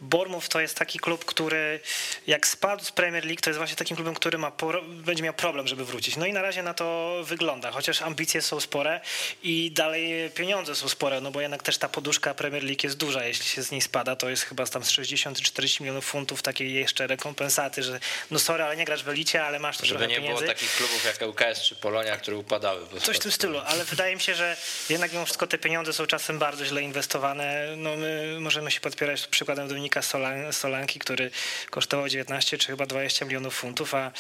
Bournemouth 0.02 0.48
to 0.50 0.60
jest 0.60 0.78
taki 0.78 1.00
klub, 1.00 1.26
który 1.26 1.80
jak 2.28 2.48
spadł 2.48 2.84
z 2.84 2.92
Premier 2.92 3.26
League, 3.26 3.42
to 3.42 3.50
jest 3.50 3.58
właśnie 3.58 3.76
takim 3.76 3.96
klubem, 3.98 4.16
który 4.16 4.38
ma, 4.38 4.52
będzie 4.88 5.24
miał 5.24 5.34
problem, 5.34 5.68
żeby 5.68 5.86
wrócić. 5.86 6.16
No 6.18 6.26
i 6.26 6.34
na 6.34 6.42
razie 6.42 6.64
na 6.64 6.74
to 6.74 7.16
wygląda, 7.24 7.72
chociaż 7.72 8.02
ambicje 8.02 8.42
są 8.42 8.60
spore 8.60 9.02
i 9.44 9.72
dalej 9.72 10.30
pieniądze 10.30 10.76
są 10.76 10.90
spore, 10.90 11.22
no 11.22 11.32
bo 11.32 11.42
jednak 11.42 11.64
też 11.64 11.78
ta 11.78 11.90
poduszka 11.90 12.34
Premier 12.34 12.64
League 12.64 12.80
jest 12.84 12.98
duża. 12.98 13.24
Jeśli 13.26 13.46
się 13.46 13.64
z 13.64 13.72
niej 13.72 13.82
spada, 13.82 14.16
to 14.16 14.30
jest 14.30 14.44
chyba 14.44 14.66
tam 14.68 14.84
z 14.84 14.92
60-40 14.92 15.82
milionów 15.82 16.06
funtów 16.06 16.42
takiej 16.42 16.74
jeszcze 16.74 17.08
rekompensaty, 17.08 17.84
że 17.84 18.00
no 18.32 18.40
sorry, 18.40 18.64
ale 18.64 18.76
nie 18.78 18.86
grasz 18.86 19.04
w 19.04 19.10
elicie, 19.10 19.44
ale 19.46 19.60
masz 19.60 19.78
tu 19.78 19.86
Żeby 19.86 20.08
nie 20.08 20.16
było 20.16 20.28
pieniędzy. 20.28 20.46
takich 20.48 20.76
klubów 20.76 21.06
jak 21.06 21.22
ŁKS 21.22 21.62
czy 21.62 21.76
Polonia, 21.76 22.18
które 22.18 22.38
upadały. 22.38 22.82
Coś 23.02 23.16
w 23.18 23.20
tym 23.20 23.32
stylu, 23.32 23.60
ale 23.66 23.86
wydaje 23.86 24.16
mi 24.16 24.22
się, 24.22 24.23
się, 24.24 24.36
że 24.36 24.58
jednak 24.90 25.12
mimo 25.14 25.26
wszystko 25.26 25.48
te 25.48 25.58
pieniądze 25.58 25.94
są 25.94 26.06
czasem 26.06 26.40
bardzo 26.40 26.66
źle 26.66 26.82
inwestowane. 26.82 27.68
No 27.78 27.96
my 27.98 28.38
możemy 28.40 28.72
się 28.72 28.80
podpierać 28.80 29.28
przykładem 29.28 29.68
Dominika 29.68 30.02
Solan, 30.02 30.54
Solanki, 30.54 31.00
który 31.00 31.32
kosztował 31.70 32.10
19 32.10 32.58
czy 32.58 32.68
chyba 32.68 32.86
20 32.86 33.26
milionów 33.26 33.56
funtów, 33.56 33.96
a 33.96 34.12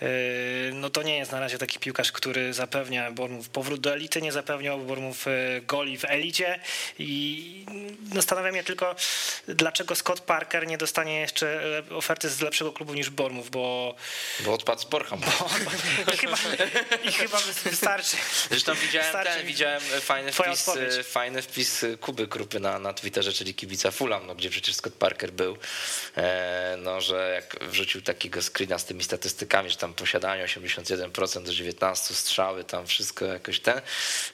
yy, 0.00 0.08
no 0.74 0.90
to 0.90 1.02
nie 1.02 1.16
jest 1.16 1.32
na 1.32 1.40
razie 1.40 1.58
taki 1.58 1.78
piłkarz, 1.78 2.12
który 2.12 2.54
zapewnia 2.54 3.10
Bormów 3.10 3.48
powrót 3.48 3.80
do 3.80 3.92
elity, 3.92 4.22
nie 4.22 4.32
zapewniał 4.32 4.78
Bormów 4.78 5.26
yy, 5.26 5.62
goli 5.66 5.98
w 5.98 6.04
elicie 6.04 6.60
i 6.98 7.66
zastanawia 8.14 8.52
mnie 8.52 8.64
tylko, 8.64 8.96
dlaczego 9.48 9.94
Scott 9.94 10.20
Parker 10.20 10.66
nie 10.66 10.78
dostanie 10.78 11.20
jeszcze 11.20 11.62
oferty 11.90 12.30
z 12.30 12.40
lepszego 12.40 12.72
klubu 12.72 12.94
niż 12.94 13.10
Bormów, 13.10 13.50
bo... 13.50 13.94
Bo 14.40 14.52
odpadł 14.52 14.80
z 14.80 14.84
Borcham. 14.84 15.20
I 16.14 16.16
chyba, 16.22 16.36
I 17.04 17.12
chyba 17.12 17.38
wystarczy. 17.64 18.16
Zresztą 18.50 18.74
widziałem, 18.74 19.06
Wystarczy 19.06 19.31
ten, 19.36 19.46
widziałem 19.46 19.80
fajny 20.00 20.32
twoja 20.32 20.50
wpis, 20.54 20.68
odpowiedź. 20.68 20.94
e, 20.94 21.02
fajny 21.02 21.42
wpis 21.42 21.84
Kuby 22.00 22.28
Krupy 22.28 22.60
na, 22.60 22.78
na 22.78 22.92
Twitterze, 22.94 23.32
czyli 23.32 23.54
kibica 23.54 23.90
Fulham, 23.90 24.26
no, 24.26 24.34
gdzie 24.34 24.50
przecież 24.50 24.74
Scott 24.74 24.94
Parker 24.94 25.30
był, 25.32 25.56
e, 26.16 26.76
no, 26.78 27.00
że 27.00 27.32
jak 27.34 27.64
wrzucił 27.70 28.02
takiego 28.02 28.42
screena 28.42 28.78
z 28.78 28.84
tymi 28.84 29.04
statystykami, 29.04 29.70
że 29.70 29.76
tam 29.76 29.94
posiadanie 29.94 30.44
81% 30.44 31.42
do 31.42 31.54
19 31.54 32.14
strzały, 32.14 32.64
tam 32.64 32.86
wszystko 32.86 33.24
jakoś 33.24 33.60
ten, 33.60 33.80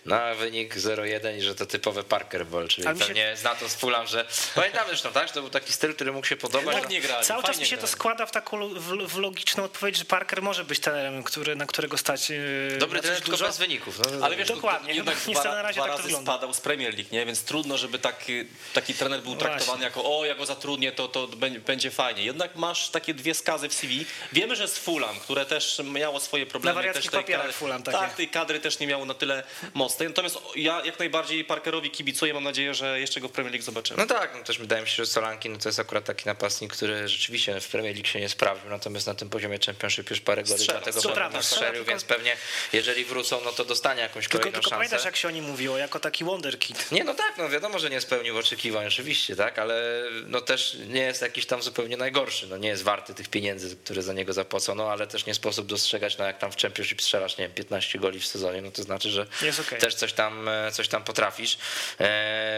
na 0.05 0.35
wynik 0.35 0.75
0-1 0.77 1.39
i 1.39 1.43
że 1.43 1.55
to 1.55 1.67
typowe 1.67 2.05
Parker 2.05 2.47
Ball, 2.47 2.69
czyli 2.69 2.89
mi 2.89 2.99
się- 2.99 3.05
pewnie 3.07 3.37
zna 3.37 3.55
to 3.55 3.69
z 3.69 3.75
Fulham, 3.75 4.07
że 4.07 4.27
pamiętamy 4.55 4.89
zresztą, 4.89 5.13
tak, 5.13 5.29
że 5.29 5.35
to 5.35 5.41
był 5.41 5.51
taki 5.51 5.73
styl, 5.73 5.95
który 5.95 6.13
mógł 6.13 6.27
się 6.27 6.37
podobać. 6.37 6.77
Tak 6.77 6.89
nie 6.91 7.01
grali, 7.01 7.27
Cały 7.27 7.43
czas 7.43 7.59
mi 7.59 7.67
się 7.67 7.77
to 7.77 7.81
grali. 7.83 7.93
składa 7.93 8.27
w 8.27 8.31
taką 8.31 8.69
w, 8.75 9.09
w 9.09 9.17
logiczną 9.19 9.65
odpowiedź, 9.65 9.97
że 9.97 10.05
Parker 10.05 10.43
może 10.43 10.65
być 10.65 10.81
trenerem, 10.81 11.23
który, 11.23 11.57
na 11.57 11.67
którego 11.67 11.99
stać 11.99 12.33
Dobry 12.79 13.01
trener, 13.01 13.19
tylko 13.19 13.31
dużo. 13.31 13.47
bez 13.47 13.59
wyników. 13.59 13.99
No, 13.99 14.25
Ale 14.27 14.37
wiesz, 14.37 14.49
Dokładnie. 14.49 14.88
To 14.89 14.95
jednak 14.95 15.15
Niestety 15.15 15.41
dwa, 15.41 15.55
na 15.55 15.63
razie 15.63 15.81
dwa 15.81 15.89
tak 15.89 15.99
razy 15.99 16.17
spadał 16.23 16.55
z 16.55 16.61
Premier 16.61 16.95
League, 16.95 17.09
nie? 17.13 17.27
więc 17.27 17.43
trudno, 17.43 17.79
żeby 17.79 17.99
taki, 17.99 18.45
taki 18.75 18.95
trener 18.95 19.23
był 19.23 19.37
traktowany 19.37 19.65
Właśnie. 19.67 19.85
jako 19.85 20.19
o, 20.19 20.25
ja 20.25 20.35
go 20.35 20.47
zatrudnię, 20.47 20.93
to, 20.93 21.09
to 21.09 21.27
będzie- 21.27 21.91
fajnie. 21.91 22.23
Jednak 22.23 22.57
masz 22.57 22.89
takie 22.89 23.15
dwie 23.15 23.35
skazy 23.35 23.69
w 23.69 23.75
CV. 23.75 24.05
Wiemy, 24.33 24.57
że 24.57 24.69
z 24.69 24.79
Fulham, 24.79 25.21
które 25.21 25.47
też 25.47 25.81
miało 25.85 26.21
swoje 26.21 26.47
problemy. 26.47 26.87
Na 26.87 26.93
też 26.93 27.07
tej 27.07 27.25
kadry- 27.25 27.53
Fulham 27.53 27.83
takie. 27.83 27.99
Tak, 27.99 28.15
tej 28.15 28.29
kadry 28.29 28.61
też 28.61 28.79
nie 28.79 28.87
miało 28.87 29.05
na 29.05 29.15
tyle 29.15 29.43
mocnej. 29.75 30.09
Natomiast 30.09 30.39
ja 30.57 30.83
jak 30.85 30.99
najbardziej 30.99 31.45
Parkerowi 31.45 31.91
kibicuję, 31.91 32.35
mam 32.35 32.45
nadzieję, 32.45 32.75
że 32.75 33.01
jeszcze 33.01 33.21
go 33.21 33.29
w 33.29 33.33
Premier 33.33 33.53
League 33.53 33.65
zobaczymy. 33.65 33.99
No 33.99 34.07
tak, 34.07 34.35
no 34.39 34.45
też 34.45 34.59
wydaje 34.59 34.83
mi 34.83 34.89
się, 34.89 34.95
że 34.97 35.07
Solanki 35.07 35.51
no 35.51 35.59
to 35.59 35.69
jest 35.69 35.79
akurat 35.81 36.05
taki 36.05 36.27
napastnik, 36.27 36.73
który 36.73 37.09
rzeczywiście 37.09 37.61
w 37.61 37.69
Premier 37.69 37.95
League 37.95 38.09
się 38.09 38.21
nie 38.21 38.29
sprawdził, 38.29 38.71
natomiast 38.71 39.07
na 39.07 39.15
tym 39.15 39.31
poziomie 39.31 39.59
Championship 39.67 40.11
już 40.11 40.21
parę 40.21 40.47
Strzela, 40.47 40.81
dlatego 40.81 41.01
strzela, 41.01 41.43
strzelił, 41.43 41.85
więc 41.85 42.05
pewnie 42.05 42.37
jeżeli 42.73 43.05
wrócą, 43.05 43.41
no 43.45 43.53
to 43.53 43.65
dostanie 43.65 44.03
jakąś 44.03 44.25
Tylko, 44.25 44.39
kolejną 44.39 44.61
tylko 44.61 44.68
pamiętasz, 44.71 44.91
szansę. 44.91 45.09
jak 45.09 45.17
się 45.17 45.29
o 45.29 45.31
nim 45.31 45.45
mówiło, 45.45 45.79
jako 45.79 46.01
taki 46.01 46.25
wonderkid. 46.25 46.93
Nie, 46.93 47.05
no 47.05 47.15
tak, 47.15 47.39
no 47.39 47.49
wiadomo, 47.49 47.79
że 47.79 47.91
nie 47.91 48.01
spełnił 48.01 48.39
oczekiwań 48.39 48.87
oczywiście, 48.87 49.37
tak, 49.37 49.59
ale 49.59 50.05
no 50.27 50.41
też 50.41 50.77
nie 50.89 51.01
jest 51.01 51.23
jakiś 51.23 51.47
tam 51.47 51.63
zupełnie 51.63 51.97
najgorszy, 51.97 52.47
no 52.47 52.57
nie 52.57 52.69
jest 52.69 52.83
warty 52.83 53.15
tych 53.15 53.29
pieniędzy, 53.29 53.77
które 53.77 54.03
za 54.03 54.13
niego 54.13 54.33
zapłacono, 54.33 54.93
ale 54.93 55.07
też 55.07 55.27
nie 55.27 55.35
sposób 55.35 55.67
dostrzegać, 55.67 56.19
no 56.19 56.25
jak 56.25 56.39
tam 56.39 56.53
w 56.53 56.57
Championship 56.57 57.03
strzelasz, 57.03 57.39
nie 57.39 57.45
wiem, 57.45 57.55
15 57.55 57.99
goli 57.99 58.21
w 58.21 58.27
sezonie, 58.27 58.63
no 58.63 58.71
to 58.71 58.83
znaczy, 58.83 59.11
że 59.11 59.27
okej. 59.67 59.79
też 59.79 59.95
coś 59.95 60.13
tam, 60.13 60.49
e, 60.49 60.73
coś 60.73 60.89
tam 60.89 61.05
potrafisz. 61.05 61.59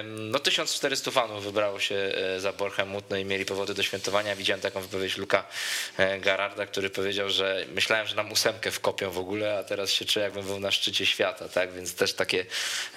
No 0.05 0.39
1400 0.39 1.11
fanów 1.11 1.45
wybrało 1.45 1.81
się 1.81 1.95
e, 1.95 2.41
za 2.41 2.53
Borchem 2.53 2.89
Mutno 2.89 3.17
i 3.17 3.25
mieli 3.25 3.45
powody 3.45 3.75
do 3.75 3.83
świętowania. 3.83 4.37
Widziałem 4.37 4.61
taką 4.61 4.81
wypowiedź 4.81 5.17
Luka 5.17 5.45
e, 5.97 6.19
Gararda, 6.19 6.67
który 6.67 6.91
powiedział, 6.91 7.31
że 7.31 7.67
myślałem, 7.75 8.07
że 8.07 8.17
nam 8.17 8.33
ósemkę 8.33 8.71
wkopią 8.71 9.11
w 9.11 9.19
ogóle, 9.19 9.59
a 9.59 9.65
teraz 9.65 9.91
się 9.91 10.05
czuję, 10.05 10.25
jakbym 10.25 10.47
był 10.47 10.61
na 10.61 10.71
szczycie 10.71 11.07
świata, 11.07 11.49
tak, 11.49 11.73
więc 11.73 11.95
też 12.01 12.13
takie 12.13 12.47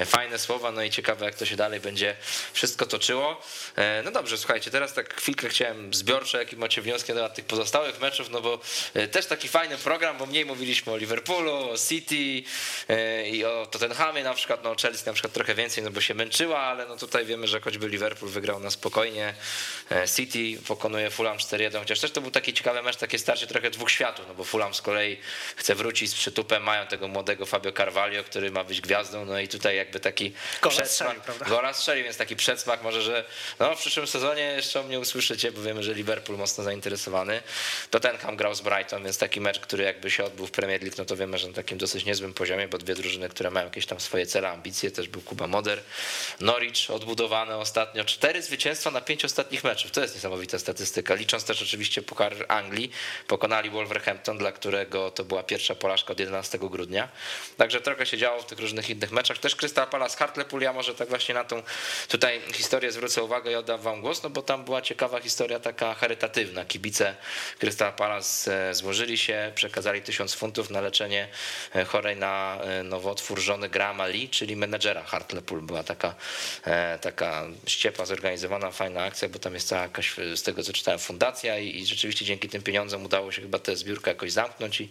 fajne 0.06 0.40
słowa, 0.40 0.72
no 0.72 0.84
i 0.84 0.90
ciekawe, 0.90 1.26
jak 1.26 1.36
to 1.36 1.46
się 1.46 1.56
dalej 1.56 1.80
będzie 1.80 2.16
wszystko 2.54 2.86
toczyło. 2.86 3.42
E, 3.76 4.04
No 4.04 4.12
dobrze, 4.12 4.38
słuchajcie, 4.38 4.72
teraz 4.72 4.94
tak 4.94 5.14
chwilkę 5.16 5.50
chciałem 5.50 5.94
zbiorcze, 5.94 6.38
jakie 6.38 6.58
macie 6.58 6.82
wnioski 6.82 7.12
na 7.12 7.16
temat 7.16 7.36
tych 7.36 7.46
pozostałych 7.46 8.00
meczów, 8.00 8.30
no 8.30 8.42
bo 8.42 8.60
e, 8.94 9.08
też 9.08 9.26
taki 9.26 9.48
fajny 9.48 9.78
program, 9.78 10.18
bo 10.18 10.26
mniej 10.26 10.46
mówiliśmy 10.46 10.92
o 10.94 10.98
Liverpoolu, 10.98 11.54
o 11.72 11.78
City 11.78 12.44
e, 12.90 13.30
i 13.30 13.46
o 13.46 13.68
Tottenhamie 13.72 14.24
na 14.24 14.34
przykład, 14.34 14.64
no 14.64 14.76
Chelsea 14.82 15.06
na 15.06 15.14
przykład 15.14 15.34
trochę 15.34 15.56
więcej, 15.56 15.84
no 15.84 15.92
bo 15.92 16.02
się 16.02 16.14
męczyła, 16.14 16.60
ale 16.60 16.86
no 16.86 16.98
tutaj 16.98 17.26
wiemy, 17.26 17.48
że 17.48 17.62
choćby 17.62 17.88
Liverpool 17.88 18.32
wygrał 18.32 18.60
na 18.60 18.72
spokojnie, 18.72 19.34
e, 19.92 20.08
City 20.08 20.62
pokonuje 20.68 21.10
Fulham 21.12 21.38
4-1, 21.38 21.80
chociaż 21.80 22.00
też 22.00 22.12
to 22.12 22.22
był 22.22 22.32
taki 22.32 22.54
ciekawy 22.54 22.82
mecz, 22.82 22.96
takie 22.98 23.20
starcie 23.20 23.48
trochę 23.48 23.70
dwóch 23.70 23.92
światów, 23.92 24.26
no 24.28 24.34
bo 24.34 24.44
Fulham 24.44 24.74
z 24.74 24.82
kolei 24.82 25.18
chce 25.56 25.76
wrócić 25.76 26.12
z 26.12 26.16
przytupem, 26.16 26.64
mają 26.64 26.88
tego 26.88 27.08
młodego 27.08 27.46
Fabio 27.46 27.72
Carvalho, 27.72 28.24
który 28.24 28.52
ma 28.52 28.64
być 28.64 28.82
gwiazdą, 28.82 28.93
no 29.26 29.40
i 29.40 29.48
tutaj 29.48 29.76
jakby 29.76 30.00
taki 30.00 30.34
Gola 30.62 30.76
przedsmak- 30.76 30.88
strzelił, 30.88 31.22
prawda? 31.22 31.46
Gola 31.46 31.74
strzelił, 31.74 32.04
więc 32.04 32.18
taki 32.18 32.36
przedsmak 32.36 32.84
może, 32.84 33.02
że 33.02 33.26
no, 33.60 33.76
w 33.76 33.80
przyszłym 33.80 34.08
sezonie 34.08 34.42
jeszcze 34.42 34.80
o 34.80 34.84
mnie 34.84 35.00
usłyszycie, 35.00 35.52
bo 35.52 35.62
wiemy, 35.62 35.84
że 35.84 35.94
Liverpool 35.94 36.40
mocno 36.40 36.64
zainteresowany. 36.64 37.42
Tottenham 37.90 38.38
grał 38.38 38.56
z 38.56 38.62
Brighton, 38.62 39.04
więc 39.04 39.18
taki 39.18 39.42
mecz, 39.42 39.60
który 39.60 39.84
jakby 39.84 40.12
się 40.12 40.24
odbył 40.24 40.48
w 40.48 40.52
Premier 40.52 40.82
League, 40.82 40.96
no 40.98 41.06
to 41.06 41.16
wiemy, 41.16 41.38
że 41.38 41.48
na 41.48 41.54
takim 41.54 41.78
dosyć 41.78 42.06
niezłym 42.06 42.34
poziomie, 42.34 42.68
bo 42.68 42.78
dwie 42.78 42.96
drużyny, 42.96 43.30
które 43.30 43.52
mają 43.52 43.66
jakieś 43.66 43.86
tam 43.86 44.00
swoje 44.00 44.26
cele, 44.26 44.50
ambicje, 44.50 44.92
też 44.92 45.08
był 45.08 45.22
Kuba 45.22 45.48
Moder. 45.48 45.80
Norwich 46.40 46.92
odbudowane 46.92 47.58
ostatnio, 47.58 48.06
cztery 48.06 48.42
zwycięstwa 48.42 48.92
na 48.92 49.02
pięć 49.02 49.26
ostatnich 49.26 49.64
meczów, 49.64 49.92
to 49.92 50.02
jest 50.02 50.16
niesamowita 50.16 50.60
statystyka, 50.60 51.14
licząc 51.14 51.44
też 51.44 51.62
oczywiście 51.62 52.02
Puchar 52.02 52.46
Anglii, 52.48 52.92
pokonali 53.28 53.70
Wolverhampton, 53.70 54.38
dla 54.38 54.52
którego 54.52 55.12
to 55.12 55.24
była 55.24 55.44
pierwsza 55.44 55.76
porażka 55.76 56.14
od 56.14 56.20
11 56.20 56.60
grudnia, 56.60 57.10
także 57.58 57.82
trochę 57.82 58.06
się 58.06 58.18
działo 58.18 58.42
w 58.42 58.46
tych 58.46 58.60
różnych 58.60 58.83
innych 58.90 59.12
meczach, 59.12 59.38
też 59.38 59.56
Crystal 59.56 59.88
Palace, 59.88 60.18
Hartlepool, 60.18 60.62
ja 60.62 60.74
może 60.74 60.96
tak 60.96 61.10
właśnie 61.10 61.36
na 61.36 61.44
tą 61.44 61.64
tutaj 62.08 62.42
historię 62.54 62.92
zwrócę 62.92 63.24
uwagę 63.24 63.52
i 63.52 63.56
oddam 63.56 63.82
wam 63.82 64.02
głos, 64.02 64.24
no 64.24 64.30
bo 64.30 64.42
tam 64.42 64.66
była 64.66 64.82
ciekawa 64.82 65.20
historia 65.20 65.60
taka 65.60 65.94
charytatywna, 65.94 66.66
kibice 66.66 67.16
Crystal 67.60 67.94
Palace 67.94 68.70
e, 68.70 68.74
złożyli 68.74 69.18
się, 69.18 69.52
przekazali 69.56 70.02
tysiąc 70.02 70.34
funtów 70.34 70.70
na 70.70 70.82
leczenie 70.82 71.28
e, 71.76 71.86
chorej 71.86 72.18
na 72.18 72.58
e, 72.62 72.84
nowotwór 72.84 73.40
żony 73.40 73.70
Grahama 73.70 74.08
Lee, 74.08 74.30
czyli 74.30 74.56
menedżera 74.56 75.04
Hartlepool, 75.04 75.62
była 75.62 75.84
taka, 75.84 76.16
taka 77.02 77.46
ściepa 77.68 78.06
zorganizowana, 78.06 78.72
fajna 78.72 79.04
akcja, 79.04 79.30
bo 79.30 79.40
tam 79.40 79.54
jest 79.54 79.68
cała 79.68 79.82
jakaś, 79.82 80.16
z 80.36 80.44
tego 80.44 80.64
co 80.64 80.74
czytałem, 80.74 81.00
fundacja 81.00 81.60
i, 81.60 81.78
i 81.78 81.86
rzeczywiście 81.86 82.26
dzięki 82.26 82.50
tym 82.50 82.62
pieniądzom 82.62 83.06
udało 83.06 83.32
się 83.32 83.42
chyba 83.42 83.60
tę 83.60 83.76
zbiórkę 83.76 84.12
jakoś 84.12 84.32
zamknąć 84.32 84.82
i, 84.82 84.90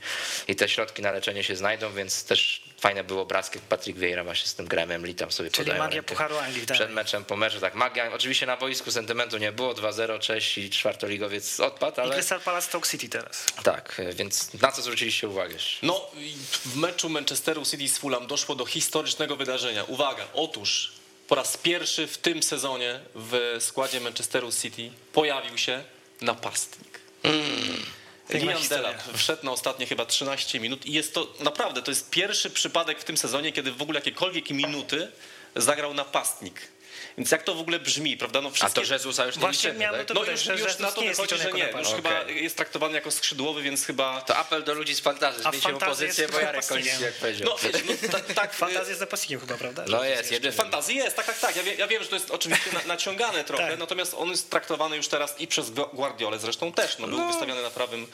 i 0.48 0.56
te 0.56 0.68
środki 0.68 1.02
na 1.02 1.12
leczenie 1.12 1.44
się 1.44 1.56
znajdą, 1.56 1.92
więc 1.92 2.24
też 2.24 2.62
fajne 2.82 3.04
było 3.04 3.22
obrazki, 3.22 3.58
Patrick 3.68 3.98
Vieira 3.98 4.24
właśnie 4.24 4.46
z 4.46 4.54
tym 4.54 4.66
Grahamem 4.66 5.06
Lee 5.06 5.14
tam 5.14 5.32
sobie 5.32 5.50
Czyli 5.50 5.64
podają 5.64 5.82
magia 5.84 5.96
rękę 5.96 6.14
Pucharu 6.14 6.38
Anglii. 6.38 6.66
Tak. 6.66 6.76
przed 6.76 6.90
meczem, 6.90 7.24
po 7.24 7.36
meczu, 7.36 7.60
tak, 7.60 7.74
magia, 7.74 8.12
oczywiście 8.12 8.46
na 8.46 8.56
boisku 8.56 8.90
sentymentu 8.90 9.38
nie 9.38 9.52
było, 9.52 9.72
2-0, 9.72 10.18
cześć 10.18 10.58
i 10.58 10.70
czwartoligowiec 10.70 11.60
odpadł, 11.60 11.96
I 11.96 12.00
ale 12.00 12.14
Crystal 12.14 12.40
Palace 12.40 12.68
Stoke 12.68 12.88
City 12.88 13.08
teraz. 13.08 13.46
tak, 13.62 14.00
więc 14.14 14.54
na 14.54 14.72
co 14.72 14.82
zwróciliście 14.82 15.28
uwagę? 15.28 15.54
No, 15.82 16.10
i 16.16 16.34
w 16.50 16.76
meczu 16.76 17.08
Manchesteru 17.08 17.64
City 17.64 17.88
z 17.88 17.98
Fulham 17.98 18.26
doszło 18.26 18.54
do 18.54 18.66
historycznego 18.66 19.36
wydarzenia. 19.36 19.84
Uwaga, 19.84 20.24
otóż 20.34 20.92
po 21.28 21.34
raz 21.34 21.56
pierwszy 21.56 22.06
w 22.06 22.18
tym 22.18 22.42
sezonie 22.42 23.00
w 23.14 23.56
składzie 23.60 24.00
Manchesteru 24.00 24.52
City 24.52 24.90
pojawił 25.12 25.58
się 25.58 25.84
napastnik. 26.20 27.00
Piękna 27.22 28.01
Historia. 28.40 28.82
Delap 28.82 29.16
wszedł 29.16 29.44
na 29.44 29.52
ostatnie 29.52 29.86
chyba 29.86 30.06
13 30.06 30.60
minut 30.60 30.86
i 30.86 30.92
jest 30.92 31.14
to 31.14 31.34
naprawdę, 31.40 31.82
to 31.82 31.90
jest 31.90 32.10
pierwszy 32.10 32.50
przypadek 32.50 33.00
w 33.00 33.04
tym 33.04 33.16
sezonie, 33.16 33.52
kiedy 33.52 33.72
w 33.72 33.82
ogóle 33.82 33.98
jakiekolwiek 33.98 34.50
minuty 34.50 35.08
zagrał 35.56 35.94
napastnik. 35.94 36.71
Więc 37.18 37.30
jak 37.30 37.42
to 37.42 37.54
w 37.54 37.60
ogóle 37.60 37.80
brzmi, 37.80 38.16
prawda? 38.16 38.40
No 38.40 38.48
A 38.48 38.52
wszystkie... 38.52 38.82
to 38.86 38.92
Jezusa 38.92 39.26
już 39.26 39.36
nie 39.36 39.40
Właśnie 39.40 39.68
liczymy, 39.70 39.78
miałem 39.84 40.00
tak? 40.00 40.08
to- 40.08 40.14
No 40.14 40.24
już, 40.30 40.40
że 40.40 40.56
już 40.56 40.78
na 40.78 40.92
to 40.92 41.02
nie 41.02 41.08
wychodzi, 41.10 41.36
że 41.38 41.52
nie. 41.52 41.64
Już 41.64 41.72
napastnik. 41.72 41.96
chyba 41.96 42.22
jest 42.30 42.56
traktowany 42.56 42.94
jako 42.94 43.10
skrzydłowy, 43.10 43.62
więc 43.62 43.84
chyba... 43.86 44.20
To 44.20 44.36
apel 44.36 44.64
do 44.64 44.74
ludzi 44.74 44.94
z 44.94 45.00
fantazji, 45.00 45.40
A 45.44 45.50
zmieńcie 45.50 45.72
mu 45.72 45.80
fantazja 45.80 46.06
pozycję, 46.06 46.22
jest 46.22 46.34
bo 46.34 46.40
Jarek 46.40 46.54
napastnikiem. 46.70 47.02
jak 47.02 47.14
powiedział. 47.14 47.48
No, 47.48 47.56
wiesz, 47.58 47.82
no, 48.02 48.08
tak, 48.08 48.26
tak, 48.42 48.54
Fantazja 48.54 48.88
jest 48.88 49.00
napastnikiem 49.00 49.40
chyba, 49.40 49.54
prawda? 49.56 49.84
No 49.88 50.04
jest, 50.04 50.32
jeden 50.32 50.52
Fantazji 50.52 50.96
jest, 50.96 51.16
tak, 51.16 51.26
tak, 51.26 51.38
tak. 51.38 51.56
Ja, 51.56 51.62
wie, 51.62 51.74
ja 51.74 51.86
wiem, 51.86 52.02
że 52.02 52.08
to 52.08 52.16
jest 52.16 52.30
oczywiście 52.30 52.70
na, 52.72 52.80
naciągane 52.84 53.44
trochę, 53.50 53.68
Tak. 53.70 53.78
natomiast 53.78 54.14
on 54.14 54.28
jest 54.30 54.50
traktowany 54.50 54.96
już 54.96 55.08
teraz 55.08 55.40
i 55.40 55.46
przez 55.46 55.70
Gu- 55.70 55.94
Guardiolę 55.94 56.38
zresztą 56.38 56.72
też. 56.72 56.98
No, 56.98 57.08
był 57.08 57.26
wystawiony 57.26 57.62
na 57.62 57.70
prawym 57.70 58.06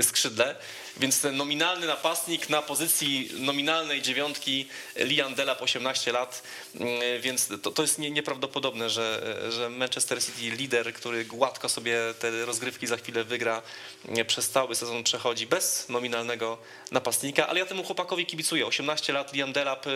skrzydle, 0.00 0.56
więc 0.96 1.20
ten 1.20 1.36
nominalny 1.36 1.86
napastnik 1.86 2.48
na 2.48 2.62
pozycji 2.62 3.30
nominalnej 3.38 4.02
dziewiątki 4.02 4.68
Liam 4.96 5.34
Delap 5.34 5.62
18 5.62 6.12
lat, 6.12 6.42
mm, 6.74 7.20
więc 7.20 7.48
to, 7.62 7.70
to 7.70 7.82
jest 7.82 7.98
nie, 7.98 8.10
nieprawdopodobne, 8.10 8.90
że, 8.90 9.36
że 9.50 9.70
Manchester 9.70 10.24
City 10.24 10.50
lider, 10.56 10.92
który 10.92 11.24
gładko 11.24 11.68
sobie 11.68 11.98
te 12.18 12.44
rozgrywki 12.44 12.86
za 12.86 12.96
chwilę 12.96 13.24
wygra, 13.24 13.62
mm, 14.08 14.26
przez 14.26 14.48
cały 14.48 14.74
sezon 14.74 15.04
przechodzi 15.04 15.46
bez 15.46 15.88
nominalnego 15.88 16.58
napastnika, 16.90 17.48
ale 17.48 17.60
ja 17.60 17.66
temu 17.66 17.84
chłopakowi 17.84 18.26
kibicuję. 18.26 18.66
18 18.66 19.12
lat 19.12 19.32
Liam 19.32 19.52
Delap 19.52 19.86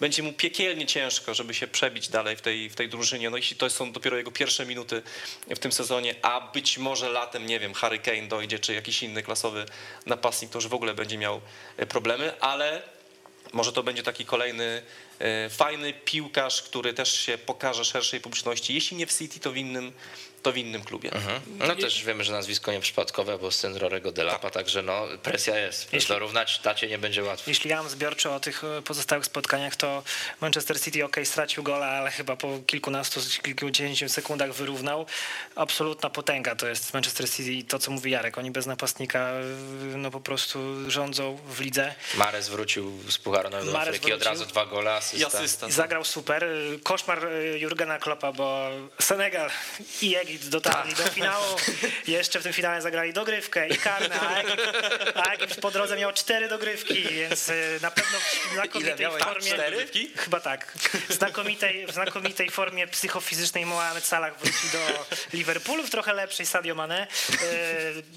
będzie 0.00 0.22
mu 0.22 0.32
piekielnie 0.32 0.86
ciężko, 0.86 1.34
żeby 1.34 1.54
się 1.54 1.66
przebić 1.66 2.08
dalej 2.08 2.36
w 2.36 2.40
tej, 2.40 2.70
w 2.70 2.74
tej 2.74 2.88
drużynie. 2.88 3.30
No 3.30 3.36
jeśli 3.36 3.56
to 3.56 3.70
są 3.70 3.92
dopiero 3.92 4.16
jego 4.16 4.30
pierwsze 4.30 4.66
minuty 4.66 5.02
w 5.50 5.58
tym 5.58 5.72
sezonie, 5.72 6.14
a 6.22 6.40
być 6.40 6.78
może 6.78 7.08
latem, 7.08 7.46
nie 7.46 7.60
wiem, 7.60 7.74
Harry 7.74 7.98
Kane 7.98 8.28
dojdzie, 8.28 8.58
czy 8.58 8.74
jakiś 8.74 9.02
inny 9.02 9.22
klasowy 9.22 9.66
napastnik, 10.06 10.45
to 10.48 10.58
już 10.58 10.68
w 10.68 10.74
ogóle 10.74 10.94
będzie 10.94 11.18
miał 11.18 11.40
e, 11.76 11.86
problemy, 11.86 12.40
ale 12.40 12.82
może 13.52 13.72
to 13.72 13.82
będzie 13.82 14.02
taki 14.02 14.24
kolejny 14.24 14.82
e, 15.18 15.50
fajny 15.50 15.92
piłkarz, 15.92 16.62
który 16.62 16.94
też 16.94 17.20
się 17.20 17.38
pokaże 17.38 17.84
szerszej 17.84 18.20
publiczności, 18.20 18.74
jeśli 18.74 18.96
nie 18.96 19.06
w 19.06 19.18
City, 19.18 19.40
to 19.40 19.52
w 19.52 19.56
innym, 19.56 19.92
to 20.46 20.52
w 20.52 20.56
innym 20.56 20.82
klubie. 20.84 21.10
No 21.58 21.76
też 21.76 22.04
wiemy, 22.04 22.24
że 22.24 22.32
nazwisko 22.32 22.72
nieprzypadkowe, 22.72 23.38
bo 23.38 23.50
syn 23.50 23.76
Rorego 23.76 24.12
Delapa, 24.12 24.50
także 24.50 24.82
no 24.82 25.06
presja 25.22 25.58
jest. 25.58 25.92
Jeśli- 25.92 26.08
Dorównać 26.08 26.58
tacie 26.58 26.86
nie 26.88 26.98
będzie 26.98 27.22
łatwo. 27.24 27.50
Jeśli 27.50 27.70
ja 27.70 27.76
mam 27.76 27.88
zbiorczo 27.90 28.34
o 28.34 28.40
tych 28.40 28.64
e, 28.64 28.82
pozostałych 28.82 29.24
spotkaniach, 29.24 29.76
to 29.76 30.02
Manchester 30.40 30.80
City 30.80 31.04
ok, 31.04 31.16
stracił 31.24 31.62
gola, 31.62 31.86
ale 31.86 32.10
chyba 32.10 32.36
po 32.36 32.58
kilkunastu, 32.66 33.20
kilkudziesięciu 33.42 34.08
sekundach 34.08 34.52
wyrównał. 34.52 35.06
Absolutna 35.56 36.10
potęga 36.10 36.54
to 36.56 36.68
jest 36.68 36.94
Manchester 36.94 37.30
City 37.30 37.52
i 37.52 37.64
to, 37.64 37.78
co 37.78 37.90
mówi 37.90 38.10
Jarek. 38.10 38.38
Oni 38.38 38.50
bez 38.50 38.66
napastnika 38.66 39.18
e, 39.18 39.42
no 39.96 40.10
po 40.10 40.20
prostu 40.20 40.90
rządzą 40.90 41.38
w 41.48 41.60
lidze. 41.60 41.94
Mares 42.14 42.48
wrócił 42.48 42.98
z 43.08 43.18
Pucharu 43.18 43.50
Narodu 43.50 43.72
Mahrez 43.72 43.88
Afryki, 43.88 44.12
od 44.12 44.18
wrócił. 44.20 44.32
razu 44.32 44.46
dwa 44.46 44.66
gola, 44.66 44.94
I 44.94 44.98
asysta. 44.98 45.26
asysta. 45.38 45.70
Zagrał 45.70 46.04
super. 46.04 46.44
E, 46.44 46.48
Koszmar 46.82 47.20
Jurgena 47.58 47.98
Kloppa, 47.98 48.32
bo 48.32 48.70
Senegal 49.00 49.50
i 50.02 50.10
Dotarli 50.38 50.94
do 50.94 51.02
finału. 51.02 51.44
Jeszcze 52.06 52.40
w 52.40 52.42
tym 52.42 52.52
finale 52.52 52.82
zagrali 52.82 53.12
dogrywkę 53.12 53.68
i 53.68 53.76
karne, 53.76 54.20
a 54.20 54.34
Egipt, 54.40 54.62
a 55.14 55.32
Egipt 55.32 55.60
po 55.60 55.70
drodze 55.70 55.96
miał 55.96 56.12
cztery 56.12 56.48
dogrywki, 56.48 57.02
więc 57.02 57.48
e, 57.48 57.54
na 57.82 57.90
pewno 57.90 58.18
w 58.18 58.52
znakomitej 58.52 59.06
formie. 59.18 59.52
Cztery? 59.52 59.88
Chyba 60.16 60.40
tak. 60.40 60.72
W 61.08 61.12
znakomitej, 61.12 61.86
w 61.86 61.90
znakomitej 61.92 62.50
formie 62.50 62.86
psychofizycznej 62.86 63.66
Mohamed 63.66 64.04
Salah 64.04 64.38
wróci 64.38 64.68
do 64.72 65.06
Liverpoolu, 65.32 65.82
w 65.86 65.90
trochę 65.90 66.12
lepszej 66.14 66.46
Sadio 66.46 66.74
Mane. 66.74 67.06
E, 67.06 67.36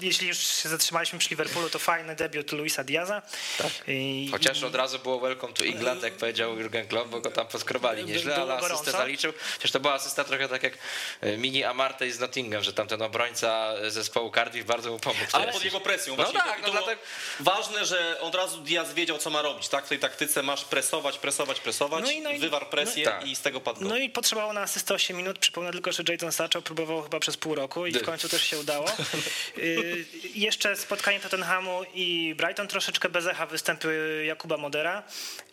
Jeśli 0.00 0.28
już 0.28 0.38
się 0.38 0.68
zatrzymaliśmy 0.68 1.18
przy 1.18 1.30
Liverpoolu, 1.30 1.70
to 1.70 1.78
fajny 1.78 2.16
debiut 2.16 2.52
Luisa 2.52 2.84
Diaza. 2.84 3.22
I- 3.88 4.28
Chociaż 4.32 4.62
od 4.62 4.74
razu 4.74 4.98
było 4.98 5.20
welcome 5.20 5.52
to 5.52 5.64
England, 5.64 6.02
jak 6.02 6.14
powiedział 6.14 6.58
Jurgen 6.58 6.88
Klopp, 6.88 7.10
bo 7.10 7.20
go 7.20 7.30
tam 7.30 7.46
poskrobali 7.46 8.04
nieźle, 8.04 8.36
ale 8.36 8.54
asystę 8.54 8.92
zaliczył. 8.92 9.32
Chociaż 9.56 9.70
to 9.70 9.80
była 9.80 9.94
asysta 9.94 10.24
trochę 10.24 10.48
tak 10.48 10.62
jak 10.62 10.72
e, 11.20 11.36
mini 11.36 11.64
Amartey 12.00 12.12
z 12.12 12.20
Nottingham, 12.20 12.62
że 12.62 12.72
tamten 12.72 13.02
obrońca 13.02 13.72
zespołu 13.88 14.30
Cardiff 14.30 14.66
bardzo 14.66 14.90
mu 14.90 14.98
pomógł. 14.98 15.20
Ale 15.32 15.52
pod 15.52 15.64
jego 15.64 15.80
presją. 15.80 16.16
No 16.16 16.24
tak, 16.32 16.62
no 16.62 16.70
dlatego- 16.70 17.00
Ważne, 17.40 17.86
że 17.86 18.20
od 18.20 18.34
razu 18.34 18.58
Diaz 18.60 18.94
wiedział, 18.94 19.18
co 19.18 19.30
ma 19.30 19.42
robić. 19.42 19.68
Tak? 19.68 19.86
W 19.86 19.88
tej 19.88 19.98
taktyce 19.98 20.42
masz 20.42 20.64
presować, 20.64 21.18
presować, 21.18 21.60
presować, 21.60 22.04
No 22.04 22.10
i- 22.10 22.20
no 22.20 22.30
i- 22.30 22.38
wywar 22.38 22.68
presję 22.70 23.04
no 23.04 23.10
tak. 23.10 23.26
i 23.26 23.36
z 23.36 23.40
tego 23.40 23.60
padł. 23.60 23.84
No 23.84 23.96
i 23.96 24.10
potrzebowało 24.10 24.52
na 24.52 24.60
asystę 24.60 24.94
8 24.94 25.16
minut. 25.16 25.38
Przypomnę 25.38 25.72
tylko, 25.72 25.92
że 25.92 26.02
Jadon 26.08 26.32
Sancho 26.32 26.62
próbował 26.62 27.02
chyba 27.02 27.20
przez 27.20 27.36
pół 27.36 27.54
roku 27.54 27.86
i 27.86 27.92
w 27.92 28.02
końcu 28.02 28.28
też 28.28 28.42
się 28.46 28.58
udało. 28.58 28.86
Y, 29.58 30.04
Jeszcze 30.34 30.76
spotkanie 30.76 31.20
Tottenhamu 31.20 31.82
i 31.94 32.34
Brighton 32.36 32.68
troszeczkę 32.68 33.08
bez 33.08 33.26
echa 33.26 33.46
występy 33.46 34.22
Jakuba 34.26 34.56
Modera. 34.56 35.02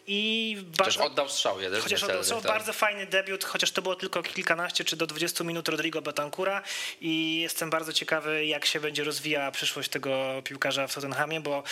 I 0.07 0.57
Chociaż 0.77 0.97
bardzo, 0.97 1.11
oddał 1.11 1.29
strzał 1.29 1.61
jeden. 1.61 1.81
chociaż 1.81 2.03
oddał 2.03 2.23
tak. 2.41 2.51
bardzo 2.51 2.73
fajny 2.73 3.05
debiut, 3.05 3.43
chociaż 3.43 3.71
to 3.71 3.81
było 3.81 3.95
tylko 3.95 4.23
kilkanaście 4.23 4.83
czy 4.83 4.95
do 4.95 5.07
20 5.07 5.43
minut 5.43 5.69
Rodrigo 5.69 6.01
Batancura 6.01 6.61
i 7.01 7.39
jestem 7.41 7.69
bardzo 7.69 7.93
ciekawy, 7.93 8.45
jak 8.45 8.65
się 8.65 8.79
będzie 8.79 9.03
rozwijała 9.03 9.51
przyszłość 9.51 9.89
tego 9.89 10.41
piłkarza 10.43 10.87
w 10.87 10.93
Tottenhamie, 10.93 11.39
bo 11.39 11.63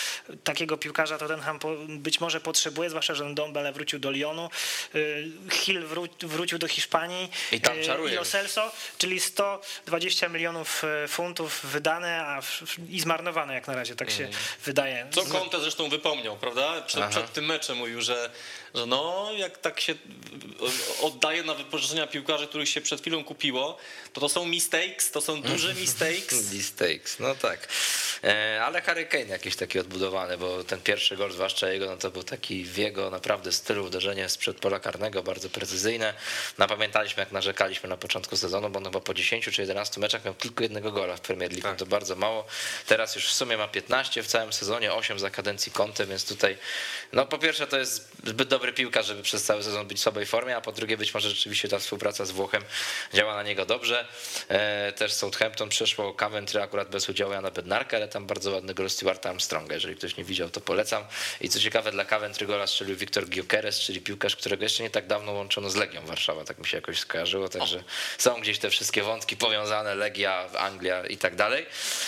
takiego 0.44 0.78
piłkarza 0.78 1.18
Tottenham 1.18 1.60
być 1.88 2.20
może 2.22 2.42
potrzebuje, 2.42 2.90
zwłaszcza, 2.90 3.16
że 3.16 3.34
Dombele 3.34 3.72
wrócił 3.74 4.00
do 4.00 4.12
Lyonu, 4.12 4.50
y, 4.96 5.32
Hill 5.52 5.88
wró- 5.88 6.28
wrócił 6.28 6.58
do 6.58 6.68
Hiszpanii 6.68 7.30
I 7.52 7.62
tam 7.62 7.80
y, 7.80 7.84
czaruje 7.84 8.22
i. 8.22 8.26
Celso, 8.26 8.72
czyli 8.98 9.20
120 9.20 10.30
milionów 10.30 10.84
e, 10.84 11.08
funtów 11.08 11.66
wydane 11.66 12.26
a 12.26 12.42
w, 12.42 12.64
i 12.90 13.00
zmarnowane 13.00 13.54
jak 13.54 13.68
na 13.68 13.76
razie, 13.76 13.96
tak 13.96 14.12
się 14.12 14.30
wydaje. 14.66 15.08
Co 15.12 15.26
Conte 15.26 15.60
zresztą 15.60 15.90
wypomniał, 15.90 16.38
prawda? 16.38 16.82
Przed, 16.82 17.06
przed 17.06 17.34
tym 17.34 17.46
meczem 17.46 17.78
mówił, 17.78 18.02
że, 18.02 18.25
äh, 18.26 18.30
że 18.76 18.86
no, 18.86 19.30
jak 19.38 19.58
tak 19.58 19.80
się 19.80 19.96
oddaje 21.02 21.44
na 21.44 21.54
wypożyczenia 21.54 22.08
piłkarzy, 22.08 22.48
których 22.48 22.70
się 22.70 22.82
przed 22.82 23.02
chwilą 23.02 23.24
kupiło, 23.24 23.78
to 24.14 24.22
to 24.22 24.30
są 24.30 24.46
mistakes, 24.46 25.12
to 25.12 25.22
są 25.22 25.42
duże 25.42 25.74
mistakes. 25.84 26.54
Mistakes, 26.54 27.20
no 27.20 27.36
tak. 27.36 27.68
E, 28.24 28.62
ale 28.66 28.82
Harry 28.82 29.06
Kane 29.06 29.26
jakiś 29.26 29.56
taki 29.56 29.80
odbudowany, 29.80 30.38
bo 30.38 30.64
ten 30.64 30.82
pierwszy 30.82 31.18
gol, 31.18 31.32
zwłaszcza 31.32 31.70
jego, 31.70 31.86
no 31.86 31.98
to 31.98 32.12
był 32.12 32.24
taki 32.24 32.64
w 32.64 32.78
jego 32.78 33.10
naprawdę 33.10 33.52
stylu 33.52 33.86
uderzenie 33.86 34.30
sprzed 34.30 34.60
pola 34.60 34.80
karnego, 34.80 35.24
bardzo 35.24 35.50
precyzyjne. 35.50 36.14
Napamiętaliśmy, 36.58 37.20
jak 37.20 37.32
narzekaliśmy 37.32 37.90
na 37.90 37.98
początku 37.98 38.38
sezonu, 38.38 38.70
bo 38.70 38.78
on 38.78 38.86
chyba 38.86 39.00
po 39.00 39.14
10 39.14 39.46
czy 39.46 39.62
11 39.62 40.02
meczach 40.02 40.26
miał 40.26 40.34
tylko 40.34 40.64
jednego 40.64 40.92
gola 40.92 41.18
w 41.18 41.22
Premier 41.22 41.52
League, 41.52 41.68
no 41.68 41.76
to 41.76 41.86
bardzo 41.86 42.16
mało. 42.16 42.46
Teraz 42.88 43.16
już 43.16 43.28
w 43.28 43.34
sumie 43.34 43.58
ma 43.58 43.68
15 43.68 44.24
w 44.24 44.28
całym 44.28 44.54
sezonie, 44.54 44.94
8 44.94 45.20
za 45.20 45.30
kadencji 45.30 45.72
Conte, 45.72 46.06
więc 46.06 46.26
tutaj, 46.26 46.58
no 47.14 47.26
po 47.26 47.38
pierwsze 47.38 47.68
to 47.68 47.78
jest 47.78 48.10
zbyt 48.24 48.50
dobry 48.50 48.65
piłkarz, 48.74 49.06
żeby 49.06 49.24
przez 49.24 49.44
cały 49.44 49.64
sezon 49.64 49.88
być 49.88 49.98
w 49.98 50.02
słabej 50.02 50.26
formie, 50.26 50.56
a 50.58 50.62
po 50.62 50.72
drugie 50.72 50.98
być 50.98 51.14
może 51.14 51.30
rzeczywiście 51.30 51.68
ta 51.68 51.80
współpraca 51.80 52.26
z 52.26 52.32
Włochem 52.32 52.64
działa 53.14 53.36
na 53.36 53.44
niego 53.44 53.66
dobrze. 53.66 54.08
E, 54.48 54.92
też 54.92 55.14
Southampton 55.14 55.70
przeszło 55.70 56.14
Coventry 56.14 56.62
akurat 56.62 56.90
bez 56.90 57.10
udziału 57.10 57.34
Jana 57.34 57.52
Bednarka, 57.52 57.98
ale 57.98 58.08
tam 58.08 58.26
bardzo 58.28 58.52
ładny 58.52 58.74
gol 58.74 58.90
Stewarta 58.90 59.30
Armstronga. 59.30 59.76
Jeżeli 59.76 59.96
ktoś 59.96 60.18
nie 60.18 60.24
widział, 60.24 60.50
to 60.50 60.62
polecam. 60.62 61.04
I 61.42 61.50
co 61.50 61.60
ciekawe, 61.60 61.92
dla 61.92 62.06
Coventry 62.06 62.48
gola 62.48 62.68
strzelił 62.68 62.96
Wiktor 62.96 63.26
Gyökeres, 63.26 63.80
czyli 63.80 64.02
piłkarz, 64.02 64.36
którego 64.36 64.64
jeszcze 64.64 64.84
nie 64.84 64.90
tak 64.90 65.08
dawno 65.08 65.32
łączono 65.32 65.70
z 65.70 65.76
Legią 65.76 66.06
Warszawa, 66.06 66.44
tak 66.44 66.58
mi 66.60 66.66
się 66.68 66.78
jakoś 66.78 67.00
skojarzyło, 67.00 67.50
także 67.50 67.84
są 68.18 68.42
gdzieś 68.42 68.60
te 68.60 68.70
wszystkie 68.70 69.04
wątki 69.04 69.38
powiązane, 69.38 69.96
Legia, 69.96 70.50
Anglia 70.58 71.06
i 71.06 71.18
tak 71.18 71.36
dalej. 71.36 71.66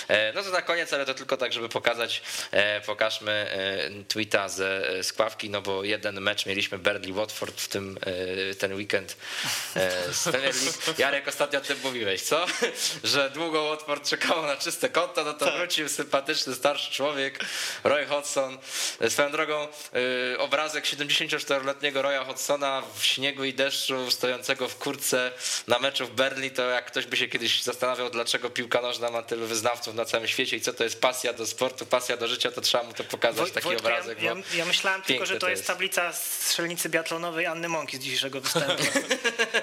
E, 0.08 0.34
No 0.34 0.43
to 0.43 0.49
na 0.49 0.62
koniec, 0.62 0.93
ale 0.93 1.05
to 1.05 1.14
tylko 1.14 1.38
tak, 1.38 1.53
żeby 1.53 1.70
pokazać, 1.70 2.22
e, 2.51 2.82
pokażmy 2.82 3.47
tweeta 4.08 4.49
ze 4.49 4.82
Skławki, 5.03 5.49
no 5.49 5.62
bo 5.62 5.84
jeden 5.84 6.22
mecz 6.22 6.36
mieliśmy 6.45 6.79
Burnley-Watford 6.79 7.61
w 7.61 7.67
tym, 7.67 7.99
e, 8.51 8.55
ten 8.55 8.73
weekend 8.73 9.17
e, 9.75 10.13
z 10.13 10.23
Premier 10.23 10.55
League. 10.55 11.01
Jarek, 11.01 11.27
ostatnio 11.27 11.59
o 11.59 11.61
tym 11.61 11.77
mówiłeś, 11.83 12.21
co? 12.21 12.45
Że 13.03 13.29
długo 13.29 13.69
Watford 13.69 14.09
czekało 14.09 14.41
na 14.41 14.57
czyste 14.57 14.89
konto, 14.89 15.23
no 15.23 15.33
to 15.33 15.51
wrócił 15.57 15.89
sympatyczny 15.89 16.55
starszy 16.55 16.91
człowiek, 16.91 17.39
Roy 17.83 18.05
Hodgson. 18.05 18.57
Swoją 19.09 19.31
drogą 19.31 19.67
e, 20.33 20.39
obrazek 20.39 20.85
74-letniego 20.85 22.01
Roya 22.01 22.25
Hodgsona 22.25 22.83
w 22.95 23.05
śniegu 23.05 23.43
i 23.43 23.53
deszczu, 23.53 24.11
stojącego 24.11 24.67
w 24.67 24.75
kurtce 24.77 25.31
na 25.67 25.79
meczu 25.79 26.07
w 26.07 26.11
Berlin, 26.11 26.51
to 26.51 26.69
jak 26.69 26.85
ktoś 26.85 27.05
by 27.05 27.17
się 27.17 27.27
kiedyś 27.27 27.63
zastanawiał, 27.63 28.09
dlaczego 28.09 28.49
piłka 28.49 28.81
nożna 28.81 29.11
ma 29.11 29.21
tylu 29.23 29.47
wyznawców 29.47 29.95
na 29.95 30.05
całym 30.05 30.27
świecie 30.27 30.57
i 30.57 30.61
co 30.61 30.73
to 30.73 30.83
jest 30.83 31.01
pasja 31.01 31.33
do 31.33 31.47
sportu, 31.47 31.85
pasja 31.85 32.17
do 32.17 32.27
życia, 32.27 32.51
to 32.51 32.61
trzeba 32.61 32.83
mu 32.83 32.93
to 32.93 33.03
pokazać, 33.03 33.49
Woj- 33.49 33.53
taki 33.53 33.65
Wojtku, 33.65 33.88
obrazek. 33.88 34.21
Ja, 34.21 34.33
ja, 34.33 34.57
ja 34.57 34.65
myślałem 34.65 35.01
tylko, 35.01 35.25
że 35.25 35.33
to, 35.33 35.39
to 35.39 35.49
jest, 35.49 35.59
jest. 35.59 35.67
tablica 35.67 36.13
strzelnicy 36.30 36.89
biatlonowej 36.89 37.45
Anny 37.45 37.69
Mąki 37.69 37.97
z 37.97 37.99
dzisiejszego 37.99 38.41
występu 38.41 38.84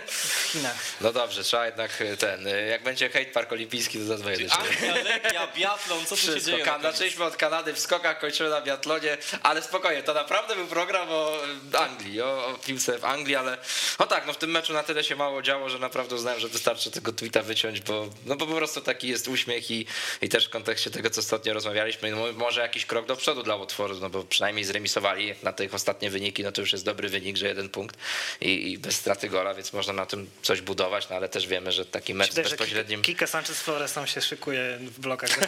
w 0.06 0.48
Chinach. 0.52 0.76
No 1.00 1.12
dobrze, 1.12 1.44
trzeba 1.44 1.66
jednak 1.66 2.02
ten, 2.18 2.48
jak 2.70 2.82
będzie 2.82 3.08
hate 3.10 3.24
park 3.26 3.52
olimpijski, 3.52 3.98
to 3.98 4.04
zadzwonię 4.04 4.36
do 4.36 4.42
ciebie. 4.42 4.92
Anglia, 4.92 4.94
Legia, 5.14 5.48
biatlon, 5.56 6.06
co 6.06 6.16
tu 6.16 6.22
się 6.22 6.40
dzieje? 6.40 6.64
Kan- 6.64 6.82
Zaczęliśmy 6.82 7.24
od 7.24 7.36
Kanady 7.36 7.72
w 7.72 7.78
skokach, 7.78 8.18
kończymy 8.20 8.50
na 8.50 8.60
biatlonie, 8.60 9.16
ale 9.42 9.62
spokojnie, 9.62 10.02
to 10.02 10.14
naprawdę 10.14 10.56
był 10.56 10.66
program 10.66 11.08
o 11.10 11.38
Anglii, 11.78 12.20
o, 12.22 12.46
o 12.46 12.54
piłce 12.54 12.98
w 12.98 13.04
Anglii, 13.04 13.36
ale 13.36 13.58
no 13.98 14.06
tak, 14.06 14.26
no 14.26 14.32
w 14.32 14.36
tym 14.36 14.50
meczu 14.50 14.72
na 14.72 14.82
tyle 14.82 15.04
się 15.04 15.16
mało 15.16 15.42
działo, 15.42 15.68
że 15.68 15.78
naprawdę 15.78 16.14
uznałem, 16.14 16.40
że 16.40 16.48
wystarczy 16.48 16.90
tego 16.90 17.12
tweeta 17.12 17.42
wyciąć, 17.42 17.80
bo, 17.80 18.08
no 18.26 18.36
bo 18.36 18.46
po 18.46 18.54
prostu 18.54 18.80
taki 18.80 19.08
jest 19.08 19.28
uśmiech 19.28 19.70
i, 19.70 19.86
i 20.22 20.28
też 20.28 20.46
w 20.46 20.50
kontekście 20.50 20.90
tego, 20.90 21.10
co 21.10 21.20
ostatnio 21.20 21.54
rozmawialiśmy, 21.54 22.10
no 22.10 22.32
może 22.32 22.60
jakiś 22.60 22.86
krok 22.86 23.06
do 23.06 23.16
przodu 23.16 23.42
dla 23.42 23.56
Watfordu, 23.56 24.00
no 24.00 24.10
bo 24.10 24.22
przynajmniej 24.24 24.64
zremisowali 24.64 25.34
na 25.42 25.52
tych 25.52 25.74
ostatnie 25.74 26.10
wyniki, 26.10 26.42
no 26.42 26.52
to 26.55 26.61
już 26.61 26.72
jest 26.72 26.84
dobry 26.84 27.09
wynik, 27.09 27.36
że 27.36 27.46
jeden 27.46 27.68
punkt 27.68 27.96
i, 28.40 28.72
i 28.72 28.78
bez 28.78 28.96
straty 28.96 29.28
gola, 29.28 29.55
więc 29.55 29.72
można 29.72 29.92
na 29.92 30.07
tym 30.07 30.30
coś 30.42 30.61
budować, 30.61 31.09
no 31.11 31.16
ale 31.16 31.28
też 31.28 31.46
wiemy, 31.46 31.72
że 31.72 31.86
taki 31.86 32.14
mecz 32.14 32.34
że 32.34 32.42
bezpośrednim... 32.42 33.02
Kike 33.02 33.26
Sanchez 33.26 33.61
Flores 33.61 33.92
tam 33.92 34.07
się 34.07 34.20
szykuje 34.20 34.78
w 34.80 35.00
blokach. 35.00 35.30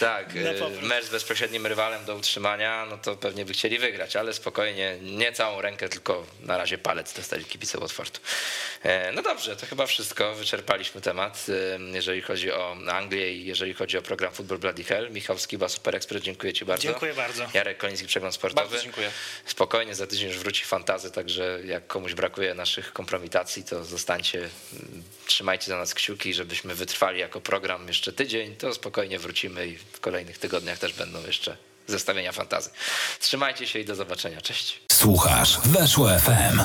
Tak, 0.00 0.36
e, 0.36 0.86
mecz 0.86 1.04
z 1.04 1.08
bezpośrednim 1.08 1.66
rywalem 1.66 2.04
do 2.04 2.16
utrzymania, 2.16 2.86
no 2.90 2.98
to 2.98 3.16
pewnie 3.16 3.44
by 3.44 3.52
chcieli 3.52 3.78
wygrać, 3.78 4.16
ale 4.16 4.32
spokojnie, 4.32 4.96
nie 5.02 5.32
całą 5.32 5.60
rękę, 5.60 5.88
tylko 5.88 6.26
na 6.40 6.58
razie 6.58 6.78
palec 6.78 7.12
dostali 7.12 7.44
kibice 7.44 7.78
Watfordu. 7.78 8.20
E, 8.82 9.12
No 9.12 9.22
dobrze, 9.22 9.56
to 9.56 9.66
chyba 9.66 9.86
wszystko, 9.86 10.34
wyczerpaliśmy 10.34 11.00
temat, 11.00 11.46
e, 11.48 11.94
jeżeli 11.94 12.22
chodzi 12.22 12.52
o 12.52 12.76
Anglię 12.92 13.32
i 13.32 13.44
jeżeli 13.44 13.74
chodzi 13.74 13.98
o 13.98 14.02
program 14.02 14.32
Football 14.32 14.58
Bloody 14.58 14.84
Hell. 14.84 15.10
Michał 15.10 15.38
Skiba, 15.38 15.68
Super 15.68 15.96
Expert, 15.96 16.24
dziękuję 16.24 16.52
Ci 16.52 16.64
bardzo. 16.64 16.82
Dziękuję 16.82 17.14
bardzo. 17.14 17.46
Jarek 17.54 17.78
Koliński, 17.78 18.06
Przegląd 18.06 18.34
Sportowy. 18.34 18.68
Bardzo 18.68 18.84
dziękuję. 18.84 19.10
Spokojnie, 19.46 19.71
za 19.92 20.06
tydzień 20.06 20.28
już 20.28 20.38
wróci 20.38 20.64
fantazy, 20.64 21.10
także 21.10 21.60
jak 21.64 21.86
komuś 21.86 22.14
brakuje 22.14 22.54
naszych 22.54 22.92
kompromitacji, 22.92 23.64
to 23.64 23.84
zostańcie, 23.84 24.38
mm, 24.38 25.02
trzymajcie 25.26 25.66
za 25.66 25.76
nas 25.78 25.94
kciuki, 25.94 26.34
żebyśmy 26.34 26.74
wytrwali 26.74 27.20
jako 27.20 27.40
program 27.40 27.88
jeszcze 27.88 28.12
tydzień, 28.12 28.56
to 28.56 28.74
spokojnie 28.74 29.18
wrócimy 29.18 29.66
i 29.66 29.76
w 29.76 30.00
kolejnych 30.00 30.38
tygodniach 30.38 30.78
też 30.78 30.92
będą 30.92 31.26
jeszcze 31.26 31.56
zestawienia 31.86 32.32
fantazy. 32.32 32.70
Trzymajcie 33.20 33.66
się 33.66 33.78
i 33.78 33.84
do 33.84 33.94
zobaczenia. 33.94 34.40
Cześć. 34.40 34.80
Słuchasz 34.92 35.60
Weszło 35.60 36.08
FM. 36.18 36.60